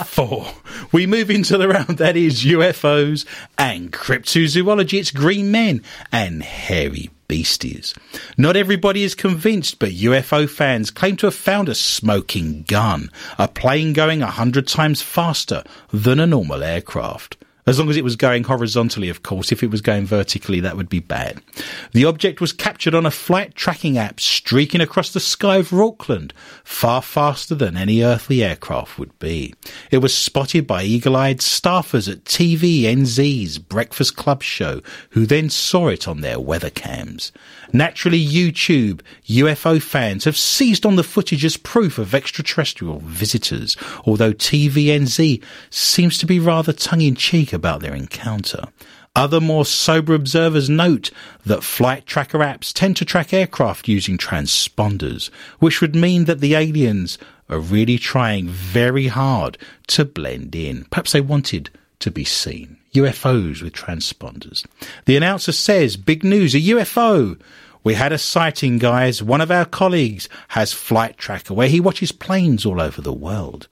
four. 0.05 0.47
We 0.91 1.05
move 1.05 1.29
into 1.29 1.57
the 1.57 1.67
round 1.67 1.97
that 1.97 2.17
is 2.17 2.43
UFOs 2.43 3.25
and 3.57 3.91
cryptozoology. 3.91 4.99
It's 4.99 5.11
green 5.11 5.51
men 5.51 5.83
and 6.11 6.41
hairy 6.43 7.09
beasties. 7.27 7.93
Not 8.37 8.55
everybody 8.55 9.03
is 9.03 9.15
convinced, 9.15 9.79
but 9.79 9.89
UFO 9.91 10.49
fans 10.49 10.91
claim 10.91 11.17
to 11.17 11.27
have 11.27 11.35
found 11.35 11.69
a 11.69 11.75
smoking 11.75 12.63
gun, 12.63 13.09
a 13.37 13.47
plane 13.47 13.93
going 13.93 14.21
a 14.21 14.27
hundred 14.27 14.67
times 14.67 15.01
faster 15.01 15.63
than 15.91 16.19
a 16.19 16.27
normal 16.27 16.63
aircraft. 16.63 17.37
As 17.65 17.79
long 17.79 17.89
as 17.89 17.95
it 17.95 18.03
was 18.03 18.17
going 18.17 18.43
horizontally, 18.43 19.07
of 19.07 19.23
course. 19.23 19.51
If 19.51 19.63
it 19.63 19.71
was 19.71 19.81
going 19.81 20.05
vertically, 20.05 20.59
that 20.59 20.75
would 20.75 20.89
be 20.89 20.99
bad. 20.99 21.41
The 21.93 22.03
object 22.03 22.41
was 22.41 22.51
captured 22.51 22.93
on 22.93 23.05
a 23.05 23.11
flight 23.11 23.55
tracking 23.55 23.97
app 23.97 24.19
streaking 24.19 24.81
across 24.81 25.11
the 25.11 25.21
sky 25.21 25.57
over 25.57 25.81
Auckland, 25.81 26.33
far 26.63 27.01
faster 27.01 27.55
than 27.55 27.77
any 27.77 28.03
earthly 28.03 28.43
aircraft 28.43 28.99
would 28.99 29.17
be. 29.19 29.55
It 29.91 29.99
was 29.99 30.13
spotted 30.13 30.67
by 30.67 30.83
eagle-eyed 30.83 31.39
staffers 31.39 32.11
at 32.11 32.25
TVNZ's 32.25 33.59
Breakfast 33.59 34.17
Club 34.17 34.43
show, 34.43 34.81
who 35.11 35.25
then 35.25 35.49
saw 35.49 35.87
it 35.87 36.07
on 36.07 36.19
their 36.19 36.39
weather 36.39 36.69
cams. 36.69 37.31
Naturally, 37.75 38.23
YouTube 38.23 39.01
UFO 39.25 39.81
fans 39.81 40.25
have 40.25 40.37
seized 40.37 40.85
on 40.85 40.95
the 40.95 41.03
footage 41.03 41.43
as 41.43 41.57
proof 41.57 41.97
of 41.97 42.13
extraterrestrial 42.13 42.99
visitors, 42.99 43.75
although 44.05 44.31
TVNZ 44.31 45.43
seems 45.71 46.19
to 46.19 46.27
be 46.27 46.39
rather 46.39 46.71
tongue-in-cheek 46.71 47.51
about 47.51 47.81
their 47.81 47.95
encounter. 47.95 48.65
Other 49.15 49.41
more 49.41 49.65
sober 49.65 50.13
observers 50.13 50.69
note 50.69 51.11
that 51.45 51.63
flight 51.63 52.05
tracker 52.05 52.39
apps 52.39 52.71
tend 52.71 52.97
to 52.97 53.05
track 53.05 53.33
aircraft 53.33 53.87
using 53.87 54.17
transponders, 54.17 55.31
which 55.59 55.81
would 55.81 55.95
mean 55.95 56.25
that 56.25 56.39
the 56.41 56.55
aliens 56.55 57.17
are 57.49 57.59
really 57.59 57.97
trying 57.97 58.47
very 58.47 59.07
hard 59.07 59.57
to 59.87 60.05
blend 60.05 60.55
in. 60.55 60.85
Perhaps 60.85 61.11
they 61.11 61.21
wanted 61.21 61.69
to 61.99 62.11
be 62.11 62.23
seen. 62.23 62.77
UFOs 62.93 63.61
with 63.61 63.73
transponders. 63.73 64.65
The 65.05 65.17
announcer 65.17 65.51
says, 65.51 65.97
big 65.97 66.23
news, 66.23 66.53
a 66.53 66.59
UFO. 66.59 67.39
We 67.83 67.95
had 67.95 68.13
a 68.13 68.17
sighting, 68.17 68.77
guys. 68.77 69.21
One 69.21 69.41
of 69.41 69.51
our 69.51 69.65
colleagues 69.65 70.29
has 70.49 70.71
Flight 70.71 71.17
Tracker 71.17 71.53
where 71.53 71.67
he 71.67 71.79
watches 71.79 72.11
planes 72.11 72.65
all 72.65 72.79
over 72.79 73.01
the 73.01 73.13
world. 73.13 73.67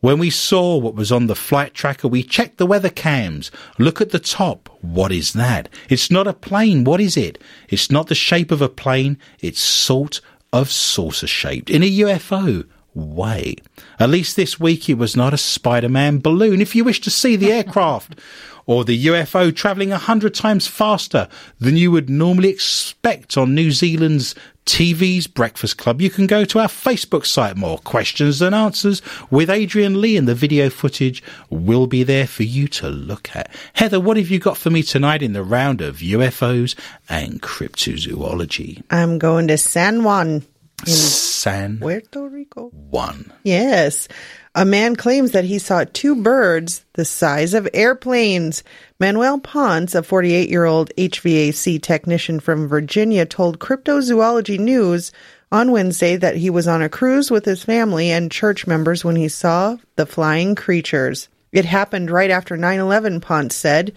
When 0.00 0.18
we 0.18 0.30
saw 0.30 0.78
what 0.78 0.94
was 0.94 1.12
on 1.12 1.26
the 1.26 1.34
flight 1.34 1.74
tracker, 1.74 2.08
we 2.08 2.22
checked 2.22 2.56
the 2.56 2.64
weather 2.64 2.88
cams. 2.88 3.50
Look 3.78 4.00
at 4.00 4.10
the 4.10 4.18
top. 4.18 4.70
What 4.80 5.12
is 5.12 5.34
that? 5.34 5.68
It's 5.90 6.10
not 6.10 6.26
a 6.26 6.32
plane. 6.32 6.84
What 6.84 7.02
is 7.02 7.18
it? 7.18 7.36
It's 7.68 7.90
not 7.90 8.06
the 8.06 8.14
shape 8.14 8.50
of 8.50 8.62
a 8.62 8.68
plane. 8.70 9.18
It's 9.40 9.60
sort 9.60 10.22
of 10.54 10.70
saucer 10.70 11.26
shaped 11.26 11.68
in 11.68 11.82
a 11.82 11.98
UFO 11.98 12.66
way. 12.94 13.56
At 13.98 14.08
least 14.08 14.36
this 14.36 14.58
week 14.58 14.88
it 14.88 14.94
was 14.94 15.16
not 15.16 15.34
a 15.34 15.38
Spider-Man 15.38 16.20
balloon. 16.20 16.62
If 16.62 16.74
you 16.74 16.82
wish 16.82 17.02
to 17.02 17.10
see 17.10 17.36
the 17.36 17.52
aircraft 17.58 18.18
or 18.66 18.84
the 18.84 19.06
UFO 19.06 19.54
travelling 19.54 19.92
a 19.92 19.98
hundred 19.98 20.34
times 20.34 20.66
faster 20.66 21.28
than 21.58 21.76
you 21.76 21.90
would 21.90 22.10
normally 22.10 22.48
expect 22.48 23.36
on 23.36 23.54
New 23.54 23.70
Zealand's 23.70 24.34
TV's 24.66 25.26
Breakfast 25.26 25.78
Club, 25.78 26.00
you 26.00 26.10
can 26.10 26.26
go 26.26 26.44
to 26.44 26.60
our 26.60 26.68
Facebook 26.68 27.26
site. 27.26 27.56
More 27.56 27.78
questions 27.78 28.40
and 28.40 28.54
answers 28.54 29.02
with 29.30 29.50
Adrian 29.50 30.00
Lee, 30.00 30.16
and 30.16 30.28
the 30.28 30.34
video 30.34 30.70
footage 30.70 31.22
will 31.48 31.86
be 31.86 32.04
there 32.04 32.26
for 32.26 32.44
you 32.44 32.68
to 32.68 32.88
look 32.88 33.34
at. 33.34 33.50
Heather, 33.72 33.98
what 33.98 34.16
have 34.16 34.30
you 34.30 34.38
got 34.38 34.56
for 34.56 34.70
me 34.70 34.82
tonight 34.82 35.22
in 35.22 35.32
the 35.32 35.42
round 35.42 35.80
of 35.80 35.96
UFOs 35.96 36.76
and 37.08 37.42
cryptozoology? 37.42 38.82
I'm 38.90 39.18
going 39.18 39.48
to 39.48 39.58
San 39.58 40.04
Juan 40.04 40.44
in 40.86 40.92
San 40.92 41.78
Puerto 41.78 42.28
Rico. 42.28 42.68
One. 42.68 43.32
Yes. 43.42 44.08
A 44.52 44.64
man 44.64 44.96
claims 44.96 45.30
that 45.30 45.44
he 45.44 45.60
saw 45.60 45.84
two 45.84 46.16
birds 46.16 46.84
the 46.94 47.04
size 47.04 47.54
of 47.54 47.68
airplanes. 47.72 48.64
Manuel 48.98 49.38
Ponce, 49.38 49.94
a 49.94 50.02
48 50.02 50.50
year 50.50 50.64
old 50.64 50.90
HVAC 50.98 51.80
technician 51.80 52.40
from 52.40 52.66
Virginia, 52.66 53.24
told 53.26 53.60
Cryptozoology 53.60 54.58
News 54.58 55.12
on 55.52 55.70
Wednesday 55.70 56.16
that 56.16 56.34
he 56.34 56.50
was 56.50 56.66
on 56.66 56.82
a 56.82 56.88
cruise 56.88 57.30
with 57.30 57.44
his 57.44 57.62
family 57.62 58.10
and 58.10 58.32
church 58.32 58.66
members 58.66 59.04
when 59.04 59.14
he 59.14 59.28
saw 59.28 59.76
the 59.94 60.04
flying 60.04 60.56
creatures. 60.56 61.28
It 61.52 61.64
happened 61.64 62.10
right 62.10 62.30
after 62.30 62.56
9 62.56 62.80
11, 62.80 63.20
Ponce 63.20 63.54
said. 63.54 63.92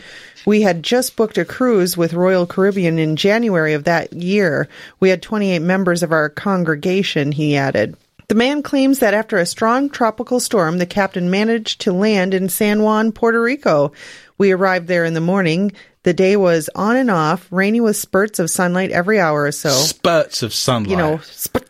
We 0.45 0.61
had 0.61 0.83
just 0.83 1.15
booked 1.15 1.39
a 1.39 1.45
cruise 1.45 1.97
with 1.97 2.13
Royal 2.13 2.45
Caribbean 2.45 2.99
in 2.99 3.15
January 3.15 3.73
of 3.73 3.85
that 3.85 4.13
year. 4.13 4.67
We 4.99 5.09
had 5.09 5.23
28 5.23 5.59
members 5.59 6.03
of 6.03 6.11
our 6.11 6.29
congregation, 6.29 7.31
he 7.31 7.57
added. 7.57 7.97
The 8.27 8.35
man 8.35 8.63
claims 8.63 8.99
that 8.99 9.13
after 9.13 9.37
a 9.37 9.45
strong 9.45 9.89
tropical 9.89 10.39
storm, 10.39 10.77
the 10.77 10.85
captain 10.85 11.29
managed 11.29 11.81
to 11.81 11.93
land 11.93 12.33
in 12.33 12.49
San 12.49 12.81
Juan, 12.81 13.11
Puerto 13.11 13.41
Rico. 13.41 13.91
We 14.37 14.51
arrived 14.51 14.87
there 14.87 15.05
in 15.05 15.13
the 15.13 15.21
morning. 15.21 15.73
The 16.03 16.13
day 16.13 16.35
was 16.35 16.69
on 16.75 16.95
and 16.95 17.11
off, 17.11 17.47
rainy 17.51 17.79
with 17.79 17.95
spurts 17.95 18.39
of 18.39 18.49
sunlight 18.49 18.91
every 18.91 19.19
hour 19.19 19.43
or 19.43 19.51
so. 19.51 19.69
Spurts 19.69 20.43
of 20.43 20.53
sunlight. 20.53 20.91
You 20.91 20.97
know, 20.97 21.17
spurt. 21.19 21.69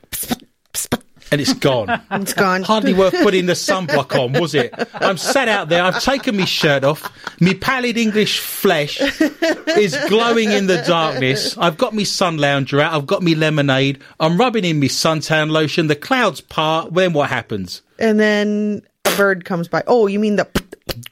And 1.33 1.41
it's 1.41 1.53
gone. 1.53 2.01
It's 2.11 2.33
gone. 2.33 2.63
Hardly 2.63 2.93
worth 2.93 3.13
putting 3.23 3.47
the 3.47 3.53
sunblock 3.53 4.17
on, 4.17 4.39
was 4.39 4.53
it? 4.55 4.73
I'm 4.93 5.17
sat 5.17 5.47
out 5.47 5.67
there. 5.67 5.83
I've 5.83 6.01
taken 6.01 6.37
my 6.37 6.45
shirt 6.45 6.83
off. 6.83 7.01
Me 7.41 7.53
pallid 7.55 7.97
English 7.97 8.39
flesh 8.39 9.01
is 9.01 9.97
glowing 10.07 10.51
in 10.51 10.67
the 10.67 10.81
darkness. 10.87 11.57
I've 11.57 11.77
got 11.77 11.93
me 11.93 12.05
sun 12.05 12.37
lounger 12.37 12.79
out. 12.79 12.93
I've 12.93 13.07
got 13.07 13.23
me 13.23 13.35
lemonade. 13.35 14.01
I'm 14.19 14.37
rubbing 14.37 14.63
in 14.63 14.79
me 14.79 14.87
suntan 14.89 15.49
lotion. 15.49 15.87
The 15.87 15.95
clouds 15.95 16.39
part. 16.41 16.93
Then 16.93 17.13
what 17.13 17.29
happens? 17.29 17.81
And 17.99 18.19
then 18.19 18.83
a 19.05 19.15
bird 19.17 19.43
comes 19.45 19.67
by. 19.67 19.83
Oh, 19.87 20.07
you 20.07 20.19
mean 20.19 20.35
the. 20.37 20.47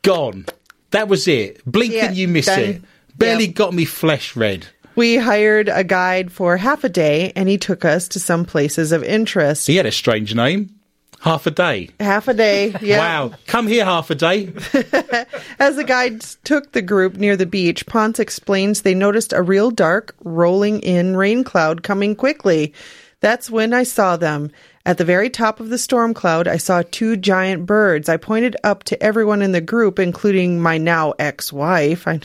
Gone. 0.04 0.46
That 0.92 1.08
was 1.08 1.28
it. 1.28 1.62
Blinking, 1.66 1.98
Yeah, 1.98 2.12
you 2.12 2.28
miss 2.28 2.46
done. 2.46 2.60
it. 2.60 2.82
Barely 3.18 3.46
Yeah. 3.48 3.52
got 3.54 3.74
me 3.74 3.86
flesh 3.86 4.36
red. 4.36 4.68
We 4.96 5.18
hired 5.18 5.70
a 5.70 5.84
guide 5.84 6.32
for 6.32 6.58
half 6.58 6.84
a 6.84 6.90
day 6.90 7.32
and 7.36 7.48
he 7.48 7.58
took 7.58 7.86
us 7.86 8.08
to 8.10 8.20
some 8.20 8.46
places 8.46 8.92
of 8.92 9.04
interest. 9.04 9.68
He 9.68 9.76
had 9.78 9.86
a 9.86 9.92
strange 9.92 10.36
name. 10.36 10.76
Half 11.22 11.46
a 11.46 11.52
day. 11.52 11.90
Half 12.00 12.28
a 12.28 12.34
day. 12.34 12.76
Yeah. 12.82 12.98
Wow. 12.98 13.34
Come 13.46 13.68
here 13.68 13.86
half 13.86 14.10
a 14.10 14.16
day. 14.16 14.48
As 15.60 15.76
the 15.76 15.84
guides 15.86 16.38
took 16.44 16.72
the 16.72 16.82
group 16.82 17.16
near 17.16 17.38
the 17.38 17.46
beach, 17.46 17.86
Ponce 17.86 18.20
explains 18.20 18.82
they 18.82 18.96
noticed 18.96 19.32
a 19.32 19.44
real 19.44 19.70
dark, 19.70 20.16
rolling 20.24 20.80
in 20.80 21.16
rain 21.16 21.44
cloud 21.44 21.84
coming 21.84 22.16
quickly. 22.16 22.74
That's 23.20 23.52
when 23.52 23.72
I 23.72 23.84
saw 23.84 24.18
them. 24.18 24.52
At 24.86 24.98
the 24.98 25.06
very 25.06 25.30
top 25.30 25.60
of 25.60 25.70
the 25.70 25.78
storm 25.78 26.14
cloud, 26.14 26.48
I 26.48 26.58
saw 26.58 26.82
two 26.90 27.16
giant 27.16 27.66
birds. 27.68 28.10
I 28.10 28.18
pointed 28.18 28.58
up 28.64 28.84
to 28.86 29.02
everyone 29.02 29.42
in 29.42 29.52
the 29.52 29.62
group, 29.62 30.00
including 30.00 30.60
my 30.60 30.78
now 30.80 31.14
ex-wife. 31.20 32.08
I, 32.08 32.20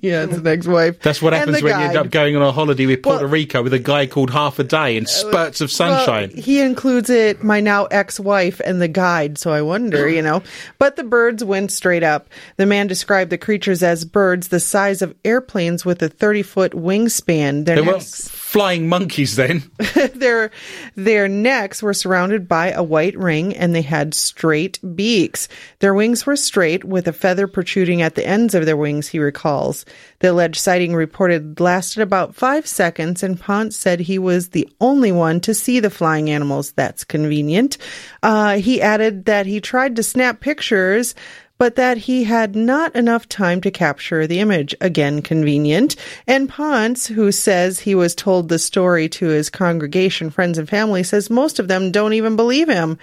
yeah, 0.00 0.24
it's 0.24 0.36
an 0.36 0.46
ex-wife. 0.46 1.00
That's 1.00 1.22
what 1.22 1.32
happens 1.32 1.62
when 1.62 1.78
you 1.78 1.86
end 1.86 1.96
up 1.96 2.10
going 2.10 2.34
on 2.34 2.42
a 2.42 2.50
holiday 2.50 2.86
with 2.86 3.02
Puerto 3.02 3.24
Well- 3.24 3.32
Rico 3.32 3.62
with 3.62 3.72
a 3.72 3.78
guy 3.78 4.06
called 4.06 4.30
Half 4.30 4.58
a 4.58 4.64
Day 4.64 4.96
and 4.96 5.06
uh, 5.06 5.10
spurts 5.10 5.60
of 5.60 5.70
sunshine. 5.70 6.30
Well, 6.34 6.42
he 6.42 6.60
includes 6.60 7.08
it, 7.08 7.44
my 7.44 7.60
now 7.60 7.84
ex 7.86 8.18
wife, 8.18 8.60
and 8.64 8.82
the 8.82 8.88
guide, 8.88 9.38
so 9.38 9.52
I 9.52 9.62
wonder, 9.62 10.08
you 10.08 10.22
know. 10.22 10.42
But 10.78 10.96
the 10.96 11.04
birds 11.04 11.44
went 11.44 11.70
straight 11.70 12.02
up. 12.02 12.28
The 12.56 12.66
man 12.66 12.88
described 12.88 13.30
the 13.30 13.38
creatures 13.38 13.82
as 13.82 14.04
birds 14.04 14.48
the 14.48 14.60
size 14.60 15.02
of 15.02 15.14
airplanes 15.24 15.84
with 15.84 16.02
a 16.02 16.08
30 16.08 16.42
foot 16.42 16.72
wingspan. 16.72 17.64
Their 17.64 17.76
they 17.76 17.84
necks. 17.84 18.28
Flying 18.52 18.86
monkeys 18.86 19.34
then. 19.36 19.62
their 20.14 20.50
their 20.94 21.26
necks 21.26 21.82
were 21.82 21.94
surrounded 21.94 22.46
by 22.46 22.70
a 22.70 22.82
white 22.82 23.16
ring 23.16 23.56
and 23.56 23.74
they 23.74 23.80
had 23.80 24.12
straight 24.12 24.78
beaks. 24.94 25.48
Their 25.78 25.94
wings 25.94 26.26
were 26.26 26.36
straight 26.36 26.84
with 26.84 27.08
a 27.08 27.14
feather 27.14 27.48
protruding 27.48 28.02
at 28.02 28.14
the 28.14 28.26
ends 28.26 28.54
of 28.54 28.66
their 28.66 28.76
wings, 28.76 29.08
he 29.08 29.18
recalls. 29.18 29.86
The 30.18 30.32
alleged 30.32 30.60
sighting 30.60 30.94
reported 30.94 31.60
lasted 31.60 32.02
about 32.02 32.34
five 32.34 32.66
seconds, 32.66 33.22
and 33.22 33.40
Ponce 33.40 33.74
said 33.74 34.00
he 34.00 34.18
was 34.18 34.50
the 34.50 34.68
only 34.80 35.12
one 35.12 35.40
to 35.40 35.54
see 35.54 35.80
the 35.80 35.88
flying 35.90 36.28
animals. 36.28 36.72
That's 36.72 37.04
convenient. 37.04 37.78
Uh, 38.22 38.58
he 38.58 38.82
added 38.82 39.24
that 39.24 39.46
he 39.46 39.62
tried 39.62 39.96
to 39.96 40.02
snap 40.02 40.40
pictures, 40.40 41.14
but 41.58 41.76
that 41.76 41.96
he 41.96 42.24
had 42.24 42.56
not 42.56 42.94
enough 42.96 43.28
time 43.28 43.60
to 43.60 43.70
capture 43.70 44.26
the 44.26 44.40
image. 44.40 44.74
Again, 44.80 45.22
convenient. 45.22 45.96
And 46.26 46.48
Ponce, 46.48 47.06
who 47.06 47.30
says 47.30 47.80
he 47.80 47.94
was 47.94 48.14
told 48.14 48.48
the 48.48 48.58
story 48.58 49.08
to 49.10 49.26
his 49.26 49.50
congregation, 49.50 50.30
friends, 50.30 50.58
and 50.58 50.68
family, 50.68 51.02
says 51.02 51.30
most 51.30 51.58
of 51.58 51.68
them 51.68 51.92
don't 51.92 52.14
even 52.14 52.36
believe 52.36 52.68
him. 52.68 52.98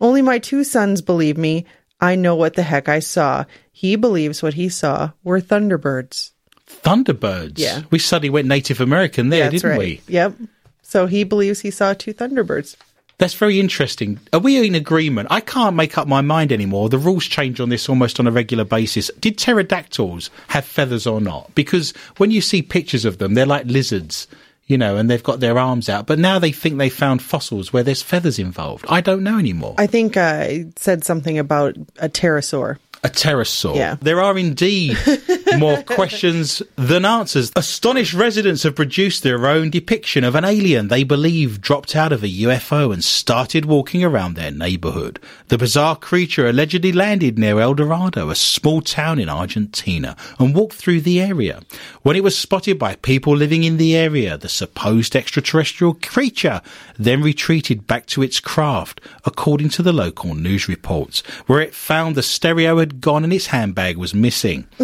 Only 0.00 0.22
my 0.22 0.38
two 0.38 0.64
sons 0.64 1.02
believe 1.02 1.36
me. 1.36 1.66
I 2.00 2.16
know 2.16 2.36
what 2.36 2.54
the 2.54 2.62
heck 2.62 2.88
I 2.88 2.98
saw. 2.98 3.44
He 3.72 3.96
believes 3.96 4.42
what 4.42 4.54
he 4.54 4.68
saw 4.68 5.10
were 5.22 5.40
thunderbirds. 5.40 6.32
Thunderbirds. 6.66 7.58
Yeah. 7.58 7.82
We 7.90 7.98
suddenly 7.98 8.30
went 8.30 8.48
Native 8.48 8.80
American 8.80 9.28
there, 9.28 9.44
That's 9.44 9.62
didn't 9.62 9.70
right. 9.70 9.78
we? 9.78 10.00
Yep. 10.08 10.34
So 10.82 11.06
he 11.06 11.24
believes 11.24 11.60
he 11.60 11.70
saw 11.70 11.94
two 11.94 12.14
thunderbirds. 12.14 12.76
That's 13.18 13.34
very 13.34 13.60
interesting. 13.60 14.18
Are 14.32 14.40
we 14.40 14.66
in 14.66 14.74
agreement? 14.74 15.28
I 15.30 15.40
can't 15.40 15.76
make 15.76 15.96
up 15.96 16.08
my 16.08 16.20
mind 16.20 16.52
anymore. 16.52 16.88
The 16.88 16.98
rules 16.98 17.24
change 17.24 17.60
on 17.60 17.68
this 17.68 17.88
almost 17.88 18.18
on 18.18 18.26
a 18.26 18.32
regular 18.32 18.64
basis. 18.64 19.10
Did 19.20 19.38
pterodactyls 19.38 20.30
have 20.48 20.64
feathers 20.64 21.06
or 21.06 21.20
not? 21.20 21.54
Because 21.54 21.92
when 22.16 22.30
you 22.30 22.40
see 22.40 22.62
pictures 22.62 23.04
of 23.04 23.18
them, 23.18 23.34
they're 23.34 23.46
like 23.46 23.66
lizards, 23.66 24.26
you 24.66 24.76
know, 24.76 24.96
and 24.96 25.08
they've 25.08 25.22
got 25.22 25.40
their 25.40 25.58
arms 25.58 25.88
out. 25.88 26.06
But 26.06 26.18
now 26.18 26.38
they 26.38 26.50
think 26.52 26.78
they 26.78 26.88
found 26.90 27.22
fossils 27.22 27.72
where 27.72 27.82
there's 27.82 28.02
feathers 28.02 28.38
involved. 28.38 28.84
I 28.88 29.00
don't 29.00 29.22
know 29.22 29.38
anymore. 29.38 29.76
I 29.78 29.86
think 29.86 30.16
uh, 30.16 30.46
it 30.48 30.78
said 30.78 31.04
something 31.04 31.38
about 31.38 31.76
a 32.00 32.08
pterosaur. 32.08 32.78
A 33.04 33.08
pterosaur. 33.10 33.76
Yeah. 33.76 33.96
There 34.00 34.20
are 34.20 34.36
indeed 34.36 34.96
more 35.58 35.82
questions 35.86 36.62
than 36.76 37.04
answers. 37.04 37.52
Astonished 37.56 38.14
residents 38.14 38.62
have 38.62 38.74
produced 38.74 39.22
their 39.22 39.46
own 39.46 39.70
depiction 39.70 40.24
of 40.24 40.34
an 40.34 40.44
alien 40.44 40.88
they 40.88 41.04
believe 41.04 41.60
dropped 41.60 41.96
out 41.96 42.12
of 42.12 42.22
a 42.22 42.28
UFO 42.28 42.92
and 42.92 43.02
started 43.02 43.64
walking 43.64 44.04
around 44.04 44.34
their 44.34 44.50
neighborhood. 44.50 45.18
The 45.48 45.58
bizarre 45.58 45.96
creature 45.96 46.48
allegedly 46.48 46.92
landed 46.92 47.38
near 47.38 47.60
El 47.60 47.74
Dorado, 47.74 48.30
a 48.30 48.34
small 48.34 48.80
town 48.80 49.18
in 49.18 49.28
Argentina, 49.28 50.16
and 50.38 50.54
walked 50.54 50.74
through 50.74 51.00
the 51.02 51.20
area. 51.20 51.60
When 52.02 52.16
it 52.16 52.24
was 52.24 52.36
spotted 52.36 52.78
by 52.78 52.96
people 52.96 53.36
living 53.36 53.64
in 53.64 53.76
the 53.76 53.96
area, 53.96 54.36
the 54.36 54.48
supposed 54.48 55.16
extraterrestrial 55.16 55.94
creature 55.94 56.60
then 56.98 57.22
retreated 57.22 57.86
back 57.86 58.06
to 58.06 58.22
its 58.22 58.40
craft, 58.40 59.00
according 59.24 59.68
to 59.70 59.82
the 59.82 59.92
local 59.92 60.34
news 60.34 60.68
reports, 60.68 61.22
where 61.46 61.60
it 61.60 61.74
found 61.74 62.14
the 62.14 62.22
stereo 62.22 62.78
had 62.78 63.00
gone 63.00 63.24
and 63.24 63.32
its 63.32 63.46
handbag 63.46 63.96
was 63.96 64.14
missing. 64.14 64.66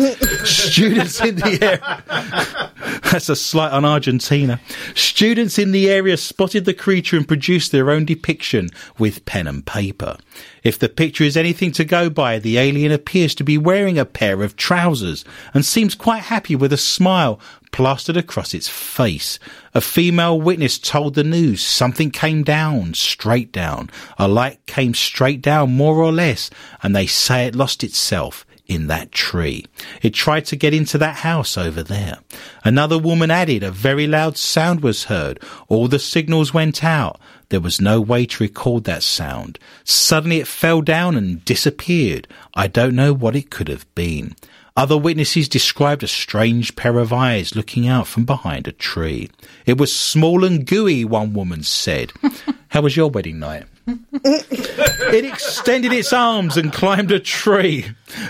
Students 0.60 1.20
in 1.20 1.36
the 1.36 1.58
area. 1.62 2.72
That's 3.10 3.28
a 3.28 3.36
slight 3.36 3.72
on 3.72 3.84
Argentina. 3.84 4.60
Students 4.94 5.58
in 5.58 5.72
the 5.72 5.90
area 5.90 6.16
spotted 6.16 6.64
the 6.64 6.74
creature 6.74 7.16
and 7.16 7.26
produced 7.26 7.72
their 7.72 7.90
own 7.90 8.04
depiction 8.04 8.68
with 8.98 9.24
pen 9.24 9.46
and 9.46 9.64
paper. 9.66 10.16
If 10.62 10.78
the 10.78 10.88
picture 10.88 11.24
is 11.24 11.36
anything 11.36 11.72
to 11.72 11.84
go 11.84 12.10
by, 12.10 12.38
the 12.38 12.58
alien 12.58 12.92
appears 12.92 13.34
to 13.36 13.44
be 13.44 13.58
wearing 13.58 13.98
a 13.98 14.04
pair 14.04 14.42
of 14.42 14.56
trousers 14.56 15.24
and 15.54 15.64
seems 15.64 15.94
quite 15.94 16.24
happy 16.24 16.54
with 16.54 16.72
a 16.72 16.76
smile 16.76 17.40
plastered 17.72 18.16
across 18.16 18.54
its 18.54 18.68
face. 18.68 19.38
A 19.74 19.80
female 19.80 20.40
witness 20.40 20.78
told 20.78 21.14
the 21.14 21.24
news 21.24 21.64
something 21.64 22.10
came 22.10 22.42
down, 22.42 22.94
straight 22.94 23.52
down. 23.52 23.90
A 24.18 24.28
light 24.28 24.64
came 24.66 24.94
straight 24.94 25.40
down, 25.40 25.72
more 25.72 25.96
or 25.96 26.12
less, 26.12 26.50
and 26.82 26.94
they 26.94 27.06
say 27.06 27.46
it 27.46 27.54
lost 27.54 27.82
itself 27.82 28.44
in 28.70 28.86
that 28.86 29.10
tree. 29.10 29.66
It 30.00 30.14
tried 30.14 30.44
to 30.46 30.56
get 30.56 30.72
into 30.72 30.96
that 30.98 31.16
house 31.16 31.58
over 31.58 31.82
there. 31.82 32.18
Another 32.64 32.98
woman 32.98 33.28
added 33.28 33.64
a 33.64 33.70
very 33.72 34.06
loud 34.06 34.36
sound 34.36 34.80
was 34.80 35.04
heard. 35.04 35.42
All 35.66 35.88
the 35.88 35.98
signals 35.98 36.54
went 36.54 36.84
out. 36.84 37.20
There 37.48 37.60
was 37.60 37.80
no 37.80 38.00
way 38.00 38.26
to 38.26 38.44
record 38.44 38.84
that 38.84 39.02
sound. 39.02 39.58
Suddenly 39.82 40.38
it 40.38 40.46
fell 40.46 40.82
down 40.82 41.16
and 41.16 41.44
disappeared. 41.44 42.28
I 42.54 42.68
don't 42.68 42.94
know 42.94 43.12
what 43.12 43.34
it 43.34 43.50
could 43.50 43.66
have 43.66 43.92
been. 43.96 44.36
Other 44.76 44.96
witnesses 44.96 45.48
described 45.48 46.04
a 46.04 46.08
strange 46.08 46.76
pair 46.76 46.98
of 46.98 47.12
eyes 47.12 47.56
looking 47.56 47.88
out 47.88 48.06
from 48.06 48.24
behind 48.24 48.68
a 48.68 48.72
tree. 48.72 49.30
It 49.66 49.78
was 49.78 49.94
small 49.94 50.44
and 50.44 50.64
gooey, 50.64 51.04
one 51.04 51.32
woman 51.32 51.64
said. 51.64 52.12
How 52.68 52.82
was 52.82 52.96
your 52.96 53.10
wedding 53.10 53.40
night? 53.40 53.64
it 54.12 55.24
extended 55.24 55.92
its 55.92 56.12
arms 56.12 56.56
and 56.56 56.72
climbed 56.72 57.10
a 57.12 57.20
tree. 57.20 57.86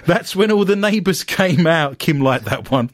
That's 0.06 0.36
when 0.36 0.50
all 0.50 0.64
the 0.64 0.76
neighbours 0.76 1.24
came 1.24 1.66
out. 1.66 1.98
Kim 1.98 2.20
liked 2.20 2.44
that 2.46 2.70
one. 2.70 2.90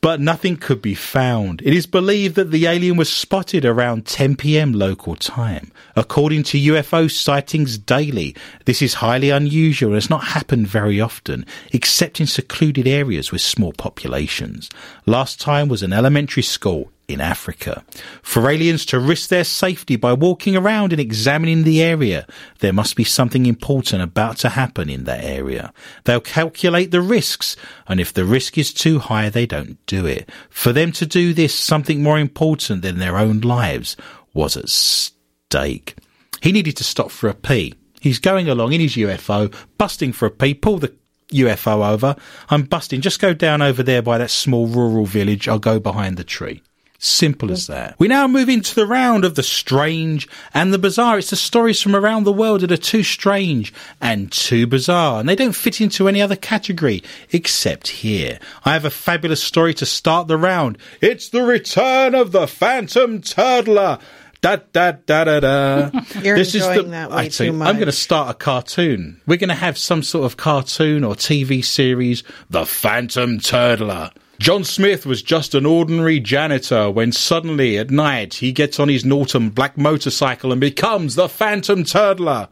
But 0.00 0.20
nothing 0.20 0.56
could 0.56 0.80
be 0.80 0.94
found. 0.94 1.62
It 1.62 1.74
is 1.74 1.86
believed 1.86 2.36
that 2.36 2.50
the 2.50 2.66
alien 2.66 2.96
was 2.96 3.12
spotted 3.12 3.64
around 3.64 4.06
10 4.06 4.36
pm 4.36 4.72
local 4.72 5.16
time. 5.16 5.70
According 5.96 6.44
to 6.44 6.58
UFO 6.58 7.10
sightings 7.10 7.78
daily, 7.78 8.34
this 8.64 8.82
is 8.82 8.94
highly 8.94 9.30
unusual 9.30 9.90
and 9.90 9.96
has 9.96 10.10
not 10.10 10.24
happened 10.24 10.66
very 10.66 11.00
often, 11.00 11.46
except 11.72 12.20
in 12.20 12.26
secluded 12.26 12.86
areas 12.86 13.32
with 13.32 13.40
small 13.40 13.72
populations. 13.72 14.70
Last 15.06 15.40
time 15.40 15.68
was 15.68 15.82
an 15.82 15.92
elementary 15.92 16.42
school 16.42 16.90
in 17.08 17.20
Africa. 17.20 17.84
For 18.22 18.50
aliens 18.50 18.86
to 18.86 18.98
risk 18.98 19.28
their 19.28 19.44
safety 19.44 19.96
by 19.96 20.12
walking 20.12 20.56
around 20.56 20.92
and 20.92 21.00
examining 21.00 21.64
the 21.64 21.82
area, 21.82 22.26
there 22.60 22.72
must 22.72 22.96
be 22.96 23.04
something 23.04 23.46
important 23.46 24.02
about 24.02 24.36
to 24.38 24.50
happen 24.50 24.88
in 24.88 25.04
that 25.04 25.24
area. 25.24 25.72
They'll 26.04 26.20
calculate 26.20 26.90
the 26.90 27.00
risks, 27.00 27.56
and 27.86 28.00
if 28.00 28.12
the 28.12 28.24
risk 28.24 28.58
is 28.58 28.72
too 28.72 28.98
high, 28.98 29.28
they 29.28 29.46
don't 29.46 29.84
do 29.86 30.06
it. 30.06 30.28
For 30.50 30.72
them 30.72 30.92
to 30.92 31.06
do 31.06 31.34
this, 31.34 31.54
something 31.54 32.02
more 32.02 32.18
important 32.18 32.82
than 32.82 32.98
their 32.98 33.18
own 33.18 33.40
lives 33.40 33.96
was 34.32 34.56
at 34.56 34.68
stake. 34.68 35.96
He 36.42 36.52
needed 36.52 36.76
to 36.78 36.84
stop 36.84 37.10
for 37.10 37.28
a 37.28 37.34
pee. 37.34 37.74
He's 38.00 38.18
going 38.18 38.48
along 38.48 38.72
in 38.72 38.80
his 38.80 38.96
UFO, 38.96 39.54
busting 39.78 40.12
for 40.12 40.26
a 40.26 40.30
pee, 40.30 40.52
pull 40.52 40.78
the 40.78 40.94
UFO 41.32 41.88
over. 41.88 42.16
I'm 42.50 42.64
busting. 42.64 43.00
Just 43.00 43.20
go 43.20 43.34
down 43.34 43.62
over 43.62 43.82
there 43.82 44.02
by 44.02 44.18
that 44.18 44.30
small 44.30 44.66
rural 44.66 45.06
village. 45.06 45.48
I'll 45.48 45.58
go 45.58 45.80
behind 45.80 46.16
the 46.16 46.24
tree. 46.24 46.62
Simple 47.04 47.52
as 47.52 47.66
that. 47.66 47.96
We 47.98 48.08
now 48.08 48.26
move 48.26 48.48
into 48.48 48.74
the 48.74 48.86
round 48.86 49.26
of 49.26 49.34
the 49.34 49.42
strange 49.42 50.26
and 50.54 50.72
the 50.72 50.78
bizarre. 50.78 51.18
It's 51.18 51.28
the 51.28 51.36
stories 51.36 51.82
from 51.82 51.94
around 51.94 52.24
the 52.24 52.32
world 52.32 52.62
that 52.62 52.72
are 52.72 52.78
too 52.78 53.02
strange 53.02 53.74
and 54.00 54.32
too 54.32 54.66
bizarre, 54.66 55.20
and 55.20 55.28
they 55.28 55.36
don't 55.36 55.52
fit 55.52 55.82
into 55.82 56.08
any 56.08 56.22
other 56.22 56.34
category 56.34 57.02
except 57.30 57.88
here. 57.88 58.38
I 58.64 58.72
have 58.72 58.86
a 58.86 58.90
fabulous 58.90 59.42
story 59.42 59.74
to 59.74 59.84
start 59.84 60.28
the 60.28 60.38
round. 60.38 60.78
It's 61.02 61.28
the 61.28 61.42
return 61.42 62.14
of 62.14 62.32
the 62.32 62.46
Phantom 62.46 63.20
Turtler. 63.20 64.00
Da 64.40 64.56
da 64.72 64.92
da 64.92 65.24
da 65.24 65.40
da. 65.40 65.90
You're 66.22 66.36
enjoying 66.36 66.90
that 66.92 67.10
way 67.10 67.16
I 67.16 67.22
you, 67.24 67.30
too 67.30 67.62
I'm 67.62 67.76
going 67.76 67.84
to 67.84 67.92
start 67.92 68.30
a 68.30 68.34
cartoon. 68.34 69.20
We're 69.26 69.36
going 69.36 69.50
to 69.50 69.54
have 69.54 69.76
some 69.76 70.02
sort 70.02 70.24
of 70.24 70.38
cartoon 70.38 71.04
or 71.04 71.14
TV 71.14 71.62
series. 71.62 72.24
The 72.48 72.64
Phantom 72.64 73.40
Turtler. 73.40 74.10
John 74.40 74.64
Smith 74.64 75.06
was 75.06 75.22
just 75.22 75.54
an 75.54 75.64
ordinary 75.64 76.18
janitor 76.18 76.90
when 76.90 77.12
suddenly 77.12 77.78
at 77.78 77.90
night 77.90 78.34
he 78.34 78.50
gets 78.50 78.80
on 78.80 78.88
his 78.88 79.04
Norton 79.04 79.50
black 79.50 79.78
motorcycle 79.78 80.50
and 80.50 80.60
becomes 80.60 81.14
the 81.14 81.28
Phantom 81.28 81.84
Turtler. 81.84 82.48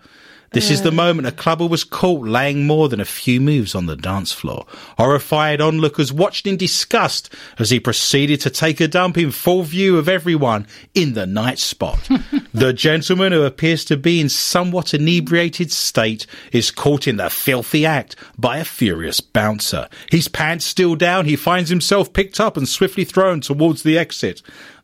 This 0.52 0.70
is 0.70 0.82
the 0.82 0.92
moment 0.92 1.26
a 1.26 1.32
clubber 1.32 1.66
was 1.66 1.82
caught 1.82 2.26
laying 2.26 2.66
more 2.66 2.90
than 2.90 3.00
a 3.00 3.06
few 3.06 3.40
moves 3.40 3.74
on 3.74 3.86
the 3.86 3.96
dance 3.96 4.32
floor. 4.32 4.66
Horrified 4.98 5.62
onlookers 5.62 6.12
watched 6.12 6.46
in 6.46 6.58
disgust 6.58 7.32
as 7.58 7.70
he 7.70 7.80
proceeded 7.80 8.42
to 8.42 8.50
take 8.50 8.78
a 8.78 8.86
dump 8.86 9.16
in 9.16 9.30
full 9.30 9.62
view 9.62 9.96
of 9.96 10.10
everyone 10.10 10.66
in 10.94 11.14
the 11.14 11.26
night 11.26 11.58
spot. 11.58 12.06
the 12.52 12.74
gentleman 12.74 13.32
who 13.32 13.44
appears 13.44 13.82
to 13.86 13.96
be 13.96 14.20
in 14.20 14.28
somewhat 14.28 14.92
inebriated 14.92 15.72
state 15.72 16.26
is 16.52 16.70
caught 16.70 17.08
in 17.08 17.16
the 17.16 17.30
filthy 17.30 17.86
act 17.86 18.14
by 18.36 18.58
a 18.58 18.64
furious 18.64 19.22
bouncer. 19.22 19.88
His 20.10 20.28
pants 20.28 20.66
still 20.66 20.96
down, 20.96 21.24
he 21.24 21.34
finds 21.34 21.70
himself 21.70 22.12
picked 22.12 22.38
up 22.38 22.58
and 22.58 22.68
swiftly 22.68 23.04
thrown 23.04 23.40
towards 23.40 23.84
the 23.84 23.96
exit. 23.96 24.42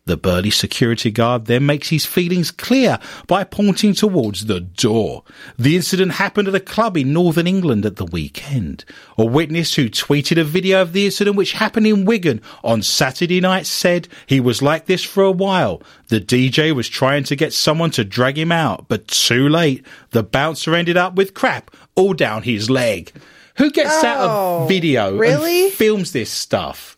The 0.09 0.16
burly 0.16 0.48
security 0.50 1.11
guard 1.11 1.44
then 1.44 1.66
makes 1.66 1.90
his 1.90 2.06
feelings 2.06 2.50
clear 2.50 2.98
by 3.26 3.44
pointing 3.44 3.92
towards 3.92 4.46
the 4.46 4.59
door. 4.59 5.22
The 5.59 5.76
incident 5.76 6.12
happened 6.12 6.48
at 6.48 6.54
a 6.54 6.61
club 6.61 6.96
in 6.96 7.12
northern 7.12 7.46
England 7.46 7.84
at 7.84 7.96
the 7.96 8.06
weekend. 8.06 8.86
A 9.18 9.26
witness 9.26 9.74
who 9.74 9.90
tweeted 9.90 10.40
a 10.40 10.44
video 10.44 10.80
of 10.80 10.94
the 10.94 11.04
incident 11.04 11.36
which 11.36 11.52
happened 11.52 11.86
in 11.86 12.06
Wigan 12.06 12.40
on 12.64 12.80
Saturday 12.80 13.38
night 13.42 13.66
said 13.66 14.09
he 14.26 14.40
was 14.40 14.62
like 14.62 14.86
this 14.86 15.04
for 15.04 15.22
a 15.24 15.30
while. 15.30 15.82
The 16.06 16.22
DJ 16.22 16.74
was 16.74 16.88
trying 16.88 17.24
to 17.24 17.36
get 17.36 17.52
someone 17.52 17.90
to 17.90 18.02
drag 18.02 18.38
him 18.38 18.50
out, 18.50 18.88
but 18.88 19.09
too 19.09 19.46
late. 19.46 19.84
The 20.12 20.22
bouncer 20.22 20.74
ended 20.74 20.96
up 20.96 21.16
with 21.16 21.34
crap 21.34 21.70
all 21.96 22.14
down 22.14 22.44
his 22.44 22.70
leg. 22.70 23.12
Who 23.59 23.70
gets 23.70 24.02
out 24.02 24.16
Oh, 24.20 24.62
of 24.62 24.68
video 24.68 25.14
really? 25.18 25.64
and 25.64 25.72
films 25.74 26.12
this 26.12 26.30
stuff? 26.30 26.96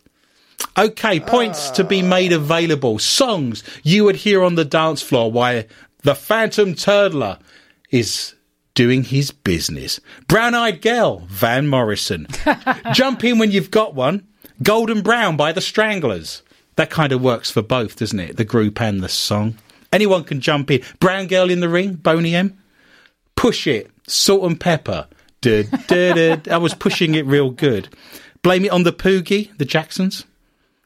Okay, 0.77 1.19
points 1.19 1.69
to 1.71 1.83
be 1.83 2.01
made 2.01 2.31
available. 2.31 2.97
Songs 2.97 3.63
you 3.83 4.05
would 4.05 4.15
hear 4.17 4.43
on 4.43 4.55
the 4.55 4.65
dance 4.65 5.01
floor 5.01 5.31
while 5.31 5.63
the 6.03 6.15
Phantom 6.15 6.73
Turtler 6.73 7.39
is 7.89 8.35
doing 8.73 9.03
his 9.03 9.31
business. 9.31 9.99
Brown 10.27 10.55
Eyed 10.55 10.81
Girl, 10.81 11.19
Van 11.27 11.67
Morrison. 11.67 12.27
Jump 12.93 13.23
in 13.23 13.37
when 13.37 13.51
you've 13.51 13.71
got 13.71 13.95
one. 13.95 14.25
Golden 14.63 15.01
Brown 15.01 15.35
by 15.35 15.51
the 15.51 15.61
Stranglers. 15.61 16.41
That 16.77 16.89
kind 16.89 17.11
of 17.11 17.21
works 17.21 17.51
for 17.51 17.61
both, 17.61 17.97
doesn't 17.97 18.19
it? 18.19 18.37
The 18.37 18.45
group 18.45 18.79
and 18.79 19.01
the 19.01 19.09
song. 19.09 19.57
Anyone 19.91 20.23
can 20.23 20.39
jump 20.39 20.71
in. 20.71 20.81
Brown 20.99 21.27
Girl 21.27 21.49
in 21.49 21.59
the 21.59 21.67
Ring, 21.67 21.95
Boney 21.95 22.33
M. 22.33 22.57
Push 23.35 23.67
It, 23.67 23.91
Salt-N-Pepa. 24.07 25.07
I 25.45 26.57
was 26.57 26.73
pushing 26.75 27.15
it 27.15 27.25
real 27.25 27.49
good. 27.49 27.89
Blame 28.41 28.65
It 28.65 28.71
on 28.71 28.83
the 28.83 28.93
Poogie, 28.93 29.55
the 29.57 29.65
Jacksons. 29.65 30.25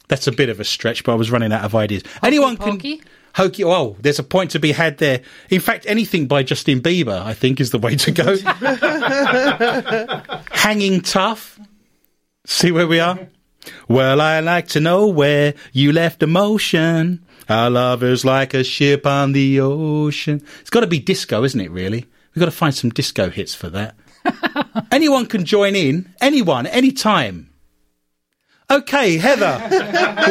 That's 0.07 0.27
a 0.27 0.31
bit 0.31 0.49
of 0.49 0.59
a 0.59 0.63
stretch, 0.63 1.03
but 1.03 1.13
I 1.13 1.15
was 1.15 1.31
running 1.31 1.51
out 1.51 1.63
of 1.63 1.75
ideas. 1.75 2.03
Anyone 2.23 2.57
can. 2.57 2.73
Pokey? 2.73 3.01
Hokey, 3.35 3.65
oh, 3.65 3.97
there's 3.99 4.19
a 4.19 4.23
point 4.23 4.51
to 4.51 4.59
be 4.59 4.71
had 4.71 4.97
there. 4.97 5.21
In 5.49 5.59
fact, 5.59 5.85
anything 5.87 6.27
by 6.27 6.43
Justin 6.43 6.79
Bieber, 6.81 7.21
I 7.21 7.33
think, 7.33 7.59
is 7.59 7.71
the 7.71 7.79
way 7.79 7.97
to 7.97 8.11
go. 8.11 8.37
Hanging 10.51 11.01
tough. 11.01 11.59
See 12.45 12.71
where 12.71 12.87
we 12.87 13.01
are? 13.01 13.27
Well, 13.89 14.21
I 14.21 14.39
like 14.39 14.67
to 14.69 14.79
know 14.79 15.07
where 15.07 15.53
you 15.73 15.91
left 15.91 16.23
emotion. 16.23 17.25
Our 17.49 17.69
love 17.69 18.03
is 18.03 18.23
like 18.23 18.53
a 18.53 18.63
ship 18.63 19.05
on 19.05 19.33
the 19.33 19.59
ocean. 19.59 20.41
It's 20.61 20.69
got 20.69 20.81
to 20.81 20.87
be 20.87 20.99
disco, 20.99 21.43
isn't 21.43 21.59
it, 21.59 21.71
really? 21.71 22.05
We've 22.33 22.39
got 22.39 22.45
to 22.45 22.51
find 22.51 22.73
some 22.73 22.89
disco 22.89 23.29
hits 23.29 23.53
for 23.53 23.69
that. 23.69 23.95
Anyone 24.91 25.25
can 25.25 25.45
join 25.45 25.75
in. 25.75 26.13
Anyone, 26.21 26.67
anytime. 26.67 27.49
Okay, 28.69 29.17
Heather, 29.17 29.59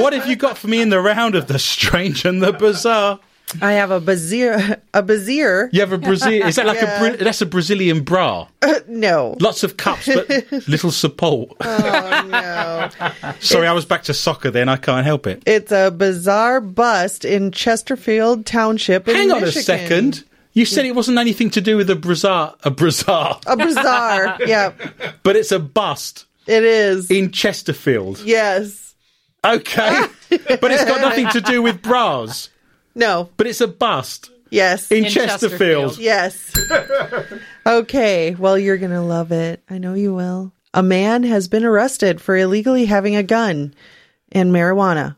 what 0.01 0.12
have 0.12 0.26
you 0.26 0.35
got 0.37 0.59
for 0.59 0.66
me 0.68 0.80
in 0.82 0.89
the 0.89 1.01
round 1.01 1.35
of 1.35 1.47
the 1.47 1.59
strange 1.59 2.24
and 2.24 2.43
the 2.43 2.53
bizarre? 2.53 3.20
I 3.62 3.72
have 3.74 3.93
a 3.93 4.01
bazier. 4.01 4.80
A 4.93 5.03
bazier. 5.03 5.68
You 5.72 5.80
have 5.80 5.93
a 5.93 5.99
Brazil. 5.99 6.45
Is 6.45 6.57
that 6.57 6.66
like 6.66 6.80
Yeah. 6.80 7.05
a 7.05 7.16
that's 7.18 7.41
a 7.43 7.47
Brazilian 7.47 8.03
bra? 8.03 8.49
Uh, 8.62 8.80
no. 8.89 9.37
Lots 9.39 9.62
of 9.62 9.76
cups, 9.76 10.07
but 10.12 10.28
little 10.68 10.91
support. 10.91 11.51
Oh, 11.61 12.26
no. 12.28 13.32
Sorry, 13.41 13.68
I 13.68 13.72
was 13.72 13.85
back 13.85 14.03
to 14.05 14.14
soccer. 14.14 14.51
Then 14.51 14.68
I 14.68 14.76
can't 14.76 15.07
help 15.07 15.28
it. 15.28 15.43
It's 15.47 15.70
a 15.70 15.93
bizarre 15.93 16.61
bust 16.61 17.24
in 17.24 17.53
Chesterfield 17.53 18.47
Township. 18.47 19.07
In 19.07 19.14
Hang 19.14 19.30
on 19.30 19.43
Michigan. 19.43 19.61
a 19.61 19.62
second. 19.62 20.24
You 20.55 20.64
said 20.64 20.87
it 20.87 20.95
wasn't 20.97 21.18
anything 21.18 21.51
to 21.51 21.61
do 21.61 21.76
with 21.76 21.91
a 21.91 21.95
brazzar, 21.97 22.55
a 22.64 22.70
brazzar, 22.70 23.41
A 23.47 23.57
bizarre. 23.57 24.39
yeah, 24.47 24.72
but 25.22 25.37
it's 25.37 25.53
a 25.53 25.59
bust 25.59 26.26
it 26.47 26.64
is. 26.64 27.11
in 27.11 27.30
Chesterfield. 27.32 28.20
Yes. 28.20 28.95
Okay, 29.45 30.07
but 30.30 30.70
it's 30.70 30.84
got 30.84 31.01
nothing 31.03 31.28
to 31.30 31.40
do 31.40 31.61
with 31.62 31.82
bras. 31.82 32.49
No. 32.95 33.28
But 33.36 33.47
it's 33.47 33.61
a 33.61 33.68
bust 33.68 34.30
Yes. 34.51 34.90
in, 34.90 35.05
In 35.05 35.11
Chesterfield. 35.11 35.97
Chesterfield. 35.97 35.99
Yes. 35.99 36.55
okay. 37.66 38.34
Well, 38.34 38.59
you're 38.59 38.76
going 38.78 38.92
to 38.92 39.01
love 39.01 39.32
it. 39.32 39.62
I 39.68 39.78
know 39.78 39.95
you 39.95 40.14
will. 40.14 40.53
A 40.72 40.82
man 40.82 41.22
has 41.24 41.49
been 41.49 41.64
arrested 41.64 42.20
for 42.20 42.36
illegally 42.36 42.86
having 42.86 43.16
a 43.16 43.22
gun 43.22 43.74
and 44.32 44.53
marijuana 44.53 45.16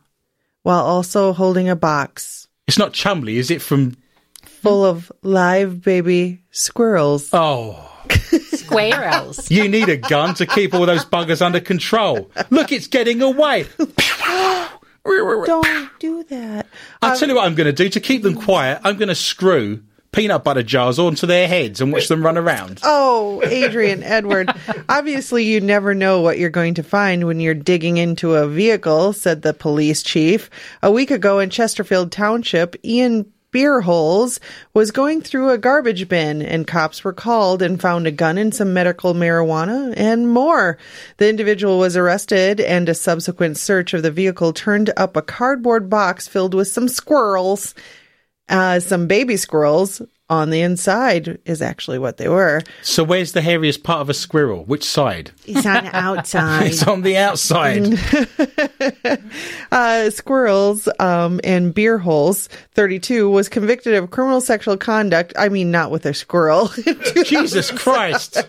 while 0.63 0.85
also 0.85 1.33
holding 1.33 1.69
a 1.69 1.77
box 1.77 2.49
It's 2.67 2.79
not 2.79 2.93
Chumley, 2.93 3.37
is 3.37 3.51
it? 3.51 3.63
From 3.63 3.97
full 4.43 4.85
of 4.85 5.13
live 5.23 5.83
baby 5.83 6.43
squirrels. 6.51 7.29
oh, 7.33 7.93
Squirrels. 8.13 9.51
you 9.51 9.69
need 9.69 9.89
a 9.89 9.97
gun 9.97 10.35
to 10.37 10.47
keep 10.47 10.75
all 10.75 10.87
those 10.87 11.05
buggers 11.05 11.41
under 11.43 11.61
control. 11.61 12.31
Look, 12.51 12.73
it's 12.73 12.87
getting 12.87 13.23
away. 13.23 13.67
Don't 15.05 15.91
do 16.01 16.25
that. 16.25 16.67
I'll 17.01 17.17
tell 17.17 17.29
you 17.29 17.37
what 17.37 17.47
I'm 17.47 17.55
going 17.55 17.67
to 17.67 17.73
do 17.73 17.89
to 17.89 18.01
keep 18.01 18.23
them 18.23 18.35
quiet. 18.35 18.81
I'm 18.85 18.97
going 18.97 19.09
to 19.09 19.15
screw 19.15 19.83
peanut 20.17 20.43
butter 20.43 20.63
jars 20.63 20.99
onto 20.99 21.27
their 21.27 21.47
heads 21.47 21.81
and 21.81 21.93
watch 21.93 22.09
them 22.09 22.25
run 22.25 22.39
around. 22.39 22.81
Oh, 22.83 23.43
Adrian 23.45 24.03
Edward. 24.03 24.51
Obviously, 24.89 25.45
you 25.45 25.61
never 25.61 25.95
know 25.95 26.23
what 26.23 26.39
you're 26.39 26.49
going 26.51 26.75
to 26.75 26.83
find 26.83 27.27
when 27.27 27.39
you're 27.39 27.55
digging 27.55 27.99
into 27.99 28.35
a 28.35 28.49
vehicle, 28.49 29.13
said 29.13 29.43
the 29.43 29.53
police 29.53 30.03
chief. 30.03 30.49
A 30.83 30.91
week 30.91 31.11
ago 31.11 31.39
in 31.39 31.51
Chesterfield 31.51 32.11
Township, 32.11 32.77
Ian 32.85 33.31
Beerholes 33.57 34.39
was 34.75 34.91
going 34.91 35.23
through 35.23 35.49
a 35.49 35.57
garbage 35.57 36.11
bin 36.11 36.43
and 36.43 36.67
cops 36.67 37.03
were 37.03 37.15
called 37.15 37.63
and 37.63 37.81
found 37.81 38.07
a 38.07 38.11
gun 38.11 38.37
and 38.37 38.55
some 38.55 38.75
medical 38.75 39.15
marijuana 39.15 39.95
and 39.97 40.29
more. 40.29 40.77
The 41.17 41.31
individual 41.31 41.79
was 41.79 41.97
arrested 41.97 42.61
and 42.61 42.87
a 42.87 42.95
subsequent 42.95 43.57
search 43.57 43.95
of 43.95 44.03
the 44.03 44.11
vehicle 44.11 44.53
turned 44.53 44.93
up 44.99 45.17
a 45.17 45.23
cardboard 45.23 45.89
box 45.89 46.29
filled 46.29 46.53
with 46.53 46.69
some 46.69 46.87
squirrels. 46.87 47.75
Uh, 48.47 48.79
some 48.79 49.07
baby 49.07 49.39
squirrels 49.39 50.03
on 50.29 50.51
the 50.51 50.61
inside 50.61 51.39
is 51.45 51.63
actually 51.63 51.99
what 51.99 52.17
they 52.17 52.29
were. 52.29 52.63
So 52.83 53.05
where's 53.05 53.33
the 53.33 53.41
hairiest 53.41 53.83
part 53.83 54.01
of 54.01 54.11
a 54.11 54.15
squirrel? 54.15 54.65
Which 54.65 54.85
side? 54.85 55.31
It's 55.47 55.65
on 55.65 55.85
the 55.85 55.97
outside. 55.97 56.67
It's 56.77 56.87
on 56.87 57.03
the 57.03 57.17
outside. 57.17 57.99
uh, 59.73 60.11
squirrels 60.11 60.89
um, 60.99 61.41
and 61.45 61.73
beer 61.73 61.99
holes. 61.99 62.49
Thirty-two 62.75 63.31
was 63.31 63.49
convicted 63.49 63.95
of 63.95 64.11
criminal 64.11 64.41
sexual 64.41 64.77
conduct. 64.77 65.33
I 65.39 65.49
mean, 65.49 65.71
not 65.71 65.91
with 65.91 66.07
a 66.07 66.15
squirrel. 66.15 66.71
Jesus 67.25 67.71
Christ. 67.71 68.47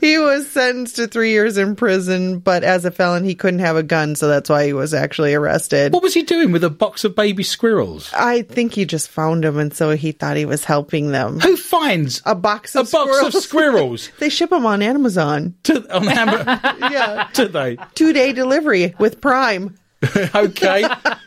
he 0.00 0.18
was 0.18 0.50
sentenced 0.50 0.96
to 0.96 1.06
three 1.06 1.30
years 1.30 1.56
in 1.56 1.76
prison, 1.76 2.40
but 2.40 2.64
as 2.64 2.84
a 2.84 2.90
felon, 2.90 3.24
he 3.24 3.34
couldn't 3.34 3.60
have 3.60 3.76
a 3.76 3.82
gun, 3.82 4.16
so 4.16 4.28
that's 4.28 4.50
why 4.50 4.66
he 4.66 4.72
was 4.72 4.92
actually 4.92 5.34
arrested. 5.34 5.92
What 5.92 6.02
was 6.02 6.14
he 6.14 6.22
doing 6.22 6.50
with 6.50 6.64
a 6.64 6.70
box 6.70 7.04
of 7.04 7.14
baby 7.14 7.44
squirrels? 7.44 8.12
I 8.12 8.42
think 8.42 8.72
he 8.72 8.84
just 8.84 9.08
found 9.08 9.44
them, 9.44 9.58
and 9.58 9.72
so 9.72 9.90
he 9.90 10.12
thought 10.12 10.36
he 10.36 10.44
was 10.44 10.63
helping 10.64 11.10
them. 11.12 11.40
Who 11.40 11.56
finds 11.56 12.22
A 12.26 12.34
box 12.34 12.74
a 12.74 12.80
of 12.80 12.90
box 12.90 13.10
squirrels. 13.10 13.34
of 13.34 13.42
squirrels 13.42 14.10
they 14.18 14.28
ship 14.28 14.50
them 14.50 14.66
on 14.66 14.82
Amazon. 14.82 15.54
to, 15.64 15.96
on 15.96 16.08
Amazon? 16.08 16.60
Yeah, 16.92 17.28
Do 17.34 17.48
they? 17.48 17.76
two-day 17.94 18.32
delivery 18.32 18.94
with 18.98 19.20
Prime. 19.20 19.76
Okay. 20.34 20.84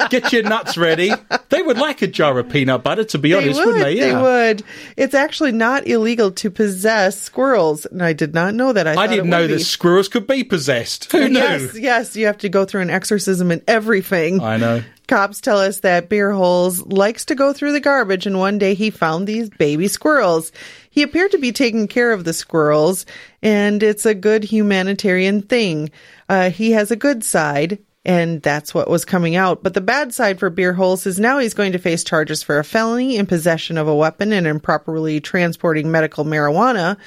Get 0.09 0.31
your 0.31 0.43
nuts 0.43 0.77
ready. 0.77 1.11
They 1.49 1.61
would 1.61 1.77
like 1.77 2.01
a 2.01 2.07
jar 2.07 2.37
of 2.37 2.49
peanut 2.49 2.83
butter, 2.83 3.03
to 3.05 3.17
be 3.17 3.33
honest, 3.33 3.59
they 3.59 3.65
would, 3.65 3.65
wouldn't 3.65 3.83
they? 3.83 3.97
Yeah. 3.97 4.05
They 4.13 4.21
would. 4.21 4.63
It's 4.95 5.13
actually 5.13 5.51
not 5.51 5.87
illegal 5.87 6.31
to 6.31 6.49
possess 6.51 7.19
squirrels, 7.19 7.85
and 7.85 8.01
I 8.03 8.13
did 8.13 8.33
not 8.33 8.53
know 8.53 8.73
that. 8.73 8.87
I, 8.87 8.95
I 8.95 9.07
didn't 9.07 9.29
know 9.29 9.47
that 9.47 9.59
squirrels 9.59 10.07
could 10.07 10.27
be 10.27 10.43
possessed. 10.43 11.11
Who 11.11 11.27
knew? 11.29 11.39
Yes, 11.39 11.77
yes, 11.77 12.15
you 12.15 12.25
have 12.27 12.37
to 12.39 12.49
go 12.49 12.65
through 12.65 12.81
an 12.81 12.89
exorcism 12.89 13.51
and 13.51 13.61
everything. 13.67 14.41
I 14.41 14.57
know. 14.57 14.83
Cops 15.07 15.39
tell 15.39 15.57
us 15.59 15.79
that 15.79 16.09
Beer 16.09 16.31
Holes 16.33 16.85
likes 16.85 17.23
to 17.25 17.35
go 17.35 17.53
through 17.53 17.71
the 17.71 17.79
garbage, 17.79 18.25
and 18.25 18.39
one 18.39 18.57
day 18.57 18.73
he 18.73 18.89
found 18.89 19.25
these 19.25 19.49
baby 19.49 19.87
squirrels. 19.87 20.51
He 20.89 21.01
appeared 21.01 21.31
to 21.31 21.37
be 21.37 21.51
taking 21.53 21.87
care 21.87 22.11
of 22.11 22.23
the 22.25 22.33
squirrels, 22.33 23.05
and 23.41 23.81
it's 23.83 24.05
a 24.05 24.13
good 24.13 24.43
humanitarian 24.43 25.41
thing. 25.43 25.91
Uh, 26.27 26.49
he 26.49 26.71
has 26.71 26.91
a 26.91 26.97
good 26.97 27.23
side, 27.23 27.79
and 28.07 28.41
that's 28.41 28.73
what 28.73 28.89
was 28.89 29.03
coming 29.03 29.35
out. 29.35 29.61
But 29.61 29.73
the 29.73 29.81
bad 29.81 30.13
side 30.13 30.39
for 30.39 30.49
Beer 30.49 30.73
Holes 30.73 31.05
is 31.05 31.19
now 31.19 31.39
he's 31.39 31.53
going 31.53 31.73
to 31.73 31.77
face 31.77 32.05
charges 32.05 32.41
for 32.41 32.57
a 32.57 32.63
felony 32.63 33.17
in 33.17 33.25
possession 33.25 33.77
of 33.77 33.87
a 33.87 33.95
weapon 33.95 34.31
and 34.31 34.47
improperly 34.47 35.19
transporting 35.19 35.91
medical 35.91 36.23
marijuana. 36.23 36.97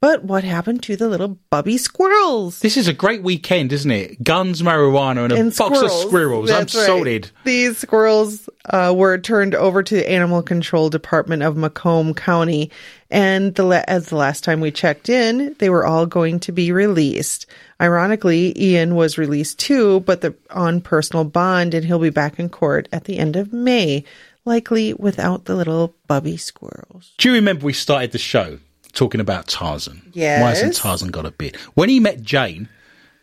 But 0.00 0.24
what 0.24 0.44
happened 0.44 0.82
to 0.84 0.96
the 0.96 1.08
little 1.08 1.38
bubby 1.50 1.78
squirrels? 1.78 2.60
This 2.60 2.76
is 2.76 2.88
a 2.88 2.92
great 2.92 3.22
weekend, 3.22 3.72
isn't 3.72 3.90
it? 3.90 4.22
Guns, 4.22 4.62
marijuana, 4.62 5.24
and 5.24 5.32
a 5.32 5.36
and 5.36 5.56
box 5.56 5.80
of 5.80 5.90
squirrels. 5.90 6.50
I'm 6.50 6.58
That's 6.58 6.74
right. 6.74 6.86
sorted. 6.86 7.30
These 7.44 7.78
squirrels 7.78 8.48
uh, 8.66 8.94
were 8.96 9.18
turned 9.18 9.54
over 9.54 9.82
to 9.82 9.94
the 9.94 10.10
Animal 10.10 10.42
Control 10.42 10.90
Department 10.90 11.42
of 11.42 11.56
Macomb 11.56 12.12
County, 12.14 12.70
and 13.10 13.54
the 13.54 13.64
la- 13.64 13.84
as 13.86 14.06
the 14.06 14.16
last 14.16 14.42
time 14.44 14.60
we 14.60 14.70
checked 14.70 15.08
in, 15.08 15.54
they 15.58 15.70
were 15.70 15.86
all 15.86 16.06
going 16.06 16.40
to 16.40 16.52
be 16.52 16.72
released. 16.72 17.46
Ironically, 17.80 18.52
Ian 18.60 18.94
was 18.94 19.18
released 19.18 19.58
too, 19.58 20.00
but 20.00 20.20
the, 20.22 20.34
on 20.50 20.80
personal 20.80 21.24
bond, 21.24 21.74
and 21.74 21.84
he'll 21.84 21.98
be 21.98 22.10
back 22.10 22.38
in 22.38 22.48
court 22.48 22.88
at 22.92 23.04
the 23.04 23.18
end 23.18 23.36
of 23.36 23.52
May, 23.52 24.04
likely 24.44 24.94
without 24.94 25.44
the 25.44 25.54
little 25.54 25.94
bubby 26.06 26.36
squirrels. 26.36 27.12
Do 27.18 27.28
you 27.28 27.34
remember 27.34 27.66
we 27.66 27.72
started 27.72 28.12
the 28.12 28.18
show 28.18 28.58
talking 28.92 29.20
about 29.20 29.46
Tarzan? 29.46 30.10
Yeah. 30.14 30.42
Why 30.42 30.50
hasn't 30.50 30.74
Tarzan 30.76 31.10
got 31.10 31.26
a 31.26 31.30
bit? 31.30 31.56
When 31.74 31.88
he 31.88 32.00
met 32.00 32.22
Jane, 32.22 32.68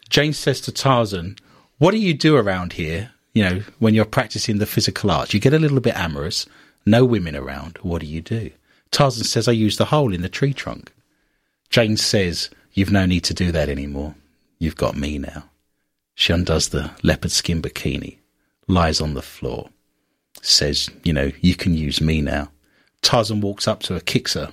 Jane 0.10 0.34
says 0.34 0.62
to 0.62 0.72
Tarzan, 0.72 1.38
What 1.80 1.92
do 1.92 1.98
you 1.98 2.14
do 2.14 2.38
around 2.38 2.74
here? 2.74 3.12
You 3.34 3.44
know, 3.44 3.64
when 3.80 3.96
you're 3.96 4.06
practicing 4.06 4.60
the 4.60 4.68
physical 4.68 5.10
arts, 5.10 5.34
you 5.34 5.40
get 5.40 5.56
a 5.56 5.60
little 5.60 5.80
bit 5.80 5.98
amorous, 5.98 6.46
no 6.86 7.04
women 7.04 7.36
around. 7.36 7.80
What 7.82 8.02
do 8.02 8.08
you 8.08 8.22
do? 8.22 8.52
Tarzan 8.94 9.24
says, 9.24 9.48
I 9.48 9.54
use 9.54 9.78
the 9.78 9.86
hole 9.86 10.14
in 10.14 10.22
the 10.22 10.30
tree 10.30 10.54
trunk. 10.54 10.94
Jane 11.70 11.98
says, 11.98 12.52
You've 12.74 12.92
no 12.92 13.06
need 13.08 13.24
to 13.26 13.34
do 13.34 13.52
that 13.52 13.68
anymore. 13.68 14.14
You've 14.60 14.76
got 14.76 14.96
me 14.96 15.18
now. 15.18 15.50
She 16.14 16.32
undoes 16.32 16.70
the 16.70 16.92
leopard 17.02 17.32
skin 17.32 17.62
bikini, 17.62 18.18
lies 18.68 19.02
on 19.02 19.16
the 19.16 19.24
floor, 19.24 19.70
says, 20.44 20.92
You 21.04 21.12
know, 21.12 21.32
you 21.42 21.56
can 21.56 21.74
use 21.74 22.02
me 22.02 22.22
now. 22.22 22.52
Tarzan 23.02 23.42
walks 23.42 23.68
up 23.68 23.82
to 23.84 23.96
her, 23.96 24.00
kicks 24.00 24.36
her. 24.36 24.52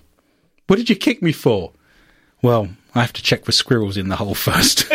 What 0.66 0.76
did 0.76 0.88
you 0.88 0.96
kick 0.96 1.20
me 1.20 1.32
for? 1.32 1.72
Well, 2.42 2.70
I 2.94 3.00
have 3.00 3.12
to 3.12 3.22
check 3.22 3.44
for 3.44 3.52
squirrels 3.52 3.96
in 3.96 4.08
the 4.08 4.16
hole 4.16 4.34
first. 4.34 4.90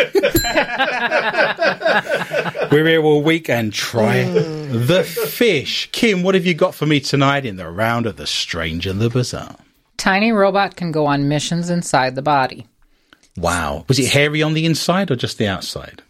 We're 2.70 2.86
here 2.86 3.02
all 3.02 3.22
week 3.22 3.48
and 3.48 3.72
try 3.72 4.24
the 4.24 5.02
fish. 5.04 5.88
Kim, 5.92 6.22
what 6.22 6.34
have 6.34 6.44
you 6.44 6.54
got 6.54 6.74
for 6.74 6.84
me 6.86 7.00
tonight 7.00 7.46
in 7.46 7.56
the 7.56 7.68
round 7.70 8.06
of 8.06 8.16
the 8.16 8.26
strange 8.26 8.86
and 8.86 9.00
the 9.00 9.08
bizarre? 9.08 9.56
Tiny 9.96 10.32
robot 10.32 10.76
can 10.76 10.92
go 10.92 11.06
on 11.06 11.28
missions 11.28 11.70
inside 11.70 12.14
the 12.14 12.22
body. 12.22 12.66
Wow. 13.36 13.84
Was 13.88 13.98
it 13.98 14.12
hairy 14.12 14.42
on 14.42 14.54
the 14.54 14.66
inside 14.66 15.10
or 15.10 15.16
just 15.16 15.38
the 15.38 15.46
outside? 15.46 16.02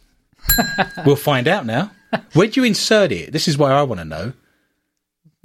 we'll 1.06 1.16
find 1.16 1.46
out 1.46 1.66
now. 1.66 1.90
Where'd 2.32 2.56
you 2.56 2.64
insert 2.64 3.12
it? 3.12 3.32
This 3.32 3.46
is 3.48 3.58
what 3.58 3.72
I 3.72 3.82
want 3.82 4.00
to 4.00 4.04
know. 4.04 4.32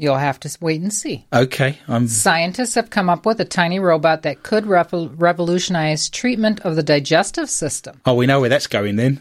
You'll 0.01 0.17
have 0.17 0.39
to 0.39 0.57
wait 0.61 0.81
and 0.81 0.91
see. 0.91 1.27
Okay, 1.31 1.77
I'm 1.87 2.07
Scientists 2.07 2.73
have 2.73 2.89
come 2.89 3.07
up 3.07 3.23
with 3.23 3.39
a 3.39 3.45
tiny 3.45 3.77
robot 3.77 4.23
that 4.23 4.41
could 4.41 4.63
revo- 4.63 5.13
revolutionize 5.15 6.09
treatment 6.09 6.59
of 6.61 6.75
the 6.75 6.81
digestive 6.81 7.51
system. 7.51 8.01
Oh, 8.03 8.15
we 8.15 8.25
know 8.25 8.39
where 8.39 8.49
that's 8.49 8.65
going 8.65 8.95
then. 8.95 9.19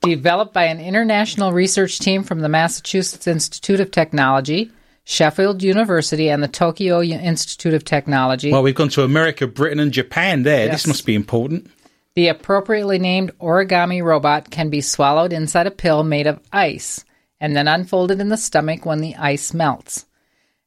Developed 0.00 0.54
by 0.54 0.64
an 0.64 0.80
international 0.80 1.52
research 1.52 1.98
team 1.98 2.22
from 2.22 2.40
the 2.40 2.48
Massachusetts 2.48 3.26
Institute 3.26 3.80
of 3.80 3.90
Technology, 3.90 4.70
Sheffield 5.04 5.62
University, 5.62 6.30
and 6.30 6.42
the 6.42 6.48
Tokyo 6.48 7.02
Institute 7.02 7.74
of 7.74 7.84
Technology, 7.84 8.50
Well, 8.50 8.62
we've 8.62 8.74
gone 8.74 8.88
to 8.90 9.02
America, 9.02 9.46
Britain, 9.46 9.78
and 9.78 9.92
Japan 9.92 10.42
there. 10.42 10.64
Yes. 10.68 10.72
This 10.72 10.86
must 10.86 11.04
be 11.04 11.14
important. 11.14 11.70
the 12.14 12.28
appropriately 12.28 12.98
named 12.98 13.32
origami 13.40 14.02
robot 14.02 14.50
can 14.50 14.70
be 14.70 14.80
swallowed 14.80 15.34
inside 15.34 15.66
a 15.66 15.70
pill 15.70 16.02
made 16.02 16.26
of 16.26 16.40
ice 16.50 17.04
and 17.40 17.56
then 17.56 17.66
unfolded 17.66 18.20
in 18.20 18.28
the 18.28 18.36
stomach 18.36 18.84
when 18.84 19.00
the 19.00 19.16
ice 19.16 19.54
melts. 19.54 20.06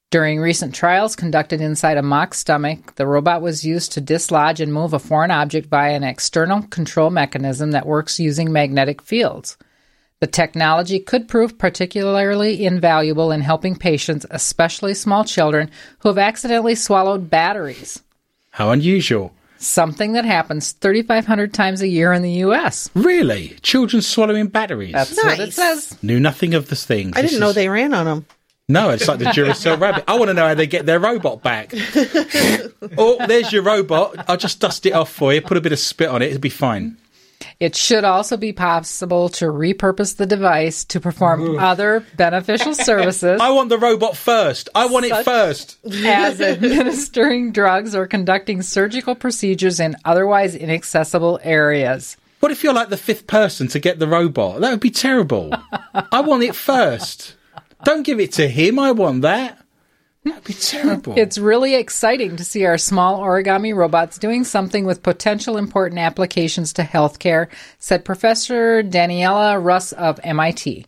During 0.09 0.39
recent 0.39 0.75
trials 0.75 1.15
conducted 1.15 1.59
inside 1.59 1.97
a 1.97 2.03
mock 2.03 2.35
stomach, 2.35 2.95
the 2.95 3.07
robot 3.07 3.41
was 3.41 3.65
used 3.65 3.93
to 3.93 4.01
dislodge 4.01 4.59
and 4.59 4.71
move 4.71 4.93
a 4.93 4.99
foreign 4.99 5.31
object 5.31 5.69
via 5.69 5.95
an 5.95 6.03
external 6.03 6.61
control 6.63 7.09
mechanism 7.09 7.71
that 7.71 7.87
works 7.87 8.19
using 8.19 8.51
magnetic 8.51 9.01
fields. 9.01 9.57
The 10.19 10.27
technology 10.27 10.99
could 10.99 11.27
prove 11.27 11.57
particularly 11.57 12.63
invaluable 12.63 13.31
in 13.31 13.41
helping 13.41 13.75
patients, 13.75 14.25
especially 14.29 14.93
small 14.93 15.25
children, 15.25 15.71
who 15.99 16.09
have 16.09 16.17
accidentally 16.19 16.75
swallowed 16.75 17.29
batteries, 17.29 18.03
How 18.51 18.69
unusual. 18.69 19.33
Something 19.63 20.13
that 20.13 20.25
happens 20.25 20.71
3,500 20.73 21.53
times 21.53 21.81
a 21.81 21.87
year 21.87 22.13
in 22.13 22.21
the 22.21 22.31
U.S. 22.31 22.89
Really? 22.93 23.49
Children 23.61 24.01
swallowing 24.01 24.47
batteries? 24.47 24.93
That's 24.93 25.15
what 25.15 25.39
it 25.39 25.53
says. 25.53 25.97
Knew 26.03 26.19
nothing 26.19 26.53
of 26.53 26.69
this 26.69 26.85
thing. 26.85 27.13
I 27.15 27.21
This 27.21 27.31
didn't 27.31 27.41
know 27.41 27.49
is- 27.49 27.55
they 27.55 27.69
ran 27.69 27.93
on 27.93 28.05
them. 28.05 28.25
No, 28.69 28.91
it's 28.91 29.09
like 29.09 29.19
the 29.19 29.25
Duracell 29.25 29.77
rabbit. 29.77 30.05
I 30.07 30.17
want 30.17 30.29
to 30.29 30.33
know 30.33 30.47
how 30.47 30.53
they 30.53 30.67
get 30.67 30.85
their 30.85 30.97
robot 30.97 31.43
back. 31.43 31.73
oh, 32.97 33.17
there's 33.27 33.51
your 33.51 33.61
robot. 33.61 34.23
I'll 34.29 34.37
just 34.37 34.61
dust 34.61 34.85
it 34.85 34.93
off 34.93 35.11
for 35.11 35.33
you. 35.33 35.41
Put 35.41 35.57
a 35.57 35.61
bit 35.61 35.73
of 35.73 35.79
spit 35.79 36.07
on 36.07 36.21
it. 36.21 36.27
It'll 36.27 36.39
be 36.39 36.47
fine. 36.49 36.97
It 37.59 37.75
should 37.75 38.03
also 38.03 38.37
be 38.37 38.53
possible 38.53 39.29
to 39.29 39.45
repurpose 39.45 40.15
the 40.17 40.25
device 40.25 40.83
to 40.85 40.99
perform 40.99 41.59
other 41.59 42.05
beneficial 42.17 42.73
services, 42.89 43.39
I 43.41 43.49
want 43.51 43.69
the 43.69 43.77
robot 43.77 44.15
first. 44.17 44.69
I 44.75 44.85
want 44.87 45.05
it 45.05 45.23
first. 45.23 45.77
as 45.85 46.41
administering 46.41 47.51
drugs 47.51 47.95
or 47.95 48.07
conducting 48.07 48.61
surgical 48.61 49.15
procedures 49.15 49.79
in 49.79 49.95
otherwise 50.05 50.55
inaccessible 50.55 51.39
areas. 51.43 52.17
What 52.39 52.51
if 52.51 52.63
you're 52.63 52.73
like 52.73 52.89
the 52.89 52.97
fifth 52.97 53.25
person 53.27 53.67
to 53.69 53.79
get 53.79 53.99
the 53.99 54.07
robot? 54.07 54.59
That 54.59 54.71
would 54.71 54.81
be 54.81 54.91
terrible. 54.91 55.53
I 56.11 56.21
want 56.21 56.43
it 56.43 56.55
first. 56.55 57.35
Don't 57.85 58.03
give 58.03 58.19
it 58.19 58.33
to 58.33 58.47
him. 58.47 58.79
I 58.79 58.91
want 58.91 59.21
that. 59.21 59.62
That'd 60.23 60.43
be 60.45 60.53
terrible. 60.53 61.13
It's 61.17 61.37
really 61.37 61.75
exciting 61.75 62.37
to 62.37 62.45
see 62.45 62.65
our 62.65 62.77
small 62.77 63.19
origami 63.19 63.75
robots 63.75 64.17
doing 64.17 64.43
something 64.45 64.85
with 64.85 65.03
potential 65.03 65.57
important 65.57 65.99
applications 65.99 66.71
to 66.73 66.83
healthcare, 66.83 67.47
said 67.77 68.05
Professor 68.05 68.81
Daniela 68.83 69.61
Rus 69.61 69.91
of 69.91 70.19
MIT. 70.23 70.85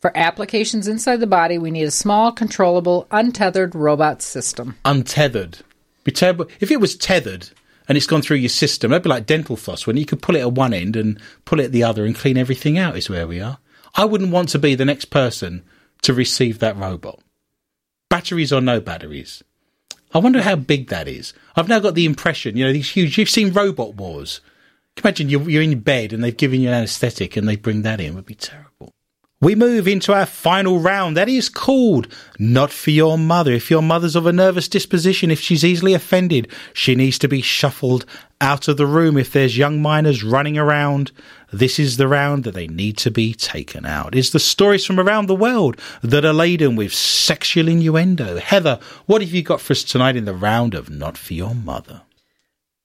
For 0.00 0.16
applications 0.16 0.86
inside 0.86 1.16
the 1.16 1.26
body, 1.26 1.58
we 1.58 1.70
need 1.72 1.84
a 1.84 1.90
small, 1.90 2.30
controllable, 2.30 3.08
untethered 3.10 3.74
robot 3.74 4.22
system. 4.22 4.76
untethered. 4.84 5.58
Be 6.04 6.12
terrible 6.12 6.46
if 6.60 6.70
it 6.70 6.80
was 6.80 6.94
tethered 6.94 7.48
and 7.88 7.96
it's 7.96 8.06
gone 8.06 8.22
through 8.22 8.36
your 8.36 8.48
system. 8.48 8.90
That'd 8.90 9.02
be 9.02 9.08
like 9.08 9.26
dental 9.26 9.56
floss 9.56 9.86
when 9.86 9.96
you 9.96 10.06
could 10.06 10.22
pull 10.22 10.36
it 10.36 10.40
at 10.40 10.52
one 10.52 10.72
end 10.72 10.94
and 10.94 11.20
pull 11.44 11.58
it 11.58 11.64
at 11.64 11.72
the 11.72 11.82
other 11.82 12.04
and 12.04 12.14
clean 12.14 12.36
everything 12.36 12.78
out. 12.78 12.96
Is 12.96 13.10
where 13.10 13.26
we 13.26 13.40
are. 13.40 13.58
I 13.96 14.04
wouldn't 14.04 14.30
want 14.30 14.50
to 14.50 14.58
be 14.58 14.74
the 14.74 14.84
next 14.84 15.06
person 15.06 15.64
to 16.02 16.12
receive 16.14 16.58
that 16.60 16.76
robot. 16.76 17.20
Batteries 18.16 18.50
or 18.50 18.62
no 18.62 18.80
batteries. 18.80 19.44
I 20.14 20.20
wonder 20.20 20.40
how 20.40 20.56
big 20.56 20.88
that 20.88 21.06
is. 21.06 21.34
I've 21.54 21.68
now 21.68 21.80
got 21.80 21.94
the 21.94 22.06
impression, 22.06 22.56
you 22.56 22.64
know, 22.64 22.72
these 22.72 22.92
huge. 22.92 23.18
You've 23.18 23.28
seen 23.28 23.52
Robot 23.52 23.96
Wars. 23.96 24.40
Imagine 25.04 25.28
you're, 25.28 25.50
you're 25.50 25.62
in 25.62 25.80
bed 25.80 26.14
and 26.14 26.24
they've 26.24 26.34
given 26.34 26.62
you 26.62 26.68
an 26.68 26.74
anaesthetic 26.74 27.36
and 27.36 27.46
they 27.46 27.56
bring 27.56 27.82
that 27.82 28.00
in. 28.00 28.06
It 28.06 28.14
would 28.14 28.24
be 28.24 28.34
terrible. 28.34 28.90
We 29.38 29.54
move 29.54 29.86
into 29.86 30.14
our 30.14 30.24
final 30.24 30.78
round. 30.78 31.14
That 31.18 31.28
is 31.28 31.50
called 31.50 32.08
Not 32.38 32.70
for 32.70 32.90
Your 32.90 33.18
Mother. 33.18 33.52
If 33.52 33.70
your 33.70 33.82
mother's 33.82 34.16
of 34.16 34.24
a 34.24 34.32
nervous 34.32 34.66
disposition, 34.66 35.30
if 35.30 35.38
she's 35.38 35.62
easily 35.62 35.92
offended, 35.92 36.50
she 36.72 36.94
needs 36.94 37.18
to 37.18 37.28
be 37.28 37.42
shuffled 37.42 38.06
out 38.40 38.66
of 38.66 38.78
the 38.78 38.86
room. 38.86 39.18
If 39.18 39.30
there's 39.30 39.58
young 39.58 39.82
minors 39.82 40.24
running 40.24 40.56
around, 40.56 41.12
this 41.52 41.78
is 41.78 41.96
the 41.96 42.08
round 42.08 42.44
that 42.44 42.54
they 42.54 42.66
need 42.66 42.96
to 42.98 43.10
be 43.10 43.32
taken 43.32 43.86
out. 43.86 44.14
It's 44.14 44.30
the 44.30 44.38
stories 44.38 44.84
from 44.84 44.98
around 44.98 45.26
the 45.26 45.34
world 45.34 45.80
that 46.02 46.24
are 46.24 46.32
laden 46.32 46.76
with 46.76 46.92
sexual 46.92 47.68
innuendo. 47.68 48.38
Heather, 48.38 48.80
what 49.06 49.22
have 49.22 49.32
you 49.32 49.42
got 49.42 49.60
for 49.60 49.72
us 49.72 49.84
tonight 49.84 50.16
in 50.16 50.24
the 50.24 50.34
round 50.34 50.74
of 50.74 50.90
Not 50.90 51.16
for 51.16 51.34
Your 51.34 51.54
Mother? 51.54 52.02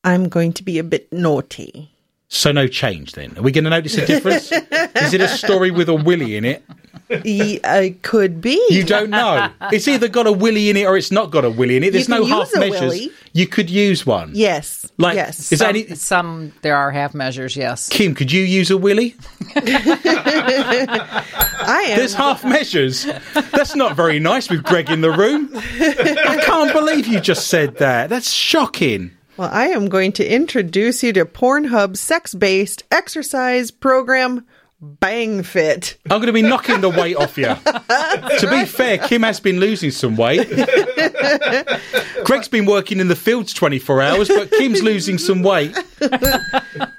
I'm 0.04 0.30
going 0.30 0.54
to 0.54 0.64
be 0.64 0.80
a 0.80 0.84
bit 0.84 1.12
naughty. 1.12 1.92
So 2.34 2.54
no 2.54 2.66
change 2.68 3.12
then. 3.12 3.38
Are 3.38 3.42
we 3.42 3.52
going 3.52 3.66
to 3.66 3.70
notice 3.70 3.98
a 3.98 4.06
difference? 4.06 4.50
is 4.54 5.14
it 5.14 5.20
a 5.20 5.28
story 5.28 5.70
with 5.70 5.90
a 5.90 5.94
willy 5.94 6.38
in 6.38 6.46
it? 6.46 6.64
Uh, 7.66 7.90
could 8.04 8.40
be. 8.40 8.58
You 8.70 8.86
don't 8.86 9.10
know. 9.10 9.50
It's 9.74 9.86
either 9.90 10.08
got 10.08 10.28
a 10.28 10.32
willy 10.32 10.70
in 10.70 10.78
it 10.78 10.86
or 10.86 10.96
it's 10.96 11.12
not 11.12 11.30
got 11.30 11.44
a 11.44 11.50
willy 11.50 11.76
in 11.76 11.84
it. 11.84 11.92
There's 11.92 12.08
You 12.08 12.16
no 12.16 12.22
can 12.22 12.30
half 12.30 12.48
use 12.48 12.56
a 12.56 12.60
measures. 12.62 12.80
willy. 12.82 13.12
You 13.34 13.48
could 13.48 13.70
use 13.70 14.06
one. 14.06 14.32
yes. 14.34 14.90
Like, 14.98 15.16
yes. 15.16 15.40
is 15.40 15.50
there 15.50 15.58
Some, 15.58 15.70
any? 15.76 15.96
some 15.96 16.54
there 16.62 16.78
are 16.78 16.90
half 16.90 17.14
measures, 17.14 17.58
yes. 17.58 17.90
Kim, 17.90 18.16
could 18.16 18.32
you 18.32 18.44
use 18.44 18.72
a 18.72 18.78
willy? 18.78 19.14
I 19.56 21.88
am. 21.90 21.98
There's 21.98 22.14
half 22.14 22.46
measures. 22.46 23.06
That's 23.52 23.76
not 23.76 23.98
very 23.98 24.20
nice 24.20 24.50
with 24.50 24.64
Greg 24.64 24.90
in 24.90 25.02
the 25.02 25.12
room. 25.12 25.50
I 25.54 26.42
can't 26.46 26.72
believe 26.72 27.08
you 27.08 27.20
just 27.20 27.48
said 27.48 27.76
that. 27.78 28.10
That's 28.10 28.32
shocking. 28.32 29.12
Well, 29.38 29.50
I 29.52 29.68
am 29.68 29.88
going 29.88 30.12
to 30.14 30.28
introduce 30.28 31.04
you 31.04 31.14
to 31.14 31.26
Pornhub's 31.26 32.02
sex-based 32.02 32.84
exercise 32.92 33.72
program, 33.72 34.46
Bang 34.82 35.42
Fit. 35.44 35.98
I'm 36.06 36.18
going 36.18 36.28
to 36.28 36.34
be 36.34 36.42
knocking 36.42 36.82
the 36.82 36.90
weight 36.90 37.16
off 37.16 37.38
you. 37.38 37.46
to 37.56 38.48
be 38.50 38.66
fair, 38.66 38.98
Kim 38.98 39.24
has 39.24 39.40
been 39.40 39.60
losing 39.60 39.92
some 39.92 40.18
weight. 40.18 40.50
Greg's 42.26 42.50
been 42.50 42.66
working 42.66 43.00
in 43.00 43.08
the 43.08 43.16
fields 43.16 43.54
24 43.54 44.02
hours, 44.02 44.28
but 44.28 44.52
Kim's 44.52 44.84
losing 44.84 45.18
some 45.18 45.44
weight. 45.44 45.78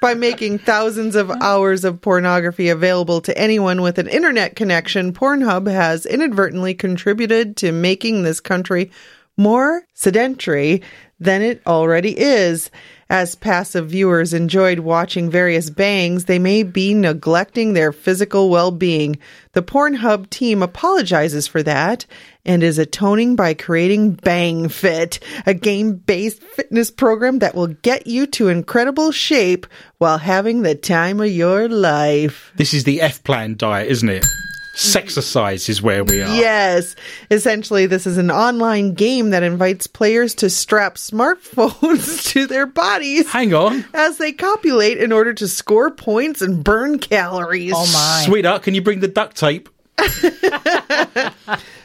By 0.01 0.15
making 0.15 0.59
thousands 0.59 1.15
of 1.15 1.29
hours 1.29 1.85
of 1.85 2.01
pornography 2.01 2.69
available 2.69 3.21
to 3.21 3.37
anyone 3.37 3.81
with 3.81 3.99
an 3.99 4.07
internet 4.07 4.55
connection, 4.55 5.13
Pornhub 5.13 5.71
has 5.71 6.05
inadvertently 6.05 6.73
contributed 6.73 7.57
to 7.57 7.71
making 7.71 8.23
this 8.23 8.39
country 8.39 8.91
more 9.37 9.83
sedentary 9.93 10.81
than 11.19 11.41
it 11.41 11.61
already 11.65 12.17
is. 12.17 12.69
As 13.09 13.35
passive 13.35 13.89
viewers 13.89 14.33
enjoyed 14.33 14.79
watching 14.79 15.29
various 15.29 15.69
bangs, 15.69 16.25
they 16.25 16.39
may 16.39 16.63
be 16.63 16.93
neglecting 16.93 17.73
their 17.73 17.91
physical 17.91 18.49
well 18.49 18.71
being. 18.71 19.19
The 19.51 19.61
Pornhub 19.61 20.29
team 20.29 20.63
apologizes 20.63 21.45
for 21.45 21.61
that 21.63 22.05
and 22.43 22.63
is 22.63 22.79
atoning 22.79 23.35
by 23.35 23.53
creating 23.53 24.13
Bang 24.13 24.67
Fit, 24.67 25.19
a 25.45 25.53
game 25.53 25.93
based 25.93 26.41
fitness 26.41 26.89
program 26.89 27.39
that 27.39 27.55
will 27.55 27.67
get 27.67 28.07
you 28.07 28.25
to 28.27 28.49
incredible 28.49 29.11
shape 29.11 29.67
while 29.99 30.17
having 30.17 30.63
the 30.63 30.75
time 30.75 31.19
of 31.19 31.31
your 31.31 31.69
life. 31.69 32.51
This 32.55 32.73
is 32.73 32.83
the 32.83 32.99
F 33.01 33.23
plan 33.23 33.55
diet, 33.57 33.91
isn't 33.91 34.09
it? 34.09 34.25
Sexercise 34.73 35.69
is 35.69 35.81
where 35.81 36.03
we 36.03 36.21
are. 36.21 36.35
Yes. 36.35 36.95
Essentially, 37.29 37.85
this 37.85 38.07
is 38.07 38.17
an 38.17 38.31
online 38.31 38.93
game 38.93 39.29
that 39.29 39.43
invites 39.43 39.85
players 39.87 40.33
to 40.35 40.49
strap 40.49 40.95
smartphones 40.95 42.27
to 42.31 42.47
their 42.47 42.65
bodies 42.65 43.29
Hang 43.29 43.53
on. 43.53 43.85
as 43.93 44.17
they 44.17 44.31
copulate 44.31 44.97
in 44.97 45.11
order 45.11 45.33
to 45.33 45.47
score 45.47 45.91
points 45.91 46.41
and 46.41 46.63
burn 46.63 46.97
calories. 46.97 47.73
Oh 47.75 47.85
my. 47.93 48.23
Sweetheart, 48.25 48.63
can 48.63 48.73
you 48.73 48.81
bring 48.81 48.99
the 48.99 49.07
duct 49.07 49.37
tape? 49.37 49.69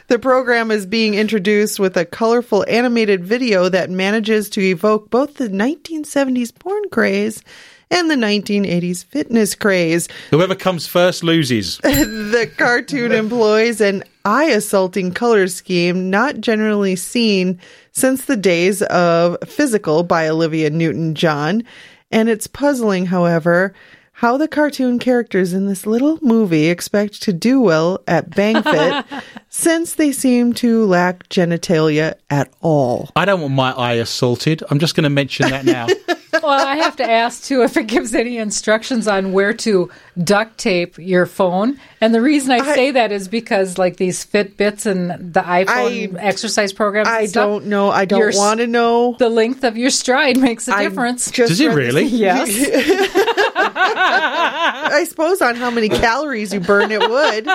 The 0.09 0.17
program 0.17 0.71
is 0.71 0.87
being 0.87 1.13
introduced 1.13 1.79
with 1.79 1.95
a 1.95 2.03
colorful 2.03 2.65
animated 2.67 3.23
video 3.23 3.69
that 3.69 3.91
manages 3.91 4.49
to 4.49 4.61
evoke 4.61 5.11
both 5.11 5.35
the 5.35 5.49
1970s 5.49 6.51
porn 6.57 6.81
craze 6.89 7.43
and 7.91 8.09
the 8.09 8.15
1980s 8.15 9.05
fitness 9.05 9.55
craze. 9.55 10.07
Whoever 10.31 10.55
comes 10.55 10.87
first 10.87 11.23
loses. 11.23 11.79
The 12.29 12.49
cartoon 12.57 13.11
employs 13.11 13.81
an 13.81 14.03
eye 14.23 14.45
assaulting 14.45 15.11
color 15.13 15.47
scheme 15.47 16.09
not 16.09 16.39
generally 16.39 16.95
seen 16.95 17.59
since 17.91 18.25
the 18.25 18.37
days 18.37 18.81
of 18.83 19.37
Physical 19.45 20.03
by 20.03 20.27
Olivia 20.29 20.69
Newton 20.69 21.15
John. 21.15 21.63
And 22.11 22.29
it's 22.29 22.47
puzzling, 22.47 23.07
however, 23.07 23.73
how 24.19 24.37
the 24.37 24.47
cartoon 24.47 24.99
characters 24.99 25.53
in 25.53 25.67
this 25.67 25.85
little 25.85 26.19
movie 26.21 26.67
expect 26.67 27.21
to 27.23 27.33
do 27.33 27.61
well 27.61 28.03
at 28.07 28.29
Bang 28.35 28.61
Fit 28.61 29.05
since 29.49 29.95
they 29.95 30.11
seem 30.11 30.53
to 30.55 30.85
lack 30.85 31.27
genitalia 31.29 32.15
at 32.29 32.51
all. 32.61 33.09
I 33.15 33.25
don't 33.25 33.41
want 33.41 33.53
my 33.53 33.71
eye 33.71 33.93
assaulted. 33.93 34.61
I'm 34.69 34.79
just 34.79 34.95
going 34.95 35.05
to 35.05 35.09
mention 35.09 35.49
that 35.49 35.65
now. 35.65 35.87
well, 36.41 36.67
I 36.67 36.77
have 36.77 36.95
to 36.97 37.09
ask 37.09 37.43
too 37.43 37.63
if 37.63 37.77
it 37.77 37.87
gives 37.87 38.13
any 38.15 38.37
instructions 38.37 39.07
on 39.07 39.31
where 39.33 39.53
to 39.53 39.89
duct 40.23 40.57
tape 40.57 40.97
your 40.97 41.25
phone. 41.25 41.79
And 42.01 42.13
the 42.13 42.21
reason 42.21 42.51
I, 42.51 42.57
I- 42.57 42.75
say 42.75 42.91
that 42.91 43.11
is 43.11 43.27
because, 43.27 43.77
like 43.77 43.97
these 43.97 44.25
Fitbits 44.25 44.85
and 44.85 45.33
the 45.33 45.41
iPhone 45.41 46.17
I- 46.17 46.21
exercise 46.21 46.73
programs, 46.73 47.07
I 47.07 47.25
stuff, 47.25 47.43
don't 47.45 47.65
know. 47.67 47.89
I 47.91 48.05
don't 48.05 48.21
s- 48.29 48.37
want 48.37 48.59
to 48.59 48.67
know. 48.67 49.15
The 49.19 49.29
length 49.29 49.63
of 49.63 49.77
your 49.77 49.89
stride 49.89 50.37
makes 50.41 50.67
a 50.67 50.75
I 50.75 50.83
difference. 50.83 51.29
just 51.31 51.49
Does 51.49 51.59
it 51.61 51.73
really? 51.73 52.03
yes. 52.05 52.49
I 53.61 55.03
suppose 55.07 55.41
on 55.41 55.55
how 55.55 55.69
many 55.71 55.89
calories 55.89 56.53
you 56.53 56.59
burn, 56.59 56.91
it 56.91 56.99
would. 56.99 57.47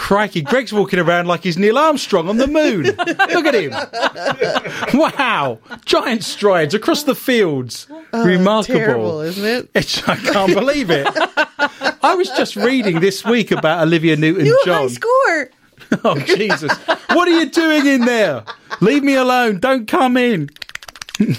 Crikey, 0.00 0.42
Greg's 0.42 0.72
walking 0.72 0.98
around 0.98 1.26
like 1.26 1.42
he's 1.42 1.56
Neil 1.56 1.78
Armstrong 1.78 2.28
on 2.28 2.36
the 2.36 2.46
moon. 2.46 2.84
Look 2.84 3.46
at 3.46 3.54
him. 3.54 3.72
Wow. 4.98 5.58
Giant 5.84 6.24
strides 6.24 6.74
across 6.74 7.04
the 7.04 7.14
fields. 7.14 7.86
Oh, 8.16 8.24
Remarkable. 8.24 8.78
Terrible, 8.78 9.20
isn't 9.20 9.44
it? 9.44 9.70
It's, 9.74 10.06
I 10.08 10.16
can't 10.16 10.54
believe 10.54 10.90
it. 10.90 11.06
I 12.02 12.14
was 12.14 12.28
just 12.30 12.56
reading 12.56 13.00
this 13.00 13.24
week 13.24 13.50
about 13.50 13.82
Olivia 13.86 14.16
Newton 14.16 14.44
New 14.44 14.56
high 14.64 14.64
John. 14.64 14.88
score. 14.88 15.50
Oh, 16.04 16.18
Jesus. 16.18 16.72
What 17.12 17.28
are 17.28 17.38
you 17.38 17.46
doing 17.48 17.86
in 17.86 18.06
there? 18.06 18.42
Leave 18.80 19.04
me 19.04 19.14
alone. 19.14 19.60
Don't 19.60 19.86
come 19.86 20.16
in. 20.16 20.50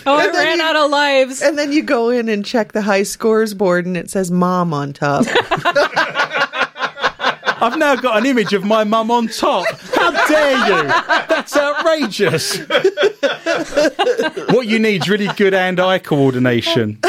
Oh, 0.05 0.15
I 0.17 0.25
And 0.25 0.33
then 0.33 0.45
ran 0.45 0.57
you- 0.59 0.63
out 0.63 0.75
of 0.77 0.89
lives. 0.89 1.41
And 1.41 1.57
then 1.57 1.71
you 1.73 1.81
go 1.83 2.09
in 2.09 2.29
and 2.29 2.45
check 2.45 2.71
the 2.71 2.81
high 2.81 3.03
scores 3.03 3.53
board, 3.53 3.85
and 3.85 3.97
it 3.97 4.09
says 4.09 4.31
"mom" 4.31 4.73
on 4.73 4.93
top. 4.93 5.25
I've 7.59 7.77
now 7.77 7.95
got 7.95 8.17
an 8.17 8.25
image 8.25 8.53
of 8.53 8.63
my 8.63 8.83
mum 8.83 9.11
on 9.11 9.27
top. 9.27 9.65
How 9.95 10.11
dare 10.27 10.57
you? 10.67 10.87
That's 11.27 11.55
outrageous. 11.55 12.59
what 14.49 14.67
you 14.67 14.79
need 14.79 15.03
is 15.03 15.09
really 15.09 15.27
good 15.35 15.53
hand 15.53 15.79
eye 15.79 15.99
coordination. 15.99 16.99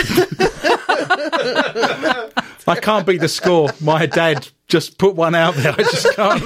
I 2.67 2.79
can't 2.81 3.07
beat 3.07 3.21
the 3.21 3.29
score. 3.29 3.71
My 3.81 4.07
dad 4.07 4.49
just 4.69 4.99
put 4.99 5.15
one 5.15 5.35
out 5.35 5.55
there. 5.55 5.73
I 5.73 5.83
just 5.83 6.15
can't. 6.15 6.43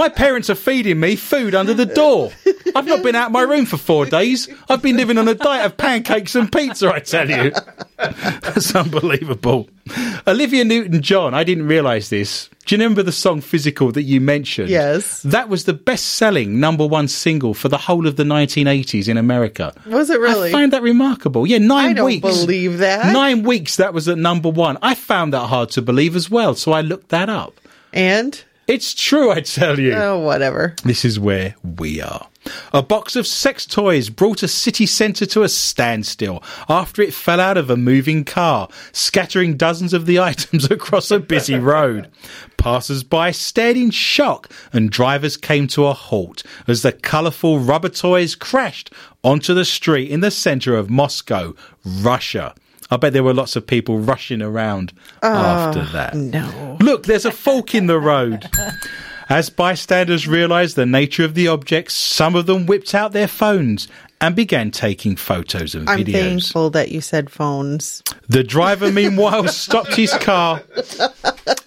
My 0.00 0.08
parents 0.08 0.48
are 0.48 0.54
feeding 0.54 0.98
me 0.98 1.14
food 1.14 1.54
under 1.54 1.74
the 1.74 1.84
door. 1.84 2.32
I've 2.74 2.86
not 2.86 3.02
been 3.02 3.14
out 3.14 3.26
of 3.26 3.32
my 3.32 3.42
room 3.42 3.66
for 3.66 3.76
four 3.76 4.06
days. 4.06 4.48
I've 4.70 4.80
been 4.80 4.96
living 4.96 5.18
on 5.18 5.28
a 5.28 5.34
diet 5.34 5.66
of 5.66 5.76
pancakes 5.76 6.34
and 6.34 6.50
pizza, 6.50 6.90
I 6.90 7.00
tell 7.00 7.28
you. 7.28 7.52
That's 7.98 8.74
unbelievable. 8.74 9.68
Olivia 10.26 10.64
Newton 10.64 11.02
John, 11.02 11.34
I 11.34 11.44
didn't 11.44 11.66
realise 11.66 12.08
this. 12.08 12.48
Do 12.64 12.74
you 12.74 12.80
remember 12.80 13.02
the 13.02 13.12
song 13.12 13.42
Physical 13.42 13.92
that 13.92 14.04
you 14.04 14.22
mentioned? 14.22 14.70
Yes. 14.70 15.20
That 15.22 15.50
was 15.50 15.66
the 15.66 15.74
best 15.74 16.06
selling 16.12 16.58
number 16.58 16.86
one 16.86 17.06
single 17.06 17.52
for 17.52 17.68
the 17.68 17.76
whole 17.76 18.06
of 18.06 18.16
the 18.16 18.24
1980s 18.24 19.06
in 19.06 19.18
America. 19.18 19.74
Was 19.84 20.08
it 20.08 20.18
really? 20.18 20.48
I 20.48 20.52
find 20.52 20.72
that 20.72 20.80
remarkable. 20.80 21.46
Yeah, 21.46 21.58
nine 21.58 21.90
I 21.90 21.92
don't 21.92 22.06
weeks. 22.06 22.22
believe 22.22 22.78
that. 22.78 23.12
Nine 23.12 23.42
weeks 23.42 23.76
that 23.76 23.92
was 23.92 24.08
at 24.08 24.16
number 24.16 24.48
one. 24.48 24.78
I 24.80 24.94
found 24.94 25.34
that 25.34 25.48
hard 25.48 25.68
to 25.72 25.82
believe 25.82 26.16
as 26.16 26.30
well, 26.30 26.54
so 26.54 26.72
I 26.72 26.80
looked 26.80 27.10
that 27.10 27.28
up. 27.28 27.60
and 27.92 28.42
It's 28.70 28.94
true, 28.94 29.32
I 29.32 29.40
tell 29.40 29.80
you. 29.80 29.94
oh, 29.94 30.20
whatever. 30.20 30.76
This 30.84 31.04
is 31.04 31.18
where 31.18 31.56
we 31.76 32.00
are. 32.00 32.28
A 32.72 32.82
box 32.84 33.16
of 33.16 33.26
sex 33.26 33.66
toys 33.66 34.10
brought 34.10 34.44
a 34.44 34.48
city 34.48 34.86
centre 34.86 35.26
to 35.26 35.42
a 35.42 35.48
standstill 35.48 36.40
after 36.68 37.02
it 37.02 37.12
fell 37.12 37.40
out 37.40 37.56
of 37.56 37.68
a 37.68 37.76
moving 37.76 38.24
car, 38.24 38.68
scattering 38.92 39.56
dozens 39.56 39.92
of 39.92 40.06
the 40.06 40.20
items 40.30 40.70
across 40.70 41.10
a 41.10 41.18
busy 41.18 41.56
road. 41.56 42.12
Passers 42.58 43.02
by 43.02 43.32
stared 43.32 43.76
in 43.76 43.90
shock, 43.90 44.48
and 44.72 44.88
drivers 44.88 45.36
came 45.36 45.66
to 45.66 45.86
a 45.86 45.92
halt 45.92 46.44
as 46.68 46.82
the 46.82 46.92
colourful 46.92 47.58
rubber 47.58 47.88
toys 47.88 48.36
crashed 48.36 48.92
onto 49.24 49.52
the 49.52 49.64
street 49.64 50.12
in 50.12 50.20
the 50.20 50.30
centre 50.30 50.76
of 50.76 50.88
Moscow, 50.88 51.56
Russia. 51.84 52.54
I 52.90 52.96
bet 52.96 53.12
there 53.12 53.22
were 53.22 53.34
lots 53.34 53.56
of 53.56 53.66
people 53.66 53.98
rushing 53.98 54.42
around 54.42 54.92
after 55.22 55.80
ah, 55.80 55.90
that. 55.92 56.14
No. 56.14 56.76
Look, 56.80 57.04
there's 57.04 57.24
a 57.24 57.30
fork 57.30 57.74
in 57.74 57.86
the 57.86 57.98
road. 58.00 58.48
As 59.28 59.48
bystanders 59.48 60.26
realised 60.26 60.74
the 60.74 60.86
nature 60.86 61.24
of 61.24 61.34
the 61.34 61.46
objects, 61.46 61.94
some 61.94 62.34
of 62.34 62.46
them 62.46 62.66
whipped 62.66 62.96
out 62.96 63.12
their 63.12 63.28
phones 63.28 63.86
and 64.20 64.34
began 64.34 64.72
taking 64.72 65.14
photos 65.16 65.74
and 65.74 65.88
I'm 65.88 66.00
videos. 66.00 66.12
thankful 66.12 66.70
that 66.70 66.90
you 66.90 67.00
said 67.00 67.30
phones. 67.30 68.02
The 68.28 68.42
driver, 68.42 68.90
meanwhile, 68.90 69.46
stopped 69.48 69.94
his 69.94 70.12
car 70.14 70.62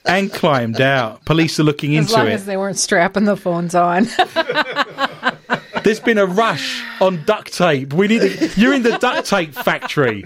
and 0.06 0.32
climbed 0.32 0.82
out. 0.82 1.24
Police 1.26 1.60
are 1.60 1.64
looking 1.64 1.96
As 1.96 2.08
into 2.08 2.18
long 2.18 2.28
as 2.28 2.46
they 2.46 2.58
weren't 2.58 2.78
strapping 2.78 3.24
the 3.24 3.38
phones 3.38 3.74
on. 3.76 4.08
There's 5.84 6.00
been 6.00 6.18
a 6.18 6.26
rush 6.26 6.84
on 7.02 7.24
duct 7.26 7.54
tape. 7.54 7.94
We 7.94 8.08
need. 8.08 8.52
You're 8.56 8.74
in 8.74 8.84
the 8.84 8.98
duct 8.98 9.28
tape 9.28 9.54
factory. 9.54 10.26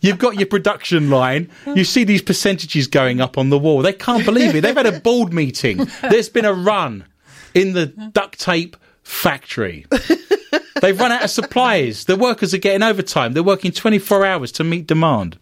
You've 0.00 0.18
got 0.18 0.36
your 0.36 0.46
production 0.46 1.10
line. 1.10 1.50
You 1.66 1.84
see 1.84 2.04
these 2.04 2.22
percentages 2.22 2.86
going 2.86 3.20
up 3.20 3.38
on 3.38 3.50
the 3.50 3.58
wall. 3.58 3.82
They 3.82 3.92
can't 3.92 4.24
believe 4.24 4.54
it. 4.54 4.62
They've 4.62 4.76
had 4.76 4.86
a 4.86 5.00
board 5.00 5.32
meeting. 5.32 5.86
There's 6.02 6.28
been 6.28 6.44
a 6.44 6.52
run 6.52 7.04
in 7.54 7.72
the 7.72 7.86
duct 7.86 8.40
tape 8.40 8.76
factory. 9.02 9.86
They've 10.82 10.98
run 10.98 11.12
out 11.12 11.24
of 11.24 11.30
supplies. 11.30 12.04
The 12.04 12.16
workers 12.16 12.52
are 12.52 12.58
getting 12.58 12.82
overtime. 12.82 13.32
They're 13.32 13.42
working 13.42 13.72
24 13.72 14.26
hours 14.26 14.52
to 14.52 14.64
meet 14.64 14.86
demand. 14.86 15.38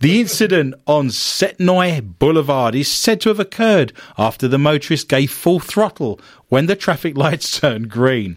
The 0.00 0.20
incident 0.20 0.74
on 0.86 1.08
Tsvetnoy 1.08 2.18
Boulevard 2.18 2.74
is 2.74 2.88
said 2.88 3.20
to 3.22 3.28
have 3.28 3.40
occurred 3.40 3.92
after 4.18 4.48
the 4.48 4.58
motorist 4.58 5.08
gave 5.08 5.30
full 5.30 5.60
throttle 5.60 6.20
when 6.48 6.66
the 6.66 6.76
traffic 6.76 7.16
lights 7.16 7.58
turned 7.60 7.88
green. 7.88 8.36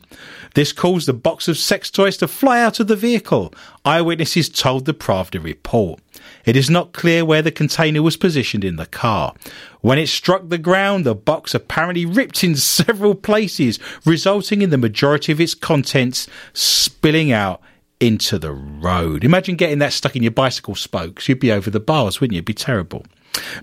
This 0.57 0.73
caused 0.73 1.07
a 1.07 1.13
box 1.13 1.47
of 1.47 1.55
sex 1.55 1.91
toys 1.91 2.17
to 2.17 2.27
fly 2.27 2.59
out 2.59 2.79
of 2.79 2.87
the 2.87 2.95
vehicle. 2.95 3.53
Eyewitnesses 3.85 4.49
told 4.49 4.85
the 4.85 4.93
Pravda 4.95 5.39
report. 5.43 5.99
It 6.45 6.55
is 6.55 6.67
not 6.67 6.93
clear 6.93 7.23
where 7.23 7.43
the 7.43 7.51
container 7.51 8.01
was 8.01 8.17
positioned 8.17 8.63
in 8.63 8.75
the 8.75 8.87
car. 8.87 9.35
When 9.81 9.99
it 9.99 10.07
struck 10.07 10.49
the 10.49 10.57
ground, 10.57 11.05
the 11.05 11.13
box 11.13 11.53
apparently 11.53 12.07
ripped 12.07 12.43
in 12.43 12.55
several 12.55 13.13
places, 13.13 13.77
resulting 14.03 14.63
in 14.63 14.71
the 14.71 14.79
majority 14.79 15.31
of 15.31 15.39
its 15.39 15.53
contents 15.53 16.27
spilling 16.53 17.31
out 17.31 17.61
into 17.99 18.39
the 18.39 18.51
road. 18.51 19.23
Imagine 19.23 19.57
getting 19.57 19.77
that 19.77 19.93
stuck 19.93 20.15
in 20.15 20.23
your 20.23 20.31
bicycle 20.31 20.73
spokes. 20.73 21.29
You'd 21.29 21.39
be 21.39 21.51
over 21.51 21.69
the 21.69 21.79
bars, 21.79 22.19
wouldn't 22.19 22.33
you? 22.33 22.39
It'd 22.39 22.45
be 22.45 22.55
terrible. 22.55 23.05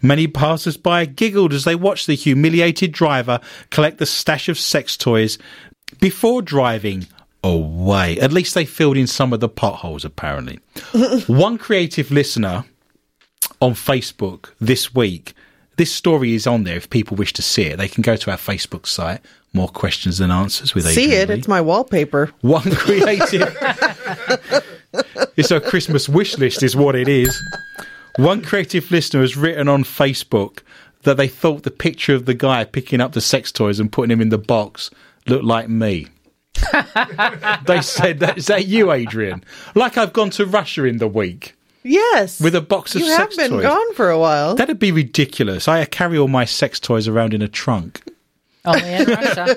Many 0.01 0.29
passers 0.29 0.77
by 0.77 1.07
giggled 1.07 1.53
as 1.53 1.65
they 1.65 1.75
watched 1.75 2.07
the 2.07 2.15
humiliated 2.15 2.93
driver 2.93 3.41
collect 3.71 3.99
the 3.99 4.07
stash 4.07 4.49
of 4.49 4.61
sex 4.61 4.97
toys 4.97 5.39
before 6.01 6.43
driving 6.43 7.07
away. 7.43 8.19
At 8.19 8.33
least 8.33 8.55
they 8.55 8.65
filled 8.65 8.97
in 8.97 9.07
some 9.07 9.33
of 9.33 9.41
the 9.41 9.49
potholes, 9.49 10.05
apparently. 10.05 10.59
One 11.27 11.59
creative 11.59 12.11
listener 12.11 12.65
on 13.61 13.73
Facebook 13.75 14.51
this 14.61 14.95
week. 14.95 15.35
This 15.77 15.93
story 15.93 16.35
is 16.35 16.47
on 16.47 16.65
there. 16.65 16.77
If 16.77 16.91
people 16.91 17.17
wish 17.17 17.33
to 17.35 17.43
see 17.43 17.65
it, 17.65 17.79
they 17.79 17.89
can 17.89 18.03
go 18.03 18.17
to 18.17 18.31
our 18.31 18.37
Facebook 18.37 18.87
site. 18.87 19.21
More 19.53 19.69
questions 19.69 20.19
than 20.19 20.31
answers 20.31 20.75
with 20.75 20.85
See 20.87 21.05
Adrian 21.05 21.23
it? 21.23 21.29
Lee. 21.29 21.39
It's 21.39 21.49
my 21.49 21.61
wallpaper. 21.61 22.33
One 22.41 22.71
creative. 22.75 23.57
it's 25.37 25.51
a 25.51 25.61
Christmas 25.61 26.09
wish 26.09 26.39
list, 26.39 26.63
is 26.63 26.75
what 26.75 26.97
it 26.97 27.09
is. 27.09 27.37
One 28.17 28.43
creative 28.43 28.91
listener 28.91 29.21
has 29.21 29.37
written 29.37 29.69
on 29.69 29.85
Facebook 29.85 30.61
that 31.03 31.17
they 31.17 31.29
thought 31.29 31.63
the 31.65 31.71
picture 31.71 32.15
of 32.15 32.27
the 32.27 32.35
guy 32.35 32.65
picking 32.65 33.01
up 33.01 33.13
the 33.13 33.21
sex 33.21 33.53
toys 33.53 33.79
and 33.79 33.93
putting 33.93 34.11
him 34.11 34.21
in 34.21 34.31
the 34.31 34.39
box 34.39 34.91
looked 35.27 35.45
like 35.45 35.69
me. 35.69 36.09
they 37.67 37.81
said 37.81 38.21
that 38.21 38.35
is 38.37 38.47
that 38.47 38.67
you, 38.67 38.93
Adrian? 38.93 39.45
Like 39.75 39.99
I've 39.99 40.13
gone 40.13 40.31
to 40.31 40.47
Russia 40.47 40.85
in 40.85 40.99
the 40.99 41.09
week 41.09 41.55
Yes. 41.83 42.41
with 42.41 42.55
a 42.55 42.61
box 42.61 42.95
of 42.95 43.03
you 43.03 43.09
have 43.09 43.31
been 43.37 43.51
toys. 43.51 43.63
gone 43.63 43.95
for 43.95 44.11
a 44.11 44.19
while. 44.19 44.55
That'd 44.55 44.79
be 44.79 44.93
ridiculous. 44.93 45.69
I 45.69 45.85
carry 45.85 46.17
all 46.17 46.29
my 46.29 46.45
sex 46.45 46.81
toys 46.81 47.09
around 47.09 47.35
in 47.35 47.43
a 47.43 47.49
trunk. 47.49 48.03
Oh, 48.65 48.75
Only 48.75 48.95
in 48.95 49.05
Russia. 49.07 49.57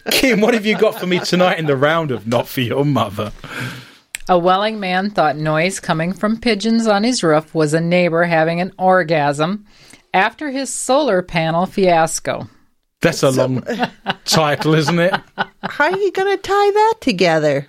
Kim, 0.10 0.40
what 0.40 0.54
have 0.54 0.64
you 0.64 0.78
got 0.78 0.98
for 0.98 1.06
me 1.06 1.18
tonight 1.18 1.58
in 1.58 1.66
the 1.66 1.76
round 1.76 2.10
of 2.10 2.26
not 2.26 2.48
for 2.48 2.62
your 2.62 2.84
mother? 2.86 3.32
A 4.28 4.38
Welling 4.38 4.80
man 4.80 5.10
thought 5.10 5.36
noise 5.36 5.78
coming 5.80 6.14
from 6.14 6.40
pigeons 6.40 6.86
on 6.86 7.04
his 7.04 7.22
roof 7.22 7.54
was 7.54 7.74
a 7.74 7.80
neighbor 7.80 8.24
having 8.24 8.60
an 8.62 8.72
orgasm 8.78 9.66
after 10.14 10.50
his 10.50 10.72
solar 10.72 11.20
panel 11.20 11.66
fiasco. 11.66 12.48
That's 13.02 13.22
a 13.22 13.30
long 13.30 13.62
title, 14.24 14.74
isn't 14.74 14.98
it? 14.98 15.12
How 15.62 15.90
are 15.90 15.98
you 15.98 16.12
going 16.12 16.36
to 16.36 16.40
tie 16.40 16.70
that 16.70 16.94
together? 17.00 17.66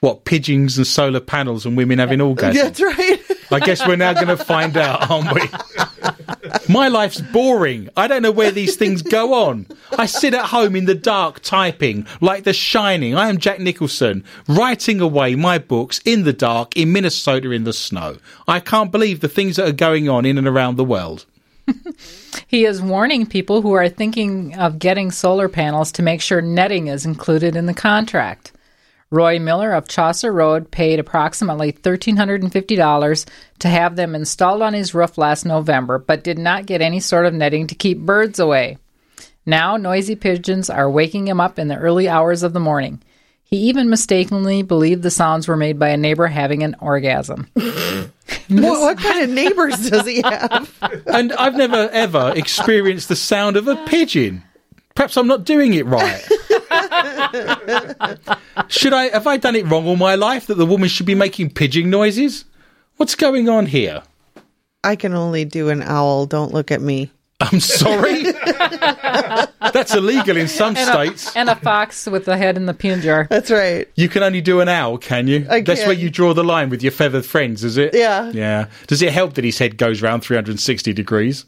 What, 0.00 0.26
pigeons 0.26 0.76
and 0.76 0.86
solar 0.86 1.20
panels 1.20 1.64
and 1.64 1.76
women 1.76 1.98
having 1.98 2.18
orgasms? 2.18 2.54
That's 2.54 2.80
right. 2.80 3.18
I 3.50 3.60
guess 3.60 3.86
we're 3.86 3.96
now 3.96 4.12
going 4.12 4.28
to 4.28 4.36
find 4.36 4.76
out, 4.76 5.10
aren't 5.10 5.32
we? 5.32 5.48
My 6.68 6.88
life's 6.88 7.20
boring. 7.20 7.88
I 7.96 8.06
don't 8.06 8.22
know 8.22 8.30
where 8.30 8.50
these 8.50 8.76
things 8.76 9.00
go 9.00 9.32
on. 9.32 9.66
I 9.96 10.06
sit 10.06 10.34
at 10.34 10.46
home 10.46 10.76
in 10.76 10.84
the 10.84 10.94
dark 10.94 11.40
typing 11.40 12.06
like 12.20 12.44
The 12.44 12.52
Shining. 12.52 13.14
I 13.14 13.28
am 13.28 13.38
Jack 13.38 13.58
Nicholson, 13.60 14.24
writing 14.46 15.00
away 15.00 15.34
my 15.34 15.58
books 15.58 16.00
in 16.04 16.24
the 16.24 16.32
dark 16.32 16.76
in 16.76 16.92
Minnesota 16.92 17.50
in 17.50 17.64
the 17.64 17.72
snow. 17.72 18.18
I 18.46 18.60
can't 18.60 18.92
believe 18.92 19.20
the 19.20 19.28
things 19.28 19.56
that 19.56 19.68
are 19.68 19.72
going 19.72 20.08
on 20.08 20.26
in 20.26 20.36
and 20.36 20.46
around 20.46 20.76
the 20.76 20.84
world. 20.84 21.24
He 22.48 22.64
is 22.64 22.80
warning 22.80 23.26
people 23.26 23.60
who 23.60 23.72
are 23.72 23.88
thinking 23.88 24.54
of 24.54 24.78
getting 24.78 25.10
solar 25.10 25.48
panels 25.48 25.90
to 25.92 26.02
make 26.02 26.20
sure 26.20 26.40
netting 26.40 26.86
is 26.86 27.04
included 27.04 27.56
in 27.56 27.66
the 27.66 27.74
contract. 27.74 28.52
Roy 29.10 29.38
Miller 29.38 29.72
of 29.72 29.88
Chaucer 29.88 30.32
Road 30.32 30.70
paid 30.70 30.98
approximately 30.98 31.72
$1,350 31.72 33.28
to 33.60 33.68
have 33.68 33.96
them 33.96 34.14
installed 34.14 34.62
on 34.62 34.74
his 34.74 34.94
roof 34.94 35.16
last 35.18 35.44
November, 35.44 35.98
but 35.98 36.24
did 36.24 36.38
not 36.38 36.66
get 36.66 36.80
any 36.80 37.00
sort 37.00 37.26
of 37.26 37.34
netting 37.34 37.66
to 37.68 37.74
keep 37.74 37.98
birds 37.98 38.38
away. 38.38 38.78
Now, 39.44 39.76
noisy 39.76 40.16
pigeons 40.16 40.68
are 40.68 40.90
waking 40.90 41.28
him 41.28 41.40
up 41.40 41.58
in 41.58 41.68
the 41.68 41.76
early 41.76 42.08
hours 42.08 42.42
of 42.42 42.52
the 42.52 42.60
morning. 42.60 43.00
He 43.44 43.56
even 43.58 43.88
mistakenly 43.88 44.62
believed 44.62 45.02
the 45.02 45.10
sounds 45.10 45.46
were 45.46 45.56
made 45.56 45.78
by 45.78 45.90
a 45.90 45.96
neighbor 45.96 46.26
having 46.26 46.64
an 46.64 46.74
orgasm. 46.80 47.48
What, 48.48 48.80
what 48.80 48.98
kind 48.98 49.24
of 49.24 49.30
neighbors 49.30 49.90
does 49.90 50.06
he 50.06 50.22
have? 50.22 50.72
And 51.06 51.32
I've 51.32 51.56
never 51.56 51.88
ever 51.90 52.32
experienced 52.36 53.08
the 53.08 53.16
sound 53.16 53.56
of 53.56 53.68
a 53.68 53.76
pigeon. 53.86 54.42
Perhaps 54.94 55.16
I'm 55.16 55.26
not 55.26 55.44
doing 55.44 55.74
it 55.74 55.84
right. 55.86 56.22
should 58.68 58.92
I 58.92 59.10
have 59.10 59.26
I 59.26 59.36
done 59.36 59.56
it 59.56 59.66
wrong 59.66 59.86
all 59.86 59.96
my 59.96 60.14
life 60.14 60.46
that 60.46 60.54
the 60.54 60.66
woman 60.66 60.88
should 60.88 61.06
be 61.06 61.14
making 61.14 61.50
pigeon 61.50 61.90
noises? 61.90 62.44
What's 62.96 63.14
going 63.14 63.48
on 63.48 63.66
here? 63.66 64.02
I 64.82 64.96
can 64.96 65.14
only 65.14 65.44
do 65.44 65.68
an 65.68 65.82
owl. 65.82 66.26
Don't 66.26 66.52
look 66.52 66.70
at 66.70 66.80
me. 66.80 67.10
I'm 67.38 67.60
sorry. 67.60 68.22
That's 69.72 69.94
illegal 69.94 70.36
in 70.38 70.48
some 70.48 70.74
states. 70.74 71.36
And 71.36 71.50
a 71.50 71.56
fox 71.56 72.06
with 72.06 72.24
the 72.24 72.36
head 72.36 72.56
in 72.56 72.64
the 72.66 72.72
peanut 72.72 73.02
jar. 73.02 73.26
That's 73.28 73.50
right. 73.50 73.86
You 73.94 74.08
can 74.08 74.22
only 74.22 74.40
do 74.40 74.60
an 74.60 74.68
owl, 74.68 74.96
can 74.96 75.28
you? 75.28 75.46
I 75.50 75.60
That's 75.60 75.80
can. 75.80 75.88
where 75.88 75.96
you 75.96 76.08
draw 76.08 76.32
the 76.32 76.44
line 76.44 76.70
with 76.70 76.82
your 76.82 76.92
feathered 76.92 77.26
friends, 77.26 77.62
is 77.62 77.76
it? 77.76 77.94
Yeah. 77.94 78.30
Yeah. 78.30 78.68
Does 78.86 79.02
it 79.02 79.12
help 79.12 79.34
that 79.34 79.44
his 79.44 79.58
head 79.58 79.76
goes 79.76 80.00
round 80.00 80.22
360 80.22 80.92
degrees? 80.94 81.44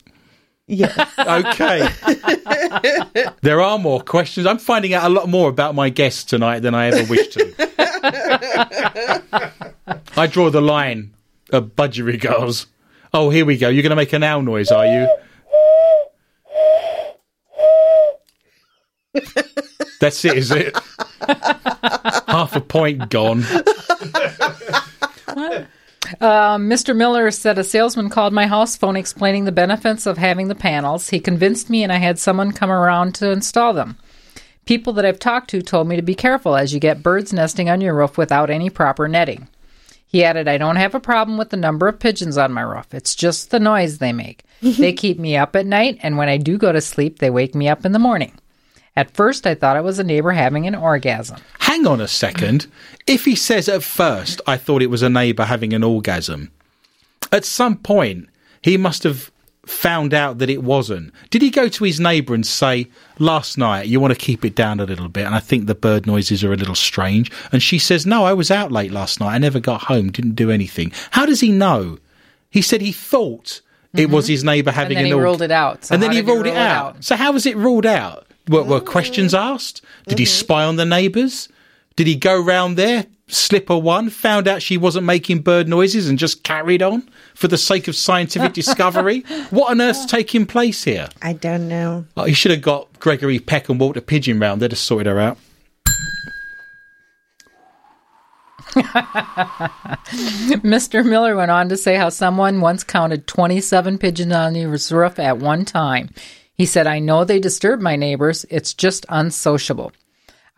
Yes. 0.67 0.95
Okay. 1.19 1.89
there 3.43 3.61
are 3.61 3.79
more 3.79 4.01
questions. 4.03 4.47
I'm 4.47 4.59
finding 4.59 4.93
out 4.95 5.05
a 5.05 5.09
lot 5.09 5.29
more 5.29 5.49
about 5.49 5.75
my 5.75 5.89
guests 5.91 6.25
tonight 6.25 6.61
than 6.61 6.75
I 6.75 6.89
ever 6.89 7.05
wished 7.11 7.33
to. 7.33 7.55
I 10.17 10.27
draw 10.27 10.51
the 10.51 10.61
line 10.61 11.15
at 11.53 11.77
budgery 11.77 12.21
girls. 12.21 12.67
Oh, 13.15 13.31
here 13.31 13.45
we 13.47 13.57
go. 13.57 13.69
You're 13.69 13.83
going 13.83 13.91
to 13.91 13.97
make 13.97 14.13
an 14.13 14.23
owl 14.23 14.43
noise, 14.43 14.71
are 14.71 14.87
you? 14.87 15.09
That's 20.01 20.25
it, 20.25 20.37
is 20.37 20.51
it? 20.51 20.77
Half 22.29 22.57
a 22.57 22.61
point 22.61 23.11
gone. 23.11 23.45
Uh, 26.21 26.57
Mr. 26.57 26.97
Miller 26.97 27.31
said 27.31 27.59
a 27.59 27.65
salesman 27.65 28.09
called 28.09 28.33
my 28.33 28.47
house 28.47 28.77
phone 28.77 28.97
explaining 28.97 29.45
the 29.45 29.53
benefits 29.53 30.07
of 30.07 30.17
having 30.17 30.49
the 30.49 30.55
panels. 30.55 31.11
He 31.11 31.21
convinced 31.21 31.69
me, 31.69 31.83
and 31.83 31.93
I 31.93 31.97
had 31.97 32.19
someone 32.19 32.53
come 32.53 32.71
around 32.71 33.15
to 33.17 33.31
install 33.31 33.75
them. 33.75 33.99
People 34.65 34.93
that 34.95 35.05
I've 35.05 35.19
talked 35.19 35.51
to 35.51 35.63
told 35.63 35.89
me 35.89 35.97
to 35.97 36.03
be 36.03 36.15
careful 36.15 36.57
as 36.57 36.73
you 36.73 36.81
get 36.81 37.03
birds 37.03 37.33
nesting 37.33 37.69
on 37.69 37.81
your 37.81 37.95
roof 37.95 38.17
without 38.17 38.51
any 38.51 38.71
proper 38.71 39.09
netting. 39.09 39.49
He 40.07 40.25
added, 40.25 40.49
I 40.49 40.57
don't 40.57 40.77
have 40.77 40.95
a 40.95 41.01
problem 41.01 41.37
with 41.37 41.51
the 41.51 41.57
number 41.57 41.89
of 41.89 42.01
pigeons 42.01 42.39
on 42.39 42.53
my 42.53 42.63
roof. 42.63 42.95
It's 42.95 43.15
just 43.15 43.51
the 43.51 43.61
noise 43.61 43.99
they 43.99 44.13
make. 44.13 44.45
they 44.63 44.93
keep 44.93 45.19
me 45.19 45.37
up 45.37 45.55
at 45.55 45.67
night, 45.67 45.99
and 46.03 46.17
when 46.17 46.29
I 46.29 46.39
do 46.39 46.57
go 46.57 46.73
to 46.73 46.81
sleep, 46.81 47.19
they 47.19 47.31
wake 47.31 47.55
me 47.55 47.69
up 47.69 47.85
in 47.85 47.93
the 47.93 47.99
morning. 47.99 48.33
At 48.99 49.13
first, 49.13 49.47
I 49.47 49.55
thought 49.55 49.77
it 49.77 49.85
was 49.85 50.01
a 50.01 50.03
neighbor 50.03 50.33
having 50.33 50.67
an 50.67 50.75
orgasm. 50.75 51.39
Hang 51.61 51.87
on 51.87 52.01
a 52.01 52.09
second. 52.09 52.67
If 53.07 53.27
he 53.27 53.37
says 53.37 53.69
at 53.69 53.85
first, 53.85 54.41
I 54.45 54.57
thought 54.57 54.83
it 54.83 54.91
was 54.91 55.03
a 55.03 55.09
neighbour 55.09 55.45
having 55.45 55.73
an 55.73 55.85
orgasm, 55.85 56.51
at 57.31 57.45
some 57.45 57.77
point, 57.77 58.29
he 58.61 58.77
must 58.77 59.05
have 59.05 59.31
found 59.65 60.13
out 60.13 60.39
that 60.39 60.51
it 60.51 60.65
wasn't. 60.65 61.13
Did 61.31 61.43
he 61.43 61.51
go 61.51 61.69
to 61.69 61.85
his 61.85 62.01
neighbour 62.01 62.35
and 62.35 62.45
say, 62.45 62.89
Last 63.21 63.57
night, 63.57 63.87
you 63.87 64.01
want 64.01 64.15
to 64.15 64.19
keep 64.19 64.45
it 64.45 64.57
down 64.57 64.81
a 64.81 64.85
little 64.85 65.09
bit, 65.09 65.27
and 65.27 65.35
I 65.37 65.39
think 65.39 65.67
the 65.67 65.77
bird 65.77 66.05
noises 66.05 66.43
are 66.43 66.53
a 66.53 66.57
little 66.57 66.75
strange? 66.75 67.31
And 67.53 67.63
she 67.63 67.79
says, 67.79 68.05
No, 68.05 68.25
I 68.25 68.33
was 68.33 68.51
out 68.51 68.73
late 68.73 68.91
last 68.91 69.21
night. 69.21 69.33
I 69.33 69.39
never 69.39 69.61
got 69.61 69.83
home, 69.83 70.11
didn't 70.11 70.35
do 70.35 70.51
anything. 70.51 70.91
How 71.13 71.25
does 71.25 71.39
he 71.39 71.53
know? 71.53 71.99
He 72.51 72.63
said 72.63 72.81
he 72.81 72.91
thought 72.91 73.61
it 73.95 74.11
was 74.11 74.25
mm-hmm. 74.25 74.33
his 74.33 74.43
neighbour 74.43 74.73
having 74.73 74.97
and 74.97 75.05
then 75.05 75.05
an 75.05 75.07
he 75.07 75.15
org- 75.15 75.23
ruled 75.23 75.43
it 75.43 75.53
out. 75.53 75.85
So 75.85 75.95
and 75.95 76.03
then 76.03 76.11
he 76.11 76.21
ruled 76.21 76.49
it 76.49 76.51
rule 76.51 76.59
it 76.59 76.67
out. 76.67 76.97
out? 76.97 77.05
So 77.05 77.15
how 77.15 77.31
was 77.31 77.47
it 77.47 77.57
ruled 77.57 77.87
out? 77.87 78.28
Were, 78.49 78.65
were 78.65 78.81
questions 78.81 79.35
asked? 79.35 79.83
Did 80.07 80.19
he 80.19 80.25
mm-hmm. 80.25 80.31
spy 80.31 80.65
on 80.65 80.77
the 80.77 80.87
neighbours? 80.87 81.49
Did 81.97 82.07
he 82.07 82.15
go 82.15 82.41
round 82.41 82.77
there, 82.77 83.07
slip 83.27 83.69
a 83.71 83.77
one, 83.77 84.09
found 84.09 84.47
out 84.47 84.63
she 84.63 84.77
wasn't 84.77 85.05
making 85.05 85.41
bird 85.41 85.69
noises, 85.69 86.09
and 86.09 86.19
just 86.19 86.45
carried 86.45 86.81
on 86.83 87.09
for 87.35 87.49
the 87.49 87.59
sake 87.59 87.89
of 87.89 87.97
scientific 87.97 88.53
discovery? 88.55 89.21
What 89.51 89.71
on 89.71 89.81
earth's 89.81 90.07
taking 90.07 90.47
place 90.47 90.85
here? 90.85 91.09
I 91.23 91.33
don't 91.33 91.69
know. 91.69 92.07
Oh, 92.17 92.25
he 92.25 92.35
should 92.35 92.53
have 92.53 92.63
got 92.63 93.01
Gregory 93.01 93.41
Peck 93.41 93.69
and 93.69 93.81
Walter 93.81 94.01
Pidgeon 94.01 94.39
round. 94.39 94.63
They'd 94.63 94.71
have 94.71 94.79
sorted 94.79 95.07
her 95.07 95.19
out. 95.19 95.39
Mr. 100.63 101.05
Miller 101.05 101.35
went 101.35 101.51
on 101.51 101.69
to 101.69 101.77
say 101.77 101.97
how 101.97 102.11
someone 102.11 102.61
once 102.61 102.85
counted 102.85 103.27
27 103.27 103.99
pigeons 103.99 104.33
on 104.33 104.55
his 104.55 104.93
roof 104.93 105.19
at 105.19 105.39
one 105.39 105.65
time. 105.65 106.11
He 106.59 106.67
said, 106.67 106.87
I 106.87 106.99
know 106.99 107.25
they 107.25 107.39
disturb 107.41 107.81
my 107.81 107.97
neighbors. 107.97 108.45
It's 108.51 108.75
just 108.75 109.07
unsociable. 109.09 109.93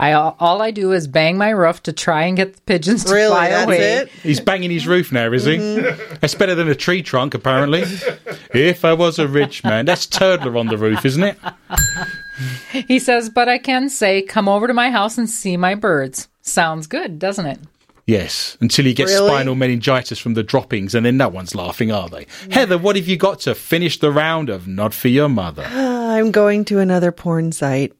I 0.01 0.13
all 0.15 0.63
I 0.63 0.71
do 0.71 0.93
is 0.93 1.07
bang 1.07 1.37
my 1.37 1.51
roof 1.51 1.83
to 1.83 1.93
try 1.93 2.25
and 2.25 2.35
get 2.35 2.57
the 2.57 2.63
pigeons 2.63 3.05
to 3.05 3.13
Really? 3.13 3.29
fly 3.29 3.51
That's 3.51 3.67
away. 3.67 3.93
it? 3.97 4.09
He's 4.23 4.41
banging 4.41 4.71
his 4.71 4.87
roof 4.89 5.13
now, 5.13 5.31
is 5.31 5.45
he? 5.45 5.59
Mm-hmm. 5.59 6.15
That's 6.23 6.35
better 6.35 6.55
than 6.55 6.69
a 6.69 6.75
tree 6.75 7.03
trunk, 7.03 7.35
apparently. 7.35 7.83
if 8.55 8.83
I 8.87 8.95
was 8.95 9.19
a 9.19 9.29
rich 9.29 9.63
man, 9.63 9.85
that's 9.85 10.07
Turdler 10.07 10.59
on 10.59 10.69
the 10.69 10.79
roof, 10.79 11.05
isn't 11.05 11.23
it? 11.23 11.39
He 12.89 12.99
says, 12.99 13.29
but 13.29 13.51
I 13.51 13.59
can 13.59 13.91
say, 13.91 14.23
come 14.23 14.49
over 14.49 14.67
to 14.67 14.73
my 14.73 14.91
house 14.91 15.19
and 15.19 15.29
see 15.29 15.59
my 15.59 15.75
birds. 15.75 16.29
Sounds 16.41 16.87
good, 16.87 17.19
doesn't 17.19 17.45
it? 17.45 17.59
Yes, 18.11 18.57
until 18.61 18.87
he 18.87 18.93
gets 18.93 19.13
Really? 19.13 19.29
spinal 19.29 19.55
meningitis 19.55 20.19
from 20.19 20.35
the 20.35 20.43
droppings, 20.43 20.97
and 20.97 21.07
then 21.07 21.17
no 21.17 21.29
one's 21.29 21.55
laughing, 21.55 21.93
are 21.93 22.09
they? 22.09 22.27
Heather, 22.51 22.77
what 22.77 22.97
have 22.97 23.07
you 23.07 23.17
got 23.17 23.39
to 23.41 23.55
finish 23.55 24.01
the 24.01 24.11
round 24.11 24.49
of 24.49 24.67
Not 24.67 24.93
for 24.93 25.07
Your 25.07 25.29
Mother? 25.29 25.63
I'm 25.71 26.33
going 26.33 26.65
to 26.67 26.81
another 26.81 27.13
porn 27.13 27.53
site. 27.53 27.93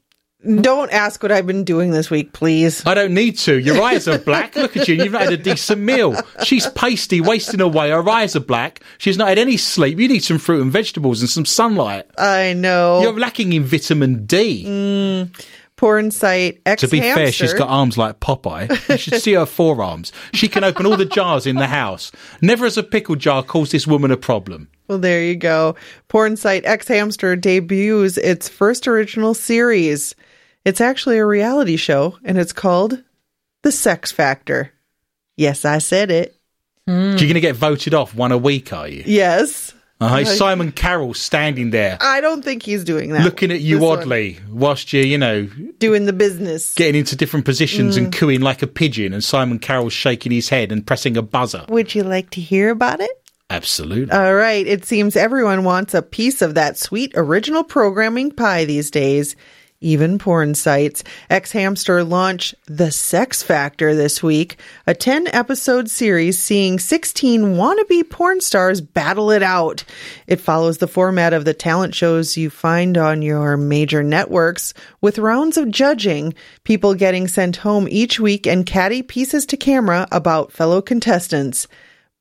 Don't 0.63 0.91
ask 0.91 1.23
what 1.23 1.31
I've 1.31 1.47
been 1.47 1.65
doing 1.65 1.91
this 1.91 2.11
week, 2.11 2.33
please. 2.33 2.85
I 2.87 2.95
don't 2.95 3.13
need 3.13 3.37
to. 3.41 3.59
Your 3.61 3.81
eyes 3.83 4.09
are 4.09 4.19
black. 4.19 4.57
Look 4.57 4.75
at 4.75 4.89
you. 4.89 4.95
You've 4.95 5.13
not 5.13 5.23
had 5.23 5.33
a 5.35 5.37
decent 5.37 5.83
meal. 5.83 6.19
She's 6.45 6.67
pasty, 6.71 7.21
wasting 7.21 7.61
away. 7.61 7.91
Her 7.91 8.09
eyes 8.09 8.35
are 8.35 8.41
black. 8.41 8.81
She's 8.97 9.19
not 9.19 9.29
had 9.29 9.39
any 9.39 9.59
sleep. 9.59 9.99
You 10.01 10.09
need 10.09 10.25
some 10.25 10.39
fruit 10.39 10.63
and 10.63 10.73
vegetables 10.73 11.21
and 11.21 11.29
some 11.29 11.45
sunlight. 11.45 12.07
I 12.17 12.55
know. 12.55 13.03
You're 13.03 13.19
lacking 13.19 13.53
in 13.53 13.65
vitamin 13.65 14.25
D. 14.25 14.65
Mm. 14.67 15.45
Porn 15.81 16.11
site 16.11 16.63
xHamster. 16.65 16.77
To 16.81 16.89
be 16.89 17.01
fair, 17.01 17.33
she's 17.33 17.55
got 17.55 17.71
arms 17.71 17.97
like 17.97 18.21
Popeye. 18.21 18.69
You 18.91 18.99
should 18.99 19.23
see 19.23 19.33
her 19.33 19.47
forearms. 19.47 20.13
She 20.35 20.47
can 20.47 20.63
open 20.63 20.85
all 20.85 20.99
the 20.99 21.07
jars 21.07 21.47
in 21.47 21.57
the 21.57 21.69
house. 21.69 22.13
Never 22.43 22.67
has 22.67 22.77
a 22.77 22.83
pickle 22.83 23.17
jar 23.17 23.43
caused 23.43 23.73
this 23.73 23.87
woman 23.87 24.11
a 24.11 24.19
problem. 24.19 24.69
Well, 24.89 24.99
there 24.99 25.25
you 25.25 25.37
go. 25.37 25.77
Porn 26.09 26.37
site 26.37 26.65
xHamster 26.65 27.41
debuts 27.41 28.19
its 28.19 28.47
first 28.47 28.87
original 28.87 29.33
series. 29.33 30.15
It's 30.67 30.83
actually 30.83 31.17
a 31.17 31.25
reality 31.25 31.77
show, 31.77 32.19
and 32.25 32.37
it's 32.37 32.53
called 32.53 33.03
The 33.63 33.73
Sex 33.73 34.13
Factor. 34.13 34.75
Yes, 35.39 35.65
I 35.65 35.79
said 35.79 36.11
it. 36.11 36.37
You're 36.87 37.17
going 37.17 37.33
to 37.33 37.41
get 37.41 37.57
voted 37.57 37.95
off 37.95 38.15
one 38.15 38.33
a 38.33 38.37
week, 38.37 38.71
are 38.75 38.87
you? 38.87 39.03
Yes. 39.07 39.73
Uh, 40.01 40.25
Simon 40.25 40.73
Cowell 40.73 41.13
standing 41.15 41.71
there, 41.71 41.99
I 42.01 42.21
don't 42.21 42.43
think 42.43 42.63
he's 42.63 42.85
doing 42.85 43.11
that. 43.11 43.23
looking 43.25 43.51
at 43.53 43.61
you 43.61 43.77
This 43.77 43.85
one. 43.85 43.99
oddly, 43.99 44.39
whilst 44.49 44.93
you're, 44.93 45.05
you 45.05 45.19
know, 45.19 45.47
Doing 45.79 46.07
the 46.07 46.13
business. 46.13 46.75
getting 46.75 47.01
into 47.01 47.17
different 47.17 47.45
positions 47.45 47.97
and 47.99 48.11
cooing 48.13 48.41
like 48.41 48.63
a 48.63 48.67
pigeon, 48.67 49.13
and 49.13 49.23
Simon 49.23 49.59
Cowell 49.59 49.91
shaking 49.91 50.33
his 50.33 50.49
head 50.49 50.73
and 50.73 50.87
pressing 50.87 51.17
a 51.17 51.23
buzzer. 51.23 51.65
Would 51.69 51.95
you 51.95 52.03
like 52.03 52.31
to 52.31 52.41
hear 52.41 52.71
about 52.71 53.01
it? 53.01 53.11
Absolutely. 53.51 54.13
All 54.17 54.35
right. 54.35 54.65
It 54.67 54.85
seems 54.85 55.17
everyone 55.17 55.65
wants 55.65 55.93
a 55.93 56.03
piece 56.03 56.41
of 56.41 56.55
that 56.55 56.79
sweet 56.79 57.13
original 57.17 57.65
programming 57.65 58.31
pie 58.31 58.65
these 58.65 58.93
days. 58.93 59.35
Even 59.83 60.19
porn 60.19 60.55
sites. 60.55 61.03
xHamster 61.31 62.07
launched 62.07 62.55
The 62.67 62.91
Sex 62.91 63.43
Factor 63.43 63.95
this 63.95 64.23
week, 64.23 64.61
a 64.87 64.93
10 64.95 65.29
episode 65.29 65.89
series 65.89 66.39
seeing 66.39 66.79
16 66.79 67.55
wannabe 67.55 68.11
porn 68.11 68.43
stars 68.43 68.83
battle 68.83 69.31
it 69.31 69.43
out. 69.43 69.85
It 70.27 70.39
follows 70.39 70.79
the 70.79 70.87
format 70.87 71.33
of 71.33 71.47
the 71.47 71.55
talent 71.55 71.95
shows 71.95 72.37
you 72.37 72.51
find 72.51 72.99
on 72.99 73.23
your 73.23 73.57
major 73.57 74.03
networks, 74.03 74.75
with 75.01 75.19
rounds 75.19 75.57
of 75.57 75.71
judging, 75.71 76.35
people 76.65 76.95
getting 76.95 77.27
sent 77.27 77.57
home 77.57 77.89
each 77.91 78.21
week, 78.21 78.47
and 78.47 78.67
catty 78.67 79.03
pieces 79.03 79.47
to 79.47 79.57
camera 79.57 80.07
about 80.13 80.53
fellow 80.53 80.83
contestants. 80.83 81.67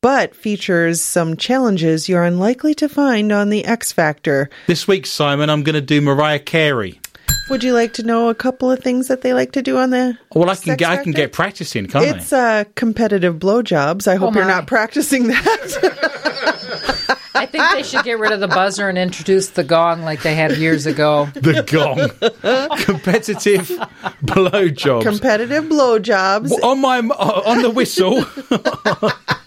but 0.02 0.34
features 0.34 1.02
some 1.02 1.36
challenges 1.36 2.08
you're 2.08 2.24
unlikely 2.24 2.74
to 2.74 2.88
find 2.88 3.30
on 3.30 3.50
the 3.50 3.64
X 3.66 3.92
Factor. 3.92 4.48
This 4.66 4.88
week, 4.88 5.04
Simon, 5.04 5.50
I'm 5.50 5.62
going 5.62 5.74
to 5.74 5.80
do 5.82 6.00
Mariah 6.00 6.38
Carey. 6.38 6.99
Would 7.50 7.64
you 7.64 7.74
like 7.74 7.92
to 7.94 8.02
know 8.04 8.28
a 8.28 8.34
couple 8.34 8.70
of 8.70 8.78
things 8.80 9.08
that 9.08 9.22
they 9.22 9.34
like 9.34 9.52
to 9.52 9.62
do 9.62 9.76
on 9.76 9.90
the? 9.90 10.16
Well, 10.34 10.48
I 10.48 10.54
can 10.54 10.64
Sex 10.64 10.76
get 10.78 10.88
I 10.90 10.96
can 10.96 11.06
Factor? 11.12 11.12
get 11.22 11.32
practicing, 11.32 11.86
can't 11.88 12.06
It's 12.16 12.32
uh, 12.32 12.64
competitive 12.76 13.36
blowjobs. 13.40 14.06
I 14.08 14.14
hope 14.14 14.30
Oh, 14.32 14.34
you're 14.38 14.44
not 14.46 14.66
practicing 14.68 15.26
that. 15.28 17.16
I 17.34 17.46
think 17.46 17.64
they 17.72 17.82
should 17.82 18.04
get 18.04 18.18
rid 18.18 18.32
of 18.32 18.40
the 18.40 18.48
buzzer 18.48 18.88
and 18.88 18.96
introduce 18.98 19.48
the 19.50 19.64
gong 19.64 20.02
like 20.02 20.22
they 20.22 20.34
had 20.34 20.56
years 20.58 20.86
ago. 20.86 21.28
The 21.34 21.62
gong, 21.66 22.76
competitive 22.84 23.68
blowjobs. 24.22 25.02
competitive 25.02 25.64
blowjobs. 25.64 26.50
on 26.62 26.80
my 26.80 26.98
on 26.98 27.62
the 27.62 27.70
whistle. 27.70 28.24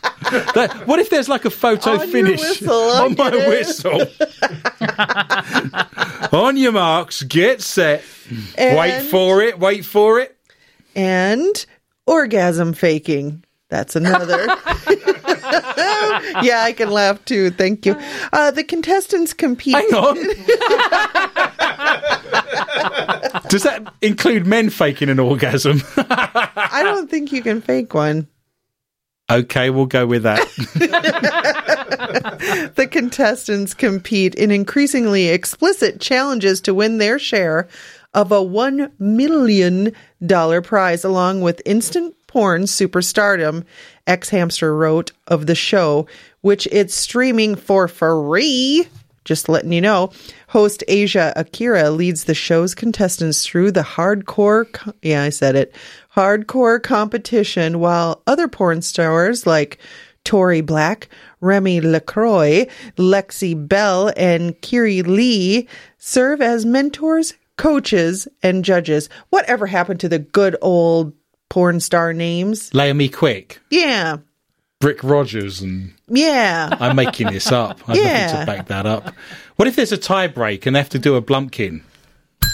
That- 0.56 0.84
what 0.88 1.00
if 1.00 1.10
there's 1.10 1.30
like 1.30 1.46
a 1.46 1.50
photo 1.50 1.92
On 2.00 2.08
finish 2.10 2.40
whistle, 2.40 2.74
on 2.92 3.16
my 3.18 3.30
it. 3.34 3.48
whistle? 3.48 4.02
on 6.38 6.58
your 6.58 6.72
marks, 6.72 7.24
get 7.24 7.62
set. 7.62 8.04
Wait 8.58 9.02
for 9.04 9.42
it. 9.42 9.60
Wait 9.60 9.86
for 9.86 10.20
it. 10.20 10.36
and 10.96 11.66
orgasm 12.06 12.74
faking. 12.74 13.44
That's 13.70 13.96
another. 13.96 14.46
yeah, 16.44 16.62
I 16.64 16.74
can 16.76 16.92
laugh 16.92 17.24
too. 17.26 17.50
Thank 17.50 17.86
you. 17.86 17.96
Uh, 18.32 18.52
the 18.52 18.64
contestants 18.64 19.34
compete. 19.34 19.74
Hang 19.76 19.94
on. 19.94 20.16
Does 23.50 23.64
that 23.64 23.92
include 24.02 24.46
men 24.48 24.70
faking 24.70 25.10
an 25.10 25.20
orgasm? 25.20 25.82
I 25.98 26.82
don't 26.84 27.10
think 27.10 27.32
you 27.32 27.42
can 27.42 27.62
fake 27.62 27.94
one. 27.94 28.28
Okay, 29.34 29.70
we'll 29.70 29.88
go 29.88 30.06
with 30.06 30.24
that. 30.24 30.40
The 32.76 32.88
contestants 32.88 33.74
compete 33.74 34.36
in 34.36 34.52
increasingly 34.52 35.30
explicit 35.30 36.02
challenges 36.02 36.60
to 36.62 36.74
win 36.74 36.98
their 36.98 37.18
share 37.18 37.68
of 38.14 38.32
a 38.32 38.40
$1 38.40 38.92
million 39.00 39.94
prize, 40.64 41.04
along 41.04 41.42
with 41.42 41.62
instant 41.66 42.16
porn 42.28 42.64
superstardom. 42.64 43.66
xHamster 44.08 44.78
wrote 44.78 45.12
of 45.28 45.46
the 45.46 45.56
show, 45.56 46.08
which 46.42 46.68
it's 46.72 46.96
streaming 46.96 47.56
for 47.56 47.88
free. 47.88 48.88
Just 49.26 49.50
letting 49.50 49.72
you 49.72 49.82
know. 49.82 50.12
Host 50.50 50.84
Asa 50.90 51.34
Akira 51.36 51.90
leads 51.90 52.26
the 52.26 52.34
show's 52.34 52.76
contestants 52.76 53.45
through 53.45 53.72
the 53.72 53.82
hardcore, 53.82 54.94
yeah, 55.02 55.24
I 55.24 55.30
said 55.30 55.56
it, 55.56 55.74
hardcore 56.16 56.82
competition, 56.82 57.80
while 57.80 58.22
other 58.28 58.48
porn 58.48 58.82
stars 58.82 59.48
like 59.48 59.80
Tori 60.24 60.62
Black, 60.62 61.10
Remy 61.41 61.82
LaCroix, 61.82 62.68
Lexi 62.98 63.68
Belle, 63.68 64.12
and 64.16 64.60
Kiri 64.62 65.02
Lee 65.02 65.68
serve 65.98 66.41
as 66.41 66.66
mentors, 66.66 67.34
coaches, 67.58 68.28
and 68.41 68.64
judges. 68.64 69.10
Whatever 69.30 69.68
happened 69.68 70.00
to 70.02 70.10
the 70.10 70.20
good 70.20 70.56
old 70.62 71.14
porn 71.50 71.80
star 71.80 72.14
names? 72.14 72.74
Lay 72.74 72.91
me 72.94 73.10
quick. 73.10 73.60
Yeah. 73.70 74.18
Brick 74.84 75.02
Rogers 75.02 75.62
and 75.62 75.94
Yeah. 76.10 76.70
I'm 76.78 76.98
making 76.98 77.28
this 77.32 77.54
up. 77.54 77.80
I've 77.88 77.96
Yeah. 77.96 78.26
nothing 78.28 78.40
to 78.42 78.46
back 78.46 78.68
that 78.68 78.86
up. 78.86 79.14
What 79.56 79.70
if 79.70 79.78
there's 79.78 79.94
a 79.94 79.98
tie 79.98 80.28
break 80.28 80.66
and 80.66 80.76
they 80.76 80.80
have 80.82 80.90
to 80.90 81.00
do 81.00 81.16
a 81.16 81.22
blumpkin? 81.22 81.84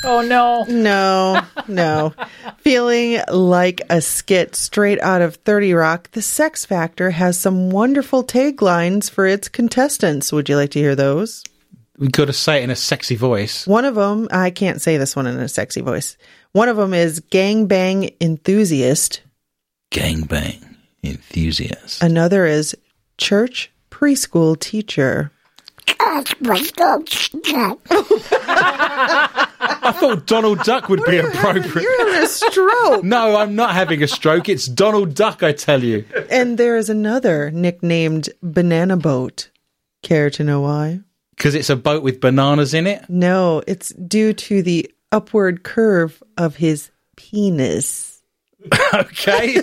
Oh 0.04 0.22
no. 0.22 0.64
No, 0.70 1.42
no. 1.68 2.14
Feeling 2.60 3.20
like 3.32 3.82
a 3.90 4.00
skit 4.00 4.56
straight 4.56 5.02
out 5.02 5.24
of 5.24 5.38
30 5.38 5.74
Rock, 5.74 6.12
The 6.12 6.22
Sex 6.22 6.66
Factor 6.66 7.10
has 7.10 7.36
some 7.36 7.72
wonderful 7.72 8.24
taglines 8.24 9.10
for 9.10 9.26
its 9.26 9.50
contestants. 9.50 10.32
Would 10.32 10.50
you 10.50 10.56
like 10.56 10.70
to 10.72 10.80
hear 10.80 10.96
those? 10.96 11.44
We've 11.98 12.12
got 12.12 12.26
to 12.26 12.34
say 12.34 12.62
it 12.62 12.64
in 12.66 12.70
a 12.70 12.76
sexy 12.76 13.16
voice. 13.16 13.66
One 13.66 13.86
of 13.86 13.96
them, 13.96 14.28
I 14.32 14.52
can't 14.52 14.80
say 14.82 14.98
this 14.98 15.16
one 15.16 15.26
in 15.26 15.38
a 15.40 15.50
sexy 15.50 15.82
voice. 15.82 16.16
One 16.52 16.70
of 16.70 16.78
them 16.78 16.94
is 16.94 17.22
gang 17.32 17.66
bang 17.66 18.12
Enthusiast. 18.22 19.22
Gangbang 19.92 20.69
enthusiast. 21.04 22.02
Another 22.02 22.46
is 22.46 22.76
Church 23.18 23.72
Preschool 23.92 24.60
Teacher. 24.60 25.32
I 28.32 29.94
thought 30.00 30.26
Donald 30.26 30.60
Duck 30.64 30.90
would 30.90 31.04
be 31.06 31.18
appropriate. 31.18 31.84
You're 31.84 32.06
having 32.08 32.24
a 32.24 32.28
stroke. 32.28 33.04
No, 33.04 33.36
I'm 33.38 33.56
not 33.56 33.74
having 33.74 34.02
a 34.04 34.08
stroke. 34.08 34.50
It's 34.50 34.66
Donald 34.66 35.14
Duck, 35.16 35.44
I 35.44 35.52
tell 35.52 35.84
you. 35.84 36.06
and 36.30 36.58
there 36.58 36.78
is 36.78 36.90
another 36.90 37.52
nicknamed 37.52 38.30
Banana 38.42 38.98
Boat. 38.98 39.50
Care 40.02 40.30
to 40.32 40.44
know 40.44 40.62
why? 40.62 41.02
Because 41.36 41.56
it's 41.56 41.70
a 41.70 41.76
boat 41.76 42.04
with 42.04 42.22
bananas 42.22 42.74
in 42.74 42.88
it. 42.88 43.04
No, 43.10 43.62
it's 43.68 43.90
due 43.90 44.34
to 44.34 44.62
the 44.62 44.90
upward 45.12 45.64
curve 45.64 46.22
of 46.38 46.56
his 46.58 46.90
penis. 47.16 48.09
Okay. 48.94 49.58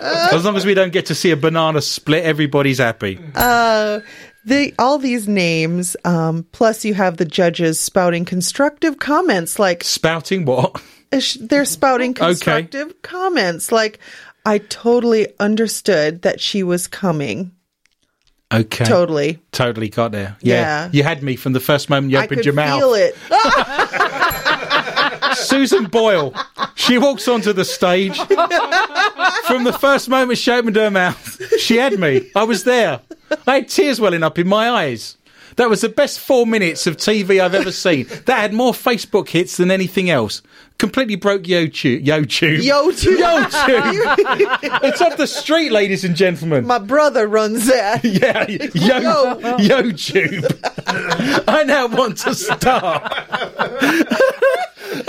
as 0.00 0.44
long 0.44 0.56
as 0.56 0.66
we 0.66 0.74
don't 0.74 0.92
get 0.92 1.06
to 1.06 1.14
see 1.14 1.30
a 1.30 1.36
banana 1.36 1.80
split, 1.80 2.24
everybody's 2.24 2.78
happy. 2.78 3.20
Uh, 3.34 4.00
they 4.44 4.72
all 4.78 4.98
these 4.98 5.28
names. 5.28 5.96
Um, 6.04 6.46
plus, 6.52 6.84
you 6.84 6.94
have 6.94 7.16
the 7.18 7.24
judges 7.24 7.78
spouting 7.78 8.24
constructive 8.24 8.98
comments 8.98 9.58
like 9.58 9.84
Spouting 9.84 10.44
what? 10.44 10.82
they're 11.40 11.64
spouting 11.64 12.12
constructive 12.12 13.00
comments 13.02 13.70
like 13.70 14.00
I 14.44 14.58
totally 14.58 15.28
understood 15.38 16.22
that 16.22 16.40
she 16.40 16.64
was 16.64 16.88
coming. 16.88 17.52
Okay. 18.52 18.84
Totally, 18.84 19.38
Totally 19.52 19.88
got 19.88 20.12
there. 20.12 20.36
Yeah. 20.40 20.54
Yeah. 20.54 20.88
You 20.92 21.02
had 21.02 21.22
me 21.22 21.36
from 21.36 21.52
the 21.54 21.60
first 21.60 21.88
moment 21.88 22.12
you 22.12 22.18
opened 22.18 22.44
your 22.44 22.54
mouth. 22.54 22.78
feel 22.80 22.94
it. 22.94 23.16
Susan 25.44 25.84
Boyle. 25.86 26.34
She 26.74 26.98
walks 26.98 27.28
onto 27.28 27.52
the 27.52 27.64
stage. 27.64 28.16
From 29.46 29.64
the 29.64 29.76
first 29.78 30.08
moment 30.08 30.38
she 30.38 30.50
opened 30.50 30.76
her 30.76 30.90
mouth, 30.90 31.40
she 31.58 31.76
had 31.76 31.98
me. 31.98 32.30
I 32.34 32.44
was 32.44 32.64
there. 32.64 33.00
I 33.46 33.54
had 33.56 33.68
tears 33.68 34.00
welling 34.00 34.22
up 34.22 34.38
in 34.38 34.48
my 34.48 34.70
eyes. 34.70 35.16
That 35.56 35.70
was 35.70 35.82
the 35.82 35.88
best 35.88 36.18
four 36.18 36.46
minutes 36.46 36.86
of 36.88 36.96
TV 36.96 37.40
I've 37.40 37.54
ever 37.54 37.70
seen. 37.70 38.06
That 38.26 38.40
had 38.40 38.52
more 38.52 38.72
Facebook 38.72 39.28
hits 39.28 39.56
than 39.56 39.70
anything 39.70 40.10
else. 40.10 40.42
Completely 40.78 41.14
broke 41.14 41.42
YouTube. 41.44 42.04
YouTube. 42.04 42.64
Yo, 42.64 42.90
too. 42.90 43.16
YouTube. 43.16 44.80
it's 44.82 45.00
off 45.00 45.16
the 45.16 45.28
street, 45.28 45.70
ladies 45.70 46.02
and 46.02 46.16
gentlemen. 46.16 46.66
My 46.66 46.80
brother 46.80 47.28
runs 47.28 47.66
that. 47.66 48.02
Yeah, 48.14 48.48
yo, 48.48 49.36
YouTube. 49.58 51.44
I 51.46 51.62
now 51.62 51.86
want 51.86 52.18
to 52.18 52.34
start. 52.34 53.12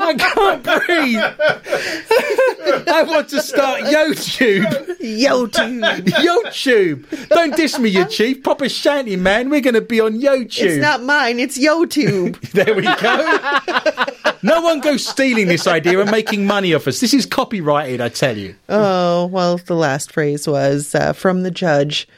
I 0.00 0.14
can't 0.18 0.62
breathe. 0.62 1.18
I 2.88 3.02
want 3.02 3.28
to 3.30 3.42
start 3.42 3.82
YouTube. 3.82 4.96
Yo, 5.00 5.46
too. 5.46 5.60
YouTube. 5.80 7.28
Don't 7.28 7.54
diss 7.56 7.78
me, 7.78 7.90
you 7.90 8.04
chief. 8.06 8.42
Papa 8.42 8.68
Shanty, 8.68 9.16
man. 9.16 9.50
We're 9.50 9.60
going 9.60 9.74
to 9.74 9.80
be 9.80 10.00
on 10.00 10.20
YouTube. 10.20 10.64
It's 10.64 10.82
not 10.82 11.02
mine. 11.02 11.38
It's 11.38 11.58
YoTube. 11.58 12.40
There 12.52 12.74
we 12.74 12.82
go. 12.82 14.34
no 14.42 14.60
one 14.60 14.80
goes 14.80 15.06
stealing 15.06 15.46
this 15.48 15.66
idea 15.66 16.00
and 16.00 16.10
making 16.10 16.46
money 16.46 16.74
off 16.74 16.86
us. 16.86 17.00
This 17.00 17.14
is 17.14 17.26
copyrighted, 17.26 18.00
I 18.00 18.08
tell 18.08 18.36
you. 18.36 18.54
Oh, 18.68 19.26
well, 19.26 19.58
the 19.58 19.74
last 19.74 20.12
phrase 20.12 20.48
was 20.48 20.94
uh, 20.94 21.12
from 21.12 21.42
the 21.42 21.50
judge. 21.50 22.08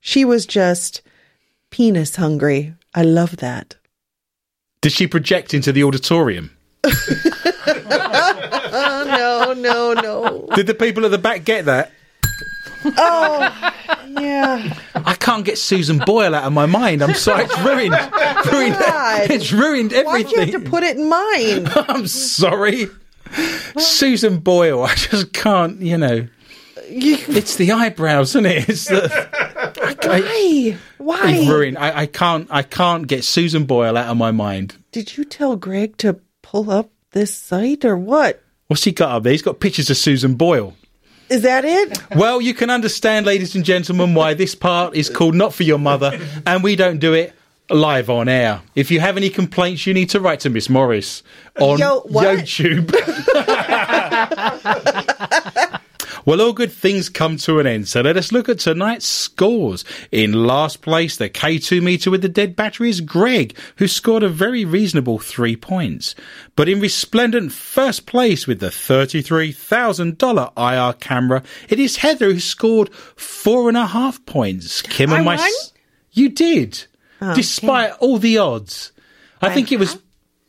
She 0.00 0.24
was 0.24 0.46
just 0.46 1.02
penis 1.70 2.16
hungry. 2.16 2.74
I 2.94 3.02
love 3.02 3.36
that. 3.38 3.76
Did 4.82 4.92
she 4.92 5.06
project 5.06 5.52
into 5.54 5.72
the 5.72 5.84
auditorium? 5.84 6.50
Oh, 8.72 9.04
no, 9.06 9.52
no, 9.52 9.92
no. 9.92 10.48
Did 10.54 10.66
the 10.66 10.74
people 10.74 11.04
at 11.04 11.10
the 11.10 11.18
back 11.18 11.44
get 11.44 11.66
that? 11.66 11.92
Oh, 12.84 13.72
yeah. 14.08 14.74
I 14.94 15.14
can't 15.14 15.44
get 15.44 15.58
Susan 15.58 15.98
Boyle 15.98 16.34
out 16.34 16.44
of 16.44 16.52
my 16.54 16.64
mind. 16.64 17.02
I'm 17.02 17.14
sorry, 17.14 17.44
it's 17.44 17.58
ruined. 17.60 17.94
Oh, 18.42 18.52
ruined 18.52 18.78
God. 18.78 19.30
it's 19.30 19.52
ruined 19.52 19.92
everything. 19.92 20.24
Why'd 20.24 20.32
you 20.32 20.40
have 20.40 20.50
to 20.64 20.70
put 20.70 20.82
it 20.82 20.96
in 20.96 21.08
mine? 21.10 21.68
I'm 21.88 22.06
sorry. 22.06 22.88
Susan 23.76 24.38
Boyle, 24.38 24.82
I 24.82 24.94
just 24.94 25.34
can't, 25.34 25.80
you 25.82 25.98
know. 25.98 26.26
It's 26.92 27.56
the 27.56 27.72
eyebrows, 27.72 28.30
isn't 28.30 28.46
it? 28.46 28.68
It's 28.68 28.86
the 28.86 29.08
Why? 30.02 30.76
Why? 30.98 31.46
Ruined. 31.48 31.78
I, 31.78 32.00
I 32.02 32.06
can't. 32.06 32.48
I 32.50 32.62
can't 32.62 33.06
get 33.06 33.24
Susan 33.24 33.64
Boyle 33.64 33.96
out 33.96 34.08
of 34.08 34.16
my 34.16 34.30
mind. 34.30 34.76
Did 34.92 35.16
you 35.16 35.24
tell 35.24 35.56
Greg 35.56 35.96
to 35.98 36.20
pull 36.42 36.70
up 36.70 36.90
this 37.12 37.34
site 37.34 37.84
or 37.84 37.96
what? 37.96 38.42
What's 38.66 38.84
he 38.84 38.92
got 38.92 39.10
up 39.10 39.22
there? 39.22 39.32
He's 39.32 39.42
got 39.42 39.60
pictures 39.60 39.90
of 39.90 39.96
Susan 39.96 40.34
Boyle. 40.34 40.74
Is 41.28 41.42
that 41.42 41.64
it? 41.64 41.96
Well, 42.16 42.40
you 42.40 42.54
can 42.54 42.70
understand, 42.70 43.24
ladies 43.24 43.54
and 43.54 43.64
gentlemen, 43.64 44.14
why 44.14 44.34
this 44.34 44.56
part 44.56 44.96
is 44.96 45.08
called 45.08 45.36
Not 45.36 45.54
For 45.54 45.62
Your 45.62 45.78
Mother, 45.78 46.20
and 46.44 46.62
we 46.64 46.74
don't 46.74 46.98
do 46.98 47.14
it 47.14 47.34
live 47.70 48.10
on 48.10 48.28
air. 48.28 48.62
If 48.74 48.90
you 48.90 48.98
have 48.98 49.16
any 49.16 49.30
complaints, 49.30 49.86
you 49.86 49.94
need 49.94 50.10
to 50.10 50.20
write 50.20 50.40
to 50.40 50.50
Miss 50.50 50.68
Morris 50.68 51.22
on 51.60 51.78
Yo. 51.78 52.00
YouTube. 52.02 52.90
Well, 56.24 56.40
all 56.40 56.52
good 56.52 56.72
things 56.72 57.08
come 57.08 57.36
to 57.38 57.58
an 57.60 57.66
end, 57.66 57.88
so 57.88 58.00
let 58.00 58.16
us 58.16 58.32
look 58.32 58.48
at 58.48 58.58
tonight's 58.60 59.06
scores. 59.06 59.84
In 60.10 60.32
last 60.32 60.82
place, 60.82 61.16
the 61.16 61.28
K2 61.28 61.82
meter 61.82 62.10
with 62.10 62.22
the 62.22 62.28
dead 62.28 62.56
battery 62.56 62.90
is 62.90 63.00
Greg, 63.00 63.56
who 63.76 63.88
scored 63.88 64.22
a 64.22 64.28
very 64.28 64.64
reasonable 64.64 65.18
three 65.18 65.56
points. 65.56 66.14
But 66.56 66.68
in 66.68 66.80
resplendent 66.80 67.52
first 67.52 68.06
place 68.06 68.46
with 68.46 68.60
the 68.60 68.68
$33,000 68.68 70.52
IR 70.56 70.92
camera, 70.94 71.42
it 71.68 71.78
is 71.78 71.96
Heather 71.96 72.32
who 72.32 72.40
scored 72.40 72.92
four 72.94 73.68
and 73.68 73.76
a 73.76 73.86
half 73.86 74.24
points. 74.26 74.82
Kim 74.82 75.12
I 75.12 75.16
and 75.16 75.24
my. 75.24 75.36
won? 75.36 75.50
You 76.12 76.28
did, 76.28 76.86
oh, 77.20 77.34
despite 77.34 77.92
all 78.00 78.18
the 78.18 78.38
odds. 78.38 78.92
I 79.42 79.54
think 79.54 79.72
it 79.72 79.78
was 79.78 79.96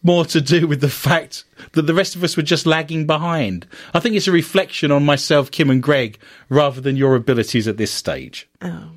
more 0.04 0.26
to 0.26 0.42
do 0.42 0.68
with 0.68 0.82
the 0.82 0.90
fact 0.90 1.44
that 1.74 1.84
the 1.84 1.94
rest 1.94 2.16
of 2.16 2.24
us 2.24 2.36
were 2.36 2.44
just 2.44 2.66
lagging 2.66 3.06
behind. 3.06 3.68
I 3.94 4.00
think 4.00 4.16
it's 4.16 4.28
a 4.28 4.32
reflection 4.32 4.92
on 4.92 5.06
myself, 5.06 5.52
Kim, 5.52 5.70
and 5.70 5.82
Greg, 5.82 6.18
rather 6.50 6.82
than 6.82 6.96
your 6.96 7.16
abilities 7.16 7.68
at 7.68 7.78
this 7.78 7.92
stage. 7.92 8.50
Oh. 8.62 8.90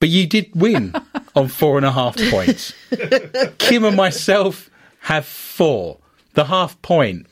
But 0.00 0.08
you 0.08 0.26
did 0.26 0.50
win 0.54 0.94
on 1.34 1.48
four 1.48 1.76
and 1.76 1.84
a 1.84 1.92
half 1.92 2.16
points. 2.30 2.72
Kim 3.58 3.84
and 3.84 3.96
myself 3.96 4.70
have 5.00 5.26
four. 5.26 5.98
The 6.34 6.44
half 6.44 6.80
point 6.82 7.26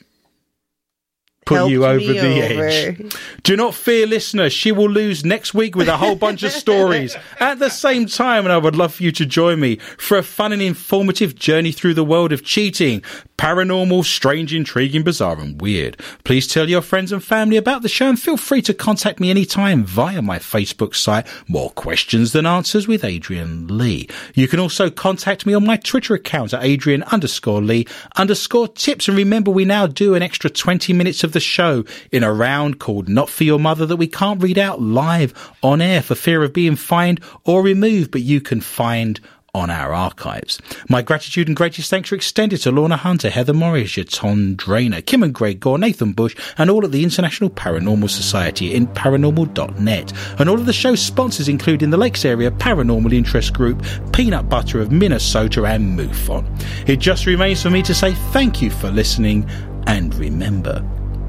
put 1.46 1.56
Helped 1.56 1.70
you 1.70 1.86
over 1.86 1.98
the 1.98 2.52
over. 2.52 2.66
edge. 2.66 3.16
Do 3.44 3.56
not 3.56 3.74
fear, 3.74 4.06
listener. 4.06 4.50
She 4.50 4.72
will 4.72 4.90
lose 4.90 5.24
next 5.24 5.54
week 5.54 5.76
with 5.76 5.88
a 5.88 5.96
whole 5.96 6.16
bunch 6.16 6.42
of 6.42 6.50
stories 6.52 7.16
at 7.40 7.58
the 7.60 7.70
same 7.70 8.06
time. 8.06 8.44
And 8.44 8.52
I 8.52 8.58
would 8.58 8.76
love 8.76 8.96
for 8.96 9.04
you 9.04 9.12
to 9.12 9.24
join 9.24 9.60
me 9.60 9.76
for 9.96 10.18
a 10.18 10.22
fun 10.22 10.52
and 10.52 10.60
informative 10.60 11.36
journey 11.36 11.72
through 11.72 11.94
the 11.94 12.04
world 12.04 12.32
of 12.32 12.44
cheating, 12.44 13.00
paranormal, 13.38 14.04
strange, 14.04 14.52
intriguing, 14.52 15.04
bizarre, 15.04 15.38
and 15.38 15.60
weird. 15.60 15.96
Please 16.24 16.48
tell 16.48 16.68
your 16.68 16.82
friends 16.82 17.12
and 17.12 17.22
family 17.22 17.56
about 17.56 17.82
the 17.82 17.88
show 17.88 18.08
and 18.08 18.18
feel 18.20 18.36
free 18.36 18.62
to 18.62 18.74
contact 18.74 19.20
me 19.20 19.30
anytime 19.30 19.84
via 19.84 20.20
my 20.20 20.38
Facebook 20.40 20.96
site, 20.96 21.26
More 21.46 21.70
Questions 21.70 22.32
Than 22.32 22.44
Answers 22.44 22.88
with 22.88 23.04
Adrian 23.04 23.78
Lee. 23.78 24.08
You 24.34 24.48
can 24.48 24.58
also 24.58 24.90
contact 24.90 25.46
me 25.46 25.54
on 25.54 25.64
my 25.64 25.76
Twitter 25.76 26.14
account 26.14 26.52
at 26.52 26.64
Adrian 26.64 27.04
underscore 27.04 27.62
Lee 27.62 27.86
underscore 28.16 28.66
tips. 28.66 29.06
And 29.06 29.16
remember, 29.16 29.52
we 29.52 29.64
now 29.64 29.86
do 29.86 30.16
an 30.16 30.22
extra 30.22 30.50
20 30.50 30.92
minutes 30.92 31.22
of 31.22 31.35
the 31.36 31.40
show 31.40 31.84
in 32.10 32.24
a 32.24 32.32
round 32.32 32.80
called 32.80 33.10
Not 33.10 33.28
For 33.28 33.44
Your 33.44 33.58
Mother 33.58 33.84
that 33.84 33.96
we 33.96 34.06
can't 34.06 34.42
read 34.42 34.56
out 34.56 34.80
live 34.80 35.34
on 35.62 35.82
air 35.82 36.00
for 36.00 36.14
fear 36.14 36.42
of 36.42 36.54
being 36.54 36.76
fined 36.76 37.20
or 37.44 37.62
removed, 37.62 38.10
but 38.10 38.22
you 38.22 38.40
can 38.40 38.62
find 38.62 39.20
on 39.54 39.68
our 39.68 39.92
archives. 39.92 40.60
My 40.88 41.02
gratitude 41.02 41.48
and 41.48 41.56
greatest 41.56 41.90
thanks 41.90 42.10
are 42.10 42.14
extended 42.14 42.62
to 42.62 42.70
Lorna 42.70 42.96
Hunter, 42.96 43.28
Heather 43.28 43.52
Morris, 43.52 43.98
Tom 44.10 44.54
Drainer, 44.54 45.02
Kim 45.02 45.22
and 45.22 45.34
Greg 45.34 45.60
Gore, 45.60 45.78
Nathan 45.78 46.12
Bush, 46.12 46.34
and 46.56 46.70
all 46.70 46.84
at 46.86 46.92
the 46.92 47.02
International 47.02 47.50
Paranormal 47.50 48.08
Society 48.08 48.74
in 48.74 48.86
paranormal.net. 48.86 50.12
And 50.38 50.48
all 50.48 50.58
of 50.58 50.66
the 50.66 50.72
show's 50.72 51.02
sponsors, 51.02 51.48
including 51.48 51.90
the 51.90 51.98
Lakes 51.98 52.24
Area 52.24 52.50
Paranormal 52.50 53.12
Interest 53.12 53.52
Group, 53.52 53.84
Peanut 54.14 54.48
Butter 54.48 54.80
of 54.80 54.90
Minnesota, 54.90 55.64
and 55.66 55.98
MUFON. 55.98 56.46
It 56.88 56.96
just 56.96 57.26
remains 57.26 57.62
for 57.62 57.68
me 57.68 57.82
to 57.82 57.94
say 57.94 58.12
thank 58.32 58.62
you 58.62 58.70
for 58.70 58.90
listening, 58.90 59.46
and 59.86 60.14
remember, 60.16 60.82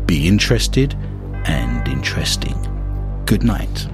be 0.07 0.27
interested 0.27 0.95
and 1.45 1.87
interesting. 1.87 2.55
Good 3.25 3.43
night. 3.43 3.87